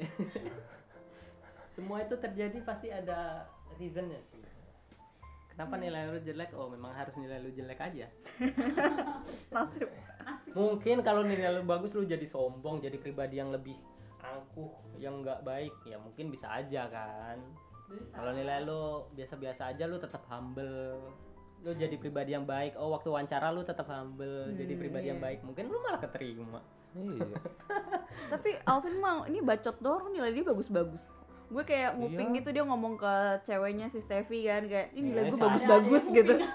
semua 1.74 2.02
itu 2.02 2.14
terjadi 2.18 2.58
pasti 2.62 2.90
ada 2.90 3.46
reasonnya 3.78 4.20
kenapa 5.50 5.76
nilai 5.76 6.08
lu 6.08 6.18
jelek? 6.24 6.56
Oh 6.56 6.72
memang 6.72 6.96
harus 6.96 7.12
nilai 7.20 7.36
lu 7.36 7.52
jelek 7.52 7.76
aja. 7.76 8.08
Nasib 9.54 9.92
mungkin 10.56 11.04
kalau 11.04 11.20
nilai 11.20 11.52
lu 11.52 11.68
bagus 11.68 11.92
lu 11.92 12.08
jadi 12.08 12.24
sombong 12.24 12.80
jadi 12.80 12.96
pribadi 12.96 13.36
yang 13.38 13.52
lebih 13.52 13.76
angkuh 14.24 14.72
yang 14.96 15.20
nggak 15.20 15.44
baik. 15.44 15.74
Ya 15.84 16.00
mungkin 16.00 16.32
bisa 16.32 16.48
aja 16.48 16.88
kan. 16.88 17.36
Kalau 17.90 18.32
nilai 18.32 18.64
lu 18.64 19.04
biasa-biasa 19.12 19.76
aja 19.76 19.84
lu 19.84 20.00
tetap 20.00 20.24
humble. 20.32 20.96
Lu 21.60 21.76
jadi 21.76 21.92
pribadi 22.00 22.32
yang 22.32 22.48
baik. 22.48 22.80
Oh 22.80 22.96
waktu 22.96 23.12
wawancara 23.12 23.52
lu 23.52 23.60
tetap 23.60 23.84
humble 23.92 24.56
jadi 24.56 24.72
Hmm, 24.72 24.80
pribadi 24.80 25.06
yang 25.12 25.20
iya. 25.20 25.26
baik. 25.28 25.44
Mungkin 25.44 25.68
lu 25.68 25.76
malah 25.84 26.00
keterima 26.00 26.60
Iya. 26.92 27.38
Tapi 28.32 28.50
Alvin 28.62 28.96
mah 28.96 29.24
ini 29.24 29.38
bacot 29.40 29.76
doang 29.78 30.10
nilai 30.10 30.30
dia 30.30 30.42
bagus-bagus. 30.42 31.02
Gue 31.46 31.62
kayak 31.62 31.94
nguping 31.94 32.30
Iya. 32.30 32.36
gitu 32.36 32.48
dia 32.52 32.62
ngomong 32.62 32.94
ke 32.94 33.14
ceweknya 33.44 33.86
si 33.86 33.98
Steffi 33.98 34.44
kan 34.44 34.64
kayak 34.64 34.90
ini 34.92 35.10
nilai 35.10 35.28
gue 35.28 35.38
bagus-bagus 35.38 36.02
gitu. 36.08 36.34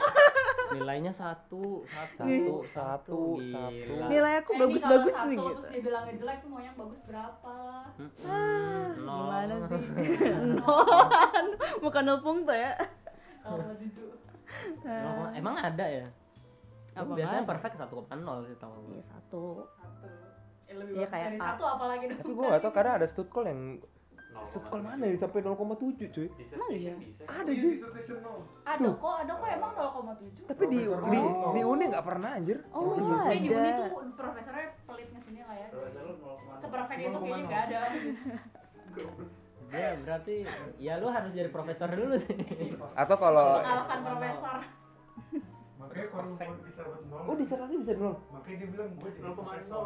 nilainya 0.65 1.13
satu 1.13 1.85
satu 1.85 2.17
Satu, 2.17 2.55
satu 2.65 3.21
satu, 3.37 3.53
satu. 3.53 3.93
Nilai 4.09 4.33
aku 4.39 4.51
Eh, 4.51 4.59
bagus-bagus 4.59 5.13
nih 5.13 5.37
satu 5.37 5.45
gitu. 5.45 5.61
Terus 5.61 5.71
dia 5.71 5.81
bilangnya 5.83 6.13
jelek 6.17 6.37
tuh 6.41 6.49
mau 6.49 6.59
yang 6.59 6.75
bagus 6.75 6.99
berapa? 7.05 7.55
Ah, 8.25 8.87
Nol. 8.97 9.19
gimana 9.19 9.55
sih? 9.61 9.83
Nol. 10.57 11.45
Bukan 11.79 12.01
nol 12.03 12.19
punto 12.19 12.51
ya. 12.51 12.73
Gitu. 13.77 14.03
Emang 15.33 15.55
ada 15.55 15.85
ya 15.85 16.07
Apa 16.95 17.11
biasanya 17.11 17.43
ada? 17.43 17.49
perfect 17.51 17.75
1,0 17.75 18.47
sih 18.47 18.55
tau 18.55 18.73
Iya 18.87 19.03
satu. 19.05 19.43
Satu. 19.75 20.07
Ya, 20.65 20.73
lebih 20.73 20.93
Iya, 20.95 21.05
bagus 21.05 21.13
kayak 21.13 21.27
dari 21.27 21.37
A. 21.37 21.45
satu 21.45 21.63
apalagi 21.67 22.03
dong. 22.07 22.19
Tapi 22.19 22.31
gua 22.33 22.45
gak 22.49 22.61
tau 22.61 22.71
karena 22.71 22.91
ada 22.95 23.05
stud 23.05 23.27
call 23.27 23.45
yang 23.45 23.61
stud 24.43 24.65
call 24.67 24.81
mana 24.81 25.03
ya 25.05 25.15
sampai 25.15 25.39
0,7 25.39 26.11
cuy. 26.11 26.27
Emang 26.49 26.69
iya? 26.71 26.93
Ada 27.23 27.51
Iya, 27.51 27.61
cuy. 27.61 27.73
Ada 28.65 28.89
kok, 28.91 29.15
ada 29.21 29.33
kok 29.33 29.47
emang 29.47 29.71
0,7. 29.71 30.49
Tapi 30.49 30.63
di 30.67 30.79
di, 30.83 31.19
di 31.53 31.61
Uni 31.63 31.83
nggak 31.87 32.05
pernah 32.05 32.29
anjir. 32.33 32.57
Oh, 32.71 32.95
Tapi 32.95 33.37
di 33.39 33.49
Uni 33.49 33.69
tuh 33.71 33.87
profesornya 34.15 34.67
pelit 34.83 35.07
ngesini 35.11 35.41
lah 35.43 35.55
ya. 35.55 35.67
Seperfect 36.57 36.99
itu 36.99 37.17
kayaknya 37.17 37.43
gak 37.45 37.61
ada. 37.69 37.81
ya 39.65 39.91
berarti 39.97 40.35
ya 40.77 40.93
lu 40.95 41.09
harus 41.09 41.33
jadi 41.33 41.49
profesor 41.49 41.89
dulu 41.89 42.15
sih 42.15 42.37
Atau 42.95 43.17
kalau 43.17 43.59
Mengalahkan 43.59 43.99
profesor. 44.01 44.57
Makanya 45.85 46.07
kalau 46.09 46.33
bisa 46.65 46.81
dapat 46.81 47.01
nol. 47.05 47.21
Oh, 47.29 47.35
disertasi 47.37 47.73
bisa 47.77 47.93
nol. 47.93 48.15
Makanya 48.33 48.57
dia 48.57 48.69
bilang 48.73 48.89
gue 48.97 49.09
jadi 49.13 49.29
profesor. 49.31 49.85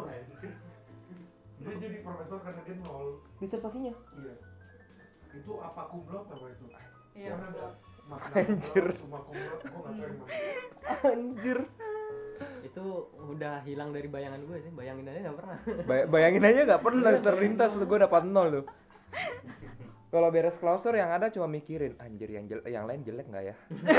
Dia 1.60 1.74
jadi 1.76 1.98
profesor 2.00 2.38
karena 2.40 2.60
dia 2.64 2.76
nol. 2.80 3.06
Disertasinya. 3.36 3.94
Iya. 4.16 4.34
Itu 5.30 5.52
apa 5.60 5.82
kumlot 5.92 6.24
apa 6.26 6.46
itu? 6.48 6.64
Iya, 7.12 7.32
ada 7.36 7.66
makna 8.08 8.34
Anjir. 8.40 8.86
summa 8.96 9.20
kumlot, 9.22 9.60
gue 9.60 9.70
nggak 9.70 9.82
tahu 9.84 10.00
yang 10.00 10.14
mana. 10.18 11.10
Anjir. 11.12 11.58
itu 12.64 12.84
udah 13.28 13.60
hilang 13.68 13.92
dari 13.92 14.08
bayangan 14.08 14.40
gue 14.48 14.56
sih 14.64 14.72
bayangin 14.72 15.12
aja 15.12 15.28
nggak 15.28 15.36
pernah 15.36 15.58
Bay- 15.84 16.08
bayangin 16.08 16.40
aja 16.48 16.60
nggak 16.64 16.80
pernah 16.80 17.12
terlintas 17.20 17.76
tuh 17.76 17.84
gue 17.84 17.98
dapat 18.00 18.22
nol 18.24 18.48
tuh. 18.48 18.64
Kalau 20.10 20.26
beres 20.28 20.54
klausur 20.54 20.90
yang 20.92 21.08
ada 21.08 21.28
cuma 21.28 21.46
mikirin 21.46 21.94
anjir 21.96 22.26
yang 22.28 22.44
jelek 22.44 22.66
yang 22.66 22.82
lain 22.82 23.00
jelek 23.00 23.24
nggak 23.24 23.44
ya? 23.44 23.54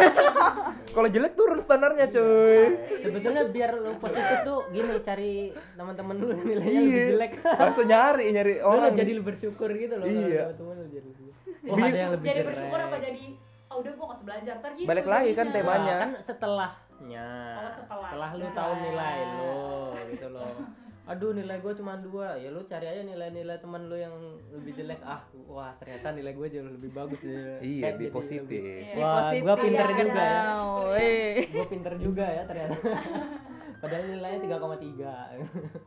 Kalau 0.91 1.07
jelek 1.07 1.33
turun 1.33 1.57
standarnya 1.57 2.05
cuy. 2.05 2.67
sebetulnya 2.99 3.43
biar 3.45 3.71
lu 3.73 3.95
positif 3.95 4.43
tuh 4.43 4.67
gini 4.69 4.91
cari 4.99 5.33
teman-teman 5.73 6.15
lu 6.17 6.27
nilainya 6.37 6.59
lebih 6.77 6.91
Iya. 6.91 7.05
jelek 7.09 7.31
Langsung 7.41 7.85
nyari 7.85 8.25
nyari 8.29 8.53
lu 8.53 8.67
orang. 8.67 8.91
jadi 8.93 9.11
lu 9.13 9.23
bersyukur 9.23 9.69
gitu 9.71 9.95
loh 9.95 10.05
Iya. 10.05 10.51
lu 10.51 10.83
jadi 10.85 11.07
lebih 11.07 11.29
oh 11.63 11.77
ada 11.77 11.95
yang 11.95 12.11
lebih 12.11 12.27
Jadi 12.27 12.41
bersyukur 12.43 12.79
apa 12.81 12.97
jadi 12.99 13.23
oh 13.63 13.75
udah 13.77 13.91
gua 13.93 14.03
gak 14.03 14.11
usah 14.13 14.25
belajar 14.25 14.53
ntar 14.57 14.71
gitu. 14.75 14.87
Balik 14.87 15.07
lagi 15.07 15.31
kan 15.31 15.47
temanya. 15.49 15.95
kan 15.97 16.09
setelahnya 16.19 17.27
Oh, 17.55 17.71
setelah. 17.73 18.09
setelah 18.09 18.29
lu 18.35 18.47
tahu 18.51 18.71
nilai 18.77 19.17
lo 19.31 19.59
gitu 20.11 20.27
loh 20.27 20.51
aduh 21.01 21.33
nilai 21.33 21.57
gue 21.57 21.73
cuma 21.75 21.97
dua 21.97 22.37
ya 22.37 22.53
lu 22.53 22.61
cari 22.69 22.85
aja 22.85 23.01
nilai-nilai 23.01 23.57
teman 23.57 23.89
lu 23.89 23.97
yang 23.97 24.13
lebih 24.53 24.77
jelek 24.77 25.01
ah 25.01 25.25
wah 25.49 25.73
ternyata 25.81 26.13
nilai 26.13 26.33
gue 26.37 26.47
jauh 26.53 26.69
lebih 26.69 26.93
bagus 26.93 27.17
Iya, 27.25 27.57
Kayak 27.61 27.95
di 27.97 28.05
jadi 28.05 28.13
positif. 28.13 28.61
Iya. 28.61 28.95
wah 29.01 29.13
Positif 29.25 29.41
gue 29.41 29.55
pinter 29.65 29.87
ya, 29.89 29.97
juga 29.97 30.21
ya 30.21 30.41
gue 31.41 31.65
pinter 31.67 31.93
juga 31.97 32.25
ya 32.29 32.43
ternyata 32.45 32.77
padahal 33.81 34.03
nilainya 34.07 34.39
3,3 34.45 35.81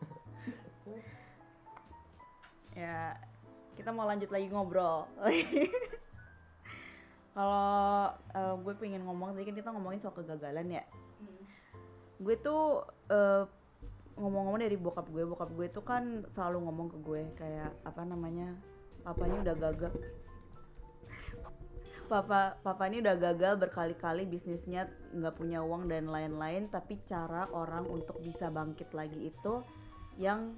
Ya, 2.74 3.14
kita 3.78 3.94
mau 3.94 4.02
lanjut 4.02 4.34
lagi 4.34 4.50
ngobrol. 4.50 5.06
Kalau 7.38 7.70
eh, 8.34 8.54
gue 8.66 8.74
pengen 8.82 9.06
ngomong 9.06 9.30
tadi 9.34 9.46
kan 9.46 9.54
kita 9.54 9.70
ngomongin 9.70 10.02
soal 10.02 10.14
kegagalan 10.18 10.66
ya. 10.66 10.82
Hmm. 11.22 11.38
Gue 12.18 12.34
tuh 12.34 12.82
eh, 13.10 13.46
ngomong-ngomong 14.14 14.62
dari 14.62 14.78
bokap 14.78 15.06
gue, 15.10 15.24
bokap 15.26 15.50
gue 15.54 15.66
tuh 15.74 15.82
kan 15.82 16.22
selalu 16.34 16.70
ngomong 16.70 16.88
ke 16.94 16.98
gue 17.02 17.22
kayak 17.34 17.70
apa 17.82 18.02
namanya, 18.06 18.54
papanya 19.02 19.38
udah 19.50 19.56
gagal. 19.58 19.92
Papa, 22.04 22.60
papa 22.60 22.84
ini 22.92 23.00
udah 23.00 23.16
gagal 23.16 23.56
berkali-kali 23.56 24.28
bisnisnya 24.28 24.92
nggak 25.16 25.34
punya 25.40 25.64
uang 25.64 25.88
dan 25.88 26.06
lain-lain, 26.06 26.68
tapi 26.68 27.00
cara 27.08 27.48
orang 27.50 27.88
untuk 27.88 28.20
bisa 28.20 28.52
bangkit 28.52 28.92
lagi 28.92 29.32
itu 29.32 29.64
yang 30.20 30.54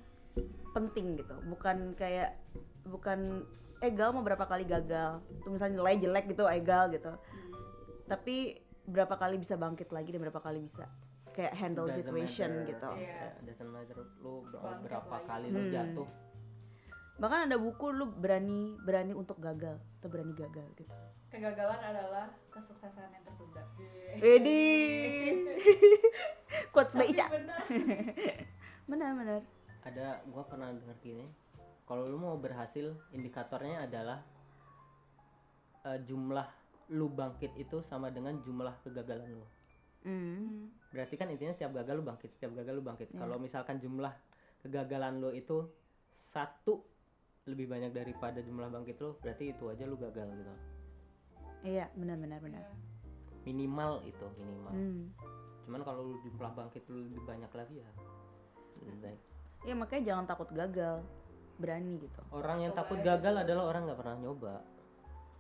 penting 0.75 1.17
gitu. 1.17 1.33
Bukan 1.47 1.95
kayak 1.95 2.37
bukan 2.85 3.47
egal 3.81 4.11
mau 4.11 4.27
berapa 4.27 4.43
kali 4.43 4.67
gagal. 4.67 5.23
Tuh 5.47 5.55
misalnya 5.55 5.81
nilai 5.81 5.97
jelek 6.03 6.35
gitu 6.35 6.45
egal 6.51 6.91
gitu. 6.91 7.15
Tapi 8.11 8.59
berapa 8.87 9.15
kali 9.19 9.39
bisa 9.39 9.59
bangkit 9.59 9.91
lagi 9.91 10.15
dan 10.15 10.23
berapa 10.23 10.43
kali 10.43 10.63
bisa 10.63 10.87
kayak 11.37 11.53
handle 11.53 11.85
Doesn't 11.85 12.01
situation 12.03 12.51
matter. 12.57 12.69
gitu 12.73 12.89
Iya. 12.97 13.13
Ya, 13.13 13.29
doesn't 13.45 13.69
matter 13.69 13.97
lu 14.19 14.43
berapa 14.81 15.17
kali 15.23 15.47
lu 15.49 15.61
Hmm. 15.61 15.71
jatuh 15.71 16.09
bahkan 17.17 17.49
ada 17.49 17.57
buku 17.57 17.87
lu 17.91 18.09
berani 18.11 18.77
berani 18.79 19.13
untuk 19.13 19.37
gagal 19.39 19.77
atau 20.01 20.09
berani 20.09 20.33
gagal 20.33 20.65
gitu 20.75 20.93
Kegagalan 21.27 21.81
adalah 21.83 22.31
kesuksesan 22.49 23.09
yang 23.11 23.25
tertunda. 23.25 23.61
Ready 24.17 24.65
quotes 26.73 26.93
Tapi 26.93 27.11
Ica 27.11 27.25
benar. 27.29 27.61
benar 28.91 29.11
benar 29.13 29.41
ada 29.83 30.07
gua 30.27 30.45
pernah 30.45 30.71
dengar 30.71 30.97
gini 30.99 31.27
kalau 31.85 32.05
lu 32.05 32.17
mau 32.17 32.37
berhasil 32.37 32.85
indikatornya 33.11 33.85
adalah 33.85 34.21
eh, 35.85 35.99
jumlah 36.03 36.47
lu 36.89 37.09
bangkit 37.09 37.57
itu 37.57 37.83
sama 37.83 38.09
dengan 38.09 38.39
jumlah 38.41 38.77
kegagalan 38.81 39.27
lu 39.33 39.45
Hmm. 40.07 40.71
berarti 40.95 41.19
kan 41.19 41.27
intinya 41.35 41.51
setiap 41.51 41.75
gagal 41.83 41.99
lu 41.99 42.07
bangkit 42.07 42.31
setiap 42.39 42.55
gagal 42.55 42.79
lu 42.79 42.85
bangkit. 42.87 43.11
Iya. 43.11 43.19
kalau 43.19 43.37
misalkan 43.43 43.83
jumlah 43.83 44.15
kegagalan 44.63 45.19
lu 45.19 45.35
itu 45.35 45.67
satu 46.31 46.87
lebih 47.51 47.67
banyak 47.67 47.91
daripada 47.91 48.39
jumlah 48.39 48.71
bangkit 48.71 48.97
lu 49.03 49.19
berarti 49.19 49.51
itu 49.51 49.65
aja 49.67 49.83
lu 49.83 49.99
gagal 49.99 50.31
gitu. 50.31 50.55
Iya 51.67 51.91
benar 51.99 52.17
benar 52.23 52.39
benar. 52.39 52.63
Minimal 53.43 54.07
itu 54.07 54.27
minimal. 54.39 54.73
Hmm. 54.73 55.03
cuman 55.67 55.83
kalau 55.83 56.15
lu 56.15 56.17
jumlah 56.23 56.55
bangkit 56.55 56.87
lu 56.87 57.11
lebih 57.11 57.27
banyak 57.27 57.51
lagi 57.51 57.83
ya 57.83 57.91
lebih 58.87 58.99
baik. 59.03 59.21
Ya 59.67 59.75
makanya 59.75 60.03
jangan 60.07 60.25
takut 60.31 60.49
gagal 60.55 61.03
berani 61.59 61.99
gitu. 61.99 62.21
Orang 62.31 62.63
yang 62.63 62.71
Coba 62.71 62.87
takut 62.87 62.99
gagal 63.03 63.35
adalah 63.43 63.65
orang 63.75 63.91
nggak 63.91 63.99
pernah 63.99 64.17
nyoba. 64.23 64.55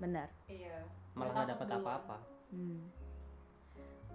Benar. 0.02 0.28
Iya. 0.50 0.76
malah 1.16 1.32
nggak 1.32 1.50
dapat 1.56 1.68
apa-apa. 1.80 2.18
Hmm. 2.52 2.82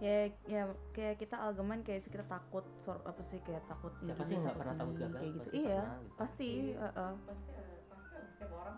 Kayak 0.02 0.26
ya 0.44 0.64
kayak 0.92 1.16
kita 1.16 1.36
algeman 1.38 1.86
kayak 1.86 2.02
kita 2.02 2.26
takut 2.26 2.66
sor- 2.82 3.06
apa 3.06 3.22
sih 3.22 3.38
kayak 3.46 3.62
takut 3.70 3.94
siapa 4.02 4.26
sih 4.26 4.34
nggak 4.36 4.58
pernah 4.58 4.76
takut 4.76 4.96
gagal 4.98 5.14
kayak 5.14 5.32
gitu. 5.32 5.46
Pasti 5.46 5.60
Iya, 5.62 5.78
pernah 5.78 6.00
gitu. 6.02 6.16
pasti. 6.18 6.50
Iya. 6.50 6.76
heeh. 6.82 7.12
Pasti 7.22 7.50
ada, 7.54 7.74
pasti 7.86 8.12
ada 8.12 8.28
setiap 8.28 8.52
orang. 8.58 8.78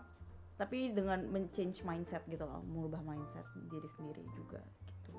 Tapi 0.54 0.78
dengan 0.92 1.20
men-change 1.26 1.78
mindset 1.82 2.22
gitu 2.28 2.44
loh, 2.44 2.60
merubah 2.62 3.00
mindset 3.00 3.42
diri 3.66 3.88
sendiri 3.90 4.22
juga 4.30 4.60
gitu. 4.84 5.12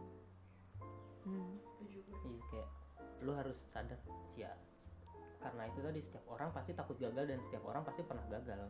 Hmm. 1.26 1.58
Setuju 1.60 1.98
gue. 2.06 2.18
Iya 2.24 2.42
kayak 2.48 2.70
lu 3.20 3.32
harus 3.34 3.58
sadar 3.66 3.98
ya 4.36 4.54
karena 5.40 5.66
itu 5.66 5.80
tadi 5.80 6.00
setiap 6.02 6.26
orang 6.28 6.50
pasti 6.52 6.72
takut 6.74 6.98
gagal 6.98 7.26
dan 7.26 7.40
setiap 7.40 7.64
orang 7.66 7.82
pasti 7.82 8.02
pernah 8.02 8.26
gagal 8.30 8.62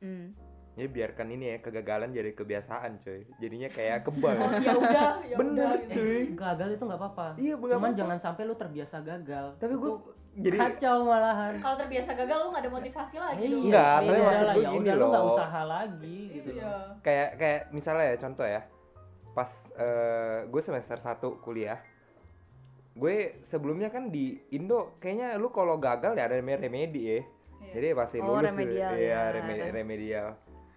Hmm. 0.00 0.32
Jadi 0.80 0.96
biarkan 0.96 1.28
ini 1.28 1.44
ya 1.46 1.56
kegagalan 1.60 2.08
jadi 2.08 2.32
kebiasaan 2.32 3.04
coy. 3.04 3.20
Jadinya 3.36 3.68
kayak 3.68 4.00
kebal. 4.08 4.32
Oh, 4.32 4.48
ya 4.56 4.72
udah, 4.72 5.12
ya 5.22 5.36
Bener 5.36 5.60
udah, 5.60 5.72
gitu. 5.84 6.00
cuy. 6.00 6.20
gagal 6.32 6.68
itu 6.72 6.82
nggak 6.82 6.96
apa-apa 6.98 7.26
Iya, 7.36 7.52
nggak 7.52 7.68
cuman 7.68 7.76
apa-apa. 7.84 8.00
jangan 8.00 8.18
sampai 8.18 8.42
lu 8.42 8.54
terbiasa 8.54 8.96
gagal 9.02 9.46
Tapi 9.54 9.74
gue 9.76 9.92
jadi 10.32 10.56
kacau 10.56 10.96
malahan 11.04 11.52
Kalau 11.58 11.76
terbiasa 11.76 12.10
gagal 12.14 12.36
lu 12.38 12.48
gak 12.48 12.62
ada 12.62 12.72
motivasi 12.72 13.16
lagi 13.18 13.36
Iya, 13.36 13.50
dong. 13.50 13.62
Enggak, 13.62 13.92
iya 13.92 14.08
tapi 14.08 14.20
maksud 14.22 14.40
lah, 14.40 14.54
gue 14.54 14.62
ya 14.62 14.70
gini 14.70 14.88
lu 14.90 15.04
nggak 15.04 15.20
loh. 15.20 15.30
usaha 15.30 15.60
lagi 15.62 16.18
gitu 16.32 16.48
loh. 16.48 16.56
Iya. 16.56 16.74
kayak 17.00 17.28
kayak 17.36 17.60
misalnya 17.70 18.04
ya 18.06 18.16
contoh 18.16 18.46
ya. 18.46 18.60
Pas 19.30 19.50
eh, 19.76 20.38
gue 20.46 20.60
semester 20.60 20.96
1 20.96 21.04
kuliah. 21.38 21.78
Gue 22.92 23.16
sebelumnya 23.42 23.86
kan 23.86 24.08
di 24.08 24.24
Indo 24.50 24.96
kayaknya 24.96 25.36
lu 25.36 25.48
kalau 25.48 25.76
gagal 25.76 26.14
ya 26.14 26.24
ada 26.24 26.36
remedi 26.40 27.02
ya. 27.04 27.20
Iya. 27.60 27.72
Jadi 27.72 27.86
pasti 27.92 28.16
Oh, 28.18 28.26
lulus 28.32 28.50
remedial, 28.50 28.90
iya, 28.92 29.20
ya. 29.20 29.20
reme- 29.30 29.68
remedial. 29.70 30.28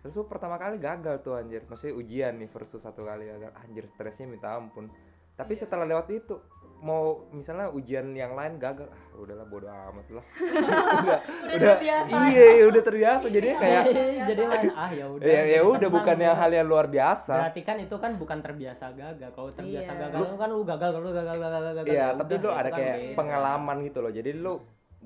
Terus 0.03 0.13
lu 0.13 0.27
pertama 0.27 0.55
kali 0.57 0.77
gagal 0.77 1.23
tuh 1.23 1.33
anjir. 1.33 1.63
Maksudnya 1.63 1.95
ujian 1.95 2.35
nih 2.35 2.51
versus 2.51 2.77
satu 2.77 3.01
kali 3.01 3.23
gagal. 3.25 3.55
Anjir 3.57 3.87
stresnya 3.87 4.27
minta 4.27 4.51
ampun. 4.51 4.91
Tapi 5.33 5.55
Iya. 5.55 5.65
setelah 5.65 5.87
lewat 5.87 6.11
itu 6.11 6.35
mau 6.77 7.23
misalnya 7.31 7.71
ujian 7.71 8.11
yang 8.11 8.35
lain 8.35 8.59
gagal, 8.59 8.85
ah 8.85 8.99
udahlah 9.15 9.47
bodo 9.47 9.65
amat 9.65 10.03
lah. 10.11 10.25
udah, 10.99 11.19
Udah 11.47 11.67
terbiasa. 11.73 12.15
Iya, 12.27 12.45
iya, 12.53 12.65
udah 12.67 12.83
terbiasa. 12.83 13.25
Jadi 13.31 13.47
kayak 13.55 13.83
jadi 14.29 14.41
main 14.43 14.67
ah 14.69 14.91
ya 14.91 15.05
udah 15.07 15.23
ya, 15.25 15.41
ya 15.47 15.61
udah 15.63 15.79
tenang 15.79 15.95
bukannya 15.95 16.27
ya. 16.27 16.35
hal 16.35 16.51
yang 16.51 16.67
luar 16.67 16.85
biasa. 16.85 17.33
berarti 17.39 17.61
kan 17.63 17.77
itu 17.79 17.95
kan 17.95 18.11
bukan 18.19 18.37
terbiasa 18.43 18.85
gagal 18.91 19.29
kalau 19.31 19.49
terbiasa 19.55 19.89
Iya. 19.89 20.01
gagal 20.05 20.19
lu 20.21 20.35
kan 20.35 20.49
lu 20.51 20.61
gagal 20.67 20.89
lu 20.91 21.09
gagal 21.09 21.13
gagal 21.15 21.39
gagal 21.39 21.73
gagal 21.73 21.83
Iya, 21.87 22.03
ya 22.03 22.07
tapi 22.13 22.29
lu 22.29 22.37
itu 22.37 22.49
ada 22.51 22.69
kan 22.69 22.77
kayak 22.77 22.97
pengalaman 23.15 23.77
gitu 23.81 23.99
loh. 24.03 24.11
Jadi 24.11 24.31
lu 24.35 24.53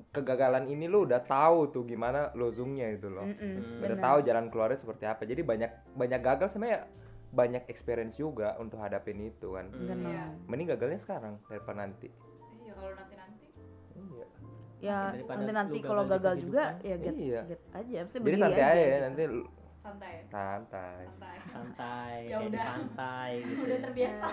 kegagalan 0.08 0.64
ini 0.64 0.86
lu 0.86 1.02
udah 1.02 1.20
tahu 1.20 1.68
tuh 1.68 1.82
gimana 1.82 2.30
lozungnya 2.32 2.88
itu 2.88 3.06
loh. 3.06 3.24
Mm-mm, 3.24 3.38
Hmm. 3.38 3.80
Udah 3.80 3.88
benar. 3.92 4.04
tahu 4.04 4.18
jalan 4.22 4.46
keluarnya 4.48 4.78
seperti 4.78 5.04
apa. 5.04 5.22
Jadi 5.22 5.40
banyak 5.42 5.70
banyak 5.94 6.20
gagal 6.20 6.48
sebenarnya 6.50 6.80
banyak 7.28 7.64
experience 7.66 8.16
juga 8.16 8.56
untuk 8.56 8.78
hadapin 8.78 9.20
itu 9.20 9.52
kan. 9.52 9.68
Hmm. 9.68 9.86
Benar. 9.86 10.10
Iya. 10.10 10.24
Mending 10.46 10.68
gagalnya 10.70 10.98
sekarang 10.98 11.34
daripada 11.44 11.78
nanti. 11.78 12.08
Iya, 12.58 12.72
kalau 12.72 12.92
nanti-nanti. 12.94 13.46
Iya. 13.94 14.26
Ya 14.78 14.98
Daripada 15.10 15.36
nanti 15.36 15.44
lu 15.44 15.52
nanti 15.52 15.76
gagal 15.76 15.88
kalau 15.88 16.04
gagal 16.06 16.34
juga 16.38 16.64
ya 16.80 16.96
get, 16.96 17.14
Iya. 17.14 17.40
get 17.46 17.62
aja, 17.72 17.98
mesti 18.06 18.16
Jadi 18.20 18.38
santai 18.38 18.62
aja 18.62 18.74
ya 18.76 18.86
gitu. 18.88 19.02
nanti 19.02 19.22
Santai. 19.78 20.14
santai. 20.28 21.00
Santai. 21.08 21.36
santai 21.48 22.16
Ya 22.26 22.36
udah. 22.40 22.64
pantai 22.68 23.30
gitu 23.42 23.58
Udah 23.58 23.68
ya. 23.70 23.82
terbiasa. 23.82 24.28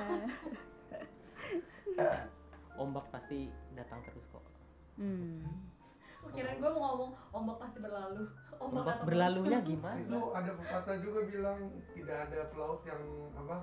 ombak 2.76 3.08
pasti 3.08 3.48
datang 3.72 4.04
terus 4.04 4.25
Hmm. 4.96 5.44
Kirain 6.28 6.58
gue 6.58 6.68
mau 6.70 6.82
ngomong 6.90 7.12
ombak 7.32 7.58
pasti 7.60 7.78
berlalu. 7.80 8.24
Ombak, 8.56 8.82
ombak 8.82 8.98
berlalunya 9.04 9.60
itu 9.60 9.70
gimana 9.70 10.00
ada 10.32 10.52
pepatah 10.54 10.98
juga 11.00 11.20
bilang 11.26 11.60
tidak 11.92 12.18
ada 12.26 12.40
pelaut 12.50 12.82
yang 12.84 13.02
apa 13.36 13.58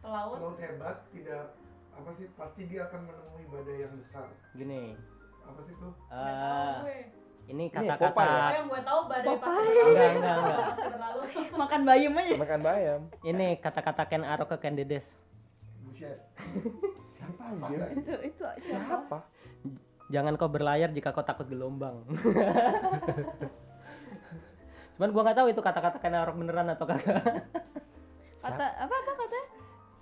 Pelaut. 0.00 0.36
pelaut 0.36 0.58
hebat 0.58 0.96
tidak 1.08 1.54
apa 1.92 2.10
sih 2.12 2.26
pasti 2.34 2.62
dia 2.66 2.84
akan 2.84 3.00
menemui 3.04 3.44
badai 3.46 3.78
yang 3.80 3.94
besar 3.96 4.26
gini 4.52 4.98
apa 5.40 5.60
sih 5.62 5.74
tuh 5.76 5.92
eh 6.08 6.76
gue. 6.76 6.98
ini 7.46 7.64
kata-kata 7.70 8.20
ya? 8.20 8.34
Oh, 8.36 8.50
yang 8.52 8.66
gue 8.66 8.82
tahu 8.82 9.00
badai 9.06 9.26
pasti 9.32 9.46
Popeye. 9.46 9.70
berlalu. 9.70 9.86
Enggak, 9.86 10.10
enggak, 10.10 10.36
enggak. 10.36 10.58
Pasti 10.58 10.88
berlalu. 10.90 11.20
Makan 11.62 11.80
bayam 11.84 12.12
aja. 12.12 12.34
Makan 12.36 12.60
bayam. 12.60 13.00
ini 13.22 13.46
kata-kata 13.56 14.02
Ken 14.04 14.24
Arok 14.24 14.48
ke 14.50 14.58
Ken 14.60 14.74
Dedes 14.74 15.06
buset 15.82 16.18
Siapa 17.16 17.42
Apa? 17.48 17.64
anjir? 17.64 17.80
Itu 17.96 18.14
itu 18.20 18.44
siapa? 18.60 19.06
Siapa? 19.06 19.18
Jangan 20.06 20.34
kau 20.34 20.46
berlayar 20.46 20.88
jika 20.90 21.10
kau 21.10 21.20
takut 21.20 21.44
gelombang 21.46 22.02
cuman 24.96 25.08
gua 25.12 25.22
nggak 25.22 25.36
tahu 25.36 25.46
itu 25.50 25.60
kata-kata 25.60 25.96
Ken 25.98 26.14
Arok 26.14 26.34
beneran 26.36 26.68
atau 26.70 26.84
kagak 26.84 27.20
Kata 28.36 28.64
apa 28.78 28.94
apa 28.94 29.12
kata? 29.16 29.38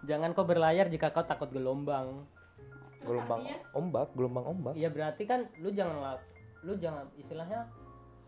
jangan 0.04 0.30
kau 0.30 0.44
berlayar 0.44 0.86
jika 0.86 1.08
kau 1.08 1.22
takut 1.22 1.48
gelombang 1.48 2.22
Terus 3.00 3.20
Gelombang 3.20 3.40
artinya? 3.42 3.58
ombak, 3.74 4.06
gelombang 4.12 4.44
ombak. 4.46 4.72
Iya 4.74 4.88
berarti 4.88 5.22
kan 5.24 5.48
lu 5.58 5.68
jangan 5.70 6.18
lu 6.60 6.72
jangan 6.74 7.04
istilahnya 7.14 7.68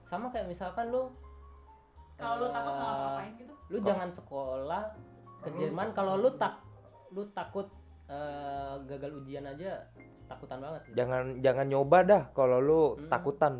sama 0.05 0.29
kayak 0.29 0.47
misalkan 0.47 0.89
lu 0.89 1.09
Kalau 2.17 2.35
lu 2.39 2.45
takut 2.47 2.69
eh, 2.69 2.77
nggak 2.77 2.99
ngapain 2.99 3.33
gitu. 3.37 3.53
lu 3.67 3.77
jangan 3.81 4.09
sekolah 4.13 4.83
ke 5.39 5.49
Jerman 5.55 5.89
kalau 5.93 6.13
lu 6.17 6.29
tak 6.35 6.53
lu 7.09 7.23
takut 7.31 7.67
eh, 8.07 8.75
gagal 8.85 9.11
ujian 9.17 9.45
aja 9.47 9.87
takutan 10.27 10.59
banget 10.59 10.81
gitu. 10.85 10.95
Jangan 10.95 11.23
jangan 11.41 11.67
nyoba 11.67 11.99
dah 12.03 12.23
kalau 12.31 12.59
lu 12.59 12.83
Hmm. 12.95 13.09
takutan. 13.09 13.55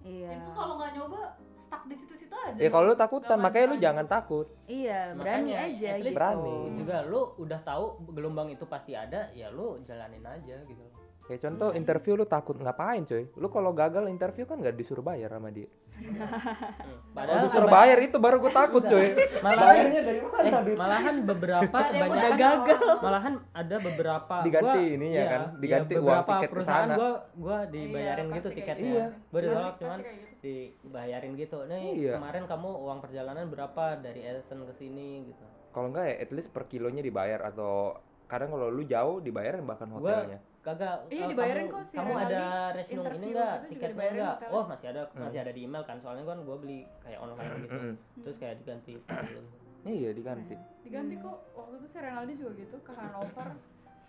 Iya. 0.00 0.28
Itu 0.34 0.50
kalau 0.52 0.74
nggak 0.76 0.90
nyoba 0.94 1.20
stuck 1.58 1.82
di 1.84 1.94
situ-situ 1.94 2.34
aja. 2.34 2.56
Ya 2.56 2.68
kalau 2.68 2.84
lu 2.86 2.96
takutan, 2.96 3.38
makanya 3.38 3.66
lu 3.66 3.76
jangan 3.78 4.06
takut. 4.06 4.46
Iya, 4.64 5.12
berani 5.12 5.52
Makanya, 5.52 5.56
aja 5.68 5.90
gitu. 5.98 6.14
Berani. 6.14 6.56
juga 6.74 6.96
lu 7.02 7.20
udah 7.36 7.60
tahu 7.62 7.84
gelombang 8.10 8.48
itu 8.48 8.64
pasti 8.64 8.92
ada 8.92 9.30
ya 9.32 9.48
lu 9.48 9.78
jalanin 9.82 10.22
aja 10.22 10.56
gitu 10.62 10.84
Kayak 11.22 11.40
contoh 11.40 11.68
interview 11.72 12.12
lu 12.14 12.26
takut 12.26 12.56
ngapain 12.56 13.02
coy? 13.02 13.30
Lu 13.34 13.46
kalau 13.46 13.70
gagal 13.72 14.04
interview 14.06 14.42
kan 14.42 14.58
nggak 14.58 14.74
disuruh 14.74 15.00
bayar 15.00 15.30
sama 15.30 15.48
dia. 15.48 15.70
Hmm. 16.02 16.98
Kalau 17.14 17.44
disuruh 17.44 17.70
bayar 17.70 17.98
itu 18.00 18.16
baru 18.16 18.40
gue 18.40 18.50
takut 18.50 18.82
coy. 18.82 19.12
malahan 19.38 19.86
dari 19.92 20.18
eh, 20.18 20.74
malahan 20.74 21.14
beberapa 21.22 21.78
udah 21.78 22.08
gagal. 22.34 22.80
malahan 23.06 23.34
ada 23.52 23.76
beberapa 23.78 24.34
Diganti 24.42 24.66
gua- 24.80 24.94
ininya 24.96 25.14
iya, 25.14 25.28
kan, 25.28 25.42
iya, 25.44 25.60
diganti 25.60 25.92
uang 25.92 26.02
beberapa 26.02 26.32
tiket 26.32 26.42
ke 26.42 26.50
perusahaan 26.50 26.82
sana. 26.82 26.94
gua 26.96 27.10
gua 27.36 27.58
dibayarin 27.66 28.26
Iya, 28.26 28.34
gitu 28.34 28.48
tiketnya 28.50 28.82
gitu. 28.82 28.90
Iya. 28.90 29.06
gua 29.06 29.14
Pasti- 29.30 29.44
ditolak 29.44 29.74
cuman 29.76 29.98
gitu. 30.00 30.26
dibayarin 30.42 31.32
gitu 31.36 31.58
nih 31.66 31.84
Iya. 31.94 32.12
kemarin 32.16 32.44
kamu 32.46 32.70
uang 32.80 32.98
perjalanan 32.98 33.46
berapa 33.46 33.84
dari 33.96 34.20
Essen 34.24 34.60
ke 34.64 34.74
sini 34.74 35.08
gitu 35.28 35.44
Kalau 35.70 35.86
enggak 35.88 36.04
ya 36.04 36.16
at 36.18 36.30
least 36.30 36.50
per 36.50 36.64
kilonya 36.66 37.00
dibayar 37.00 37.40
atau 37.44 37.94
kadang 38.26 38.50
kalau 38.50 38.68
lu 38.68 38.82
jauh 38.82 39.20
dibayarin 39.20 39.62
bahkan 39.62 39.86
Gua- 39.88 40.02
hotelnya. 40.18 40.40
Kagak 40.62 40.96
Iya, 41.10 41.22
eh, 41.26 41.28
dibayarin 41.28 41.66
kamu, 41.66 41.74
kok 41.74 41.82
si 41.84 41.96
kamu 41.98 42.12
ada 42.14 42.42
resume 42.72 43.08
ini 43.12 43.26
enggak 43.28 43.56
tiketnya 43.66 44.06
enggak 44.08 44.36
oh 44.48 44.64
masih 44.64 44.86
ada 44.88 45.02
Hmm. 45.10 45.20
masih 45.26 45.38
ada 45.42 45.52
di 45.52 45.60
email 45.62 45.82
kan 45.82 45.96
soalnya 45.98 46.24
kan 46.24 46.38
gua 46.40 46.56
beli 46.56 46.80
kayak 47.02 47.18
online 47.18 47.50
gitu 47.60 47.74
Mm-mm. 47.74 47.94
terus 48.22 48.36
kayak 48.38 48.54
diganti. 48.62 48.94
Iya 49.82 50.14
diganti. 50.14 50.54
Diganti 50.86 51.18
kok. 51.18 51.42
Waktu 51.58 51.74
itu 51.74 51.86
si 51.90 51.98
Renaldi 51.98 52.38
juga 52.38 52.52
gitu 52.54 52.76
ke 52.86 52.92
Hanover 52.94 53.48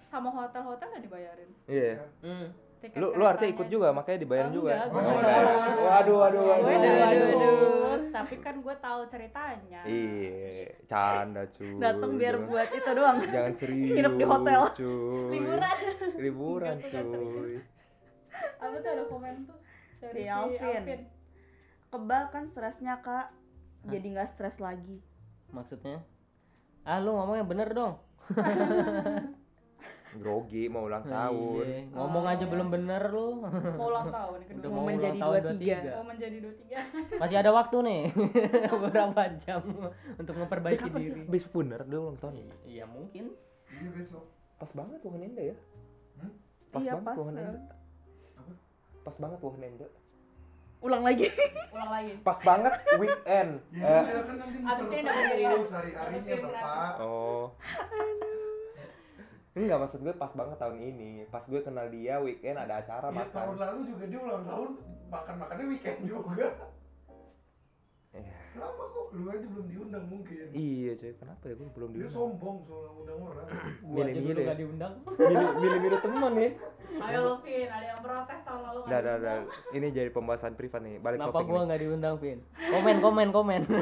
sama 0.05 0.29
hotel-hotel 0.29 0.85
nggak 0.85 1.03
dibayarin. 1.03 1.49
Iya. 1.65 1.91
hmm. 2.21 2.47
Tiket 2.83 2.99
Lu 2.99 3.15
lu 3.15 3.23
artinya 3.23 3.51
ikut 3.55 3.67
juga, 3.71 3.95
makanya 3.95 4.19
dibayar 4.19 4.47
Oh, 4.47 4.53
juga. 4.53 4.71
enggak, 4.75 4.91
Oh, 4.91 4.99
enggak. 4.99 5.15
enggak. 5.15 5.83
Waduh, 5.87 6.15
waduh, 6.19 6.43
waduh. 6.43 6.67
Waduh, 6.67 6.93
waduh. 6.99 7.23
ikut, 7.31 8.01
tapi 8.11 8.35
kan 8.43 8.55
gue 8.59 8.75
tahu 8.77 9.01
ceritanya. 9.07 9.81
Iya, 9.87 10.67
canda 10.83 11.43
cuy. 11.47 11.79
Dateng 11.79 12.11
biar 12.19 12.35
buat 12.43 12.69
itu 12.69 12.89
doang. 12.91 13.17
Jangan 13.23 13.53
serius. 13.55 13.87
Nginep 13.95 14.13
di 14.19 14.25
hotel. 14.27 14.61
Cuy. 14.75 15.31
Liburan. 15.31 15.77
Liburan, 16.19 16.75
cuy. 16.83 17.55
Apa 18.59 18.75
tuh 18.77 18.89
ada 18.91 19.03
komen 19.07 19.35
tuh 19.47 19.59
dari 20.03 20.23
Si 20.23 20.27
Alvin. 20.27 21.01
Kebal 21.87 22.23
kan 22.27 22.43
stresnya 22.49 22.99
kak, 22.99 23.31
jadi 23.85 24.07
nggak 24.11 24.29
stres 24.33 24.59
lagi. 24.59 24.99
Maksudnya? 25.53 26.03
Ah 26.83 26.99
lu 26.99 27.15
ngomongnya 27.15 27.47
bener 27.47 27.69
dong. 27.71 27.95
Grogi 30.15 30.63
mau 30.65 30.83
ulang 30.83 31.01
tahun. 31.01 31.63
Iya, 31.63 31.79
Ngomong 31.91 32.25
aja 32.25 32.45
belum 32.45 32.67
bener 32.69 33.03
lu. 33.07 33.41
Mau 33.73 33.87
ulang 33.87 34.07
tahun 34.07 34.39
kedua. 34.43 34.59
Udah 34.59 34.69
Mau 34.69 34.75
mau 34.75 34.85
menjadi 34.85 35.17
23. 35.17 35.89
23. 35.89 35.95
Mau 35.95 36.05
menjadi 36.05 36.37
23. 36.37 37.19
Masih 37.21 37.37
ada 37.37 37.51
waktu 37.51 37.77
nih. 37.79 38.01
Beberapa 38.73 39.21
jam 39.39 39.61
untuk 40.15 40.35
memperbaiki 40.35 40.85
Kapan 40.85 40.93
sih? 40.93 41.03
diri. 41.09 41.21
Besok 41.25 41.51
bener 41.55 41.81
dia 41.83 41.99
ulang 41.99 42.17
tahun. 42.17 42.33
Iya 42.63 42.85
mungkin. 42.85 43.25
Iya 43.67 43.89
besok. 43.91 44.23
Pas 44.55 44.71
banget 44.71 44.99
Wuhan 45.01 45.21
Enda 45.23 45.43
ya. 45.43 45.55
Hmm? 46.15 46.31
Pas 46.69 46.79
Iya, 46.79 46.91
banget 46.93 47.05
pas, 47.05 47.15
Wuhan 47.17 47.33
ya. 47.33 47.41
Enda. 47.43 47.61
Pas 49.01 49.15
banget 49.17 49.39
Wuhan 49.39 49.63
Enda. 49.63 49.87
Ulang 50.79 50.99
lagi. 51.01 51.27
Ulang 51.75 51.89
lagi. 51.89 52.13
Pas 52.21 52.39
banget 52.39 52.73
weekend. 52.97 53.51
Ya 53.71 53.87
Eh, 53.87 54.03
udah 54.03 54.21
kan 54.21 54.35
nanti 54.35 54.57
Abis 54.59 54.83
muter 54.83 54.93
ini 54.93 55.01
dapat 55.01 55.23
terus 55.23 55.39
gratis. 55.39 55.71
hari-harinya 55.71 56.35
bapak. 56.43 56.93
oh. 56.99 57.45
Enggak 59.53 59.77
maksud 59.79 60.01
gue 60.01 60.13
pas 60.13 60.31
banget 60.31 60.57
tahun 60.57 60.77
ini. 60.79 61.11
Pas 61.27 61.43
gue 61.43 61.61
kenal 61.61 61.85
dia 61.87 62.17
weekend 62.17 62.57
ada 62.57 62.81
acara 62.81 63.07
Ya 63.07 63.25
tahun 63.27 63.53
makan. 63.53 63.61
lalu 63.61 63.79
juga 63.87 64.03
dia 64.07 64.19
ulang 64.19 64.43
tahun 64.43 64.69
makan 65.07 65.35
makannya 65.37 65.65
weekend 65.67 65.97
juga. 66.03 66.47
Iya. 68.13 68.37
Sama 68.53 68.69
kok, 68.87 69.09
lu 69.11 69.25
aja 69.27 69.41
belum 69.43 69.65
diundang 69.67 70.05
mungkin. 70.05 70.45
Iya 70.51 70.93
cuy, 70.95 71.13
kenapa 71.15 71.43
ya 71.43 71.53
gue 71.55 71.65
belum 71.67 71.89
Dia 71.89 71.97
diundang? 71.99 72.13
sombong 72.15 72.57
soal 72.63 72.85
undang 72.95 73.19
orang. 73.19 73.47
Gua 73.83 73.97
aja 73.99 74.05
Milih-milih 74.07 74.21
dulu 74.27 74.37
ya? 74.37 74.45
gak 74.45 74.57
diundang. 74.57 74.93
Milih 75.11 75.47
milih 75.55 75.79
milih 75.81 75.99
teman 75.99 76.31
nih. 76.33 76.51
Ayo 76.93 77.19
lu 77.19 77.33
Vin, 77.41 77.65
ada 77.67 77.85
yang 77.87 77.99
protes 77.99 78.39
tahun 78.45 78.61
lalu 78.63 78.79
Dah 78.83 78.99
dah 78.99 79.15
diundang. 79.15 79.41
dah. 79.43 79.71
Ini 79.71 79.87
jadi 79.91 80.09
pembahasan 80.09 80.53
privat 80.53 80.81
nih. 80.81 80.97
Balik 80.99 81.17
Kenapa 81.19 81.41
nih. 81.41 81.65
nggak 81.65 81.81
diundang, 81.81 82.15
Vin? 82.17 82.39
Komen, 82.69 82.97
komen, 83.01 83.27
komen. 83.31 83.61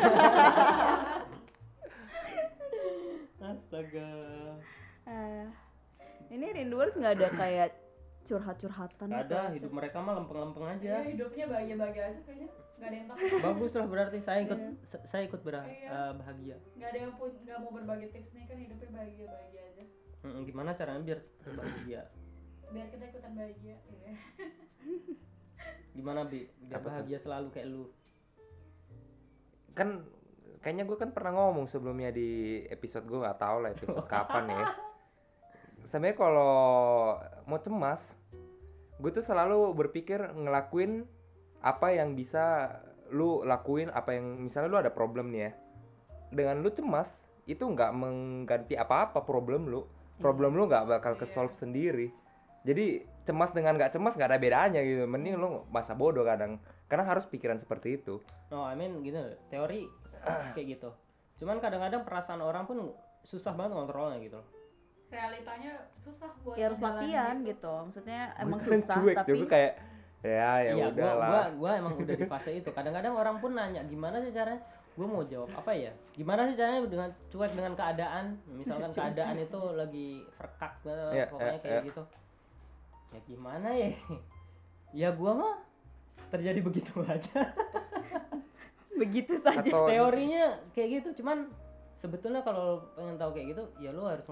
Astaga. 3.41 4.09
Eh, 5.11 5.45
ini 6.29 6.47
Rinduers 6.49 6.95
nggak 6.95 7.13
ada 7.13 7.27
kayak 7.33 7.69
curhat-curhatan 8.23 9.07
gitu. 9.09 9.21
ada, 9.27 9.51
hidup 9.51 9.71
mereka 9.71 9.99
mah 9.99 10.15
lempeng-lempeng 10.15 10.63
Iya, 10.77 10.77
aja. 10.77 10.95
hidupnya 11.03 11.45
bahagia-bahagia 11.47 12.03
aja 12.07 12.19
kayaknya. 12.23 12.49
Gak 12.73 12.87
ada 12.87 12.95
yang 12.95 13.07
takut. 13.07 13.41
Bagus 13.43 13.71
lah 13.75 13.85
berarti 13.85 14.17
saya 14.19 14.39
ikut 14.41 14.57
Iya. 14.57 14.71
sa- 14.87 15.05
saya 15.05 15.21
ikut 15.27 15.41
berah- 15.41 15.67
Iya. 15.67 15.89
eh, 15.89 16.11
bahagia. 16.15 16.55
Gak 16.73 16.87
ada 16.87 16.99
yang 16.99 17.13
pun 17.13 17.29
gak 17.43 17.57
mau 17.59 17.71
berbagi 17.71 18.07
tips 18.09 18.29
nih 18.31 18.45
kan 18.45 18.57
hidupnya 18.57 18.89
bahagia-bahagia 18.91 19.61
aja. 19.67 19.83
Mm, 20.21 20.39
gimana 20.43 20.69
caranya 20.71 21.01
biar 21.03 21.19
tetap 21.35 21.53
bahagia? 21.55 22.01
Biar 22.71 22.87
kita 22.87 23.03
ikutan 23.05 23.31
bahagia. 23.35 23.75
Iya. 23.83 24.13
Gimana 25.91 26.19
bi? 26.23 26.39
Biar 26.61 26.71
Apa 26.71 26.79
tuh? 26.79 26.87
bahagia 26.87 27.17
selalu 27.19 27.47
kayak 27.49 27.67
lu. 27.67 27.83
Kan 29.71 29.89
kayaknya 30.59 30.83
gue 30.83 30.95
kan 30.95 31.09
pernah 31.09 31.31
ngomong 31.33 31.65
sebelumnya 31.65 32.09
di 32.09 32.29
episode 32.67 33.03
gue 33.03 33.19
nggak 33.19 33.37
tahu 33.37 33.57
lah 33.59 33.69
episode 33.71 34.07
kapan 34.07 34.45
ya. 34.47 34.65
Sebenarnya 35.91 36.15
kalau 36.15 36.55
mau 37.43 37.59
cemas, 37.59 37.99
gue 38.95 39.11
tuh 39.11 39.19
selalu 39.19 39.75
berpikir 39.75 40.23
ngelakuin 40.23 41.03
apa 41.59 41.91
yang 41.91 42.15
bisa 42.15 42.79
lu 43.11 43.43
lakuin 43.43 43.91
apa 43.91 44.15
yang 44.15 44.39
misalnya 44.39 44.71
lu 44.71 44.79
ada 44.79 44.87
problem 44.87 45.35
nih 45.35 45.51
ya. 45.51 45.51
Dengan 46.31 46.63
lu 46.63 46.71
cemas 46.71 47.11
itu 47.43 47.67
nggak 47.67 47.91
mengganti 47.91 48.79
apa-apa 48.79 49.19
problem 49.27 49.67
lu. 49.67 49.83
Problem 50.23 50.55
lu 50.55 50.71
nggak 50.71 50.87
bakal 50.87 51.19
ke 51.19 51.27
solve 51.27 51.51
sendiri. 51.51 52.07
Jadi 52.63 53.03
cemas 53.27 53.51
dengan 53.51 53.75
nggak 53.75 53.91
cemas 53.91 54.15
nggak 54.15 54.31
ada 54.31 54.39
bedanya 54.39 54.79
gitu. 54.79 55.03
Mending 55.03 55.35
lu 55.35 55.67
masa 55.75 55.91
bodoh 55.91 56.23
kadang. 56.23 56.55
Karena 56.87 57.03
harus 57.03 57.27
pikiran 57.27 57.59
seperti 57.59 57.99
itu. 57.99 58.23
No, 58.47 58.63
I 58.63 58.79
mean 58.79 59.03
gitu, 59.03 59.19
teori 59.51 59.91
kayak 60.55 60.79
gitu. 60.79 60.95
Cuman 61.43 61.59
kadang-kadang 61.59 62.07
perasaan 62.07 62.39
orang 62.39 62.63
pun 62.63 62.95
susah 63.27 63.51
banget 63.51 63.75
ngontrolnya 63.75 64.23
gitu 64.23 64.39
loh. 64.39 64.60
Realitanya 65.11 65.71
susah 65.99 66.31
buat 66.41 66.55
Ya 66.55 66.71
harus 66.71 66.79
latihan 66.79 67.35
itu. 67.39 67.47
gitu. 67.51 67.73
Maksudnya 67.83 68.21
emang 68.39 68.57
Bukan 68.57 68.79
susah 68.79 68.95
cuek, 68.95 69.15
tapi 69.19 69.29
juga 69.35 69.47
kayak 69.51 69.73
ya 70.21 70.29
ya 70.29 70.71
iya, 70.71 70.73
gua, 70.77 70.87
udahlah. 70.93 71.27
gua 71.27 71.41
gua 71.57 71.71
emang 71.77 71.93
udah 71.97 72.15
di 72.15 72.25
fase 72.25 72.51
itu. 72.55 72.69
Kadang-kadang 72.71 73.13
orang 73.13 73.35
pun 73.37 73.51
nanya 73.51 73.81
gimana 73.83 74.23
sih 74.23 74.31
caranya? 74.31 74.61
Gua 74.91 75.07
mau 75.07 75.23
jawab 75.23 75.51
apa 75.51 75.71
ya? 75.73 75.91
Gimana 76.13 76.47
sih 76.47 76.55
caranya 76.55 76.79
dengan 76.85 77.09
cuek 77.27 77.51
dengan 77.51 77.73
keadaan? 77.75 78.25
Misalkan 78.49 78.91
keadaan 78.97 79.35
itu 79.37 79.61
lagi 79.73 80.07
verkak 80.39 80.73
gitu, 80.79 80.89
Iya, 81.11 81.25
pokoknya 81.27 81.51
iya, 81.51 81.59
kayak 81.59 81.75
iya. 81.75 81.87
gitu. 81.91 82.03
Ya 83.11 83.19
gimana 83.27 83.69
ya? 83.75 83.89
Ya 84.91 85.09
gua 85.11 85.31
mah 85.35 85.55
terjadi 86.29 86.59
begitu 86.61 86.93
aja. 87.11 87.39
begitu 88.93 89.33
saja. 89.41 89.59
Atau 89.65 89.89
Teorinya 89.89 90.55
kayak 90.71 91.01
gitu, 91.01 91.23
cuman 91.23 91.49
sebetulnya 91.97 92.39
kalau 92.41 92.85
pengen 92.93 93.17
tahu 93.17 93.33
kayak 93.33 93.57
gitu, 93.57 93.63
ya 93.81 93.89
lu 93.89 94.05
harus 94.05 94.23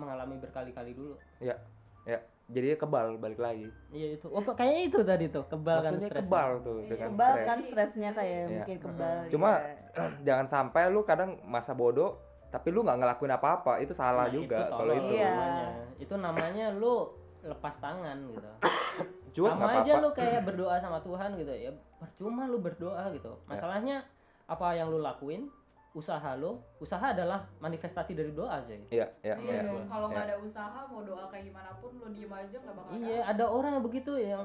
mengalami 0.00 0.36
berkali-kali 0.36 0.92
dulu. 0.92 1.14
ya 1.38 1.54
ya 2.02 2.16
jadi 2.48 2.74
kebal 2.74 3.14
balik 3.16 3.38
lagi. 3.38 3.70
Iya 3.90 4.18
itu. 4.18 4.26
Oh, 4.26 4.42
kayaknya 4.42 4.82
itu 4.84 4.98
tadi 5.00 5.26
tuh, 5.28 5.46
kebal 5.46 5.78
kan 5.78 5.94
Maksudnya 5.94 6.10
stresnya. 6.10 6.26
kebal 6.26 6.50
tuh 6.60 6.76
Iya, 6.76 6.88
dengan 6.88 7.06
Kebal 7.06 7.30
stres. 7.30 7.46
kan 7.46 7.58
stresnya 7.62 8.10
kayak 8.10 8.34
Iya. 8.34 8.46
mungkin 8.50 8.76
kebal. 8.80 9.16
Cuma 9.30 9.50
ya. 9.54 10.04
jangan 10.26 10.46
sampai 10.48 10.82
lu 10.88 11.00
kadang 11.02 11.30
masa 11.44 11.72
bodoh 11.72 12.18
tapi 12.50 12.68
lu 12.68 12.82
nggak 12.82 12.98
ngelakuin 12.98 13.30
apa-apa 13.32 13.72
itu 13.78 13.94
salah 13.94 14.26
Nah, 14.26 14.34
juga 14.34 14.58
itu 14.58 14.72
kalau 14.72 14.92
itu. 14.92 15.12
Iya. 15.14 15.30
namanya. 15.30 15.66
Itu 15.96 16.14
namanya 16.16 16.66
lu 16.72 16.94
lepas 17.40 17.74
tangan 17.78 18.16
gitu. 18.26 18.50
Cuek 19.30 19.46
sama 19.46 19.58
nggak 19.60 19.70
aja 19.70 19.78
apa-apa. 19.86 20.02
lu 20.02 20.08
kayak 20.10 20.40
berdoa 20.42 20.74
sama 20.76 20.98
Tuhan 21.00 21.30
gitu 21.38 21.52
ya. 21.54 21.70
Percuma 21.96 22.42
lu 22.44 22.58
berdoa 22.58 23.04
gitu. 23.12 23.30
Ya. 23.30 23.46
Masalahnya 23.46 23.96
apa 24.44 24.66
yang 24.74 24.90
lu 24.90 24.98
lakuin? 24.98 25.46
Usaha 25.90 26.38
lu, 26.38 26.54
usaha 26.78 27.02
adalah 27.02 27.50
manifestasi 27.58 28.14
dari 28.14 28.30
doa 28.30 28.62
aja. 28.62 28.70
Iya, 28.88 29.10
iya, 29.20 29.34
Iya 29.34 29.60
iya. 29.60 29.82
kalau 29.84 30.06
nggak 30.06 30.22
Iya. 30.22 30.30
ada 30.30 30.36
usaha 30.38 30.78
mau 30.86 31.02
doa 31.02 31.26
kayak 31.26 31.44
gimana 31.44 31.70
pun 31.76 31.90
lo 31.96 32.06
diem 32.08 32.30
aja 32.30 32.56
nggak 32.56 32.74
bakal 32.74 32.90
Iya, 32.94 33.18
ada 33.24 33.44
orang 33.44 33.70
yang 33.74 33.84
begitu 33.84 34.12
yang 34.14 34.44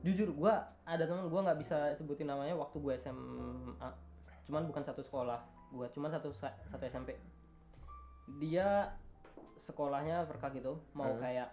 jujur 0.00 0.32
gua 0.32 0.64
ada 0.82 1.04
teman 1.04 1.28
gua 1.28 1.44
nggak 1.44 1.60
bisa 1.60 1.76
sebutin 1.94 2.24
namanya 2.24 2.56
waktu 2.56 2.76
gua 2.78 2.96
SMA. 2.96 3.88
Cuman 4.42 4.64
bukan 4.64 4.80
satu 4.82 5.02
sekolah. 5.02 5.44
Gua 5.70 5.86
cuman 5.86 6.08
satu 6.10 6.32
sa- 6.32 6.56
satu 6.66 6.84
SMP. 6.84 7.20
Dia 8.38 8.96
sekolahnya 9.60 10.24
verkak 10.24 10.56
gitu, 10.56 10.80
mau 10.92 11.10
Hmm. 11.10 11.20
kayak 11.20 11.48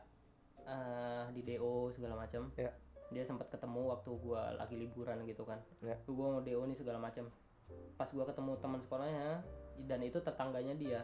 eh, 0.63 1.23
di 1.31 1.43
DO 1.45 1.91
segala 1.91 2.15
macam. 2.17 2.51
Iya. 2.53 2.71
Dia 3.09 3.23
sempat 3.23 3.47
ketemu 3.47 3.87
waktu 3.89 4.11
gua 4.17 4.51
lagi 4.53 4.75
liburan 4.75 5.23
gitu 5.23 5.43
kan. 5.43 5.59
Iya. 5.79 5.95
Tuh 6.03 6.11
gua 6.13 6.27
mau 6.29 6.41
DO 6.41 6.59
nih 6.61 6.75
segala 6.75 6.99
macam. 6.99 7.27
Pas 7.97 8.09
gua 8.13 8.25
ketemu 8.29 8.51
teman 8.61 8.79
sekolahnya 8.83 9.41
dan 9.85 9.99
itu 10.01 10.17
tetangganya 10.21 10.73
dia. 10.77 11.01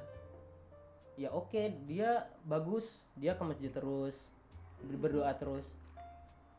Ya 1.13 1.29
oke, 1.29 1.69
dia 1.85 2.25
bagus, 2.49 2.97
dia 3.13 3.37
ke 3.37 3.43
masjid 3.45 3.69
terus, 3.69 4.17
ber- 4.81 4.97
berdoa 4.97 5.29
terus. 5.37 5.65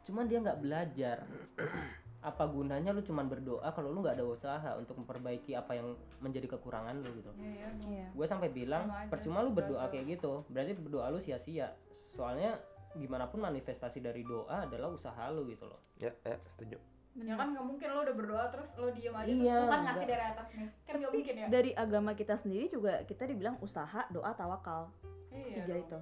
Cuman 0.06 0.30
dia 0.30 0.38
nggak 0.38 0.60
belajar. 0.62 1.26
Apa 2.24 2.48
gunanya 2.48 2.96
lu 2.96 3.04
cuman 3.04 3.28
berdoa 3.28 3.68
kalau 3.76 3.92
lu 3.92 4.00
nggak 4.00 4.16
ada 4.16 4.24
usaha 4.24 4.70
untuk 4.80 4.96
memperbaiki 4.96 5.52
apa 5.52 5.76
yang 5.76 5.92
menjadi 6.24 6.56
kekurangan 6.56 6.96
lu 7.04 7.20
gitu. 7.20 7.28
Iya, 7.36 7.52
iya. 7.52 7.68
Iya. 7.84 8.06
Gue 8.16 8.24
sampai 8.24 8.48
bilang 8.48 8.88
Sama 8.88 9.12
percuma 9.12 9.44
lu 9.44 9.52
berdoa 9.52 9.92
kayak 9.92 10.16
gitu, 10.16 10.40
berarti 10.48 10.72
berdoa 10.72 11.12
lu 11.12 11.20
sia-sia. 11.20 11.76
Soalnya 12.16 12.56
gimana 12.96 13.28
pun 13.28 13.44
manifestasi 13.44 14.00
dari 14.00 14.24
doa 14.24 14.64
adalah 14.64 14.88
usaha 14.88 15.28
lu 15.36 15.44
gitu 15.52 15.68
loh. 15.68 15.76
Ya, 16.00 16.16
ya, 16.24 16.40
setuju. 16.56 16.80
Ya 17.14 17.38
kan 17.38 17.54
nggak 17.54 17.62
mungkin 17.62 17.86
lo 17.88 18.00
udah 18.02 18.16
berdoa 18.18 18.44
terus 18.50 18.68
lo 18.74 18.90
diem 18.90 19.14
aja 19.14 19.28
Iya, 19.28 19.38
terus 19.38 19.62
Tuhan 19.62 19.80
ngasih 19.80 19.94
enggak. 19.94 20.10
dari 20.10 20.24
atas 20.26 20.46
nih. 20.50 20.68
Kan 20.82 20.94
nggak 20.98 21.12
mungkin 21.14 21.34
ya. 21.34 21.46
Dari 21.46 21.70
agama 21.72 22.10
kita 22.12 22.34
sendiri 22.36 22.66
juga 22.68 22.92
kita 23.06 23.22
dibilang 23.24 23.56
usaha, 23.62 24.00
doa, 24.10 24.30
tawakal. 24.34 24.90
Iya. 25.30 25.62
Tiga 25.62 25.66
dong. 25.70 25.80
itu. 25.80 25.98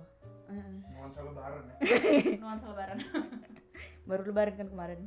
Heeh. 0.49 0.75
Nuansa 0.91 1.21
lebaran 1.21 1.63
ya. 1.69 1.77
Nuansa 2.41 2.67
lebaran. 2.73 2.99
Baru 4.09 4.23
lebaran 4.25 4.55
kan 4.57 4.69
kemarin. 4.69 5.01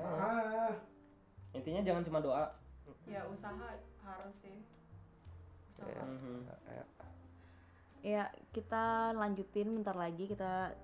Ah, 0.00 0.70
Intinya 1.50 1.82
jangan 1.82 2.02
cuma 2.02 2.18
doa. 2.18 2.46
ya 3.04 3.20
usaha 3.28 3.68
harus 4.00 4.34
sih. 4.40 4.58
Usaha. 5.76 6.04
Ya. 6.70 6.84
Ya, 8.04 8.24
kita 8.52 9.12
lanjutin 9.12 9.72
bentar 9.74 9.96
lagi 9.96 10.28
kita 10.28 10.76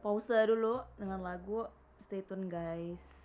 pause 0.00 0.32
dulu 0.48 0.80
dengan 0.96 1.20
lagu 1.20 1.68
Stay 2.12 2.20
tune 2.28 2.44
guys. 2.52 3.21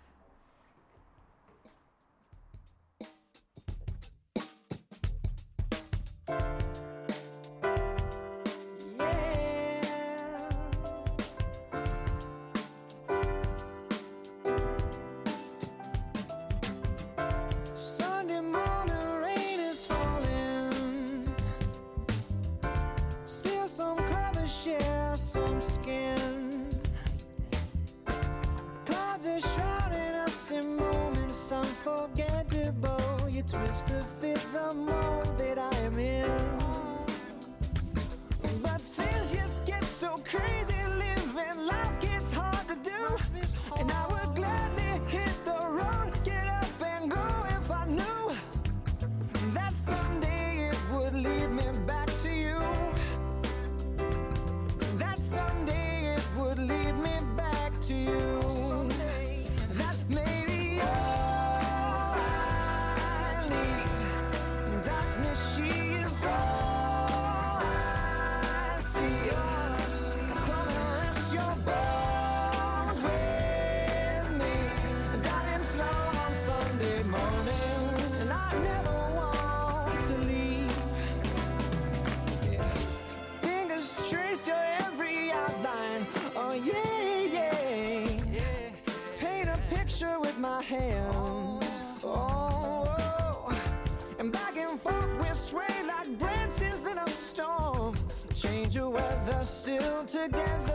again. 100.24 100.67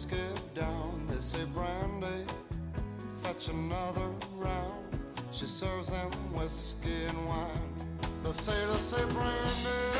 whiskey 0.00 0.16
down. 0.54 1.04
They 1.08 1.18
say, 1.18 1.44
Brandy, 1.52 2.24
fetch 3.22 3.48
another 3.48 4.08
round. 4.36 4.98
She 5.30 5.44
serves 5.44 5.90
them 5.90 6.10
whiskey 6.32 7.04
and 7.06 7.28
wine. 7.28 7.74
They 8.24 8.32
say, 8.32 8.58
they 8.72 8.78
say, 8.78 9.04
Brandy, 9.12 9.90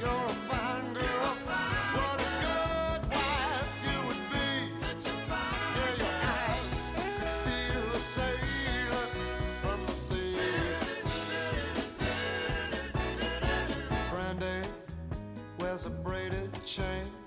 you're 0.00 0.10
a 0.10 0.34
fine 0.48 0.92
girl. 0.92 1.36
What 1.94 2.20
a 2.20 2.30
good 2.46 3.02
wife 3.14 3.74
you 3.86 3.98
would 4.08 4.24
be. 4.32 4.48
Yeah, 5.76 5.92
your 6.02 6.16
eyes 6.34 6.90
could 7.20 7.30
steal 7.30 7.84
a 7.94 7.98
sailor 7.98 9.06
from 9.62 9.86
the 9.86 9.92
sea. 9.92 10.36
Brandy 14.10 14.68
wears 15.60 15.86
a 15.86 15.90
braided 15.90 16.50
chain. 16.64 17.17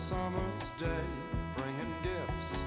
Summer's 0.00 0.70
day, 0.78 1.04
bringing 1.54 1.94
gifts 2.02 2.58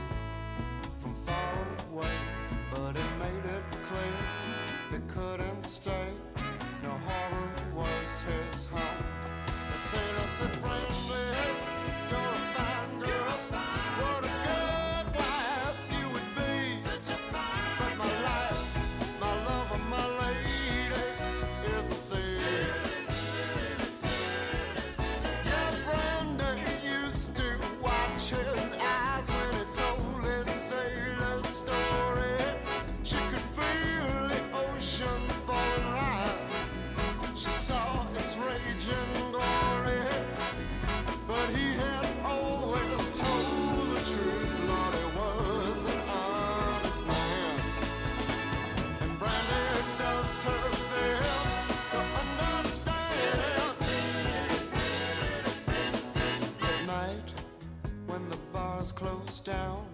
down, 59.44 59.86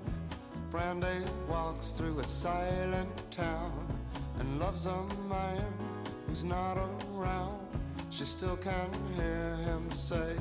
Brandy 0.70 1.26
walks 1.48 1.94
through 1.94 2.20
a 2.20 2.24
silent 2.24 3.10
town 3.32 3.88
and 4.38 4.60
loves 4.60 4.86
a 4.86 5.02
man 5.28 5.74
who's 6.28 6.44
not 6.44 6.78
around. 6.78 7.60
She 8.12 8.26
still 8.26 8.58
can 8.58 8.92
hear 9.16 9.56
him 9.66 9.90
say, 9.92 10.36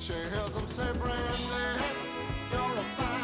she 0.00 0.12
hears 0.12 0.56
him 0.56 0.68
say, 0.68 0.90
Brandy, 0.92 1.84
you're 2.50 2.60
a 2.60 2.84
fine 2.96 3.21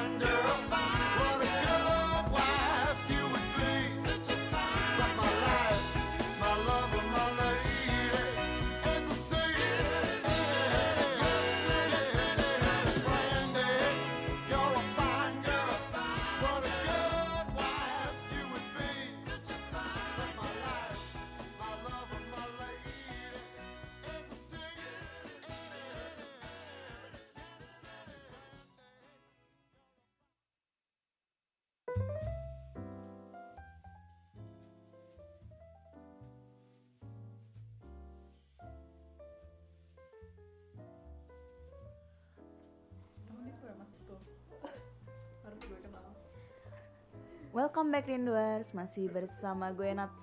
Welcome 47.78 47.94
back 47.94 48.10
Rinduers, 48.10 48.66
masih 48.74 49.06
bersama 49.06 49.70
gue 49.70 49.94
Nats. 49.94 50.18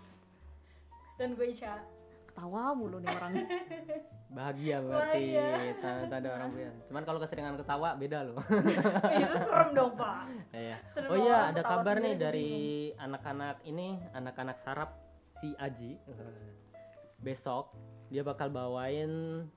dan 1.16 1.40
gue 1.40 1.56
Isha 1.56 1.80
Ketawa 2.28 2.76
mulu 2.76 3.00
nih 3.00 3.08
orang. 3.08 3.32
Bahagia 4.36 4.84
berarti 4.84 5.24
Bahagia. 5.32 5.80
tanda-tanda 5.80 6.30
orang 6.36 6.50
punya. 6.52 6.72
Cuman 6.92 7.04
kalau 7.08 7.20
keseringan 7.24 7.56
ketawa 7.56 7.96
beda 7.96 8.28
loh. 8.28 8.44
itu 9.24 9.38
serem 9.40 9.70
dong 9.72 9.96
pak 9.96 10.28
Iya. 10.52 10.78
Oh 11.08 11.16
iya, 11.16 11.56
ada 11.56 11.62
kabar 11.64 11.96
nih 12.04 12.20
dari 12.20 12.52
anak-anak 13.00 13.64
ini, 13.64 14.04
anak-anak 14.12 14.60
sarap 14.60 14.92
si 15.40 15.56
Aji. 15.56 15.96
Besok 17.24 17.72
dia 18.12 18.28
bakal 18.28 18.52
bawain 18.52 19.48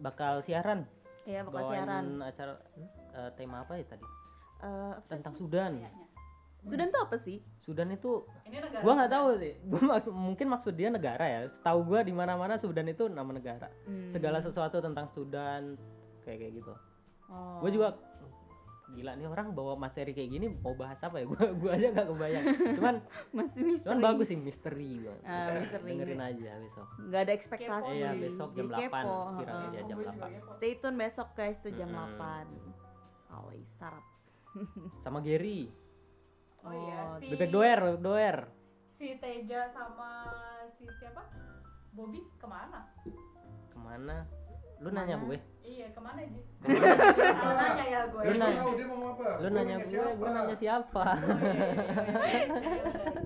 bakal 0.00 0.40
siaran. 0.40 0.88
Iya, 1.28 1.44
bakal 1.44 1.68
Bawain 1.68 1.84
siaran. 1.84 2.06
acara 2.24 2.52
eh, 3.12 3.30
tema 3.36 3.60
apa 3.60 3.76
ya 3.76 3.84
tadi? 3.84 4.06
Eh, 4.64 4.94
Tentang 5.04 5.36
Sudan. 5.36 5.84
Sudan 6.68 6.88
tuh 6.92 7.00
apa 7.00 7.16
sih? 7.16 7.36
Sudan 7.64 7.88
itu 7.92 8.24
ini 8.44 8.56
negara 8.60 8.82
gua 8.84 8.92
nggak 8.96 9.12
tahu 9.12 9.26
sih. 9.40 9.52
Gua 9.70 9.80
maksud, 9.96 10.12
mungkin 10.12 10.46
maksud 10.48 10.72
dia 10.76 10.88
negara 10.88 11.24
ya. 11.24 11.40
Tahu 11.64 11.78
gua 11.84 12.00
di 12.04 12.12
mana-mana 12.12 12.60
Sudan 12.60 12.88
itu 12.88 13.08
nama 13.08 13.28
negara. 13.32 13.68
Hmm. 13.88 14.12
Segala 14.12 14.38
sesuatu 14.44 14.78
tentang 14.80 15.08
Sudan 15.12 15.76
kayak 16.24 16.38
kayak 16.44 16.52
gitu. 16.60 16.72
Oh. 17.28 17.60
Gue 17.64 17.72
juga 17.76 17.96
gila 18.88 19.20
nih 19.20 19.28
orang 19.28 19.52
bawa 19.52 19.76
materi 19.76 20.16
kayak 20.16 20.32
gini 20.32 20.48
mau 20.64 20.72
bahas 20.72 20.96
apa 21.04 21.20
ya? 21.20 21.28
Gua 21.28 21.44
gua 21.60 21.70
aja 21.76 21.86
nggak 21.92 22.08
kebayang. 22.08 22.44
Cuman 22.76 22.94
masih 23.36 23.60
misteri. 23.64 23.84
cuman 23.84 24.00
bagus 24.00 24.26
sih 24.32 24.38
misteri 24.40 24.92
banget. 25.04 25.22
Ah, 25.28 25.48
misteri. 25.60 25.88
Dengerin 25.92 26.22
aja 26.24 26.50
besok. 26.56 26.86
Nggak 27.04 27.20
ada 27.20 27.32
ekspektasi. 27.36 27.92
Iya, 27.92 28.10
besok 28.16 28.48
jam 28.56 28.66
Jadi 28.68 28.72
8 28.72 28.88
kepo, 28.88 29.16
kira 29.36 29.52
ya 29.72 29.80
jam 29.84 29.96
8. 30.00 30.56
Stay 30.56 30.72
tune 30.80 30.96
besok 30.96 31.28
guys 31.36 31.56
tuh 31.60 31.72
jam 31.76 31.88
Mm-mm. 31.92 32.16
8. 33.28 33.36
Always 33.36 33.68
sarap. 33.76 34.04
Sama 35.04 35.20
Gary. 35.20 35.68
Oh 36.60 36.72
iya 36.74 37.00
si 37.18 37.30
Bebek 37.30 37.50
doer, 37.50 37.78
bebek 37.78 38.00
doer. 38.00 38.36
si 38.94 39.06
Teja 39.16 39.70
sama 39.70 40.10
si 40.74 40.84
siapa 40.98 41.22
Bobby 41.90 42.22
ke 42.34 42.46
mana 42.46 42.80
Ke 43.68 43.78
mana? 43.78 44.26
Lu 44.78 44.88
nanya 44.88 45.18
gue. 45.18 45.38
iya 45.60 45.86
ke 45.88 45.98
mana 45.98 46.22
Ji 46.22 46.38
Salah 46.62 47.54
nanya 47.64 47.84
ya 47.84 48.00
gue 48.06 48.22
Lu 48.22 48.34
nanya. 48.36 48.58
tahu 48.58 48.72
dia 48.72 48.86
mau 48.86 49.10
apa. 49.10 49.26
Lu 49.38 49.48
nanya 49.48 49.76
gue, 49.80 49.90
gue 49.90 50.06
siapa? 50.14 50.28
nanya 50.30 50.56
siapa? 50.56 51.04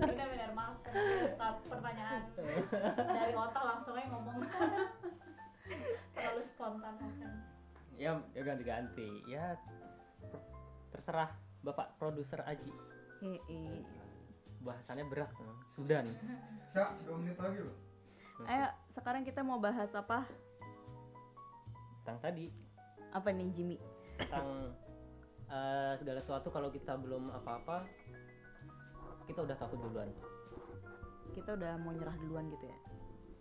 benar 0.03 0.27
benar 0.29 0.51
maaf 0.53 0.75
stop 1.31 1.57
pertanyaan 1.67 2.23
dari 2.87 3.35
otak 3.35 3.63
langsung 3.63 3.95
aja 3.95 4.07
ngomong 4.09 4.37
terlalu 6.15 6.43
spontan 6.47 6.95
makan 6.97 7.33
ya, 7.97 8.11
ya 8.33 8.43
ganti-ganti. 8.43 9.09
Ya 9.25 9.57
terserah 10.91 11.31
Bapak 11.63 11.95
produser 11.97 12.43
Aji. 12.43 12.73
Heeh. 13.23 13.79
Bahasannya 14.61 15.07
berat. 15.07 15.31
eh, 15.33 15.55
Sudan. 15.69 16.07
Syak, 16.69 16.91
2 17.03 17.15
menit 17.17 17.39
lagi 17.39 17.59
loh. 17.61 17.77
Ayo, 18.43 18.67
sekarang 18.91 19.23
kita 19.23 19.41
mau 19.41 19.57
bahas 19.57 19.91
apa? 19.93 20.27
Tentang 22.03 22.19
tadi 22.21 22.51
Apa 23.13 23.31
nih 23.31 23.49
Jimmy? 23.53 23.77
tentang 24.15 24.75
eh, 25.47 25.93
segala 25.97 26.19
sesuatu 26.19 26.49
kalau 26.49 26.69
kita 26.69 26.97
belum 26.97 27.31
apa-apa 27.33 27.87
kita 29.25 29.41
udah 29.41 29.55
takut 29.55 29.79
duluan. 29.79 30.11
Kita 31.33 31.55
udah 31.55 31.79
mau 31.79 31.93
nyerah 31.93 32.17
duluan 32.19 32.49
gitu 32.49 32.65
ya. 32.65 32.77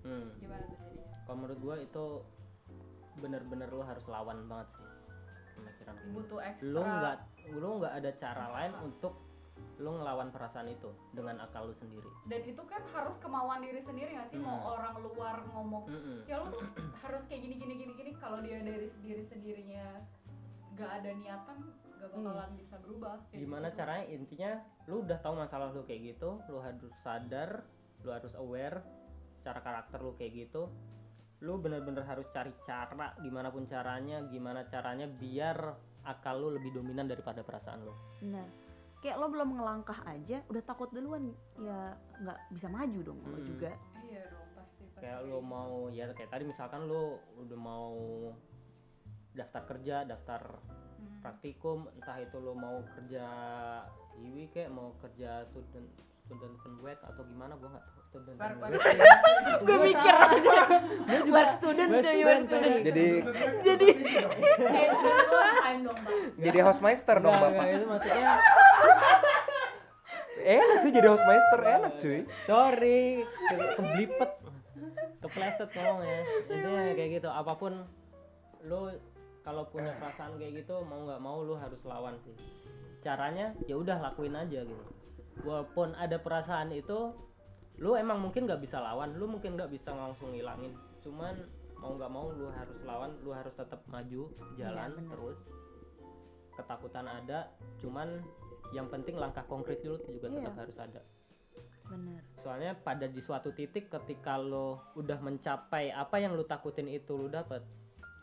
Hmm. 0.01 0.33
gimana 0.35 0.61
tuh 0.63 0.77
jadinya 0.79 1.13
Kalau 1.23 1.37
menurut 1.37 1.59
gua 1.59 1.75
itu 1.77 2.05
bener-bener 3.15 3.69
lu 3.69 3.81
harus 3.81 4.01
lawan 4.07 4.43
banget 4.45 4.67
sih 4.73 4.87
pemikiran 5.53 5.93
gitu. 5.93 6.09
butuh 6.11 6.39
ekstra 6.41 6.65
Lu 6.67 6.81
nggak 6.81 7.17
lu 7.53 7.69
nggak 7.77 7.93
ada 7.95 8.11
cara 8.17 8.45
lain 8.51 8.73
untuk 8.81 9.13
lu 9.77 9.91
ngelawan 9.91 10.29
perasaan 10.29 10.67
itu 10.67 10.89
dengan 11.09 11.41
akal 11.41 11.65
lu 11.65 11.75
sendiri. 11.75 12.05
dan 12.25 12.41
itu 12.43 12.61
kan 12.63 12.81
harus 12.87 13.15
kemauan 13.17 13.59
diri 13.59 13.81
sendiri 13.81 14.13
nggak 14.13 14.29
sih 14.29 14.37
mau 14.37 14.55
Hmm. 14.55 14.73
orang 14.75 14.95
luar 15.01 15.35
ngomong 15.47 15.83
Mm-mm. 15.87 16.17
ya 16.25 16.37
lu 16.37 16.61
harus 16.95 17.23
kayak 17.25 17.41
gini 17.41 17.55
gini 17.57 17.73
gini 17.75 17.93
gini 17.95 18.11
kalau 18.15 18.39
dia 18.39 18.59
dari 18.59 18.93
diri 18.99 19.23
sendirinya 19.25 20.01
gak 20.73 21.01
ada 21.01 21.11
niatan 21.11 21.57
gak 21.95 22.09
bakalan 22.09 22.51
bisa 22.55 22.75
berubah 22.79 23.17
Kayak 23.27 23.39
Gimana 23.39 23.67
gitu. 23.67 23.77
caranya 23.77 24.05
intinya 24.07 24.51
lu 24.85 24.95
udah 25.01 25.17
tahu 25.19 25.33
masalah 25.35 25.67
lu 25.69 25.83
kayak 25.83 26.01
gitu, 26.13 26.29
lu 26.47 26.57
harus 26.57 26.93
sadar, 26.99 27.61
lu 28.01 28.09
harus 28.09 28.33
aware 28.33 28.81
cara 29.39 29.59
karakter 29.59 29.99
lu 29.99 30.13
kayak 30.15 30.33
gitu. 30.39 30.65
Lu 31.41 31.57
bener-bener 31.57 32.01
harus 32.01 32.25
cari 32.29 32.49
cara 32.63 33.13
gimana 33.17 33.49
pun 33.49 33.65
caranya, 33.65 34.21
gimana 34.25 34.65
caranya 34.65 35.05
biar 35.05 35.57
akal 36.03 36.37
lu 36.37 36.49
lebih 36.51 36.69
dominan 36.71 37.05
daripada 37.05 37.41
perasaan 37.41 37.81
lu. 37.81 37.93
Benar. 38.19 38.45
Kayak 39.01 39.17
lo 39.17 39.27
belum 39.27 39.49
ngelangkah 39.51 39.99
aja 40.05 40.45
udah 40.45 40.61
takut 40.61 40.89
duluan 40.89 41.33
ya 41.57 41.91
nggak 42.19 42.39
bisa 42.53 42.67
maju 42.67 42.99
dong 43.01 43.19
lo 43.19 43.33
Hmm. 43.33 43.43
juga. 43.43 43.71
iya 44.03 44.21
dong 44.27 44.45
pasti 44.53 44.83
pasti 44.85 45.01
kayak 45.01 45.19
lu 45.25 45.39
mau 45.41 45.89
ya 45.89 46.05
kayak 46.11 46.29
tadi 46.29 46.43
misalkan 46.45 46.85
lu 46.85 47.03
udah 47.35 47.57
mau 47.57 47.89
daftar 49.31 49.61
kerja 49.65 49.95
daftar 50.05 50.41
Hmm. 50.93 51.17
praktikum 51.19 51.89
entah 51.91 52.13
itu 52.15 52.37
lu 52.37 52.53
mau 52.53 52.77
kerja 52.93 53.25
iwi 54.19 54.45
kayak 54.49 54.69
mau 54.69 54.93
kerja 54.99 55.47
student 55.47 55.89
student 56.31 56.55
penwet 56.63 56.99
atau 57.03 57.27
gimana 57.27 57.53
gue 57.59 57.67
nggak 57.67 57.83
tahu. 57.83 57.99
Student 58.11 58.37
gue 59.67 59.77
mikir. 59.83 60.15
Aja 60.15 60.63
work 61.27 61.51
student 61.59 61.89
cuy 61.99 62.21
work 62.23 62.43
student. 62.47 62.79
Jadi 62.87 63.05
jadi 63.67 63.87
jadi 66.47 66.59
housemeister 66.63 67.15
dong 67.19 67.35
bapak. 67.35 67.65
itu 67.67 67.85
maksudnya 67.87 68.31
Enak 70.41 70.77
sih 70.81 70.89
jadi 70.89 71.07
housemeister 71.11 71.59
enak 71.61 71.93
cuy. 72.01 72.19
sorry 72.49 73.21
ke- 73.27 73.71
keblipet 73.77 74.31
kepleset 75.21 75.69
ngomongnya 75.75 76.19
intinya 76.47 76.91
kayak 76.95 77.09
gitu. 77.19 77.29
Apa 77.29 77.53
pun 77.59 77.83
lu 78.65 78.91
kalau 79.43 79.67
punya 79.67 79.93
perasaan 79.99 80.35
kayak 80.39 80.63
gitu 80.63 80.79
mau 80.87 81.03
nggak 81.05 81.19
mau 81.19 81.43
lu 81.43 81.55
harus 81.59 81.79
lawan 81.83 82.15
sih. 82.23 82.35
Caranya 83.03 83.53
ya 83.67 83.75
udah 83.79 83.99
lakuin 83.99 84.35
aja 84.35 84.63
gitu 84.67 84.85
walaupun 85.43 85.93
ada 85.97 86.17
perasaan 86.21 86.71
itu 86.71 87.13
lu 87.81 87.97
emang 87.97 88.21
mungkin 88.21 88.45
nggak 88.45 88.61
bisa 88.61 88.77
lawan 88.77 89.17
lu 89.17 89.25
mungkin 89.25 89.57
nggak 89.57 89.71
bisa 89.73 89.89
langsung 89.95 90.31
ngilangin 90.35 90.75
cuman 91.01 91.33
mau 91.81 91.97
nggak 91.97 92.11
mau 92.13 92.29
lu 92.29 92.45
harus 92.53 92.77
lawan 92.85 93.11
lu 93.25 93.33
harus 93.33 93.53
tetap 93.57 93.81
maju 93.89 94.29
jalan 94.53 94.91
bener. 94.93 95.09
terus 95.09 95.39
ketakutan 96.53 97.07
ada 97.09 97.49
cuman 97.81 98.21
yang 98.75 98.85
penting 98.91 99.17
langkah 99.17 99.41
konkret 99.49 99.81
dulu 99.81 99.97
juga 100.13 100.29
tetap 100.29 100.53
Iya. 100.53 100.61
harus 100.61 100.77
ada 100.77 101.01
bener 101.89 102.21
soalnya 102.39 102.71
pada 102.77 103.09
di 103.09 103.19
suatu 103.19 103.51
titik 103.51 103.89
ketika 103.89 104.37
lo 104.37 104.93
udah 104.95 105.19
mencapai 105.19 105.91
apa 105.91 106.21
yang 106.21 106.37
lo 106.37 106.45
takutin 106.45 106.87
itu 106.87 107.17
lo 107.17 107.27
dapet 107.27 107.65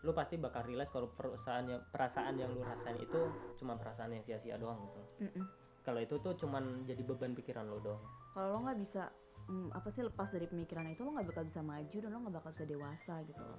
lo 0.07 0.15
pasti 0.15 0.39
bakal 0.39 0.63
realize 0.63 0.89
kalau 0.95 1.11
perasaan 1.11 1.67
yang 1.67 1.83
perasaan 1.91 2.39
yang 2.39 2.55
lo 2.55 2.63
rasain 2.63 2.97
itu 3.03 3.19
cuma 3.59 3.75
perasaan 3.75 4.15
yang 4.15 4.23
sia-sia 4.23 4.55
doang 4.55 4.79
gitu 4.87 5.01
Mm-mm. 5.27 5.45
Kalau 5.89 6.05
itu 6.05 6.21
tuh 6.21 6.37
cuman 6.37 6.85
jadi 6.85 7.01
beban 7.01 7.33
pikiran 7.33 7.65
lo 7.65 7.81
doang. 7.81 8.05
Kalau 8.37 8.53
lo 8.53 8.59
nggak 8.61 8.77
bisa 8.77 9.09
mm, 9.49 9.73
apa 9.73 9.89
sih 9.89 10.05
lepas 10.05 10.29
dari 10.29 10.45
pemikiran 10.45 10.85
itu 10.93 11.01
lo 11.01 11.17
nggak 11.17 11.33
bakal 11.33 11.49
bisa 11.49 11.65
maju 11.65 11.97
dan 11.97 12.11
lo 12.13 12.19
nggak 12.29 12.37
bakal 12.37 12.51
bisa 12.53 12.67
dewasa 12.69 13.15
gitu 13.25 13.41
loh. 13.41 13.57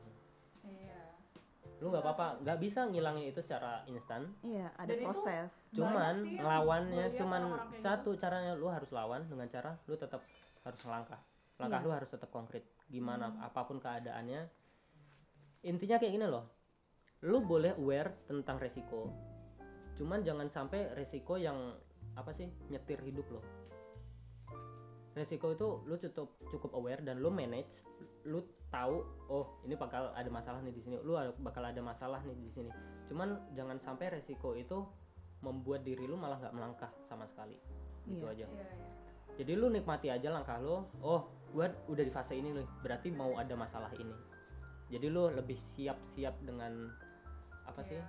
Iya. 0.61 1.01
Lo 1.81 1.89
nggak 1.89 2.05
apa-apa 2.05 2.27
nggak 2.45 2.59
bisa 2.61 2.85
ngilangin 2.85 3.33
itu 3.33 3.41
secara 3.41 3.81
instan. 3.89 4.29
Iya 4.45 4.69
ada 4.77 4.93
Dan 4.93 4.97
itu 5.01 5.09
proses. 5.09 5.49
cuman 5.73 6.15
lihat 6.93 7.11
cuman 7.17 7.41
satu 7.81 8.13
caranya 8.13 8.53
lo 8.53 8.69
harus 8.69 8.93
lawan 8.93 9.25
dengan 9.25 9.49
cara 9.49 9.73
lo 9.89 9.97
tetap 9.97 10.21
harus 10.61 10.81
melangkah 10.85 11.17
langkah 11.57 11.81
Iya. 11.81 11.87
lo 11.89 11.93
harus 11.97 12.09
tetap 12.13 12.29
konkret. 12.29 12.61
Gimana 12.93 13.41
apa 13.41 13.65
pun 13.65 13.81
keadaannya. 13.81 14.45
Intinya 15.65 15.97
kayak 15.97 16.13
gini 16.13 16.29
loh. 16.29 16.45
Lo 17.25 17.41
boleh 17.41 17.73
aware 17.73 18.21
tentang 18.29 18.61
resiko. 18.61 19.09
Cuman 19.97 20.21
jangan 20.21 20.45
sampai 20.47 20.93
resiko 20.93 21.35
yang 21.35 21.57
apa 22.19 22.31
sih 22.35 22.51
nyetir 22.67 22.99
hidup 23.01 23.25
lo 23.31 23.41
resiko 25.15 25.51
itu 25.51 25.67
lo 25.83 25.95
cukup 25.97 26.29
cukup 26.51 26.71
aware 26.75 27.01
dan 27.01 27.19
lo 27.19 27.31
manage 27.33 27.67
lo 28.23 28.45
tahu 28.69 29.01
oh 29.27 29.45
ini 29.65 29.75
bakal 29.75 30.13
ada 30.13 30.29
masalah 30.29 30.59
nih 30.61 30.71
di 30.71 30.81
sini 30.85 30.95
lo 31.01 31.17
bakal 31.41 31.65
ada 31.65 31.81
masalah 31.81 32.21
nih 32.23 32.37
di 32.37 32.51
sini 32.53 32.69
cuman 33.09 33.35
jangan 33.57 33.81
sampai 33.81 34.13
resiko 34.13 34.53
itu 34.53 34.85
membuat 35.41 35.83
diri 35.83 36.03
lu 36.05 36.15
malah 36.15 36.37
nggak 36.37 36.53
melangkah 36.55 36.91
sama 37.07 37.23
sekali 37.27 37.55
gitu 38.07 38.27
Iya. 38.27 38.43
aja 38.43 38.45
iya 38.47 38.67
iya 38.69 38.87
jadi 39.39 39.51
lu 39.55 39.71
nikmati 39.71 40.07
aja 40.11 40.27
langkah 40.29 40.59
lu 40.59 40.83
oh 40.99 41.21
gua 41.55 41.71
udah 41.87 42.03
di 42.05 42.11
fase 42.13 42.35
ini 42.35 42.51
nih 42.53 42.67
berarti 42.83 43.09
mau 43.09 43.33
ada 43.35 43.55
masalah 43.55 43.89
ini 43.95 44.13
jadi 44.91 45.07
lu 45.09 45.31
lebih 45.31 45.57
siap-siap 45.75 46.35
dengan 46.45 46.91
apa 47.65 47.81
sih 47.83 47.97
Iya. 47.97 48.07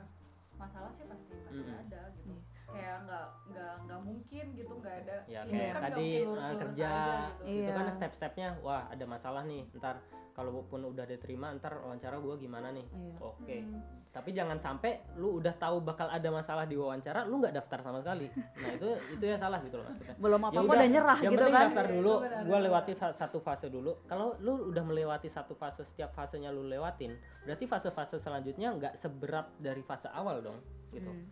masalah 0.59 0.91
sih 0.95 1.07
pasti 1.09 1.33
pasti 1.33 1.57
Mm-mm. 1.57 1.81
ada 1.89 2.01
gitu 2.15 2.31
Iya. 2.35 2.43
Kayak 2.71 2.97
nggak 3.03 3.27
nggak 3.47 3.73
nggak 3.83 4.01
mungkin 4.01 4.45
gitu 4.53 4.73
nggak 4.75 4.95
ada 5.01 5.17
ya 5.27 5.41
ini 5.43 5.53
kayak 5.53 5.73
kan 5.73 5.83
tadi 5.85 6.01
mungkin 6.01 6.21
uh, 6.21 6.27
lurus-lurus 6.27 6.61
kerja 6.61 6.89
aja 6.89 7.05
gitu. 7.37 7.43
itu 7.43 7.61
Iya. 7.63 7.75
kan 7.75 7.87
step-stepnya 7.93 8.49
wah 8.61 8.83
ada 8.87 9.05
masalah 9.05 9.43
nih 9.43 9.63
ntar 9.75 9.97
kalaupun 10.33 10.81
udah 10.87 11.05
diterima 11.05 11.53
ntar 11.55 11.75
wawancara 11.77 12.17
gua 12.17 12.35
gimana 12.37 12.71
nih 12.71 12.87
Iya. 12.87 13.15
oke 13.21 13.57
Hmm. 13.61 13.83
tapi 14.11 14.31
jangan 14.31 14.59
sampai 14.59 14.91
lu 15.15 15.39
udah 15.39 15.55
tahu 15.55 15.79
bakal 15.81 16.09
ada 16.09 16.29
masalah 16.29 16.65
di 16.65 16.75
wawancara 16.75 17.23
lu 17.23 17.39
nggak 17.39 17.55
daftar 17.55 17.79
sama 17.81 17.99
sekali 18.01 18.27
nah 18.57 18.71
itu 18.73 18.89
itu 19.13 19.25
ya 19.25 19.37
salah 19.37 19.59
gitu 19.61 19.77
loh 19.77 19.87
maksudnya 19.87 20.15
belum 20.17 20.41
apa 20.41 20.51
Ya 20.51 20.57
apa 20.57 20.65
udah, 20.65 20.75
udah 20.77 20.89
nyerah 20.89 21.19
yang 21.21 21.31
gitu 21.31 21.41
penting 21.41 21.55
kan 21.55 21.67
daftar 21.69 21.85
Iya, 21.85 21.93
dulu 21.93 22.11
itu 22.11 22.27
gua 22.41 22.51
benar. 22.51 22.63
lewati 22.63 22.93
fa- 22.95 23.15
satu 23.15 23.39
fase 23.39 23.67
dulu 23.69 23.93
kalau 24.05 24.35
lu 24.39 24.53
udah 24.69 24.83
melewati 24.83 25.29
satu 25.29 25.55
fase 25.55 25.83
setiap 25.85 26.11
fasenya 26.11 26.49
lu 26.49 26.65
lewatin 26.65 27.13
berarti 27.41 27.65
fase-fase 27.65 28.17
selanjutnya 28.19 28.69
nggak 28.73 28.95
seberat 28.97 29.47
dari 29.57 29.83
fase 29.83 30.09
awal 30.09 30.41
dong 30.41 30.59
gitu 30.91 31.07
Hmm. 31.07 31.27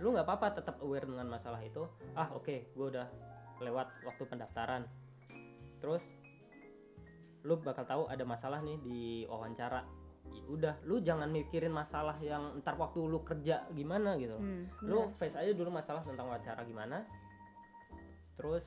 Lu 0.00 0.16
nggak 0.16 0.26
apa-apa 0.26 0.60
tetap 0.60 0.80
aware 0.80 1.04
dengan 1.04 1.28
masalah 1.28 1.60
itu. 1.60 1.84
Ah 2.16 2.32
oke 2.32 2.72
gua 2.72 2.86
udah 2.88 3.06
lewat 3.60 3.88
waktu 4.08 4.22
pendaftaran. 4.24 4.82
Terus 5.80 6.02
lu 7.44 7.56
bakal 7.60 7.84
tahu 7.84 8.02
ada 8.08 8.24
masalah 8.24 8.64
nih 8.64 8.80
di 8.80 9.00
wawancara. 9.28 9.84
Ya 10.30 10.44
udah 10.48 10.74
lu 10.88 11.04
jangan 11.04 11.28
mikirin 11.28 11.72
masalah 11.72 12.16
yang 12.24 12.56
ntar 12.64 12.80
waktu 12.80 13.00
lu 13.04 13.20
kerja 13.20 13.68
gimana 13.76 14.16
gitu. 14.16 14.36
Hmm, 14.40 14.68
lu 14.84 15.12
face 15.20 15.36
aja 15.36 15.52
dulu 15.52 15.68
masalah 15.68 16.00
tentang 16.04 16.28
wawancara 16.28 16.64
gimana. 16.64 17.04
Terus 18.40 18.64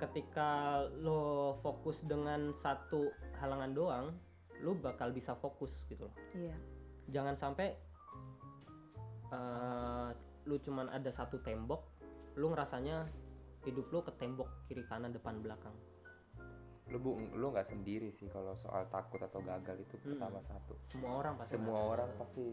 ketika 0.00 0.82
lo 1.04 1.60
fokus 1.60 2.00
dengan 2.02 2.56
satu 2.58 3.12
halangan 3.38 3.70
doang 3.70 4.06
lu 4.62 4.78
bakal 4.78 5.10
bisa 5.12 5.34
fokus 5.36 5.74
gitu 5.90 6.06
loh. 6.06 6.16
Iya. 6.32 6.56
Jangan 7.10 7.34
sampai 7.36 7.74
eh, 9.32 10.08
lu 10.44 10.56
cuman 10.58 10.86
ada 10.88 11.08
satu 11.08 11.40
tembok 11.40 11.80
lu 12.34 12.48
ngerasanya 12.48 13.06
hidup 13.62 13.88
lu 13.88 14.00
ke 14.00 14.12
tembok 14.12 14.48
kiri 14.64 14.84
kanan 14.84 15.10
depan 15.10 15.38
belakang 15.38 15.72
Lu 16.86 16.98
bu, 16.98 17.16
lu 17.32 17.48
nggak 17.48 17.64
sendiri 17.64 18.12
sih 18.12 18.28
kalau 18.28 18.52
soal 18.54 18.84
takut 18.86 19.16
atau 19.18 19.40
gagal 19.40 19.80
itu 19.80 19.96
Hmm. 19.96 20.12
pertama 20.12 20.40
satu. 20.42 20.74
semua 20.84 21.12
orang 21.16 21.34
pasti 21.36 21.52
Semua 21.54 21.80
orang 21.86 22.10
pasti 22.12 22.46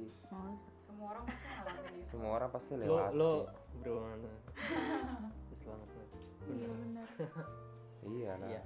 semua 0.87 1.07
orang 1.09 1.23
pasti 1.25 1.45
ngalamin 1.49 1.93
itu 1.93 2.07
semua 2.07 2.29
orang 2.31 2.49
pasti 2.49 2.71
lo 2.71 2.79
lewat. 2.79 3.11
lo 3.11 3.33
bro 3.75 3.95
Bagus 3.99 5.61
banget 5.61 5.89
lo. 5.89 6.03
iya 6.47 6.67
benar 6.71 7.07
Iya 8.09 8.31
lah. 8.37 8.47
Iya. 8.47 8.61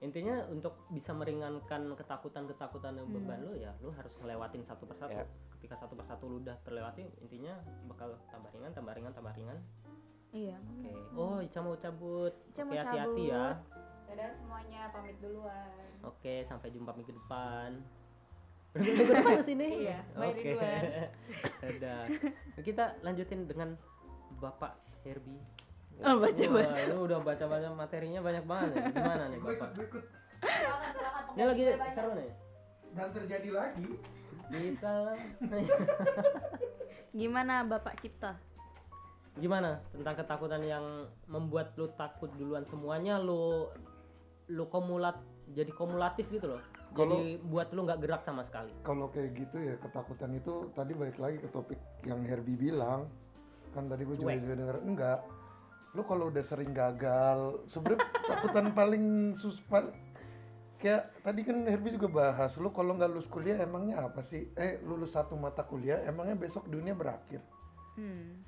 intinya 0.00 0.34
untuk 0.48 0.72
bisa 0.88 1.12
meringankan 1.12 1.82
ketakutan-ketakutan 1.92 2.92
dan 2.94 3.04
Hmm. 3.04 3.12
beban 3.12 3.40
lo 3.42 3.52
ya 3.52 3.72
lo 3.78 3.92
harus 3.92 4.16
ngelewatin 4.16 4.64
satu 4.64 4.84
persatu 4.86 5.12
Ya. 5.12 5.26
Ketika 5.60 5.76
satu 5.76 5.92
persatu 5.92 6.24
lu 6.24 6.40
udah 6.40 6.56
terlewati 6.64 7.04
intinya 7.20 7.52
bakal 7.84 8.16
tambah 8.32 8.48
ringan 8.48 8.72
tambah 8.72 8.96
ringan 8.96 9.12
tambah 9.12 9.28
ringan 9.36 9.60
iya 10.32 10.56
oke 10.56 10.92
oh 11.20 11.38
Ica 11.44 11.60
mau 11.60 11.76
cabut 11.76 12.32
Ica 12.48 12.64
oke 12.64 12.72
mau 12.72 12.80
hati-hati 12.80 13.24
ya 13.28 13.46
dadah 14.08 14.30
semuanya 14.40 14.80
pamit 14.88 15.16
duluan 15.20 15.84
oke 16.00 16.34
sampai 16.48 16.72
jumpa 16.72 16.96
minggu 16.96 17.12
depan 17.12 17.76
minggu 18.80 19.04
depan 19.04 19.32
ke 19.36 19.44
sini 19.44 19.66
Iya, 19.84 19.98
bye, 20.16 20.32
oke 20.32 20.40
Ridwan. 20.40 20.82
dadah 21.62 22.02
kita 22.64 22.84
lanjutin 23.04 23.44
dengan 23.44 23.76
Bapak 24.40 24.80
Herbie 25.04 25.44
Oh, 26.00 26.16
baca, 26.16 26.44
Wah, 26.48 26.64
baca. 26.64 26.88
lu 26.88 26.96
udah 27.04 27.20
baca-baca 27.20 27.68
materinya 27.76 28.24
banyak 28.24 28.40
banget 28.48 28.72
ya. 28.72 28.88
Gimana 28.88 29.28
nih 29.28 29.36
ikut, 29.36 29.52
Bapak? 29.52 29.70
ikut. 29.76 30.04
Ini 31.36 31.42
lagi 31.44 31.62
seru 31.92 32.10
nih. 32.16 32.30
Dan 32.96 33.08
terjadi 33.12 33.48
lagi. 33.52 33.88
Bisa 34.50 34.90
lah. 35.06 35.18
gimana 37.10 37.66
bapak 37.66 37.98
cipta 37.98 38.38
Gimana 39.34 39.78
tentang 39.94 40.14
ketakutan 40.16 40.62
yang 40.62 40.84
membuat 41.26 41.74
lu 41.74 41.86
takut 41.94 42.28
duluan 42.34 42.66
semuanya 42.66 43.16
lu 43.16 43.70
lu 44.50 44.66
kumulat 44.66 45.14
jadi 45.50 45.70
kumulatif 45.70 46.26
gitu 46.28 46.50
loh. 46.50 46.62
Kalau- 46.90 47.14
Jadi 47.16 47.38
buat 47.46 47.70
lu 47.70 47.86
nggak 47.86 48.02
gerak 48.02 48.22
sama 48.22 48.42
sekali. 48.42 48.74
Kalau 48.82 49.06
kayak 49.08 49.30
gitu 49.34 49.56
ya 49.56 49.74
ketakutan 49.78 50.34
itu 50.34 50.66
tadi 50.74 50.92
balik 50.94 51.18
lagi 51.18 51.38
ke 51.38 51.48
topik 51.48 51.78
yang 52.02 52.22
Herbie 52.22 52.58
bilang 52.58 53.06
kan 53.70 53.86
tadi 53.86 54.02
gue 54.02 54.18
juga, 54.18 54.34
juga 54.34 54.54
denger 54.58 54.78
enggak 54.82 55.18
lu 55.90 56.02
kalau 56.02 56.26
udah 56.26 56.42
sering 56.42 56.70
gagal 56.70 57.66
sebenarnya 57.66 58.02
takutan 58.26 58.66
paling 58.70 59.04
sus 59.34 59.58
pal- 59.62 59.94
kayak 60.80 61.12
tadi 61.20 61.40
kan 61.44 61.60
Herbie 61.62 61.92
juga 61.92 62.08
bahas 62.08 62.56
lu 62.56 62.72
kalau 62.72 62.96
nggak 62.96 63.10
lulus 63.10 63.28
kuliah 63.28 63.60
emangnya 63.60 64.00
apa 64.00 64.24
sih 64.24 64.48
eh 64.56 64.80
lulus 64.80 65.12
satu 65.12 65.36
mata 65.36 65.60
kuliah 65.62 66.00
emangnya 66.02 66.34
besok 66.34 66.64
dunia 66.66 66.92
berakhir 66.92 67.44
hmm. 67.94 68.40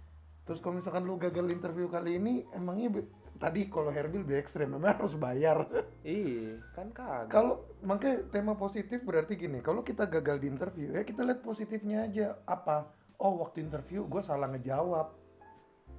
terus 0.42 0.58
kalau 0.58 0.80
misalkan 0.80 1.04
lu 1.04 1.14
gagal 1.16 1.46
interview 1.46 1.86
kali 1.86 2.16
ini 2.16 2.48
emangnya 2.50 2.88
be- 2.90 3.08
tadi 3.36 3.66
kalau 3.66 3.90
Herbie 3.90 4.18
lebih 4.18 4.38
ekstrem 4.38 4.70
memang 4.70 4.96
harus 4.96 5.12
bayar 5.14 5.66
Iya, 6.02 6.56
kan 6.72 6.88
kagak. 6.90 7.28
kalau 7.28 7.54
makanya 7.80 8.24
tema 8.28 8.54
positif 8.54 9.02
berarti 9.02 9.36
gini 9.36 9.60
kalau 9.60 9.80
kita 9.80 10.06
gagal 10.06 10.38
di 10.38 10.48
interview 10.48 10.88
ya 10.90 11.02
kita 11.02 11.22
lihat 11.22 11.40
positifnya 11.40 12.06
aja 12.06 12.40
apa 12.42 12.88
oh 13.18 13.38
waktu 13.38 13.60
interview 13.62 14.02
gue 14.04 14.20
salah 14.20 14.48
ngejawab 14.48 15.20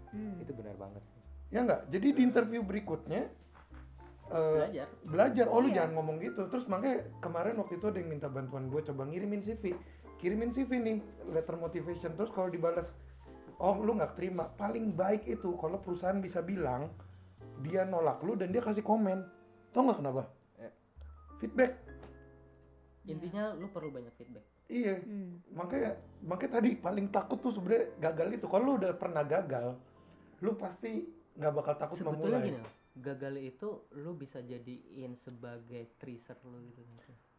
Hmm. 0.09 0.37
itu 0.37 0.53
benar 0.53 0.77
banget 0.77 1.01
sih. 1.09 1.21
ya 1.49 1.65
nggak 1.65 1.81
jadi 1.89 2.07
di 2.13 2.21
interview 2.21 2.61
berikutnya 2.61 3.33
eh, 4.31 4.55
Belajar. 4.55 4.87
belajar. 5.03 5.45
Oh 5.51 5.59
lu 5.59 5.67
Iya. 5.67 5.83
jangan 5.83 5.91
ngomong 5.99 6.17
gitu. 6.21 6.41
Terus 6.47 6.65
makanya 6.67 7.03
kemarin 7.19 7.59
waktu 7.59 7.75
itu 7.75 7.85
ada 7.89 7.97
yang 7.99 8.09
minta 8.11 8.27
bantuan 8.27 8.71
gue 8.71 8.81
coba 8.83 9.03
ngirimin 9.07 9.43
CV 9.43 9.75
kirimin 10.23 10.55
CV 10.55 10.71
nih 10.79 10.97
letter 11.35 11.59
motivation. 11.59 12.15
Terus 12.15 12.31
kalau 12.31 12.47
dibalas 12.47 12.87
oh 13.59 13.75
lu 13.83 13.99
nggak 13.99 14.15
terima. 14.15 14.47
Paling 14.55 14.95
baik 14.95 15.27
itu 15.27 15.51
kalau 15.59 15.75
perusahaan 15.83 16.17
bisa 16.23 16.39
bilang 16.39 16.87
dia 17.59 17.83
nolak 17.83 18.23
lu 18.23 18.39
dan 18.39 18.55
dia 18.55 18.63
kasih 18.63 18.83
komen. 18.83 19.27
Tau 19.75 19.83
nggak 19.83 19.99
kenapa? 19.99 20.23
Eh. 20.59 20.71
feedback. 21.43 21.75
Intinya 23.03 23.51
lu 23.59 23.67
perlu 23.67 23.91
banyak 23.91 24.15
feedback. 24.15 24.45
Iya. 24.71 24.95
Hmm. 25.03 25.43
makanya 25.51 25.99
makanya 26.23 26.51
tadi 26.63 26.79
paling 26.79 27.11
takut 27.11 27.37
tuh 27.43 27.51
sebenarnya 27.51 27.91
gagal 27.99 28.39
itu. 28.39 28.45
Kalau 28.47 28.63
lu 28.63 28.73
udah 28.79 28.95
pernah 28.95 29.21
gagal 29.27 29.75
lu 30.39 30.55
pasti 30.59 31.07
nggak 31.39 31.53
bakal 31.55 31.73
takut 31.79 31.95
sebetulnya 31.99 32.39
memulai. 32.39 32.47
gini 32.51 32.61
gagal 32.93 33.41
itu 33.41 33.89
lu 33.97 34.13
bisa 34.13 34.37
jadiin 34.45 35.17
sebagai 35.17 35.97
tracer 35.97 36.37
lu 36.45 36.61
gitu 36.69 36.81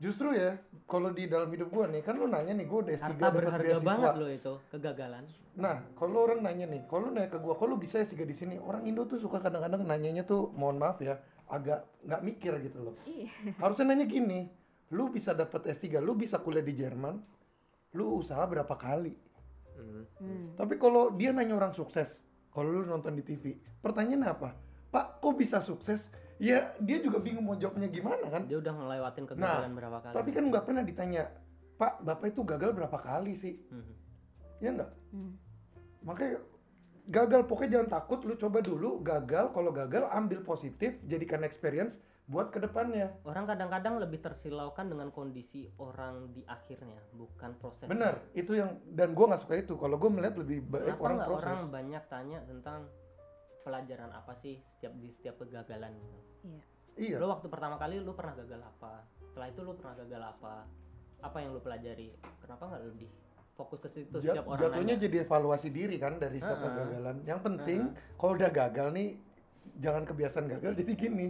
justru 0.03 0.35
ya 0.35 0.59
kalau 0.91 1.15
di 1.15 1.31
dalam 1.31 1.47
hidup 1.55 1.71
gua 1.71 1.87
nih 1.87 2.03
kan 2.03 2.19
lu 2.19 2.27
nanya 2.27 2.59
nih 2.59 2.67
gua 2.67 2.83
udah 2.83 2.95
S3 2.99 3.07
harta 3.07 3.27
berharga 3.31 3.63
beasiswa 3.63 3.87
banget 3.87 4.13
lo 4.19 4.27
itu 4.31 4.55
kegagalan 4.75 5.25
Nah, 5.55 5.87
kalau 5.95 6.27
orang 6.27 6.43
nanya 6.43 6.67
nih, 6.67 6.83
kalau 6.91 7.11
lu 7.11 7.11
nanya 7.15 7.31
ke 7.31 7.39
gua, 7.39 7.55
kalau 7.55 7.79
lu 7.79 7.79
bisa 7.79 8.03
S3 8.03 8.27
di 8.27 8.35
sini, 8.35 8.59
orang 8.59 8.91
Indo 8.91 9.07
tuh 9.07 9.23
suka 9.23 9.39
kadang-kadang 9.39 9.87
nanyanya 9.87 10.27
tuh, 10.27 10.51
mohon 10.59 10.83
maaf 10.83 10.99
ya, 10.99 11.23
agak 11.47 11.87
nggak 12.03 12.23
mikir 12.27 12.59
gitu 12.67 12.91
loh. 12.91 12.95
Iya. 13.07 13.31
Harusnya 13.63 13.95
nanya 13.95 14.11
gini, 14.11 14.51
lu 14.91 15.15
bisa 15.15 15.31
dapat 15.31 15.71
S3, 15.71 16.03
lu 16.03 16.19
bisa 16.19 16.43
kuliah 16.43 16.65
di 16.67 16.75
Jerman, 16.75 17.23
lu 17.95 18.19
usaha 18.19 18.43
berapa 18.43 18.75
kali? 18.75 19.15
Hmm. 20.19 20.59
Tapi 20.59 20.75
kalau 20.75 21.15
dia 21.15 21.31
nanya 21.31 21.55
orang 21.55 21.71
sukses, 21.71 22.19
kalau 22.51 22.75
lu 22.75 22.83
nonton 22.83 23.15
di 23.15 23.23
TV, 23.23 23.55
pertanyaannya 23.79 24.27
apa? 24.27 24.51
Pak, 24.95 25.19
kok 25.19 25.35
bisa 25.35 25.59
sukses? 25.59 26.07
Ya, 26.39 26.71
dia 26.79 27.03
juga 27.03 27.19
bingung 27.19 27.43
mau 27.43 27.59
jawabnya 27.59 27.91
gimana 27.91 28.31
kan? 28.31 28.47
dia 28.47 28.63
udah 28.63 28.71
ngelewatin 28.75 29.23
Nah, 29.27 29.31
kegagalan 29.35 29.73
berapa 29.75 29.99
kali 30.03 30.15
tapi 30.15 30.31
kan 30.31 30.45
nggak 30.51 30.65
pernah 30.67 30.83
ditanya, 30.87 31.23
Pak, 31.75 32.07
Bapak 32.07 32.27
itu 32.31 32.47
gagal 32.47 32.71
berapa 32.71 32.99
kali 33.03 33.35
sih? 33.35 33.55
Mhm. 33.75 33.95
Ya 34.63 34.71
nggak? 34.71 34.91
Hmm. 35.11 35.35
makanya 36.05 36.37
gagal 37.09 37.49
pokoknya 37.49 37.81
jangan 37.81 37.89
takut 38.01 38.21
lu 38.29 38.37
coba 38.37 38.59
dulu 38.61 39.01
gagal 39.01 39.53
kalau 39.57 39.73
gagal 39.73 40.05
ambil 40.13 40.41
positif 40.45 40.97
jadikan 41.09 41.45
experience 41.45 42.01
buat 42.25 42.49
ke 42.49 42.57
depannya 42.57 43.13
orang 43.29 43.45
kadang-kadang 43.45 44.01
lebih 44.01 44.25
tersilaukan 44.25 44.89
dengan 44.89 45.13
kondisi 45.13 45.69
orang 45.77 46.33
di 46.33 46.41
akhirnya 46.49 46.97
bukan 47.13 47.53
proses 47.61 47.85
benar 47.85 48.21
itu 48.33 48.57
yang 48.57 48.81
dan 48.97 49.13
gua 49.13 49.33
nggak 49.37 49.43
suka 49.45 49.61
itu 49.61 49.77
kalau 49.77 50.01
gua 50.01 50.09
melihat 50.09 50.41
lebih 50.41 50.65
baik 50.65 50.97
kenapa 50.97 51.05
orang 51.05 51.19
proses 51.29 51.45
orang 51.45 51.61
banyak 51.69 52.05
tanya 52.09 52.39
tentang 52.49 52.81
pelajaran 53.65 54.13
apa 54.13 54.37
sih 54.37 54.61
setiap 54.77 54.93
di 54.95 55.09
setiap 55.11 55.41
kegagalan 55.41 55.91
gitu? 55.97 56.19
Iya. 56.45 56.61
iya. 56.95 57.17
Lo 57.17 57.33
waktu 57.33 57.49
pertama 57.49 57.81
kali 57.81 57.99
lu 57.99 58.13
pernah 58.13 58.37
gagal 58.37 58.61
apa? 58.61 59.03
Setelah 59.25 59.49
itu 59.49 59.61
lu 59.65 59.73
pernah 59.75 59.95
gagal 59.97 60.23
apa? 60.23 60.55
Apa 61.25 61.37
yang 61.41 61.57
lu 61.57 61.61
pelajari? 61.65 62.13
Kenapa 62.45 62.69
nggak 62.69 62.83
lebih 62.85 63.09
fokus 63.55 63.79
ke 63.81 63.89
situ 63.89 64.19
Ja- 64.21 64.35
setiap 64.37 64.47
orang 64.51 64.61
jatuhnya 64.69 64.95
nanya 64.95 65.03
jadi 65.09 65.17
evaluasi 65.25 65.69
diri 65.71 65.97
kan 65.97 66.21
dari 66.21 66.39
setiap 66.39 66.61
Ha-ha. 66.61 66.69
kegagalan. 66.69 67.17
Yang 67.25 67.41
penting 67.41 67.81
kalau 68.15 68.33
udah 68.37 68.51
gagal 68.53 68.89
nih 68.93 69.09
jangan 69.81 70.03
kebiasaan 70.05 70.47
gagal 70.47 70.73
jadi 70.77 70.93
gini. 70.93 71.27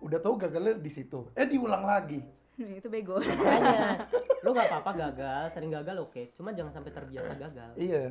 Udah 0.00 0.20
tahu 0.20 0.36
gagalnya 0.36 0.76
di 0.76 0.90
situ. 0.92 1.32
Eh 1.32 1.48
diulang 1.48 1.84
lagi. 1.88 2.20
Itu 2.78 2.92
bego. 2.92 3.16
makanya 3.16 4.04
lu 4.40 4.52
nggak 4.52 4.68
apa-apa 4.68 4.92
gagal 4.92 5.42
sering 5.56 5.72
gagal 5.72 5.96
oke. 6.00 6.22
Cuma 6.36 6.52
jangan 6.52 6.72
sampai 6.76 6.92
terbiasa 6.92 7.32
gagal. 7.34 7.70
Iya. 7.80 8.04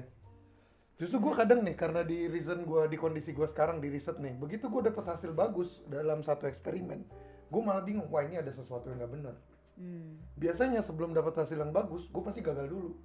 Justru 1.00 1.24
gue 1.24 1.32
kadang 1.32 1.64
nih 1.64 1.80
karena 1.80 2.04
di 2.04 2.28
reason 2.28 2.68
gue 2.68 2.92
di 2.92 3.00
kondisi 3.00 3.32
gue 3.32 3.48
sekarang 3.48 3.80
di 3.80 3.88
riset 3.88 4.20
nih, 4.20 4.36
begitu 4.36 4.68
gue 4.68 4.84
dapet 4.84 5.08
hasil 5.08 5.32
bagus 5.32 5.80
dalam 5.88 6.20
satu 6.20 6.44
eksperimen, 6.44 7.08
gue 7.48 7.62
malah 7.64 7.88
bingung, 7.88 8.12
wah 8.12 8.20
ini 8.20 8.36
ada 8.36 8.52
sesuatu 8.52 8.92
yang 8.92 9.00
nggak 9.00 9.14
benar. 9.16 9.36
Hmm. 9.80 10.20
Biasanya 10.36 10.84
sebelum 10.84 11.16
dapat 11.16 11.40
hasil 11.40 11.56
yang 11.56 11.72
bagus, 11.72 12.12
gue 12.12 12.20
pasti 12.20 12.44
gagal 12.44 12.68
dulu. 12.68 13.00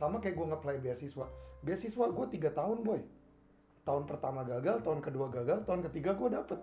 Sama 0.00 0.16
kayak 0.16 0.32
gue 0.32 0.46
nge-apply 0.48 0.76
beasiswa. 0.80 1.28
Beasiswa 1.60 2.06
gue 2.08 2.26
tiga 2.32 2.56
tahun 2.56 2.80
boy. 2.80 3.04
Tahun 3.84 4.08
pertama 4.08 4.40
gagal, 4.40 4.80
tahun 4.80 5.04
kedua 5.04 5.28
gagal, 5.28 5.68
tahun 5.68 5.84
ketiga 5.92 6.16
gue 6.16 6.28
dapet. 6.32 6.60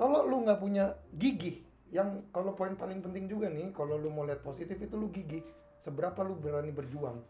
Kalau 0.00 0.24
lu 0.24 0.48
nggak 0.48 0.64
punya 0.64 0.96
gigih, 1.20 1.60
yang 1.92 2.24
kalau 2.32 2.56
poin 2.56 2.72
paling 2.72 3.04
penting 3.04 3.28
juga 3.28 3.52
nih, 3.52 3.68
kalau 3.76 4.00
lu 4.00 4.08
mau 4.08 4.24
lihat 4.24 4.40
positif 4.40 4.80
itu 4.80 4.96
lu 4.96 5.12
gigih. 5.12 5.44
Seberapa 5.84 6.24
lu 6.24 6.40
berani 6.40 6.72
berjuang. 6.72 7.20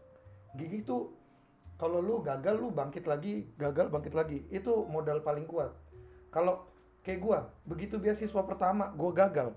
Gigih 0.55 0.87
tuh 0.87 1.18
kalau 1.79 2.03
lu 2.03 2.19
gagal 2.19 2.59
lu 2.59 2.75
bangkit 2.75 3.07
lagi, 3.07 3.47
gagal 3.55 3.87
bangkit 3.87 4.11
lagi. 4.11 4.43
Itu 4.51 4.83
modal 4.83 5.23
paling 5.23 5.47
kuat. 5.47 5.71
Kalau 6.27 6.67
kayak 7.07 7.23
gua, 7.23 7.47
begitu 7.63 7.95
beasiswa 7.95 8.43
pertama 8.43 8.91
gua 8.99 9.15
gagal. 9.15 9.55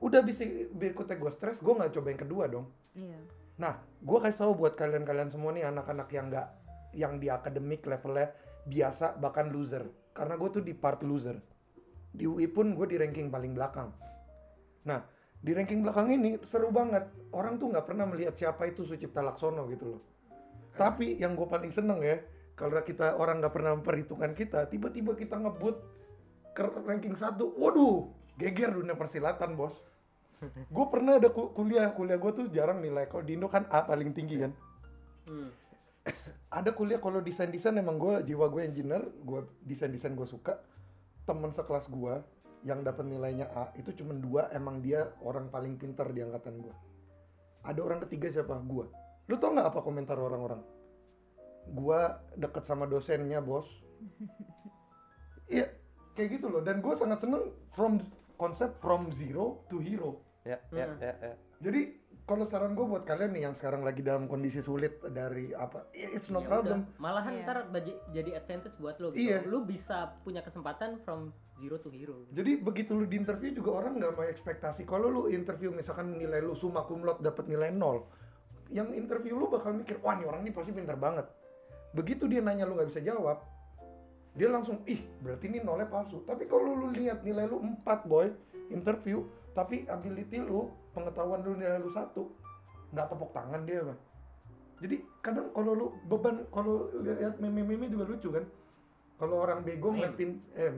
Udah 0.00 0.24
bisa 0.24 0.48
berikutnya 0.72 1.20
gua 1.20 1.28
stres, 1.28 1.60
gua 1.60 1.84
nggak 1.84 1.92
coba 1.92 2.08
yang 2.08 2.22
kedua 2.24 2.44
dong. 2.48 2.66
Iya. 2.96 3.20
Nah, 3.60 3.76
gua 4.00 4.24
kasih 4.24 4.48
tahu 4.48 4.64
buat 4.64 4.80
kalian-kalian 4.80 5.28
semua 5.28 5.52
nih 5.52 5.68
anak-anak 5.68 6.08
yang 6.08 6.32
nggak 6.32 6.48
yang 6.96 7.20
di 7.20 7.28
akademik 7.28 7.84
levelnya 7.84 8.32
biasa 8.64 9.20
bahkan 9.20 9.52
loser. 9.52 9.84
Karena 10.14 10.38
gue 10.38 10.48
tuh 10.48 10.62
di 10.62 10.72
part 10.72 11.02
loser. 11.02 11.36
Di 12.14 12.24
UI 12.24 12.46
pun 12.46 12.78
gue 12.78 12.86
di 12.86 12.96
ranking 12.96 13.28
paling 13.28 13.52
belakang. 13.52 13.90
Nah, 14.86 15.02
di 15.42 15.50
ranking 15.50 15.82
belakang 15.82 16.14
ini 16.14 16.38
seru 16.46 16.70
banget. 16.70 17.10
Orang 17.34 17.58
tuh 17.58 17.74
nggak 17.74 17.84
pernah 17.84 18.06
melihat 18.06 18.38
siapa 18.38 18.70
itu 18.70 18.86
Sucipta 18.86 19.20
Laksono 19.20 19.66
gitu 19.68 19.98
loh. 19.98 20.13
Tapi 20.74 21.22
yang 21.22 21.38
gue 21.38 21.46
paling 21.46 21.70
seneng 21.70 22.02
ya, 22.02 22.18
kalau 22.58 22.78
kita 22.82 23.18
orang 23.18 23.42
nggak 23.42 23.54
pernah 23.54 23.74
memperhitungkan 23.78 24.34
kita, 24.34 24.66
tiba-tiba 24.70 25.14
kita 25.14 25.38
ngebut 25.38 25.78
ke 26.54 26.62
ranking 26.86 27.18
satu. 27.18 27.50
Waduh, 27.58 28.10
geger 28.38 28.70
dunia 28.74 28.94
persilatan 28.94 29.58
bos. 29.58 29.74
gue 30.44 30.86
pernah 30.90 31.16
ada 31.16 31.30
ku- 31.30 31.54
kuliah, 31.56 31.90
kuliah 31.94 32.18
gue 32.18 32.32
tuh 32.34 32.46
jarang 32.50 32.82
nilai. 32.82 33.06
Kalau 33.10 33.24
di 33.26 33.38
Indo 33.38 33.50
kan 33.50 33.66
A 33.70 33.86
paling 33.86 34.14
tinggi 34.14 34.42
kan. 34.42 34.52
Hmm. 35.26 35.50
Ada 36.52 36.76
kuliah 36.76 37.00
kalau 37.00 37.24
desain-desain 37.24 37.74
emang 37.80 37.96
gue 37.96 38.22
jiwa 38.28 38.46
gue 38.52 38.62
engineer, 38.62 39.02
gue 39.24 39.40
desain-desain 39.64 40.12
gue 40.12 40.28
suka. 40.28 40.60
Temen 41.24 41.50
sekelas 41.56 41.88
gue 41.88 42.14
yang 42.64 42.84
dapat 42.84 43.08
nilainya 43.08 43.48
A 43.56 43.72
itu 43.76 43.92
cuma 43.96 44.12
dua, 44.12 44.52
emang 44.52 44.84
dia 44.84 45.12
orang 45.24 45.48
paling 45.48 45.80
pintar 45.80 46.12
di 46.12 46.20
angkatan 46.20 46.60
gue. 46.60 46.74
Ada 47.64 47.80
orang 47.80 48.04
ketiga 48.04 48.28
siapa? 48.28 48.60
Gue. 48.60 48.84
Lu 49.26 49.36
tau 49.36 49.50
nggak 49.50 49.72
apa 49.72 49.80
komentar 49.80 50.16
orang-orang? 50.16 50.60
Gua 51.66 52.00
deket 52.34 52.64
sama 52.64 52.84
dosennya 52.84 53.40
bos. 53.40 53.64
Iya, 55.46 55.68
kayak 56.14 56.28
gitu 56.34 56.46
loh. 56.48 56.60
Dan 56.60 56.80
gue 56.80 56.92
sangat 56.92 57.20
seneng 57.20 57.42
from 57.70 58.00
konsep 58.34 58.76
from 58.78 59.08
zero 59.10 59.64
to 59.66 59.78
hero. 59.78 60.20
Ya, 60.42 60.60
ya, 60.70 60.84
Hmm. 60.86 60.96
ya, 60.98 61.14
ya. 61.14 61.34
Jadi 61.60 61.80
kalau 62.22 62.44
saran 62.44 62.72
gue 62.72 62.84
buat 62.84 63.04
kalian 63.04 63.32
nih 63.32 63.42
yang 63.42 63.54
sekarang 63.54 63.80
lagi 63.80 64.00
dalam 64.00 64.24
kondisi 64.26 64.60
sulit 64.60 65.00
dari 65.06 65.52
apa, 65.52 65.88
it's 65.90 66.28
no 66.28 66.40
Ya 66.40 66.48
problem. 66.50 66.78
udah. 66.82 66.96
malahan 66.98 67.32
Iya. 67.34 67.42
ntar 67.42 67.58
baji- 67.70 68.00
jadi 68.10 68.30
advantage 68.34 68.76
buat 68.78 68.96
lo 68.98 69.08
gitu. 69.10 69.20
Iya. 69.22 69.44
lu 69.44 69.64
bisa 69.64 69.96
punya 70.20 70.40
kesempatan 70.40 71.00
from 71.00 71.32
zero 71.54 71.76
to 71.78 71.88
hero 71.88 72.24
Jadi 72.30 72.58
begitu 72.58 72.92
lu 72.92 73.04
di 73.04 73.16
interview 73.16 73.52
juga 73.52 73.70
orang 73.78 73.96
nggak 73.96 74.12
mau 74.14 74.24
ekspektasi. 74.26 74.84
Kalau 74.84 75.08
lu 75.08 75.22
interview 75.26 75.70
misalkan 75.70 76.12
nilai 76.12 76.40
lu 76.40 76.52
summa 76.52 76.84
cum 76.84 77.00
laude 77.00 77.20
dapat 77.20 77.44
nilai 77.46 77.70
nol, 77.70 78.04
yang 78.72 78.92
interview 78.96 79.36
lu 79.36 79.50
bakal 79.52 79.74
mikir, 79.76 80.00
wah 80.00 80.16
nih 80.16 80.24
orang 80.28 80.46
ini 80.46 80.52
pasti 80.54 80.72
pintar 80.72 80.96
banget. 80.96 81.28
Begitu 81.92 82.24
dia 82.30 82.40
nanya 82.40 82.64
lu 82.64 82.78
nggak 82.78 82.90
bisa 82.90 83.02
jawab, 83.04 83.44
dia 84.34 84.50
langsung, 84.50 84.82
ih 84.88 85.04
berarti 85.22 85.46
ini 85.46 85.62
nolnya 85.62 85.86
palsu. 85.86 86.24
Tapi 86.26 86.50
kalau 86.50 86.74
lu 86.74 86.90
lihat 86.90 87.22
nilai 87.22 87.46
lu 87.46 87.62
4 87.86 88.10
boy, 88.10 88.32
interview, 88.72 89.22
tapi 89.54 89.86
ability 89.86 90.42
lu, 90.42 90.72
pengetahuan 90.90 91.44
lu 91.46 91.54
nilai 91.54 91.78
lu 91.78 91.90
satu, 91.94 92.32
nggak 92.90 93.06
tepuk 93.14 93.30
tangan 93.30 93.62
dia 93.62 93.86
bang. 93.86 94.00
Jadi 94.82 94.96
kadang 95.22 95.48
kalau 95.54 95.72
lu 95.72 95.86
beban, 96.10 96.42
kalau 96.50 96.90
lihat 97.00 97.38
meme-meme 97.38 97.86
juga 97.86 98.04
lucu 98.10 98.28
kan. 98.34 98.44
Kalau 99.14 99.46
orang 99.46 99.62
bego 99.62 99.94
ngeliatin, 99.94 100.42
eh 100.58 100.74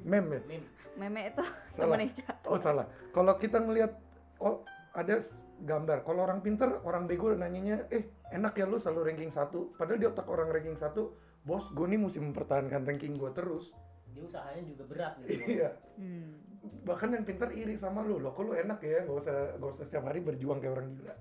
meme 0.00 0.40
ya? 0.40 0.42
Meme. 0.48 0.66
Meme 0.96 1.20
itu 1.28 1.44
Salah. 1.76 2.00
temen. 2.00 2.08
Oh 2.48 2.56
salah. 2.56 2.86
Kalau 3.12 3.36
kita 3.36 3.60
ngelihat 3.60 3.92
oh 4.40 4.64
ada 4.96 5.20
gambar. 5.64 6.04
Kalau 6.04 6.26
orang 6.26 6.44
pinter, 6.44 6.82
orang 6.84 7.08
bego 7.08 7.32
nanyanya, 7.32 7.88
eh 7.88 8.04
enak 8.34 8.52
ya 8.58 8.68
lu 8.68 8.76
selalu 8.76 9.12
ranking 9.12 9.32
satu. 9.32 9.72
Padahal 9.78 9.98
di 10.00 10.06
otak 10.06 10.26
orang 10.28 10.52
ranking 10.52 10.76
satu, 10.76 11.16
bos 11.46 11.64
gue 11.72 11.86
nih 11.88 12.00
mesti 12.00 12.20
mempertahankan 12.20 12.84
ranking 12.84 13.16
gue 13.16 13.30
terus. 13.32 13.72
dia 14.16 14.24
usahanya 14.24 14.64
juga 14.64 14.84
berat 14.88 15.12
gitu 15.20 15.44
Iya. 15.60 15.70
Hmm. 16.00 16.40
Bahkan 16.88 17.08
yang 17.12 17.24
pinter 17.28 17.52
iri 17.52 17.76
sama 17.76 18.00
lu. 18.00 18.16
Loh 18.16 18.32
kok 18.32 18.48
lu 18.48 18.56
enak 18.56 18.80
ya, 18.80 19.04
gak 19.04 19.16
usah 19.28 19.60
gak 19.60 19.70
usah 19.76 19.84
setiap 19.84 20.08
hari 20.08 20.24
berjuang 20.24 20.56
kayak 20.56 20.72
orang 20.72 20.88
gila. 20.96 21.14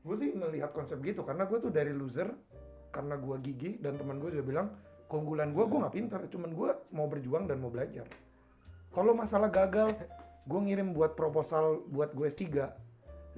Gue 0.00 0.16
sih 0.16 0.32
melihat 0.32 0.72
konsep 0.72 0.96
gitu 1.04 1.28
karena 1.28 1.44
gue 1.44 1.60
tuh 1.60 1.68
dari 1.68 1.92
loser 1.92 2.32
karena 2.90 3.20
gue 3.20 3.36
gigi 3.44 3.70
dan 3.78 4.00
teman 4.00 4.18
gue 4.18 4.32
juga 4.32 4.44
bilang 4.48 4.66
keunggulan 5.10 5.50
gue 5.50 5.64
gue 5.66 5.78
nggak 5.78 5.94
pintar 5.94 6.20
cuman 6.30 6.50
gue 6.54 6.70
mau 6.94 7.06
berjuang 7.10 7.46
dan 7.50 7.58
mau 7.58 7.70
belajar 7.70 8.06
kalau 8.90 9.14
masalah 9.14 9.50
gagal 9.50 9.94
gue 10.46 10.60
ngirim 10.66 10.94
buat 10.94 11.14
proposal 11.14 11.82
buat 11.90 12.14
gue 12.14 12.30
S3 12.30 12.70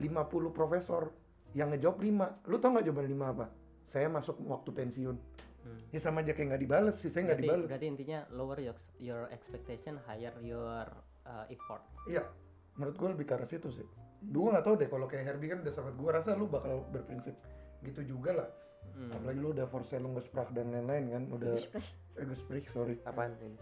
50 0.03 0.27
profesor 0.51 1.15
yang 1.53 1.70
ngejawab 1.70 1.99
5 1.99 2.49
lu 2.49 2.57
tau 2.59 2.70
nggak 2.70 2.85
jawaban 2.85 3.07
5 3.07 3.23
apa 3.29 3.47
saya 3.85 4.07
masuk 4.09 4.37
waktu 4.45 4.70
pensiun 4.70 5.19
Hmm. 5.62 5.79
ya 5.95 6.03
sama 6.03 6.27
aja 6.27 6.35
kayak 6.35 6.49
nggak 6.49 6.62
dibales 6.66 6.99
sih 6.99 7.07
saya 7.07 7.23
nggak 7.23 7.39
berarti, 7.39 7.47
dibales 7.47 7.69
berarti 7.70 7.87
intinya 7.87 8.19
lower 8.35 8.59
your, 8.59 8.74
your 8.99 9.31
expectation 9.31 9.95
higher 10.03 10.35
your 10.43 10.91
uh, 11.23 11.47
effort 11.47 11.87
Iya, 12.03 12.27
menurut 12.74 12.99
gue 12.99 13.09
lebih 13.15 13.24
ke 13.24 13.39
arah 13.39 13.47
situ 13.47 13.70
sih. 13.70 13.87
Gue 14.24 14.51
nggak 14.51 14.66
tahu 14.66 14.74
deh 14.74 14.91
kalau 14.91 15.07
kayak 15.07 15.23
Herbie 15.23 15.47
kan 15.47 15.62
udah 15.62 15.70
sahabat 15.70 15.95
gue 15.95 16.11
rasa 16.11 16.35
lu 16.35 16.51
bakal 16.51 16.83
berprinsip 16.91 17.39
gitu 17.79 18.03
juga 18.03 18.43
lah. 18.43 18.49
Hmm. 18.91 19.15
Apalagi 19.15 19.39
lu 19.39 19.55
udah 19.55 19.66
Forcellung 19.66 20.19
gesprach 20.19 20.51
dan 20.51 20.74
lain-lain 20.74 21.05
kan, 21.09 21.23
udah 21.31 21.55
eh 21.55 22.27
gesprich 22.27 22.66
sorry. 22.69 22.99
Apaan 23.05 23.39
ini? 23.39 23.55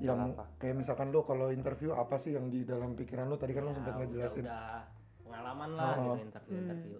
yang 0.00 0.32
apa? 0.32 0.50
kayak 0.58 0.74
misalkan 0.76 1.12
lo 1.12 1.22
kalau 1.22 1.52
interview 1.52 1.92
apa 1.92 2.16
sih 2.16 2.32
yang 2.32 2.48
di 2.48 2.64
dalam 2.64 2.96
pikiran 2.96 3.28
lo 3.28 3.36
tadi 3.36 3.52
kan 3.52 3.62
lo 3.62 3.70
Ya, 3.70 3.76
sempat 3.76 3.92
udah- 3.92 4.00
ngejelasin 4.02 4.42
udah 4.42 4.66
pengalaman 5.30 5.70
lah 5.78 5.94
Oh. 5.94 6.02
gitu 6.18 6.26
interview 6.26 6.56
interview. 6.58 6.98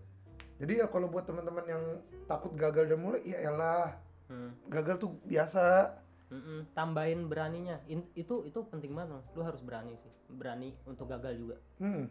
Jadi 0.61 0.73
ya 0.78 0.86
kalau 0.86 1.09
buat 1.09 1.24
teman-teman 1.24 1.65
yang 1.66 1.82
takut 2.24 2.52
gagal 2.55 2.86
dan 2.86 2.98
mulai 3.01 3.20
ya 3.27 3.39
elah. 3.43 3.98
Hmm. 4.31 4.55
gagal 4.70 5.02
tuh 5.02 5.11
biasa. 5.27 5.90
Mm-mm, 6.31 6.70
tambahin 6.70 7.27
beraninya. 7.27 7.82
In- 7.90 8.07
itu 8.15 8.47
itu 8.47 8.62
penting 8.70 8.94
banget 8.94 9.19
loh. 9.19 9.24
lu 9.35 9.43
harus 9.43 9.59
berani 9.59 9.98
sih. 9.98 10.12
Berani 10.31 10.70
untuk 10.86 11.11
gagal 11.11 11.35
juga. 11.35 11.57
Hmm. 11.82 12.07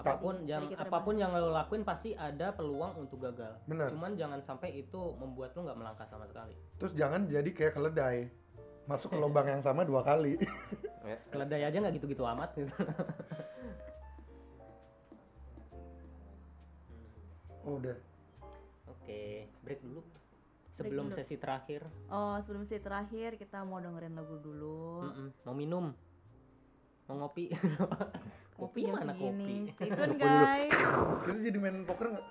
Apa 0.00 0.16
pun 0.16 0.48
yang 0.48 0.64
sedikit 0.64 0.88
apa 0.88 0.98
pun 1.04 1.20
yang 1.20 1.36
lo 1.36 1.52
lakuin 1.52 1.84
pasti 1.84 2.16
ada 2.16 2.56
peluang 2.56 2.96
untuk 2.96 3.20
gagal. 3.20 3.60
Benar. 3.68 3.92
cuman 3.92 4.16
jangan 4.16 4.40
sampai 4.40 4.80
itu 4.80 5.12
membuat 5.20 5.52
lu 5.52 5.68
nggak 5.68 5.76
melangkah 5.76 6.08
sama 6.08 6.24
sekali. 6.24 6.56
Terus 6.80 6.96
jangan 6.96 7.28
jadi 7.28 7.50
kayak 7.52 7.76
keledai. 7.76 8.32
Masuk 8.88 9.12
ke 9.12 9.18
lubang 9.20 9.44
yang 9.44 9.60
sama 9.60 9.84
dua 9.84 10.00
kali. 10.00 10.40
Ya. 11.04 11.20
keledai 11.36 11.68
aja 11.68 11.76
nggak 11.76 11.94
gitu-gitu 12.00 12.24
amat 12.24 12.56
gitu 12.56 12.72
oh 17.62 17.76
udah 17.76 17.96
oke 18.86 19.22
break 19.60 19.80
dulu 19.80 20.00
sebelum 20.72 21.06
dulu. 21.06 21.16
sesi 21.16 21.36
terakhir 21.36 21.82
Oh, 22.08 22.36
sebelum 22.38 22.64
sesi 22.64 22.80
terakhir 22.80 23.36
kita 23.36 23.62
mau 23.62 23.78
dengerin 23.78 24.12
lagu 24.12 24.36
dulu. 24.36 25.04
Mm-mm, 25.04 25.28
mau 25.42 25.54
minum 25.54 25.86
mau 27.04 27.16
ngopi 27.18 27.50
Kopi 28.52 28.86
mana 28.86 29.10
kopi 29.12 29.72
Stay 29.72 29.90
tune 29.90 30.14
dulu. 30.14 30.22
guys. 30.22 30.70
kita 31.24 31.40
jadi 31.40 31.58
main 31.58 31.82
poker 31.82 32.06
nggak 32.10 32.26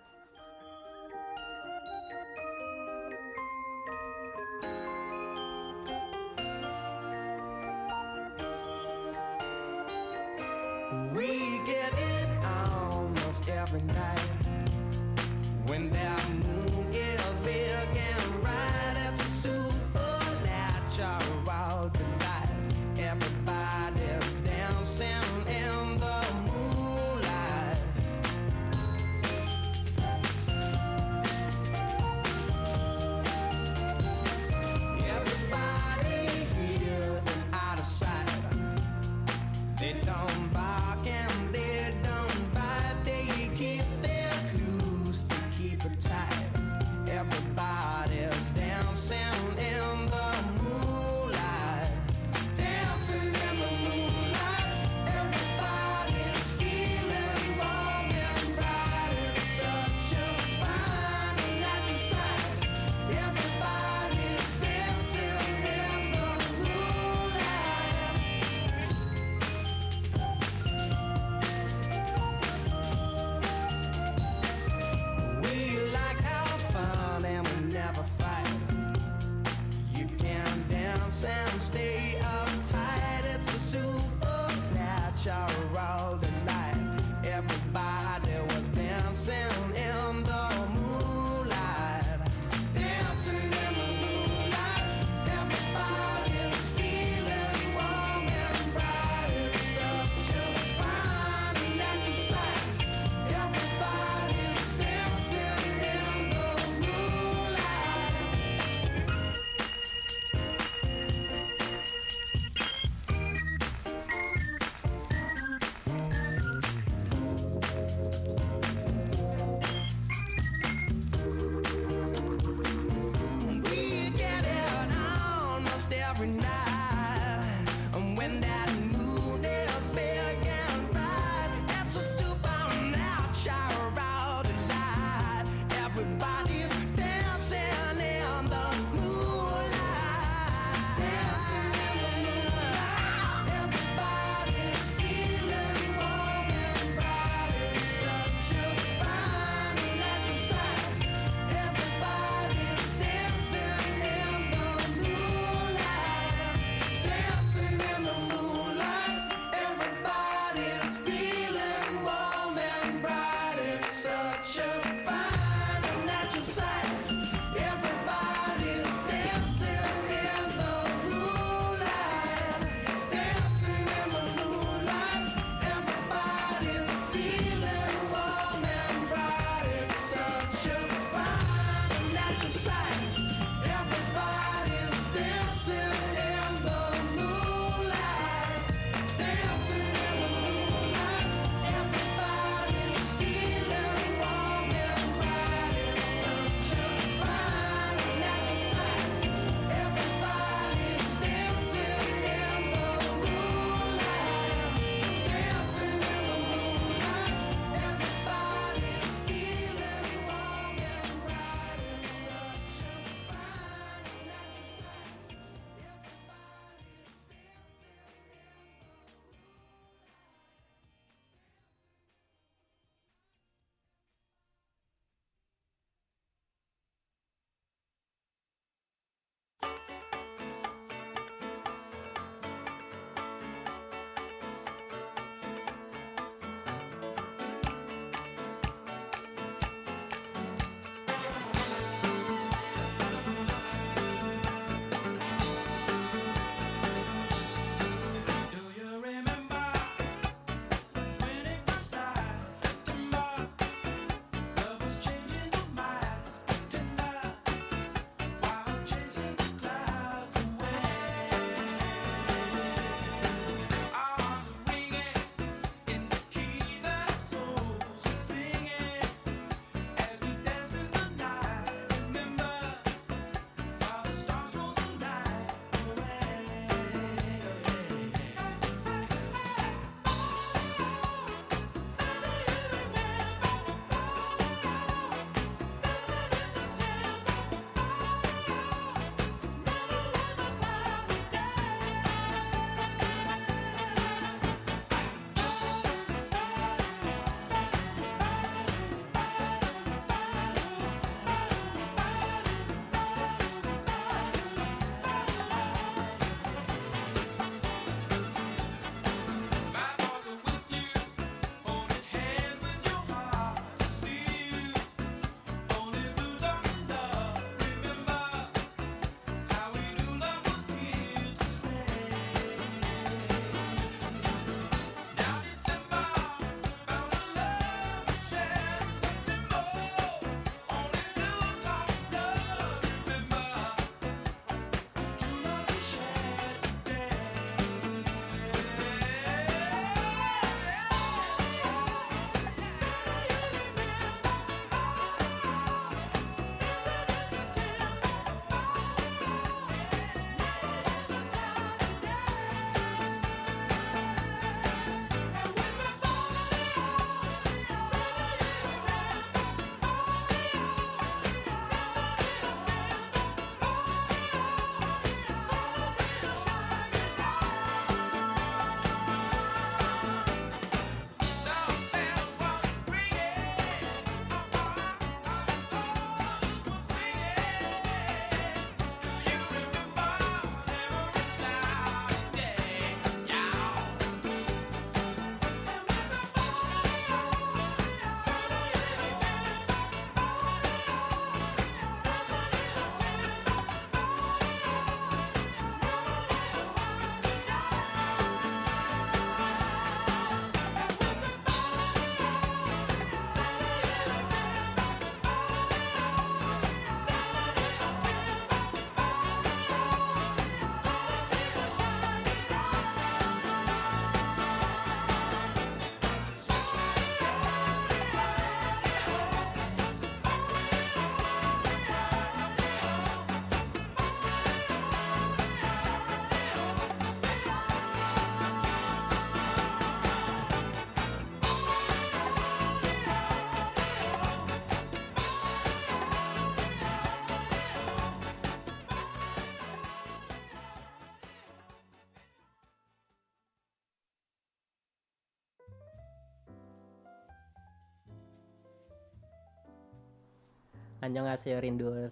Anjang 451.01 451.25
hasil 451.25 451.57
rindu. 451.59 451.89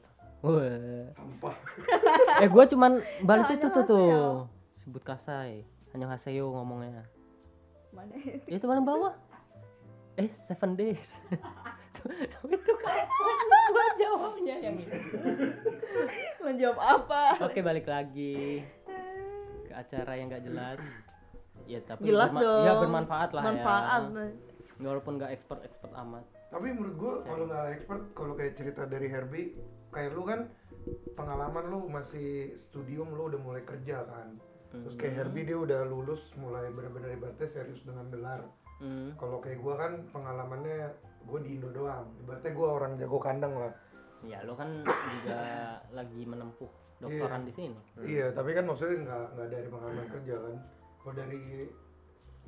eh 2.41 2.47
gue 2.47 2.63
cuman 2.73 3.03
balas 3.21 3.49
itu 3.53 3.67
tuh 3.69 3.83
tuh. 3.85 4.09
Ya. 4.09 4.25
Sebut 4.81 5.03
kasai. 5.05 5.63
Anjang 5.93 6.09
haseyo 6.09 6.49
ngomongnya. 6.53 7.05
Mana 7.93 8.13
ya, 8.17 8.41
itu? 8.41 8.61
Itu 8.61 8.65
paling 8.65 8.85
bawah. 8.85 9.13
Eh, 10.17 10.29
seven 10.49 10.75
days. 10.75 11.09
itu 12.53 12.71
kan 12.81 13.05
gue 13.69 13.85
jawabnya 13.99 14.55
yang 14.59 14.75
itu. 14.81 14.97
Menjawab 16.41 16.79
apa? 16.79 17.23
Oke, 17.45 17.61
balik 17.61 17.85
lagi 17.85 18.65
ke 19.69 19.73
acara 19.77 20.17
yang 20.17 20.33
gak 20.33 20.43
jelas. 20.49 20.79
Ya, 21.69 21.79
tapi 21.85 22.09
jelas 22.09 22.33
ya, 22.33 22.41
dong. 22.41 22.65
Ya 22.65 22.73
bermanfaat 22.81 23.29
lah 23.37 23.43
Manfaat. 23.45 24.01
ya. 24.09 24.25
Walaupun 24.81 25.21
gak 25.21 25.31
expert-expert 25.37 25.93
amat. 25.93 26.25
Tapi 26.49 26.67
menurut 26.73 26.95
gua 26.97 27.13
kalau 27.21 27.45
nggak 27.45 27.65
expert, 27.77 28.01
kalau 28.17 28.33
kayak 28.33 28.57
cerita 28.57 28.89
dari 28.89 29.05
Herbie, 29.05 29.53
kayak 29.93 30.17
lu 30.17 30.25
kan 30.25 30.49
pengalaman 31.13 31.69
lu 31.69 31.85
masih 31.85 32.57
studium 32.57 33.13
lu 33.13 33.29
udah 33.29 33.37
mulai 33.37 33.61
kerja 33.61 34.01
kan. 34.05 34.33
Terus 34.69 34.97
kayak 34.97 35.13
Hmm. 35.13 35.19
Herbie 35.25 35.45
dia 35.45 35.57
udah 35.57 35.81
lulus 35.85 36.21
mulai 36.37 36.69
benar-benar 36.69 37.13
ibaratnya 37.13 37.49
serius 37.49 37.81
dengan 37.85 38.09
gelar. 38.09 38.41
Hmm. 38.81 39.13
Kalau 39.17 39.37
kayak 39.41 39.61
gua 39.61 39.75
kan 39.77 39.91
pengalamannya 40.09 40.93
gua 41.25 41.39
di 41.41 41.57
Indo 41.57 41.69
doang. 41.69 42.09
Ibaratnya 42.25 42.51
gua 42.53 42.67
orang 42.81 42.91
jago 42.97 43.17
kandang 43.21 43.53
lah. 43.53 43.73
Ya 44.25 44.41
lo 44.43 44.53
kan 44.57 44.83
juga 44.83 45.41
lagi 45.97 46.21
menempuh 46.25 46.69
doktoran 46.99 47.47
di 47.47 47.53
sini. 47.55 47.79
Iya, 48.03 48.33
tapi 48.35 48.51
kan 48.51 48.67
maksudnya 48.67 49.05
nggak 49.05 49.25
nggak 49.37 49.47
dari 49.47 49.67
pengalaman 49.69 50.07
kerja 50.11 50.35
kan. 50.35 50.55
Kalau 50.99 51.13
dari 51.15 51.41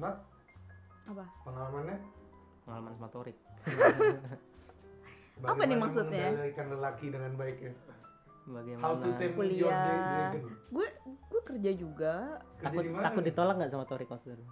Nat 0.01 0.15
Apa? 1.07 1.25
pengalamannya 1.45 1.97
Pengalaman 2.61 2.93
motorik. 2.99 3.37
Apa 5.41 5.61
nih 5.65 5.77
maksudnya? 5.77 6.25
mengendalikan 6.29 6.65
lelaki 6.69 7.05
dengan 7.09 7.31
baik 7.33 7.57
ya. 7.61 7.73
Bagaimana? 8.41 8.83
How 8.83 8.93
to 8.97 9.07
your 9.09 9.33
Kuliah. 9.37 9.69
dragon. 10.33 10.43
Gue 10.73 10.87
gue 11.05 11.41
kerja 11.45 11.71
juga. 11.77 12.13
Kerja 12.57 12.65
takut 12.69 12.83
di 12.83 12.91
mana 12.93 13.03
takut 13.09 13.21
nih? 13.21 13.27
ditolak 13.33 13.53
nggak 13.57 13.71
sama 13.71 13.83
waktu 13.85 14.05
itu? 14.05 14.45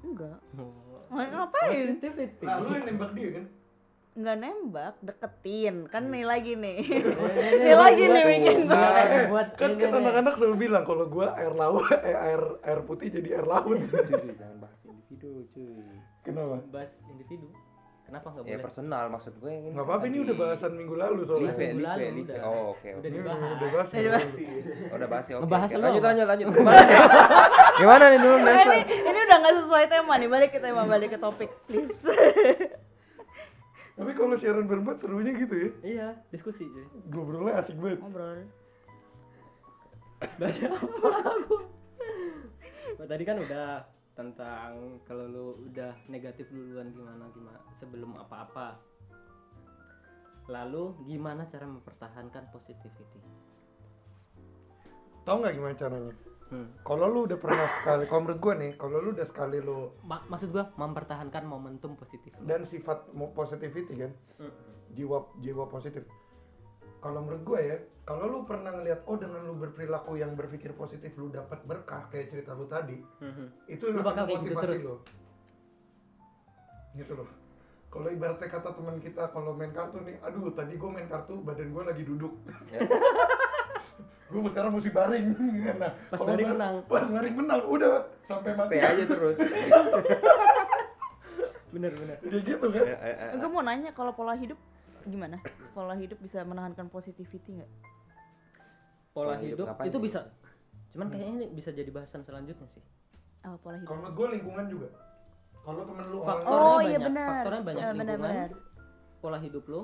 Enggak. 0.00 0.38
Oh. 0.56 1.04
Ngapain? 1.12 1.86
Positivity. 1.92 2.44
Nah, 2.46 2.56
lu 2.64 2.68
yang 2.72 2.84
nembak 2.88 3.10
dia 3.12 3.28
kan? 3.36 3.44
Enggak 4.10 4.36
nembak, 4.42 4.94
deketin. 5.04 5.76
Kan 5.88 6.02
nih 6.08 6.24
lagi 6.24 6.52
nih. 6.56 6.78
Eh, 6.84 7.60
Nih 7.68 7.76
lagi 7.76 8.04
nih 8.08 8.22
bikin 8.24 8.58
eh, 8.68 9.22
buat 9.28 9.48
kan 9.56 9.70
kan 9.76 9.90
anak-anak 9.92 10.34
selalu 10.40 10.56
bilang 10.68 10.84
kalau 10.88 11.04
gua 11.08 11.36
air 11.36 11.52
laut 11.52 11.84
eh 12.08 12.16
air 12.16 12.42
air 12.64 12.80
putih 12.84 13.08
jadi 13.12 13.40
air 13.40 13.46
laut. 13.48 13.76
Jangan 13.76 14.56
bahas 14.60 14.80
individu 14.84 15.48
cuy 15.52 15.84
Kenapa? 16.24 16.60
bahas 16.72 16.92
individu. 17.08 17.48
Kenapa 18.10 18.26
nggak 18.28 18.42
ya 18.42 18.50
boleh? 18.50 18.64
personal 18.66 19.04
maksud 19.08 19.32
gue 19.36 19.52
ini 19.52 19.68
Nggak 19.70 19.86
apa-apa 19.86 20.04
ini 20.04 20.18
udah 20.20 20.34
bahasan 20.34 20.72
minggu 20.74 20.94
lalu 20.96 21.20
soalnya. 21.22 21.46
live 21.46 21.60
Minggu 21.60 21.78
live 21.78 21.86
lalu 21.86 22.02
live 22.02 22.18
udah. 22.20 22.38
oh 22.42 22.64
oke 22.68 22.88
Udah 22.90 22.98
oke 22.98 23.06
Ini 23.06 23.16
dibahas. 23.16 23.38
udah 23.38 23.68
bahas. 23.70 23.88
Udah 23.88 24.02
dibahas. 24.02 24.26
Oh, 24.90 24.96
udah 24.98 25.08
bahas 25.08 25.24
ya 25.24 25.34
oke 25.36 25.42
Ngebahas 25.42 25.68
oke. 25.68 25.76
lo. 25.76 25.82
lanjut 25.86 26.02
lanjut 26.02 26.26
lanjut 26.26 26.46
gimana 26.50 26.82
nih 26.82 26.98
gimana 27.78 28.04
nih 28.04 28.18
dulu 28.20 28.36
Nesa 28.42 28.72
ini, 28.72 28.82
ini 29.00 29.18
udah 29.22 29.36
nggak 29.38 29.54
sesuai 29.56 29.84
tema 29.86 30.14
nih. 30.16 30.28
Balik 30.28 30.50
ke 30.50 30.58
tema, 30.58 30.82
balik 30.84 31.08
ke 31.08 31.18
topik, 31.18 31.50
please. 31.64 32.02
Tapi 33.92 34.10
kalau 34.12 34.34
siaran 34.34 34.64
berempat 34.64 34.96
serunya 34.98 35.32
gitu 35.34 35.54
ya. 35.54 35.70
Iya, 35.82 36.08
diskusi 36.28 36.64
jadi. 36.64 36.88
Ngobrolnya 37.06 37.54
asik 37.58 37.76
banget. 37.76 38.00
Ngobrol. 38.00 38.48
Baca 40.18 40.64
apa 40.66 41.08
aku? 41.30 41.56
Tadi 42.98 43.24
kan 43.24 43.36
udah 43.38 43.84
tentang 44.20 45.00
kalau 45.02 45.24
lu 45.24 45.46
udah 45.64 45.96
negatif 46.06 46.44
duluan 46.52 46.92
gimana 46.92 47.24
gimana 47.32 47.56
sebelum 47.74 48.20
apa-apa. 48.20 48.76
Lalu 50.44 50.92
gimana 51.06 51.48
cara 51.48 51.64
mempertahankan 51.64 52.52
positivity? 52.52 53.20
Tahu 55.24 55.36
nggak 55.40 55.54
gimana 55.56 55.74
caranya? 55.74 56.12
Hmm. 56.50 56.66
Kalau 56.82 57.06
lu 57.06 57.30
udah 57.30 57.38
pernah 57.38 57.64
sekali, 57.78 58.04
kalau 58.04 58.26
menurut 58.26 58.40
gua 58.42 58.54
nih, 58.58 58.72
kalau 58.74 58.98
lu 58.98 59.14
udah 59.14 59.22
sekali 59.22 59.62
lu 59.62 59.94
Ma- 60.02 60.26
maksud 60.26 60.50
gua 60.50 60.68
mempertahankan 60.74 61.46
momentum 61.46 61.94
positif. 61.94 62.34
dan 62.42 62.66
sifat 62.66 63.06
positivity 63.32 63.94
kan, 63.94 64.12
Hmm. 64.36 64.50
jiwa 64.90 65.30
jiwa 65.38 65.64
positif. 65.70 66.02
Kalau 67.00 67.20
menurut 67.20 67.42
gue 67.42 67.60
ya, 67.62 67.76
kalau 68.02 68.24
lu 68.26 68.38
pernah 68.44 68.70
ngeliat 68.70 69.00
oh 69.04 69.16
dengan 69.16 69.40
lu 69.42 69.56
berperilaku 69.56 70.14
yang 70.14 70.32
berpikir 70.34 70.72
positif 70.72 71.12
lu 71.14 71.28
dapat 71.28 71.64
berkah 71.64 72.04
kayak 72.06 72.28
cerita 72.28 72.52
lu 72.52 72.66
tadi, 72.66 73.00
Mhm. 73.18 73.46
itu 73.66 73.84
yang 73.86 73.96
Lu 73.96 74.04
bakal 74.04 74.24
gitu 74.26 74.36
motivasi 74.38 74.66
terus. 74.68 74.84
lu. 74.84 74.96
Gitu 76.94 77.12
loh. 77.14 77.28
Kalau 77.88 78.06
ibaratnya 78.06 78.46
kata 78.46 78.70
teman 78.70 78.96
kita 78.98 79.22
kalau 79.28 79.50
main 79.50 79.70
kartu 79.70 79.98
nih, 80.00 80.20
aduh 80.20 80.52
tadi 80.52 80.76
gue 80.76 80.90
main 80.90 81.08
kartu 81.08 81.40
badan 81.40 81.68
gue 81.68 81.82
lagi 81.82 82.02
duduk. 82.04 82.32
Ya. 82.68 82.78
gue 84.30 84.40
sekarang 84.46 84.70
mesti 84.70 84.90
baring. 84.90 85.26
Nah, 85.74 85.90
Pas 86.06 86.14
kalau 86.14 86.28
baring 86.28 86.46
bar- 86.46 86.54
menang. 86.54 86.74
Pas 86.86 87.06
baring 87.08 87.34
menang, 87.34 87.60
udah 87.66 87.92
sampai 88.22 88.52
mati. 88.52 88.68
stay 88.70 88.82
aja 88.84 89.04
terus 89.04 89.36
Bener 91.70 91.92
bener. 91.92 92.16
Kayak 92.20 92.42
gitu 92.44 92.66
kan? 92.68 92.82
Eh, 92.84 92.98
eh, 93.00 93.14
eh, 93.24 93.38
Gue 93.38 93.48
mau 93.48 93.62
nanya 93.62 93.90
kalau 93.90 94.10
pola 94.10 94.34
hidup 94.34 94.58
gimana? 95.04 95.36
Pola 95.70 95.94
hidup 95.94 96.18
bisa 96.18 96.42
menahankan 96.42 96.86
positivity 96.86 97.50
nggak? 97.54 97.70
Pola 99.10 99.34
Pola 99.34 99.34
hidup 99.38 99.66
hidup 99.66 99.80
itu 99.82 99.92
tuh? 99.92 100.02
bisa. 100.02 100.20
Cuman 100.90 101.06
kayaknya 101.08 101.32
ini 101.36 101.46
bisa 101.50 101.70
jadi 101.70 101.88
bahasan 101.88 102.22
selanjutnya 102.22 102.66
sih. 102.68 102.82
Oh, 103.42 103.56
pola 103.56 103.76
hidup. 103.76 103.86
Kalau 103.86 103.98
menurut 104.00 104.14
gue 104.14 104.26
lingkungan 104.34 104.66
juga. 104.66 104.88
Kalau 105.60 105.84
temen 105.84 106.04
lu 106.06 106.18
Faktornya 106.20 106.56
Oh, 106.58 106.72
banyak. 106.74 106.88
iya 106.88 106.98
benar. 106.98 107.28
Faktornya 107.30 107.62
banyak 107.62 107.80
Eh, 107.80 107.92
benar, 107.92 107.98
lingkungan. 108.10 108.34
benar. 108.34 108.50
Pola 109.20 109.38
hidup 109.38 109.64
lo. 109.66 109.80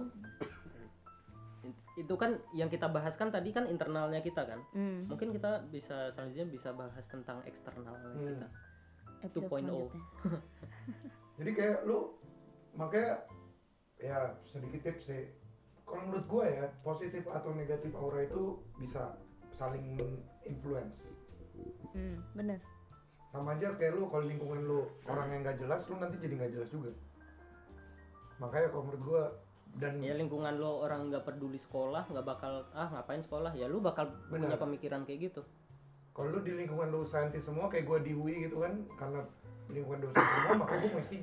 Itu 1.95 2.15
kan 2.15 2.31
yang 2.53 2.69
kita 2.69 2.87
bahas 2.87 3.15
kan 3.15 3.29
tadi 3.29 3.51
kan 3.51 3.65
internalnya 3.65 4.21
kita 4.21 4.45
kan. 4.45 4.61
Hmm. 4.71 5.05
Mungkin 5.07 5.33
kita 5.33 5.65
bisa 5.67 6.13
selanjutnya 6.13 6.47
bisa 6.47 6.69
bahas 6.71 7.05
tentang 7.07 7.41
eksternalnya 7.43 8.09
Hmm. 8.11 8.27
kita. 8.27 8.49
Episode 9.23 9.49
2.0. 9.49 9.49
selanjutnya. 9.49 10.03
Jadi 11.39 11.51
kayak 11.53 11.79
lu 11.83 11.99
makanya 12.73 13.25
ya 13.99 14.35
sedikit 14.45 14.81
tips 14.85 15.05
sih. 15.07 15.23
Kalau 15.87 16.03
menurut 16.03 16.27
gue 16.27 16.45
ya 16.51 16.65
positif 16.83 17.23
atau 17.31 17.55
negatif 17.55 17.95
aura 17.95 18.27
itu 18.27 18.59
bisa 18.77 19.15
saling 19.55 19.97
influence. 20.43 20.99
Hmm, 21.95 22.21
bener. 22.35 22.59
Sama 23.31 23.55
aja 23.55 23.71
kayak 23.77 23.95
lu 23.95 24.11
kalau 24.11 24.27
lingkungan 24.27 24.61
lu 24.65 24.81
orang 25.07 25.31
yang 25.31 25.41
nggak 25.47 25.59
jelas, 25.61 25.87
lu 25.87 25.97
nanti 25.97 26.19
jadi 26.19 26.35
nggak 26.37 26.53
jelas 26.53 26.71
juga. 26.71 26.91
Makanya 28.37 28.69
kalau 28.69 28.85
menurut 28.85 29.03
gue 29.05 29.23
dan 29.77 30.01
Ya 30.01 30.17
lingkungan 30.17 30.57
lo 30.57 30.81
orang 30.83 31.13
nggak 31.13 31.25
peduli 31.25 31.61
sekolah, 31.61 32.09
nggak 32.09 32.25
bakal 32.25 32.65
ah 32.73 32.89
ngapain 32.93 33.21
sekolah 33.21 33.53
ya 33.53 33.69
lu 33.69 33.79
bakal 33.79 34.09
Benar. 34.29 34.49
punya 34.49 34.59
pemikiran 34.59 35.03
kayak 35.05 35.31
gitu. 35.33 35.43
kalau 36.17 36.33
lu 36.33 36.41
di 36.41 36.57
lingkungan 36.57 36.89
lu 36.89 37.05
saintis 37.05 37.45
semua 37.45 37.69
kayak 37.69 37.85
gue 37.85 37.99
di 38.09 38.13
UI 38.17 38.49
gitu 38.49 38.65
kan 38.65 38.73
karena 38.97 39.21
lingkungan 39.69 40.01
dosen 40.01 40.17
semua 40.17 40.65
makanya 40.65 40.81
gue 40.81 40.91
mau 40.97 41.03
S3 41.05 41.17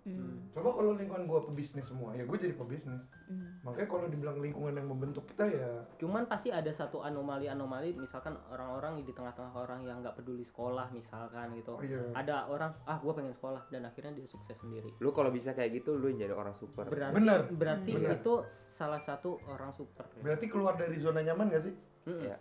Hmm. 0.00 0.46
coba 0.50 0.70
kalau 0.72 0.92
lingkungan 0.92 1.24
gue 1.24 1.40
pebisnis 1.46 1.84
semua 1.84 2.12
ya 2.12 2.22
gue 2.22 2.36
jadi 2.36 2.54
pebisnis 2.54 3.02
Hmm. 3.28 3.60
makanya 3.60 3.88
kalau 3.88 4.06
dibilang 4.06 4.38
lingkungan 4.38 4.72
yang 4.72 4.86
membentuk 4.86 5.28
kita 5.28 5.44
ya 5.44 5.68
Cuman 5.96 6.24
pasti 6.24 6.48
ada 6.48 6.70
satu 6.70 7.00
anomali-anomali 7.00 7.92
misalkan 7.92 8.32
orang-orang 8.48 9.02
di 9.02 9.12
tengah-tengah 9.12 9.52
orang 9.52 9.80
yang 9.82 10.00
nggak 10.00 10.14
peduli 10.14 10.42
sekolah 10.42 10.88
misalkan 10.90 11.52
gitu. 11.54 11.72
oh 11.72 11.82
iya 11.82 12.00
Ada 12.14 12.48
orang 12.48 12.72
ah 12.82 12.96
gua 12.96 13.12
pengen 13.12 13.30
sekolah 13.30 13.68
dan 13.68 13.84
akhirnya 13.84 14.14
dia 14.14 14.24
sukses 14.24 14.56
sendiri. 14.56 14.88
lu 14.96 15.10
kalau 15.10 15.28
bisa 15.28 15.52
kayak 15.52 15.76
gitu 15.76 15.92
lu 15.94 16.08
yang 16.08 16.24
jadi 16.24 16.34
orang 16.34 16.54
super 16.54 16.88
Berarti 16.88 17.14
Benar. 17.14 17.40
berarti 17.50 17.92
Benar. 17.92 18.16
itu 18.16 18.32
salah 18.72 19.00
satu 19.00 19.36
orang 19.44 19.70
super. 19.72 20.08
berarti 20.18 20.46
keluar 20.46 20.74
dari 20.74 20.96
zona 20.96 21.20
nyaman 21.20 21.50
gak 21.50 21.62
sih 21.62 21.74
Mm-mm. 22.06 22.24
Ya. 22.24 22.38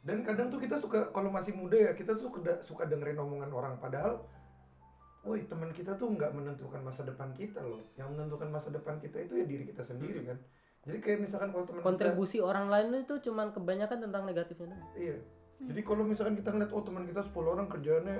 dan 0.00 0.24
kadang 0.24 0.48
tuh 0.48 0.56
kita 0.56 0.78
suka 0.78 1.10
kalau 1.10 1.28
masih 1.28 1.52
muda 1.52 1.76
ya 1.76 1.92
kita 1.92 2.16
suka 2.16 2.40
suka 2.64 2.88
dengerin 2.88 3.18
omongan 3.18 3.50
orang 3.52 3.74
padahal 3.76 4.24
woi 5.26 5.44
teman 5.50 5.74
kita 5.74 5.98
tuh 5.98 6.08
nggak 6.14 6.30
menentukan 6.30 6.80
masa 6.82 7.02
depan 7.02 7.34
kita 7.34 7.60
loh. 7.62 7.82
Yang 7.98 8.08
menentukan 8.14 8.48
masa 8.54 8.68
depan 8.70 9.02
kita 9.02 9.18
itu 9.26 9.32
ya 9.42 9.44
diri 9.44 9.64
kita 9.66 9.82
sendiri 9.82 10.20
kan? 10.26 10.38
Jadi 10.86 10.98
kayak 11.02 11.18
misalkan 11.26 11.48
kalau 11.50 11.64
teman 11.66 11.80
kita 11.82 11.88
Kontribusi 11.90 12.38
orang 12.38 12.66
lain 12.70 13.02
itu 13.02 13.14
cuman 13.28 13.50
kebanyakan 13.50 13.98
tentang 14.08 14.22
negatifnya 14.24 14.66
doang. 14.72 14.90
iya. 14.94 15.18
Jadi 15.58 15.80
kalau 15.82 16.06
misalkan 16.06 16.38
kita 16.38 16.54
ngeliat 16.54 16.70
oh 16.70 16.82
teman 16.86 17.02
kita 17.02 17.20
10 17.26 17.34
orang 17.34 17.66
kerjaannya 17.66 18.18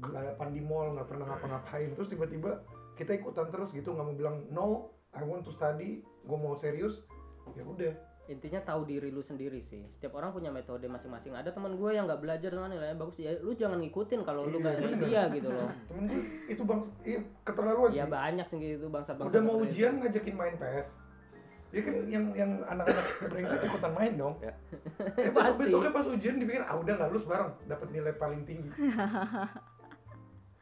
gelapan 0.00 0.48
di 0.56 0.60
mall 0.64 0.96
nggak 0.96 1.08
pernah 1.12 1.26
ngapa-ngapain 1.28 1.92
terus 1.92 2.08
tiba-tiba 2.08 2.64
kita 2.96 3.12
ikutan 3.20 3.52
terus 3.52 3.68
gitu 3.76 3.92
nggak 3.92 4.06
mau 4.08 4.16
bilang 4.16 4.36
no 4.48 4.68
I 5.12 5.20
want 5.20 5.44
to 5.44 5.52
study 5.52 6.00
gue 6.00 6.38
mau 6.40 6.56
serius. 6.56 7.04
Ya 7.58 7.66
udah 7.66 7.92
Intinya 8.30 8.62
tahu 8.62 8.86
diri 8.86 9.10
lu 9.10 9.18
sendiri 9.20 9.58
sih. 9.60 9.82
Setiap 9.90 10.14
orang 10.14 10.30
punya 10.30 10.48
metode 10.48 10.86
masing-masing. 10.86 11.34
Ada 11.34 11.50
teman 11.50 11.74
gue 11.74 11.90
yang 11.90 12.06
nggak 12.06 12.20
belajar 12.20 12.46
dengan 12.48 12.70
nilainya 12.70 12.94
bagus, 12.94 13.18
ya 13.18 13.34
lu 13.36 13.50
jangan 13.52 13.82
ngikutin 13.82 14.22
kalau 14.22 14.46
lu 14.46 14.54
Iya, 14.54 14.60
nggak 14.60 14.74
kayak 14.76 14.86
bener. 14.88 15.02
dia 15.04 15.22
gitu 15.32 15.48
loh. 15.50 15.68
temen 15.88 16.04
gue 16.06 16.22
itu 16.46 16.62
bang 16.62 16.80
iya 17.02 17.20
keterlaluan 17.42 17.90
Ya 17.90 17.96
sih 18.00 18.12
banyak 18.12 18.46
sih 18.46 18.58
gitu 18.60 18.86
bangsa-bangsa. 18.86 19.28
udah 19.28 19.40
mau 19.40 19.56
itu. 19.56 19.64
ujian 19.68 19.92
ngajakin 19.98 20.36
main 20.36 20.54
PS 20.56 20.88
ya 21.70 21.80
kan 21.80 21.94
yang 22.04 22.24
yang 22.34 22.50
anak-anak 22.64 23.06
brengsek 23.24 23.62
ikutan 23.62 23.92
main 23.92 24.12
dong 24.16 24.34
Ya. 24.40 24.50
eh, 25.16 25.26
besok 25.28 25.34
Pasti. 25.36 25.58
besoknya 25.60 25.90
pas 25.92 26.06
ujian 26.08 26.34
dipikir 26.36 26.62
ah 26.62 26.74
udah 26.76 26.92
nggak 26.92 27.10
lulus 27.10 27.22
bareng 27.24 27.50
dapat 27.64 27.88
nilai 27.90 28.10
paling 28.12 28.42
tinggi 28.42 28.70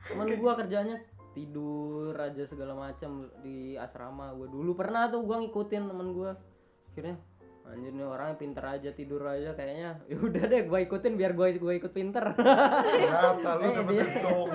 Temen 0.03 0.29
gua 0.37 0.53
kerjanya 0.55 0.97
tidur 1.33 2.13
aja 2.13 2.45
segala 2.45 2.73
macam 2.75 3.11
di 3.39 3.73
asrama 3.75 4.33
gue 4.35 4.49
dulu 4.49 4.73
pernah 4.75 5.07
tuh 5.07 5.23
gue 5.23 5.37
ngikutin 5.39 5.83
temen 5.87 6.09
gue 6.11 6.31
akhirnya 6.91 7.17
anjir 7.69 7.91
nih 7.91 8.03
orang 8.03 8.35
pinter 8.35 8.65
aja 8.65 8.91
tidur 8.91 9.23
aja 9.23 9.53
kayaknya. 9.53 10.01
Ya 10.11 10.17
udah 10.17 10.45
deh 10.45 10.63
gue 10.65 10.79
ikutin 10.83 11.15
biar 11.15 11.33
gue 11.33 11.47
gue 11.55 11.73
ikut 11.75 11.93
pinter. 11.93 12.25
Ternyata 12.33 13.51
lu 13.55 13.63
Eh, 13.63 13.73
dapet 13.75 13.93
dia- 13.95 14.13
zong. 14.19 14.51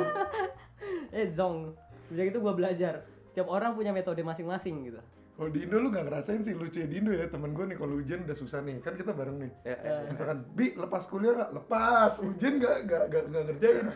eh 1.17 1.27
zong. 1.29 1.57
Sejak 2.05 2.25
itu 2.27 2.39
gue 2.39 2.53
belajar. 2.53 2.93
Setiap 3.25 3.47
orang 3.47 3.73
punya 3.73 3.89
metode 3.89 4.21
masing-masing 4.21 4.85
gitu. 4.85 5.01
Kalau 5.33 5.49
di 5.49 5.65
Indo 5.65 5.77
lu 5.77 5.89
gak 5.89 6.05
ngerasain 6.05 6.41
sih 6.41 6.53
lucu 6.53 6.77
di 6.79 6.95
Indo 6.95 7.09
ya 7.09 7.25
temen 7.25 7.51
gue 7.51 7.65
nih 7.65 7.73
kalau 7.73 7.97
ujian 7.97 8.21
udah 8.21 8.37
susah 8.37 8.61
nih. 8.61 8.77
Kan 8.79 8.93
kita 8.93 9.11
bareng 9.11 9.37
nih. 9.39 9.51
Ya, 9.63 9.75
ya. 9.75 9.95
misalkan 10.05 10.45
bi 10.51 10.73
lepas 10.73 11.03
kuliah 11.05 11.33
nggak? 11.33 11.51
Lepas. 11.55 12.11
Ujian 12.19 12.53
nggak 12.55 12.75
nggak 12.85 13.03
nggak 13.09 13.23
nggak 13.27 13.43
ngerjain. 13.47 13.87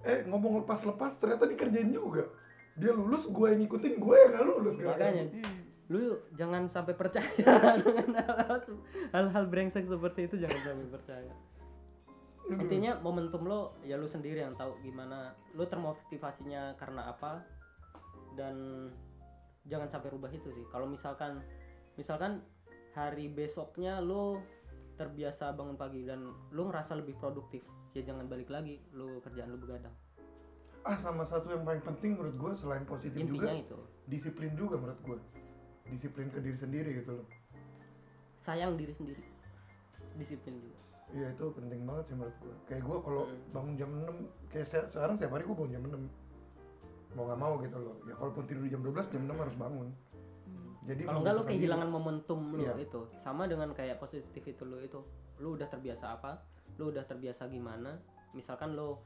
Eh 0.00 0.18
ngomong 0.24 0.52
lepas 0.58 0.80
lepas 0.82 1.12
ternyata 1.14 1.44
dikerjain 1.44 1.90
juga. 1.90 2.24
Dia 2.72 2.92
lulus 2.92 3.28
gue 3.28 3.46
yang 3.46 3.60
ngikutin 3.60 3.94
gue 3.94 4.16
yang 4.16 4.30
nggak 4.30 4.46
lulus 4.46 4.74
makanya. 4.78 5.22
itu. 5.26 5.36
Lu 5.90 6.22
jangan 6.38 6.70
sampai 6.70 6.94
percaya 6.94 7.26
dengan 7.82 8.14
hal-hal 8.14 8.62
se- 8.62 8.82
hal-hal 9.10 9.44
brengsek 9.50 9.90
seperti 9.90 10.30
itu 10.30 10.38
jangan 10.38 10.60
sampai 10.62 10.86
percaya. 10.86 11.32
Intinya 12.46 12.94
momentum 13.02 13.46
lo 13.46 13.74
ya 13.82 13.98
lu 13.98 14.06
sendiri 14.06 14.42
yang 14.42 14.54
tahu 14.54 14.78
gimana 14.86 15.34
lu 15.58 15.66
termotivasinya 15.66 16.78
karena 16.78 17.10
apa 17.10 17.42
dan 18.38 18.86
jangan 19.66 19.90
sampai 19.90 20.14
rubah 20.14 20.30
itu 20.30 20.54
sih. 20.54 20.62
Kalau 20.70 20.86
misalkan 20.86 21.42
misalkan 21.98 22.38
hari 22.94 23.26
besoknya 23.26 23.98
lu 23.98 24.38
terbiasa 24.94 25.50
bangun 25.58 25.74
pagi 25.74 26.06
dan 26.06 26.30
lu 26.54 26.70
ngerasa 26.70 26.94
lebih 27.02 27.18
produktif 27.18 27.66
ya 27.98 28.06
jangan 28.06 28.30
balik 28.30 28.46
lagi 28.46 28.78
lu 28.94 29.18
kerjaan 29.26 29.50
lu 29.50 29.58
begadang. 29.58 29.94
Ah 30.86 30.94
sama 30.96 31.26
satu 31.26 31.50
yang 31.50 31.66
paling 31.66 31.82
penting 31.82 32.14
menurut 32.14 32.36
gue 32.38 32.52
selain 32.62 32.86
positif 32.86 33.20
intinya 33.26 33.52
juga 33.52 33.58
itu. 33.58 33.78
disiplin 34.08 34.52
juga 34.56 34.80
menurut 34.80 35.00
gue 35.04 35.18
disiplin 35.90 36.28
ke 36.28 36.38
diri 36.38 36.56
sendiri 36.56 36.90
gitu 36.96 37.12
loh. 37.12 37.26
Sayang 38.40 38.74
diri 38.74 38.92
sendiri. 38.92 39.22
Disiplin 40.16 40.56
juga. 40.56 40.78
Iya 41.10 41.26
itu 41.28 41.44
penting 41.50 41.80
banget 41.82 42.04
sih 42.06 42.14
menurut 42.14 42.36
gue 42.38 42.54
kayak 42.64 42.82
gue 42.82 42.98
kalau 43.02 43.22
Hmm. 43.26 43.38
bangun 43.50 43.74
jam 43.74 43.90
6 43.90 44.16
kayak 44.48 44.62
se- 44.64 44.88
sekarang 44.88 45.14
setiap 45.16 45.32
hari 45.32 45.42
gue 45.42 45.56
bangun 45.56 45.72
jam 45.72 45.82
6 45.84 46.02
mau 47.10 47.22
nggak 47.26 47.40
mau 47.40 47.54
gitu 47.58 47.76
loh. 47.76 47.96
Ya 48.04 48.14
kalaupun 48.14 48.44
tidur 48.46 48.64
jam 48.64 48.80
12 48.80 49.06
jam 49.08 49.22
6 49.24 49.34
harus 49.36 49.56
bangun. 49.56 49.88
Jadi 50.80 51.02
kalau 51.02 51.18
enggak 51.20 51.34
lu 51.34 51.40
membiasakan 51.40 51.50
kehilangan 51.52 51.84
diri. 51.84 51.96
momentum 51.96 52.40
lu 52.48 52.62
Iya. 52.62 52.74
itu. 52.78 53.00
Sama 53.18 53.42
dengan 53.44 53.68
kayak 53.70 53.98
positif 53.98 54.42
itu 54.42 54.62
lu 54.62 54.78
itu. 54.78 55.00
Lu 55.36 55.52
udah 55.52 55.66
terbiasa 55.66 56.06
apa 56.12 56.32
lu 56.78 56.88
udah 56.88 57.02
terbiasa 57.02 57.44
gimana 57.46 57.98
misalkan 58.30 58.72
lu 58.72 58.96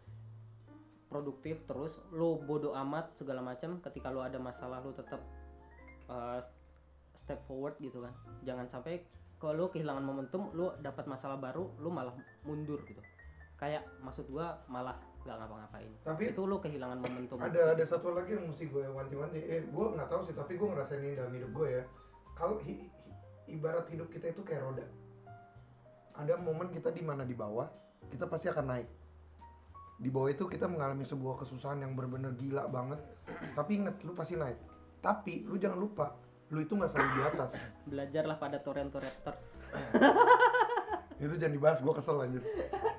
produktif 1.07 1.65
terus 1.65 1.97
lu 2.11 2.39
bodoh 2.41 2.77
amat 2.77 3.15
segala 3.15 3.41
macam 3.41 3.81
ketika 3.81 4.11
lu 4.11 4.21
ada 4.21 4.37
masalah 4.37 4.79
lu 4.79 4.93
tetap 4.93 5.19
uh, 6.07 6.39
step 7.25 7.41
forward 7.49 7.75
gitu 7.81 8.05
kan. 8.05 8.13
Jangan 8.45 8.69
sampai 8.69 9.01
kalau 9.41 9.67
lu 9.67 9.73
kehilangan 9.73 10.05
momentum 10.05 10.53
lu 10.53 10.71
dapat 10.81 11.09
masalah 11.09 11.41
baru 11.41 11.73
lu 11.81 11.89
malah 11.89 12.13
mundur 12.45 12.85
gitu. 12.85 13.01
Kayak 13.57 13.89
maksud 14.05 14.29
gua 14.29 14.61
malah 14.69 14.95
nggak 15.25 15.37
ngapa-ngapain. 15.41 15.93
Tapi- 16.05 16.29
itu 16.37 16.43
lu 16.45 16.57
kehilangan 16.61 17.01
momentum. 17.01 17.41
ada 17.41 17.73
ada 17.73 17.85
satu 17.89 18.13
lagi 18.13 18.37
yang 18.37 18.45
mesti 18.53 18.69
gue 18.69 18.85
wanti-wanti. 18.85 19.41
Eh 19.41 19.65
gue 19.65 19.87
nggak 19.97 20.09
tahu 20.13 20.21
sih 20.29 20.37
tapi 20.37 20.61
gue 20.61 20.69
ngerasain 20.69 21.01
ini 21.01 21.17
dalam 21.17 21.33
hidup 21.33 21.51
gue 21.51 21.69
ya. 21.81 21.83
Kalau 22.37 22.61
hi- 22.61 22.85
hi- 22.93 22.93
ibarat 23.57 23.89
hidup 23.89 24.13
kita 24.13 24.37
itu 24.37 24.45
kayak 24.45 24.69
roda. 24.69 24.85
Ada 26.15 26.37
momen 26.37 26.69
kita 26.71 26.93
di 26.93 27.01
mana 27.01 27.25
di 27.25 27.33
bawah 27.33 27.67
kita 28.13 28.29
pasti 28.29 28.53
akan 28.53 28.67
naik. 28.69 28.89
Di 29.97 30.13
bawah 30.13 30.29
itu 30.29 30.45
kita 30.45 30.69
mengalami 30.69 31.09
sebuah 31.09 31.41
kesusahan 31.41 31.81
yang 31.81 31.97
benar-benar 31.97 32.37
gila 32.37 32.69
banget. 32.69 33.01
Tapi 33.57 33.81
inget 33.81 33.97
lu 34.05 34.13
pasti 34.13 34.37
naik. 34.37 34.61
Tapi 35.01 35.49
lu 35.49 35.57
jangan 35.57 35.81
lupa 35.81 36.13
lu 36.55 36.63
itu 36.63 36.79
nggak 36.79 36.91
selalu 36.95 37.11
di 37.11 37.23
atas. 37.27 37.51
Belajarlah 37.91 38.37
pada 38.39 38.59
torrent-torrenters 38.63 39.39
itu 41.25 41.35
jangan 41.39 41.55
dibahas 41.55 41.79
gue 41.81 41.95
kesel 41.95 42.17
anjir. 42.21 42.43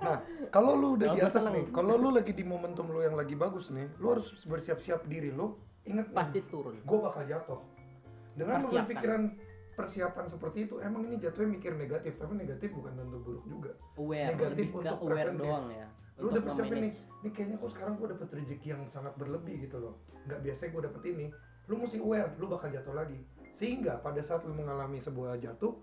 Nah 0.01 0.17
kalau 0.49 0.73
lu 0.75 0.87
udah 0.99 1.07
Oh, 1.11 1.15
di 1.15 1.21
atas 1.21 1.43
nih 1.47 1.65
kalau 1.71 1.95
lu 1.95 2.09
lagi 2.11 2.31
di 2.31 2.43
momentum 2.43 2.87
lu 2.89 3.03
yang 3.03 3.15
lagi 3.15 3.35
bagus 3.35 3.69
nih 3.71 3.87
lu 3.99 4.17
harus 4.17 4.27
bersiap-siap 4.47 5.07
diri 5.07 5.31
lu. 5.31 5.55
Inget 5.85 6.09
pasti 6.11 6.41
turun. 6.49 6.81
gue 6.81 6.97
bakal 6.99 7.23
jatuh. 7.29 7.59
Dengan 8.35 8.65
berpikiran 8.67 9.21
persiapan 9.75 10.25
seperti 10.31 10.65
itu 10.71 10.79
emang 10.81 11.05
ini 11.05 11.19
jatuhnya 11.21 11.59
mikir 11.59 11.71
negatif. 11.75 12.15
Tapi 12.17 12.33
negatif 12.33 12.69
bukan 12.73 12.91
tentu 12.97 13.17
buruk 13.21 13.43
juga. 13.45 13.71
Aware 13.99 14.33
Negatif 14.33 14.51
lebih 14.51 14.79
untuk 14.81 14.97
aware 15.03 15.15
preventif. 15.29 15.45
doang 15.45 15.67
ya 15.71 15.87
lu 16.15 16.31
udah 16.31 16.43
persiapin 16.47 16.79
nih 16.79 16.93
nih 17.27 17.31
kayaknya 17.35 17.55
kok 17.59 17.71
sekarang 17.75 17.93
gue 17.99 18.07
dapet 18.07 18.27
rezeki 18.31 18.67
yang 18.71 18.81
sangat 18.87 19.13
berlebih 19.19 19.67
gitu 19.67 19.77
loh. 19.83 19.99
Nggak 20.25 20.39
biasa 20.47 20.61
gue 20.71 20.81
dapet 20.87 21.03
ini. 21.11 21.25
Lu 21.67 21.75
mesti 21.75 21.97
aware 21.99 22.31
lu 22.39 22.45
bakal 22.47 22.71
jatuh 22.71 22.95
lagi 22.95 23.19
sehingga 23.55 23.99
pada 24.03 24.19
saat 24.19 24.43
lu 24.43 24.53
mengalami 24.55 24.99
sebuah 24.99 25.39
jatuh 25.39 25.73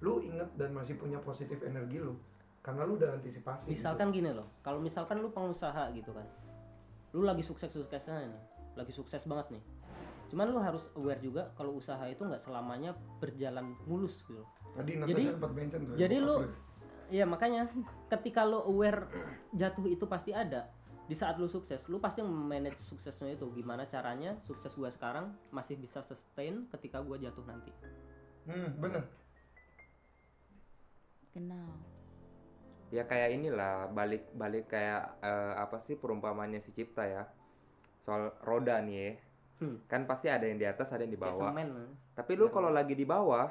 lu 0.00 0.24
inget 0.24 0.48
dan 0.56 0.72
masih 0.72 0.96
punya 0.96 1.20
positif 1.20 1.60
energi 1.60 2.00
lu 2.00 2.16
karena 2.60 2.84
lu 2.84 2.96
udah 2.96 3.16
antisipasi 3.20 3.68
gitu. 3.68 3.76
misalkan 3.76 4.08
gini 4.12 4.32
loh 4.32 4.48
kalau 4.64 4.80
misalkan 4.80 5.20
lu 5.20 5.28
pengusaha 5.32 5.92
gitu 5.92 6.12
kan 6.12 6.24
lu 7.12 7.24
lagi 7.24 7.44
sukses 7.44 7.68
suksesnya 7.68 8.24
nih 8.28 8.42
lagi 8.76 8.92
sukses 8.96 9.20
banget 9.28 9.60
nih 9.60 9.64
cuman 10.30 10.46
lu 10.54 10.60
harus 10.62 10.86
aware 10.94 11.20
juga 11.20 11.50
kalau 11.58 11.76
usaha 11.76 12.00
itu 12.06 12.22
nggak 12.22 12.40
selamanya 12.40 12.94
berjalan 13.18 13.74
mulus 13.84 14.22
gitu 14.24 14.46
tadi 14.72 14.96
Natasha 14.96 15.10
jadi 15.12 15.22
sempat 15.34 15.52
mention 15.52 15.80
tuh 15.84 15.92
ya, 15.94 15.98
jadi 16.06 16.18
lu 16.18 16.36
ya. 16.40 16.50
Iya 17.10 17.26
makanya 17.26 17.66
ketika 18.06 18.46
lu 18.46 18.62
aware 18.62 19.10
jatuh 19.50 19.82
itu 19.90 20.06
pasti 20.06 20.30
ada 20.30 20.70
di 21.10 21.18
saat 21.18 21.42
lu 21.42 21.50
sukses 21.50 21.82
lu 21.90 21.98
pasti 21.98 22.22
manage 22.22 22.78
suksesnya 22.86 23.34
itu. 23.34 23.50
Gimana 23.50 23.82
caranya 23.90 24.38
sukses 24.46 24.70
gua 24.78 24.94
sekarang 24.94 25.34
masih 25.50 25.74
bisa 25.74 26.06
sustain 26.06 26.70
ketika 26.70 27.02
gua 27.02 27.18
jatuh 27.18 27.42
nanti. 27.50 27.74
Hmm 28.46 28.70
bener. 28.78 29.02
Genau. 31.34 31.70
ya 32.90 33.06
kayak 33.06 33.38
inilah 33.38 33.86
balik 33.94 34.26
balik 34.34 34.66
kayak 34.66 35.14
eh, 35.22 35.54
apa 35.54 35.78
sih 35.86 35.94
perumpamannya 35.94 36.58
si 36.58 36.74
Cipta 36.74 37.06
ya? 37.06 37.22
Soal 38.02 38.34
roda 38.42 38.78
nih 38.82 38.94
ya. 38.98 39.12
Hmm. 39.60 39.76
kan 39.84 40.08
pasti 40.08 40.32
ada 40.32 40.48
yang 40.48 40.56
di 40.56 40.64
atas 40.64 40.88
ada 40.88 41.04
yang 41.04 41.12
di 41.12 41.20
Kayak 41.20 41.36
bawah. 41.36 41.52
semen 41.52 41.68
tapi 42.16 42.32
lu 42.32 42.48
kalau 42.48 42.72
lagi 42.72 42.96
di 42.96 43.04
bawah 43.04 43.44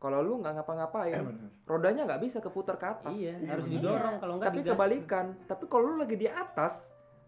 kalau 0.00 0.18
lu 0.18 0.40
nggak 0.40 0.56
ngapa-ngapain 0.56 1.22
rodanya 1.62 2.08
nggak 2.08 2.22
bisa 2.24 2.40
keputar 2.40 2.74
ke 2.74 2.86
atas. 2.88 3.12
Iya 3.12 3.36
Iya, 3.36 3.48
harus 3.52 3.64
bener. 3.64 3.76
didorong 3.78 4.14
kalau 4.16 4.34
enggak 4.34 4.48
tapi 4.48 4.58
digas. 4.58 4.72
kebalikan 4.72 5.26
tapi 5.44 5.64
kalau 5.68 5.84
lu 5.86 5.96
lagi 6.00 6.16
di 6.16 6.24
atas 6.26 6.74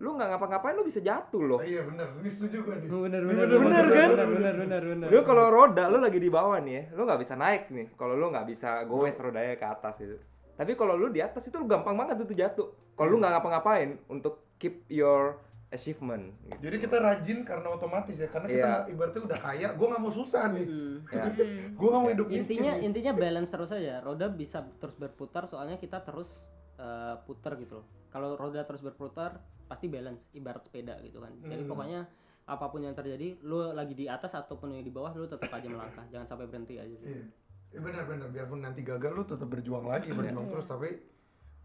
lu 0.00 0.18
nggak 0.18 0.28
ngapa-ngapain 0.34 0.74
lu 0.74 0.82
bisa 0.82 0.98
jatuh 0.98 1.42
loh. 1.44 1.60
Oh, 1.60 1.62
iya 1.62 1.84
bener. 1.84 2.08
Ini 2.18 2.26
setuju 2.26 2.56
gue 2.64 2.74
nih. 2.74 2.88
Bener 2.90 3.22
bener, 3.22 3.44
bener 3.46 3.60
bener, 3.62 3.84
kan 3.86 4.08
bener, 4.10 4.26
bener 4.26 4.54
bener 4.58 4.82
bener. 4.82 5.08
Lu 5.08 5.20
kalau 5.22 5.46
roda 5.46 5.84
lu 5.86 6.02
lagi 6.02 6.18
di 6.18 6.26
bawah 6.26 6.58
nih 6.58 6.74
ya, 6.74 6.82
lu 6.92 7.06
nggak 7.06 7.20
bisa 7.22 7.34
naik 7.36 7.70
nih. 7.70 7.86
Kalau 7.94 8.18
lu 8.18 8.26
nggak 8.26 8.46
bisa 8.48 8.82
goes 8.82 9.14
rodanya 9.14 9.54
ke 9.54 9.62
atas 9.62 9.94
gitu. 9.96 10.18
Tapi 10.52 10.74
kalau 10.74 10.96
lu 10.96 11.06
di 11.06 11.22
atas 11.22 11.44
itu 11.44 11.54
lu 11.54 11.70
gampang 11.70 11.94
banget 11.94 12.18
itu 12.18 12.34
jatuh. 12.34 12.66
Kalau 12.92 13.08
lu 13.08 13.20
nggak 13.20 13.30
ngapa-ngapain 13.30 14.00
untuk 14.08 14.42
keep 14.56 14.82
your 14.88 15.38
achievement 15.72 16.36
gitu. 16.42 16.58
Jadi 16.62 16.76
kita 16.78 16.96
rajin 16.98 17.38
karena 17.42 17.68
otomatis 17.70 18.14
ya, 18.14 18.28
karena 18.28 18.46
kita 18.46 18.70
Iya. 18.78 18.92
ibaratnya 18.92 19.22
udah 19.24 19.38
kaya, 19.40 19.68
gue 19.70 19.86
nggak 19.88 20.00
mau 20.00 20.12
susah 20.12 20.44
nih, 20.50 20.66
Hmm. 20.66 20.96
ya. 21.10 21.24
gue 21.70 21.88
nggak 21.88 21.98
mau 21.98 22.10
hidup 22.10 22.26
miskin. 22.26 22.40
intinya 22.42 22.72
nih. 22.74 22.84
intinya 22.84 23.12
balance 23.14 23.50
terus 23.50 23.70
aja 23.70 23.94
roda 23.98 24.26
bisa 24.28 24.58
terus 24.76 24.94
berputar 24.94 25.42
soalnya 25.44 25.76
kita 25.76 26.00
terus 26.00 26.28
eh, 26.74 27.16
putar 27.22 27.56
gitu 27.56 27.78
loh 27.78 27.86
kalau 28.08 28.34
roda 28.34 28.60
terus 28.60 28.80
berputar 28.80 29.38
pasti 29.64 29.86
balance 29.86 30.20
ibarat 30.32 30.60
sepeda 30.60 30.98
gitu 31.00 31.18
kan 31.18 31.30
jadi 31.38 31.62
Hmm. 31.62 31.70
pokoknya 31.70 32.00
apa 32.44 32.66
pun 32.66 32.80
yang 32.80 32.92
terjadi 32.92 33.38
lu 33.40 33.70
lagi 33.70 33.94
di 33.94 34.04
atas 34.04 34.34
ataupun 34.34 34.72
yang 34.72 34.82
di 34.82 34.90
bawah 34.90 35.14
lu 35.14 35.24
tetap 35.24 35.46
aja 35.48 35.64
melangkah 35.64 36.02
jangan 36.06 36.26
sampai 36.26 36.44
berhenti 36.44 36.76
aja 36.76 36.96
sih 36.96 37.06
Iya, 37.08 37.22
eh, 37.70 37.78
benar-benar 37.78 38.28
biarpun 38.28 38.60
nanti 38.60 38.82
gagal 38.82 39.08
lu 39.10 39.22
tetap 39.22 39.46
berjuang 39.46 39.86
lagi, 39.86 40.10
berjuang 40.10 40.42
Iya. 40.42 40.52
terus 40.52 40.66
tapi 40.66 40.88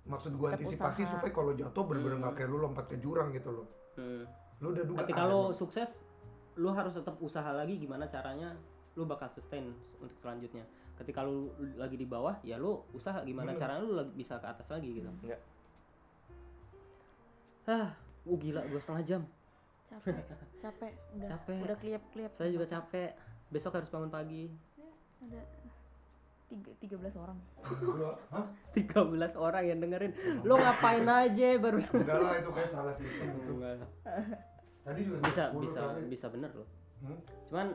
maksud 0.05 0.31
gue 0.33 0.47
antisipasi 0.49 1.01
usaha. 1.01 1.11
supaya 1.13 1.31
kalau 1.33 1.51
jatuh 1.53 1.83
bener-bener 1.83 2.13
Hmm. 2.13 2.23
nggak 2.23 2.35
kayak 2.37 2.49
lu 2.49 2.57
lompat 2.59 2.85
ke 2.85 2.97
jurang 2.97 3.29
gitu 3.31 3.49
loh. 3.53 3.67
Hmm. 3.97 4.23
Lu 4.57 4.71
udah 4.71 4.83
duga. 4.85 4.97
ketika 5.03 5.25
lu 5.25 5.41
emang. 5.43 5.53
sukses 5.53 5.89
lu 6.55 6.69
harus 6.69 6.93
tetap 6.93 7.17
usaha 7.19 7.49
lagi 7.51 7.75
gimana 7.75 8.05
caranya 8.05 8.53
lu 8.93 9.05
bakal 9.05 9.29
sustain 9.29 9.69
untuk 9.97 10.17
selanjutnya 10.17 10.65
ketika 10.95 11.21
lu 11.21 11.49
lagi 11.75 11.93
di 11.93 12.05
bawah 12.05 12.33
ya 12.41 12.57
lu 12.57 12.81
usaha 12.91 13.21
gimana 13.21 13.51
Hmm. 13.51 13.59
caranya 13.59 13.81
lu 13.81 13.93
lagi 13.93 14.11
bisa 14.15 14.37
ke 14.37 14.47
atas 14.47 14.65
lagi 14.67 14.89
gitu 14.91 15.09
Iya. 15.21 15.37
ah 17.67 17.89
uh 18.23 18.37
gila 18.37 18.61
dua 18.65 18.79
setengah 18.79 19.03
jam 19.05 19.21
Capek, 19.87 20.19
capek, 20.63 20.93
udah, 21.15 21.29
Capek. 21.31 21.59
udah 21.63 21.77
kliap-kliap. 21.79 22.31
saya 22.33 22.49
juga 22.51 22.65
capek 22.65 23.15
besok 23.47 23.77
harus 23.77 23.87
bangun 23.87 24.09
pagi 24.09 24.51
Ada 25.17 25.41
tiga, 26.47 26.71
13 26.79 27.11
orang. 27.17 27.37
Gua, 27.77 28.11
hah? 28.31 28.45
13 28.71 29.03
orang 29.35 29.63
yang 29.63 29.79
dengerin 29.79 30.11
lo 30.41 30.55
ngapain 30.55 31.03
aja 31.03 31.47
baru 31.57 31.79
Enggak 31.83 32.17
lah 32.17 32.33
itu 32.37 32.49
kayak 32.49 32.69
salah 32.69 32.93
sistem 32.93 33.27
itu. 33.33 33.53
Tadi 34.81 34.99
juga 35.03 35.17
bisa 35.21 35.43
10 35.49 35.59
bisa 35.61 35.79
tapi- 35.83 36.07
bisa 36.07 36.27
bener 36.29 36.51
loh 36.53 36.69
Hmm? 36.97 37.19
cuman 37.47 37.67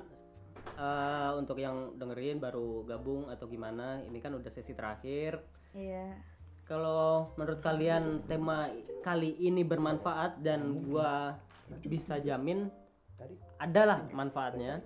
eh, 0.75 1.31
untuk 1.37 1.55
yang 1.57 1.95
dengerin 1.95 2.37
baru 2.37 2.83
gabung 2.83 3.29
atau 3.29 3.47
gimana 3.47 4.03
ini 4.03 4.19
kan 4.19 4.33
udah 4.33 4.49
sesi 4.49 4.73
terakhir 4.73 5.39
Iya. 5.71 6.19
kalau 6.65 7.31
menurut 7.37 7.61
kalian 7.61 8.27
tema 8.27 8.67
kali 9.01 9.39
ini 9.39 9.63
bermanfaat 9.63 10.41
dan 10.41 10.61
gua 10.83 11.39
bisa 11.81 12.19
jamin 12.19 12.67
tadi? 13.15 13.39
ada 13.57 13.83
lah 13.85 13.99
manfaatnya 14.11 14.83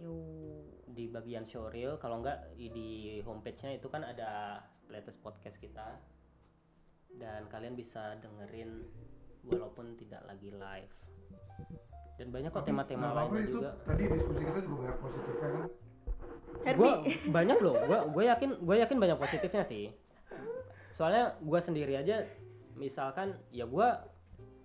Yuk. 0.00 0.88
di 0.96 1.04
bagian 1.12 1.44
showreel 1.44 2.00
kalau 2.00 2.24
enggak 2.24 2.40
di, 2.56 3.20
homepage-nya 3.20 3.76
itu 3.76 3.92
kan 3.92 4.00
ada 4.06 4.62
latest 4.88 5.20
podcast 5.20 5.60
kita. 5.60 6.00
Dan 7.10 7.50
kalian 7.50 7.74
bisa 7.76 8.14
dengerin 8.22 8.86
walaupun 9.44 9.98
tidak 9.98 10.22
lagi 10.24 10.50
live. 10.54 10.94
Dan 12.16 12.32
banyak 12.32 12.54
kok 12.54 12.64
tema-tema 12.64 13.12
apa-apa 13.12 13.34
lainnya 13.34 13.42
itu 13.44 13.52
juga. 13.60 13.76
tadi 13.84 14.08
diskusi 14.08 14.44
kita 14.44 14.60
juga 14.64 14.76
banyak 14.86 14.98
positifnya 15.02 15.48
kan? 15.50 15.68
Herbie. 16.60 16.80
Gua 16.80 16.92
banyak 17.32 17.58
loh. 17.60 17.74
Gua 17.84 18.04
gue 18.08 18.24
yakin 18.28 18.50
gue 18.60 18.76
yakin 18.80 18.98
banyak 19.00 19.18
positifnya 19.18 19.64
sih 19.68 19.92
soalnya 21.00 21.32
gua 21.40 21.64
sendiri 21.64 21.96
aja 21.96 22.28
misalkan 22.76 23.32
ya 23.48 23.64
gua 23.64 24.04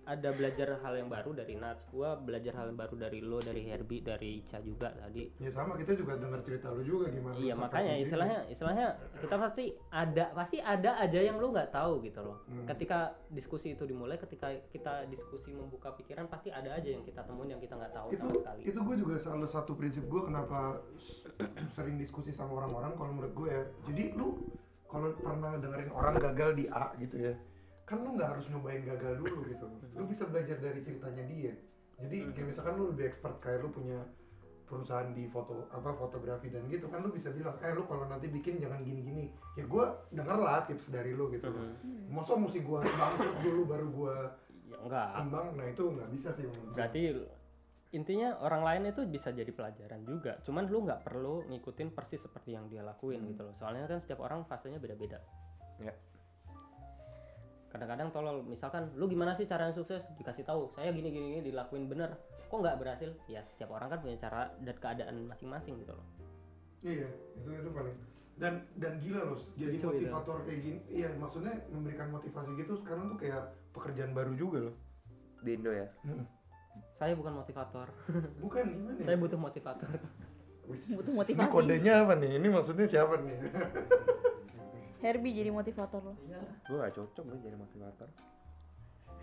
ada 0.06 0.30
belajar 0.30 0.78
hal 0.84 0.94
yang 1.00 1.08
baru 1.10 1.32
dari 1.32 1.58
Nats 1.58 1.88
gua 1.88 2.14
belajar 2.14 2.52
hal 2.54 2.70
yang 2.70 2.78
baru 2.78 2.94
dari 3.08 3.24
lo 3.24 3.40
dari 3.40 3.64
Herbie 3.66 4.04
dari 4.04 4.44
Ica 4.44 4.62
juga 4.62 4.94
tadi. 4.94 5.32
Ya 5.42 5.50
sama 5.50 5.74
kita 5.74 5.98
juga 5.98 6.14
dengar 6.14 6.44
cerita 6.46 6.70
lu 6.70 6.86
juga 6.86 7.10
gimana 7.10 7.34
iya 7.40 7.58
makanya 7.58 7.98
istilahnya 7.98 8.46
istilahnya 8.46 9.00
kita 9.18 9.34
pasti 9.34 9.74
ada 9.90 10.30
pasti 10.30 10.62
ada 10.62 11.00
aja 11.02 11.18
yang 11.18 11.42
lu 11.42 11.50
nggak 11.50 11.74
tahu 11.74 12.04
gitu 12.04 12.20
loh. 12.22 12.38
Hmm. 12.46 12.68
ketika 12.68 13.18
diskusi 13.34 13.74
itu 13.74 13.82
dimulai 13.82 14.20
ketika 14.20 14.52
kita 14.70 15.08
diskusi 15.10 15.50
membuka 15.56 15.90
pikiran 15.98 16.30
pasti 16.30 16.54
ada 16.54 16.70
aja 16.70 16.86
yang 16.86 17.02
kita 17.02 17.26
temuin 17.26 17.56
yang 17.56 17.62
kita 17.64 17.74
nggak 17.74 17.96
tahu 17.96 18.08
itu 18.14 18.22
sama 18.22 18.34
sekali. 18.38 18.60
itu 18.62 18.78
gue 18.78 18.96
juga 19.00 19.14
salah 19.18 19.50
satu 19.50 19.72
prinsip 19.74 20.04
gue 20.06 20.22
kenapa 20.22 20.84
sering 21.74 21.98
diskusi 21.98 22.30
sama 22.30 22.62
orang-orang 22.62 22.94
kalau 22.94 23.10
menurut 23.10 23.32
gue 23.34 23.48
ya. 23.50 23.62
Jadi 23.90 24.04
lu 24.14 24.38
kalau 24.86 25.12
pernah 25.18 25.58
dengerin 25.58 25.90
orang 25.92 26.14
gagal 26.18 26.50
di 26.56 26.64
A 26.70 26.94
gitu 26.98 27.16
ya 27.18 27.34
kan 27.86 28.02
lu 28.02 28.18
nggak 28.18 28.34
harus 28.34 28.50
nyobain 28.50 28.82
gagal 28.82 29.14
dulu 29.22 29.46
gitu. 29.46 29.66
Lu 29.94 30.10
bisa 30.10 30.26
belajar 30.26 30.58
dari 30.58 30.82
ceritanya 30.82 31.22
dia. 31.30 31.54
Jadi 32.02 32.34
kayak 32.34 32.46
misalkan 32.50 32.74
lu 32.82 32.90
lebih 32.90 33.14
expert 33.14 33.38
kayak 33.38 33.62
lu 33.62 33.70
punya 33.70 34.02
perusahaan 34.66 35.14
di 35.14 35.30
foto 35.30 35.70
apa 35.70 35.94
fotografi 35.94 36.50
dan 36.50 36.66
gitu 36.66 36.90
kan 36.90 37.06
lu 37.06 37.14
bisa 37.14 37.30
bilang 37.30 37.54
eh 37.62 37.70
lu 37.70 37.86
kalau 37.86 38.10
nanti 38.10 38.26
bikin 38.26 38.58
jangan 38.58 38.82
gini-gini. 38.82 39.30
Ya 39.54 39.62
gue 39.70 39.84
denger 40.10 40.34
lah 40.34 40.66
tips 40.66 40.90
dari 40.90 41.14
lu 41.14 41.30
gitu. 41.30 41.46
Mhm. 41.46 42.10
masa 42.10 42.34
mesti 42.34 42.58
gue 42.58 42.78
bangkrut 42.82 43.36
dulu 43.46 43.62
baru 43.70 43.86
gue 43.94 44.16
ya 44.66 44.76
enggak. 44.82 45.08
ambang 45.14 45.46
nah 45.54 45.66
itu 45.70 45.82
nggak 45.86 46.10
bisa 46.10 46.28
sih 46.34 46.46
berarti 46.74 47.14
intinya 47.90 48.34
orang 48.42 48.62
lain 48.66 48.82
itu 48.90 49.06
bisa 49.06 49.30
jadi 49.30 49.48
pelajaran 49.50 50.02
juga 50.02 50.42
cuman 50.42 50.66
lu 50.66 50.82
nggak 50.82 51.06
perlu 51.06 51.46
ngikutin 51.46 51.94
persis 51.94 52.18
seperti 52.18 52.58
yang 52.58 52.66
dia 52.66 52.82
lakuin 52.82 53.22
gitu 53.30 53.46
loh 53.46 53.54
soalnya 53.56 53.86
kan 53.86 54.02
setiap 54.02 54.20
orang 54.20 54.42
fasenya 54.44 54.78
beda-beda 54.78 55.22
Ya. 55.76 55.92
kadang-kadang 57.68 58.08
tolol 58.08 58.40
misalkan 58.42 58.88
lu 58.96 59.04
gimana 59.06 59.36
sih 59.36 59.44
cara 59.44 59.68
yang 59.68 59.76
sukses 59.76 60.00
dikasih 60.16 60.48
tahu 60.48 60.72
saya 60.72 60.88
gini 60.90 61.12
gini 61.12 61.26
gini 61.36 61.52
dilakuin 61.52 61.84
bener 61.84 62.16
kok 62.48 62.56
nggak 62.56 62.80
berhasil 62.80 63.12
ya 63.28 63.44
setiap 63.52 63.76
orang 63.76 63.92
kan 63.92 64.00
punya 64.00 64.16
cara 64.16 64.48
dan 64.64 64.76
keadaan 64.80 65.16
masing-masing 65.28 65.76
gitu 65.84 65.92
loh 65.92 66.06
Iya, 66.80 67.08
itu 67.34 67.50
itu 67.50 67.70
paling 67.72 67.96
dan 68.36 68.62
dan 68.78 69.00
gila 69.00 69.32
loh, 69.32 69.40
jadi 69.56 69.74
Lucu 69.74 69.80
gitu. 69.80 70.06
motivator 70.06 70.36
kayak 70.44 70.60
gini. 70.60 70.78
Iya, 70.92 71.08
maksudnya 71.18 71.56
memberikan 71.72 72.12
motivasi 72.12 72.52
gitu 72.54 72.72
sekarang 72.78 73.10
tuh 73.10 73.18
kayak 73.18 73.42
pekerjaan 73.72 74.12
baru 74.12 74.36
juga 74.36 74.58
loh. 74.70 74.74
Di 75.40 75.56
Indo 75.56 75.72
ya. 75.72 75.88
Saya 76.96 77.12
bukan 77.12 77.32
motivator 77.34 77.86
Bukan 78.42 78.64
gimana? 78.66 78.96
ya? 78.96 79.04
saya 79.04 79.16
butuh 79.16 79.38
motivator 79.38 79.90
Butuh 80.66 81.06
Ini 81.06 81.14
motivasi. 81.14 81.46
kodenya 81.48 81.94
apa 82.02 82.14
nih? 82.16 82.30
Ini 82.36 82.48
maksudnya 82.48 82.86
siapa 82.86 83.14
nih? 83.18 83.38
Herbie 85.04 85.30
jadi 85.30 85.48
motivator 85.48 86.02
lo. 86.02 86.14
Gue 86.66 86.76
gak 86.76 86.90
cocok 86.92 87.22
gue 87.24 87.38
jadi 87.40 87.54
motivator. 87.54 88.08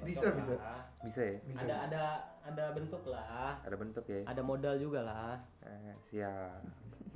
bisa 0.01 0.31
bisa. 0.31 0.55
Bisa 1.01 1.21
ya? 1.21 1.35
Bisa. 1.41 1.59
ada 1.59 1.75
ada 1.83 2.03
ada 2.43 2.63
bentuk 2.71 3.03
lah 3.05 3.55
Ada 3.59 3.75
bentuk 3.75 4.03
ya? 4.05 4.23
ada 4.23 4.39
modal 4.39 4.75
juga 4.77 4.99
lah 5.01 5.35
Eh, 5.61 5.93
siap. 6.05 6.63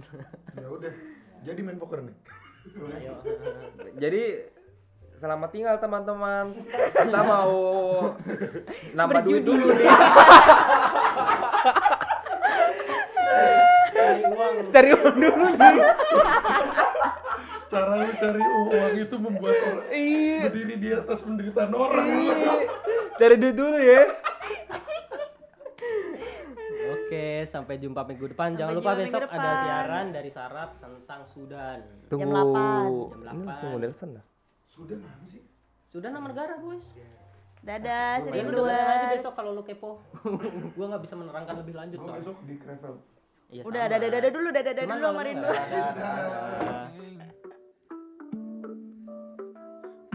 Ya 0.56 0.68
udah. 0.68 0.92
Jadi 1.44 1.60
main 1.62 1.78
poker 1.78 2.04
nih. 2.04 2.16
ayo 2.98 3.14
Jadi 3.96 4.24
selamat 5.18 5.50
tinggal 5.50 5.76
teman-teman. 5.78 6.46
Kita 6.70 7.22
mau 7.22 7.52
nambah 8.98 9.22
duit 9.24 9.44
dulu 9.44 9.66
nih. 9.72 9.88
cari 13.90 14.22
uang 14.24 14.54
Cari 14.70 14.90
uang 14.94 15.16
dulu 15.16 15.46
nih. 15.52 15.78
Cara 17.68 17.94
lu 17.98 18.12
cari 18.16 18.42
uang 18.42 18.94
itu 18.96 19.16
membuat 19.18 19.56
orang 19.60 19.88
Iya. 19.92 20.40
berdiri 20.46 20.76
di 20.78 20.90
atas 20.92 21.20
penderitaan 21.20 21.72
orang. 21.74 22.08
Cari 23.18 23.36
duit 23.36 23.56
dulu 23.56 23.78
ya. 23.78 24.04
Oke, 26.88 27.28
sampai 27.46 27.76
jumpa 27.78 28.04
minggu 28.04 28.30
depan. 28.30 28.52
Sampai 28.52 28.60
Jangan 28.62 28.74
lupa 28.74 28.92
besok 28.96 29.22
minggu 29.22 29.28
ada 29.30 29.44
depan. 29.44 29.60
siaran 29.62 30.06
dari 30.10 30.30
Sarap 30.30 30.70
tentang 30.78 31.22
Sudan. 31.26 31.80
Tunggu. 32.08 32.24
Jam 32.24 32.32
8. 32.32 33.24
Jam 33.24 33.36
Ini 33.36 33.46
8. 33.50 33.60
tunggu 33.60 33.78
Nelson 33.82 34.10
dah. 34.14 34.26
Sudah 34.78 34.98
mana 35.02 35.26
sih? 35.28 35.42
Sudan 35.90 36.14
nama 36.14 36.30
negara, 36.30 36.62
boys. 36.62 36.86
Dadah, 37.66 38.22
Gua 38.22 38.30
sedih 38.30 38.38
Ya 38.38 38.46
lu 38.46 38.62
dengerin 38.64 38.88
aja 38.88 39.08
besok 39.12 39.34
kalau 39.34 39.52
lu 39.52 39.64
kepo. 39.66 39.98
gua 40.78 40.86
nggak 40.88 41.02
bisa 41.04 41.16
menerangkan 41.18 41.56
lebih 41.58 41.74
lanjut 41.76 41.98
soalnya. 42.00 42.22
besok 42.22 42.38
di 42.46 42.56
Krevel. 42.56 42.96
Iya, 43.48 43.62
Udah, 43.66 43.84
dadah 43.88 44.10
dadah 44.12 44.30
dulu, 44.30 44.48
dadah 44.52 44.74
dadah 44.76 44.86
dulu 44.86 45.06
sama 45.08 45.22
Rindu. 45.26 45.48
Dadah. 45.48 46.86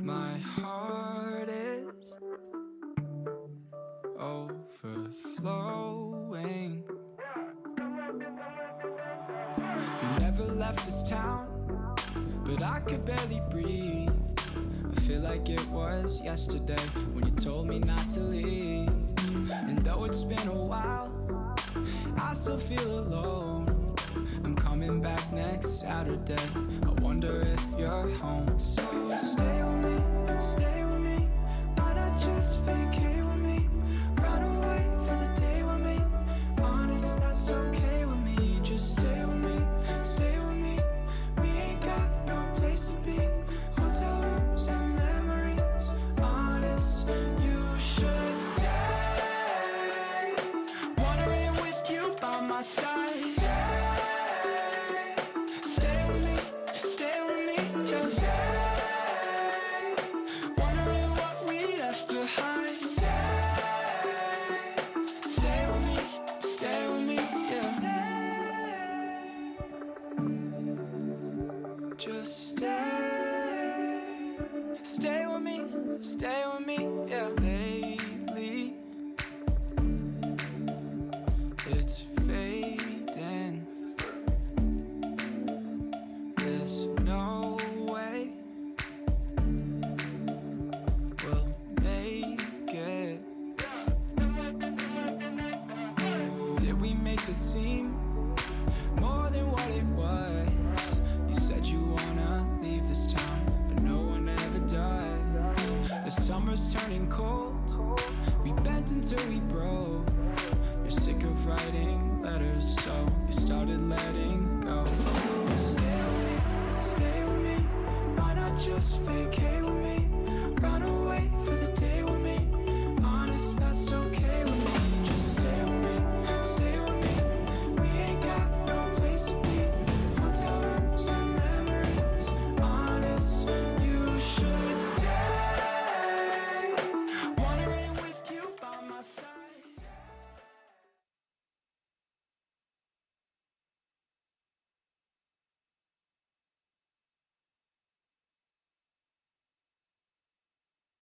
My 0.01 0.37
heart 0.39 1.49
is 1.49 2.15
overflowing. 5.43 6.85
You 9.99 10.09
never 10.21 10.45
left 10.45 10.85
this 10.85 11.03
town, 11.03 11.51
but 12.45 12.63
I 12.63 12.81
could 12.87 13.05
barely 13.05 13.41
breathe. 13.51 14.22
Feel 15.07 15.21
like 15.23 15.49
it 15.49 15.67
was 15.67 16.21
yesterday 16.23 16.79
when 17.13 17.27
you 17.27 17.33
told 17.33 17.67
me 17.67 17.81
not 17.81 18.09
to 18.11 18.21
leave. 18.21 18.89
And 19.51 19.79
though 19.85 20.05
it's 20.05 20.23
been 20.23 20.47
a 20.47 20.53
while, 20.53 21.13
I 22.17 22.33
still 22.35 22.57
feel 22.57 23.01
alone. 23.01 23.97
I'm 24.45 24.55
coming 24.55 25.01
back 25.01 25.33
next 25.33 25.81
Saturday. 25.81 26.37
I 26.87 26.91
wonder 27.03 27.41
if 27.41 27.65
you're 27.77 28.09
home. 28.21 28.57
So 28.61 28.83
stay 29.17 29.65
with 29.65 29.83
me, 29.85 30.41
stay 30.41 30.85
with 30.85 31.01
me. 31.01 31.29
Why 31.75 31.95
not 31.95 32.17
just 32.21 32.61
vacate 32.61 33.22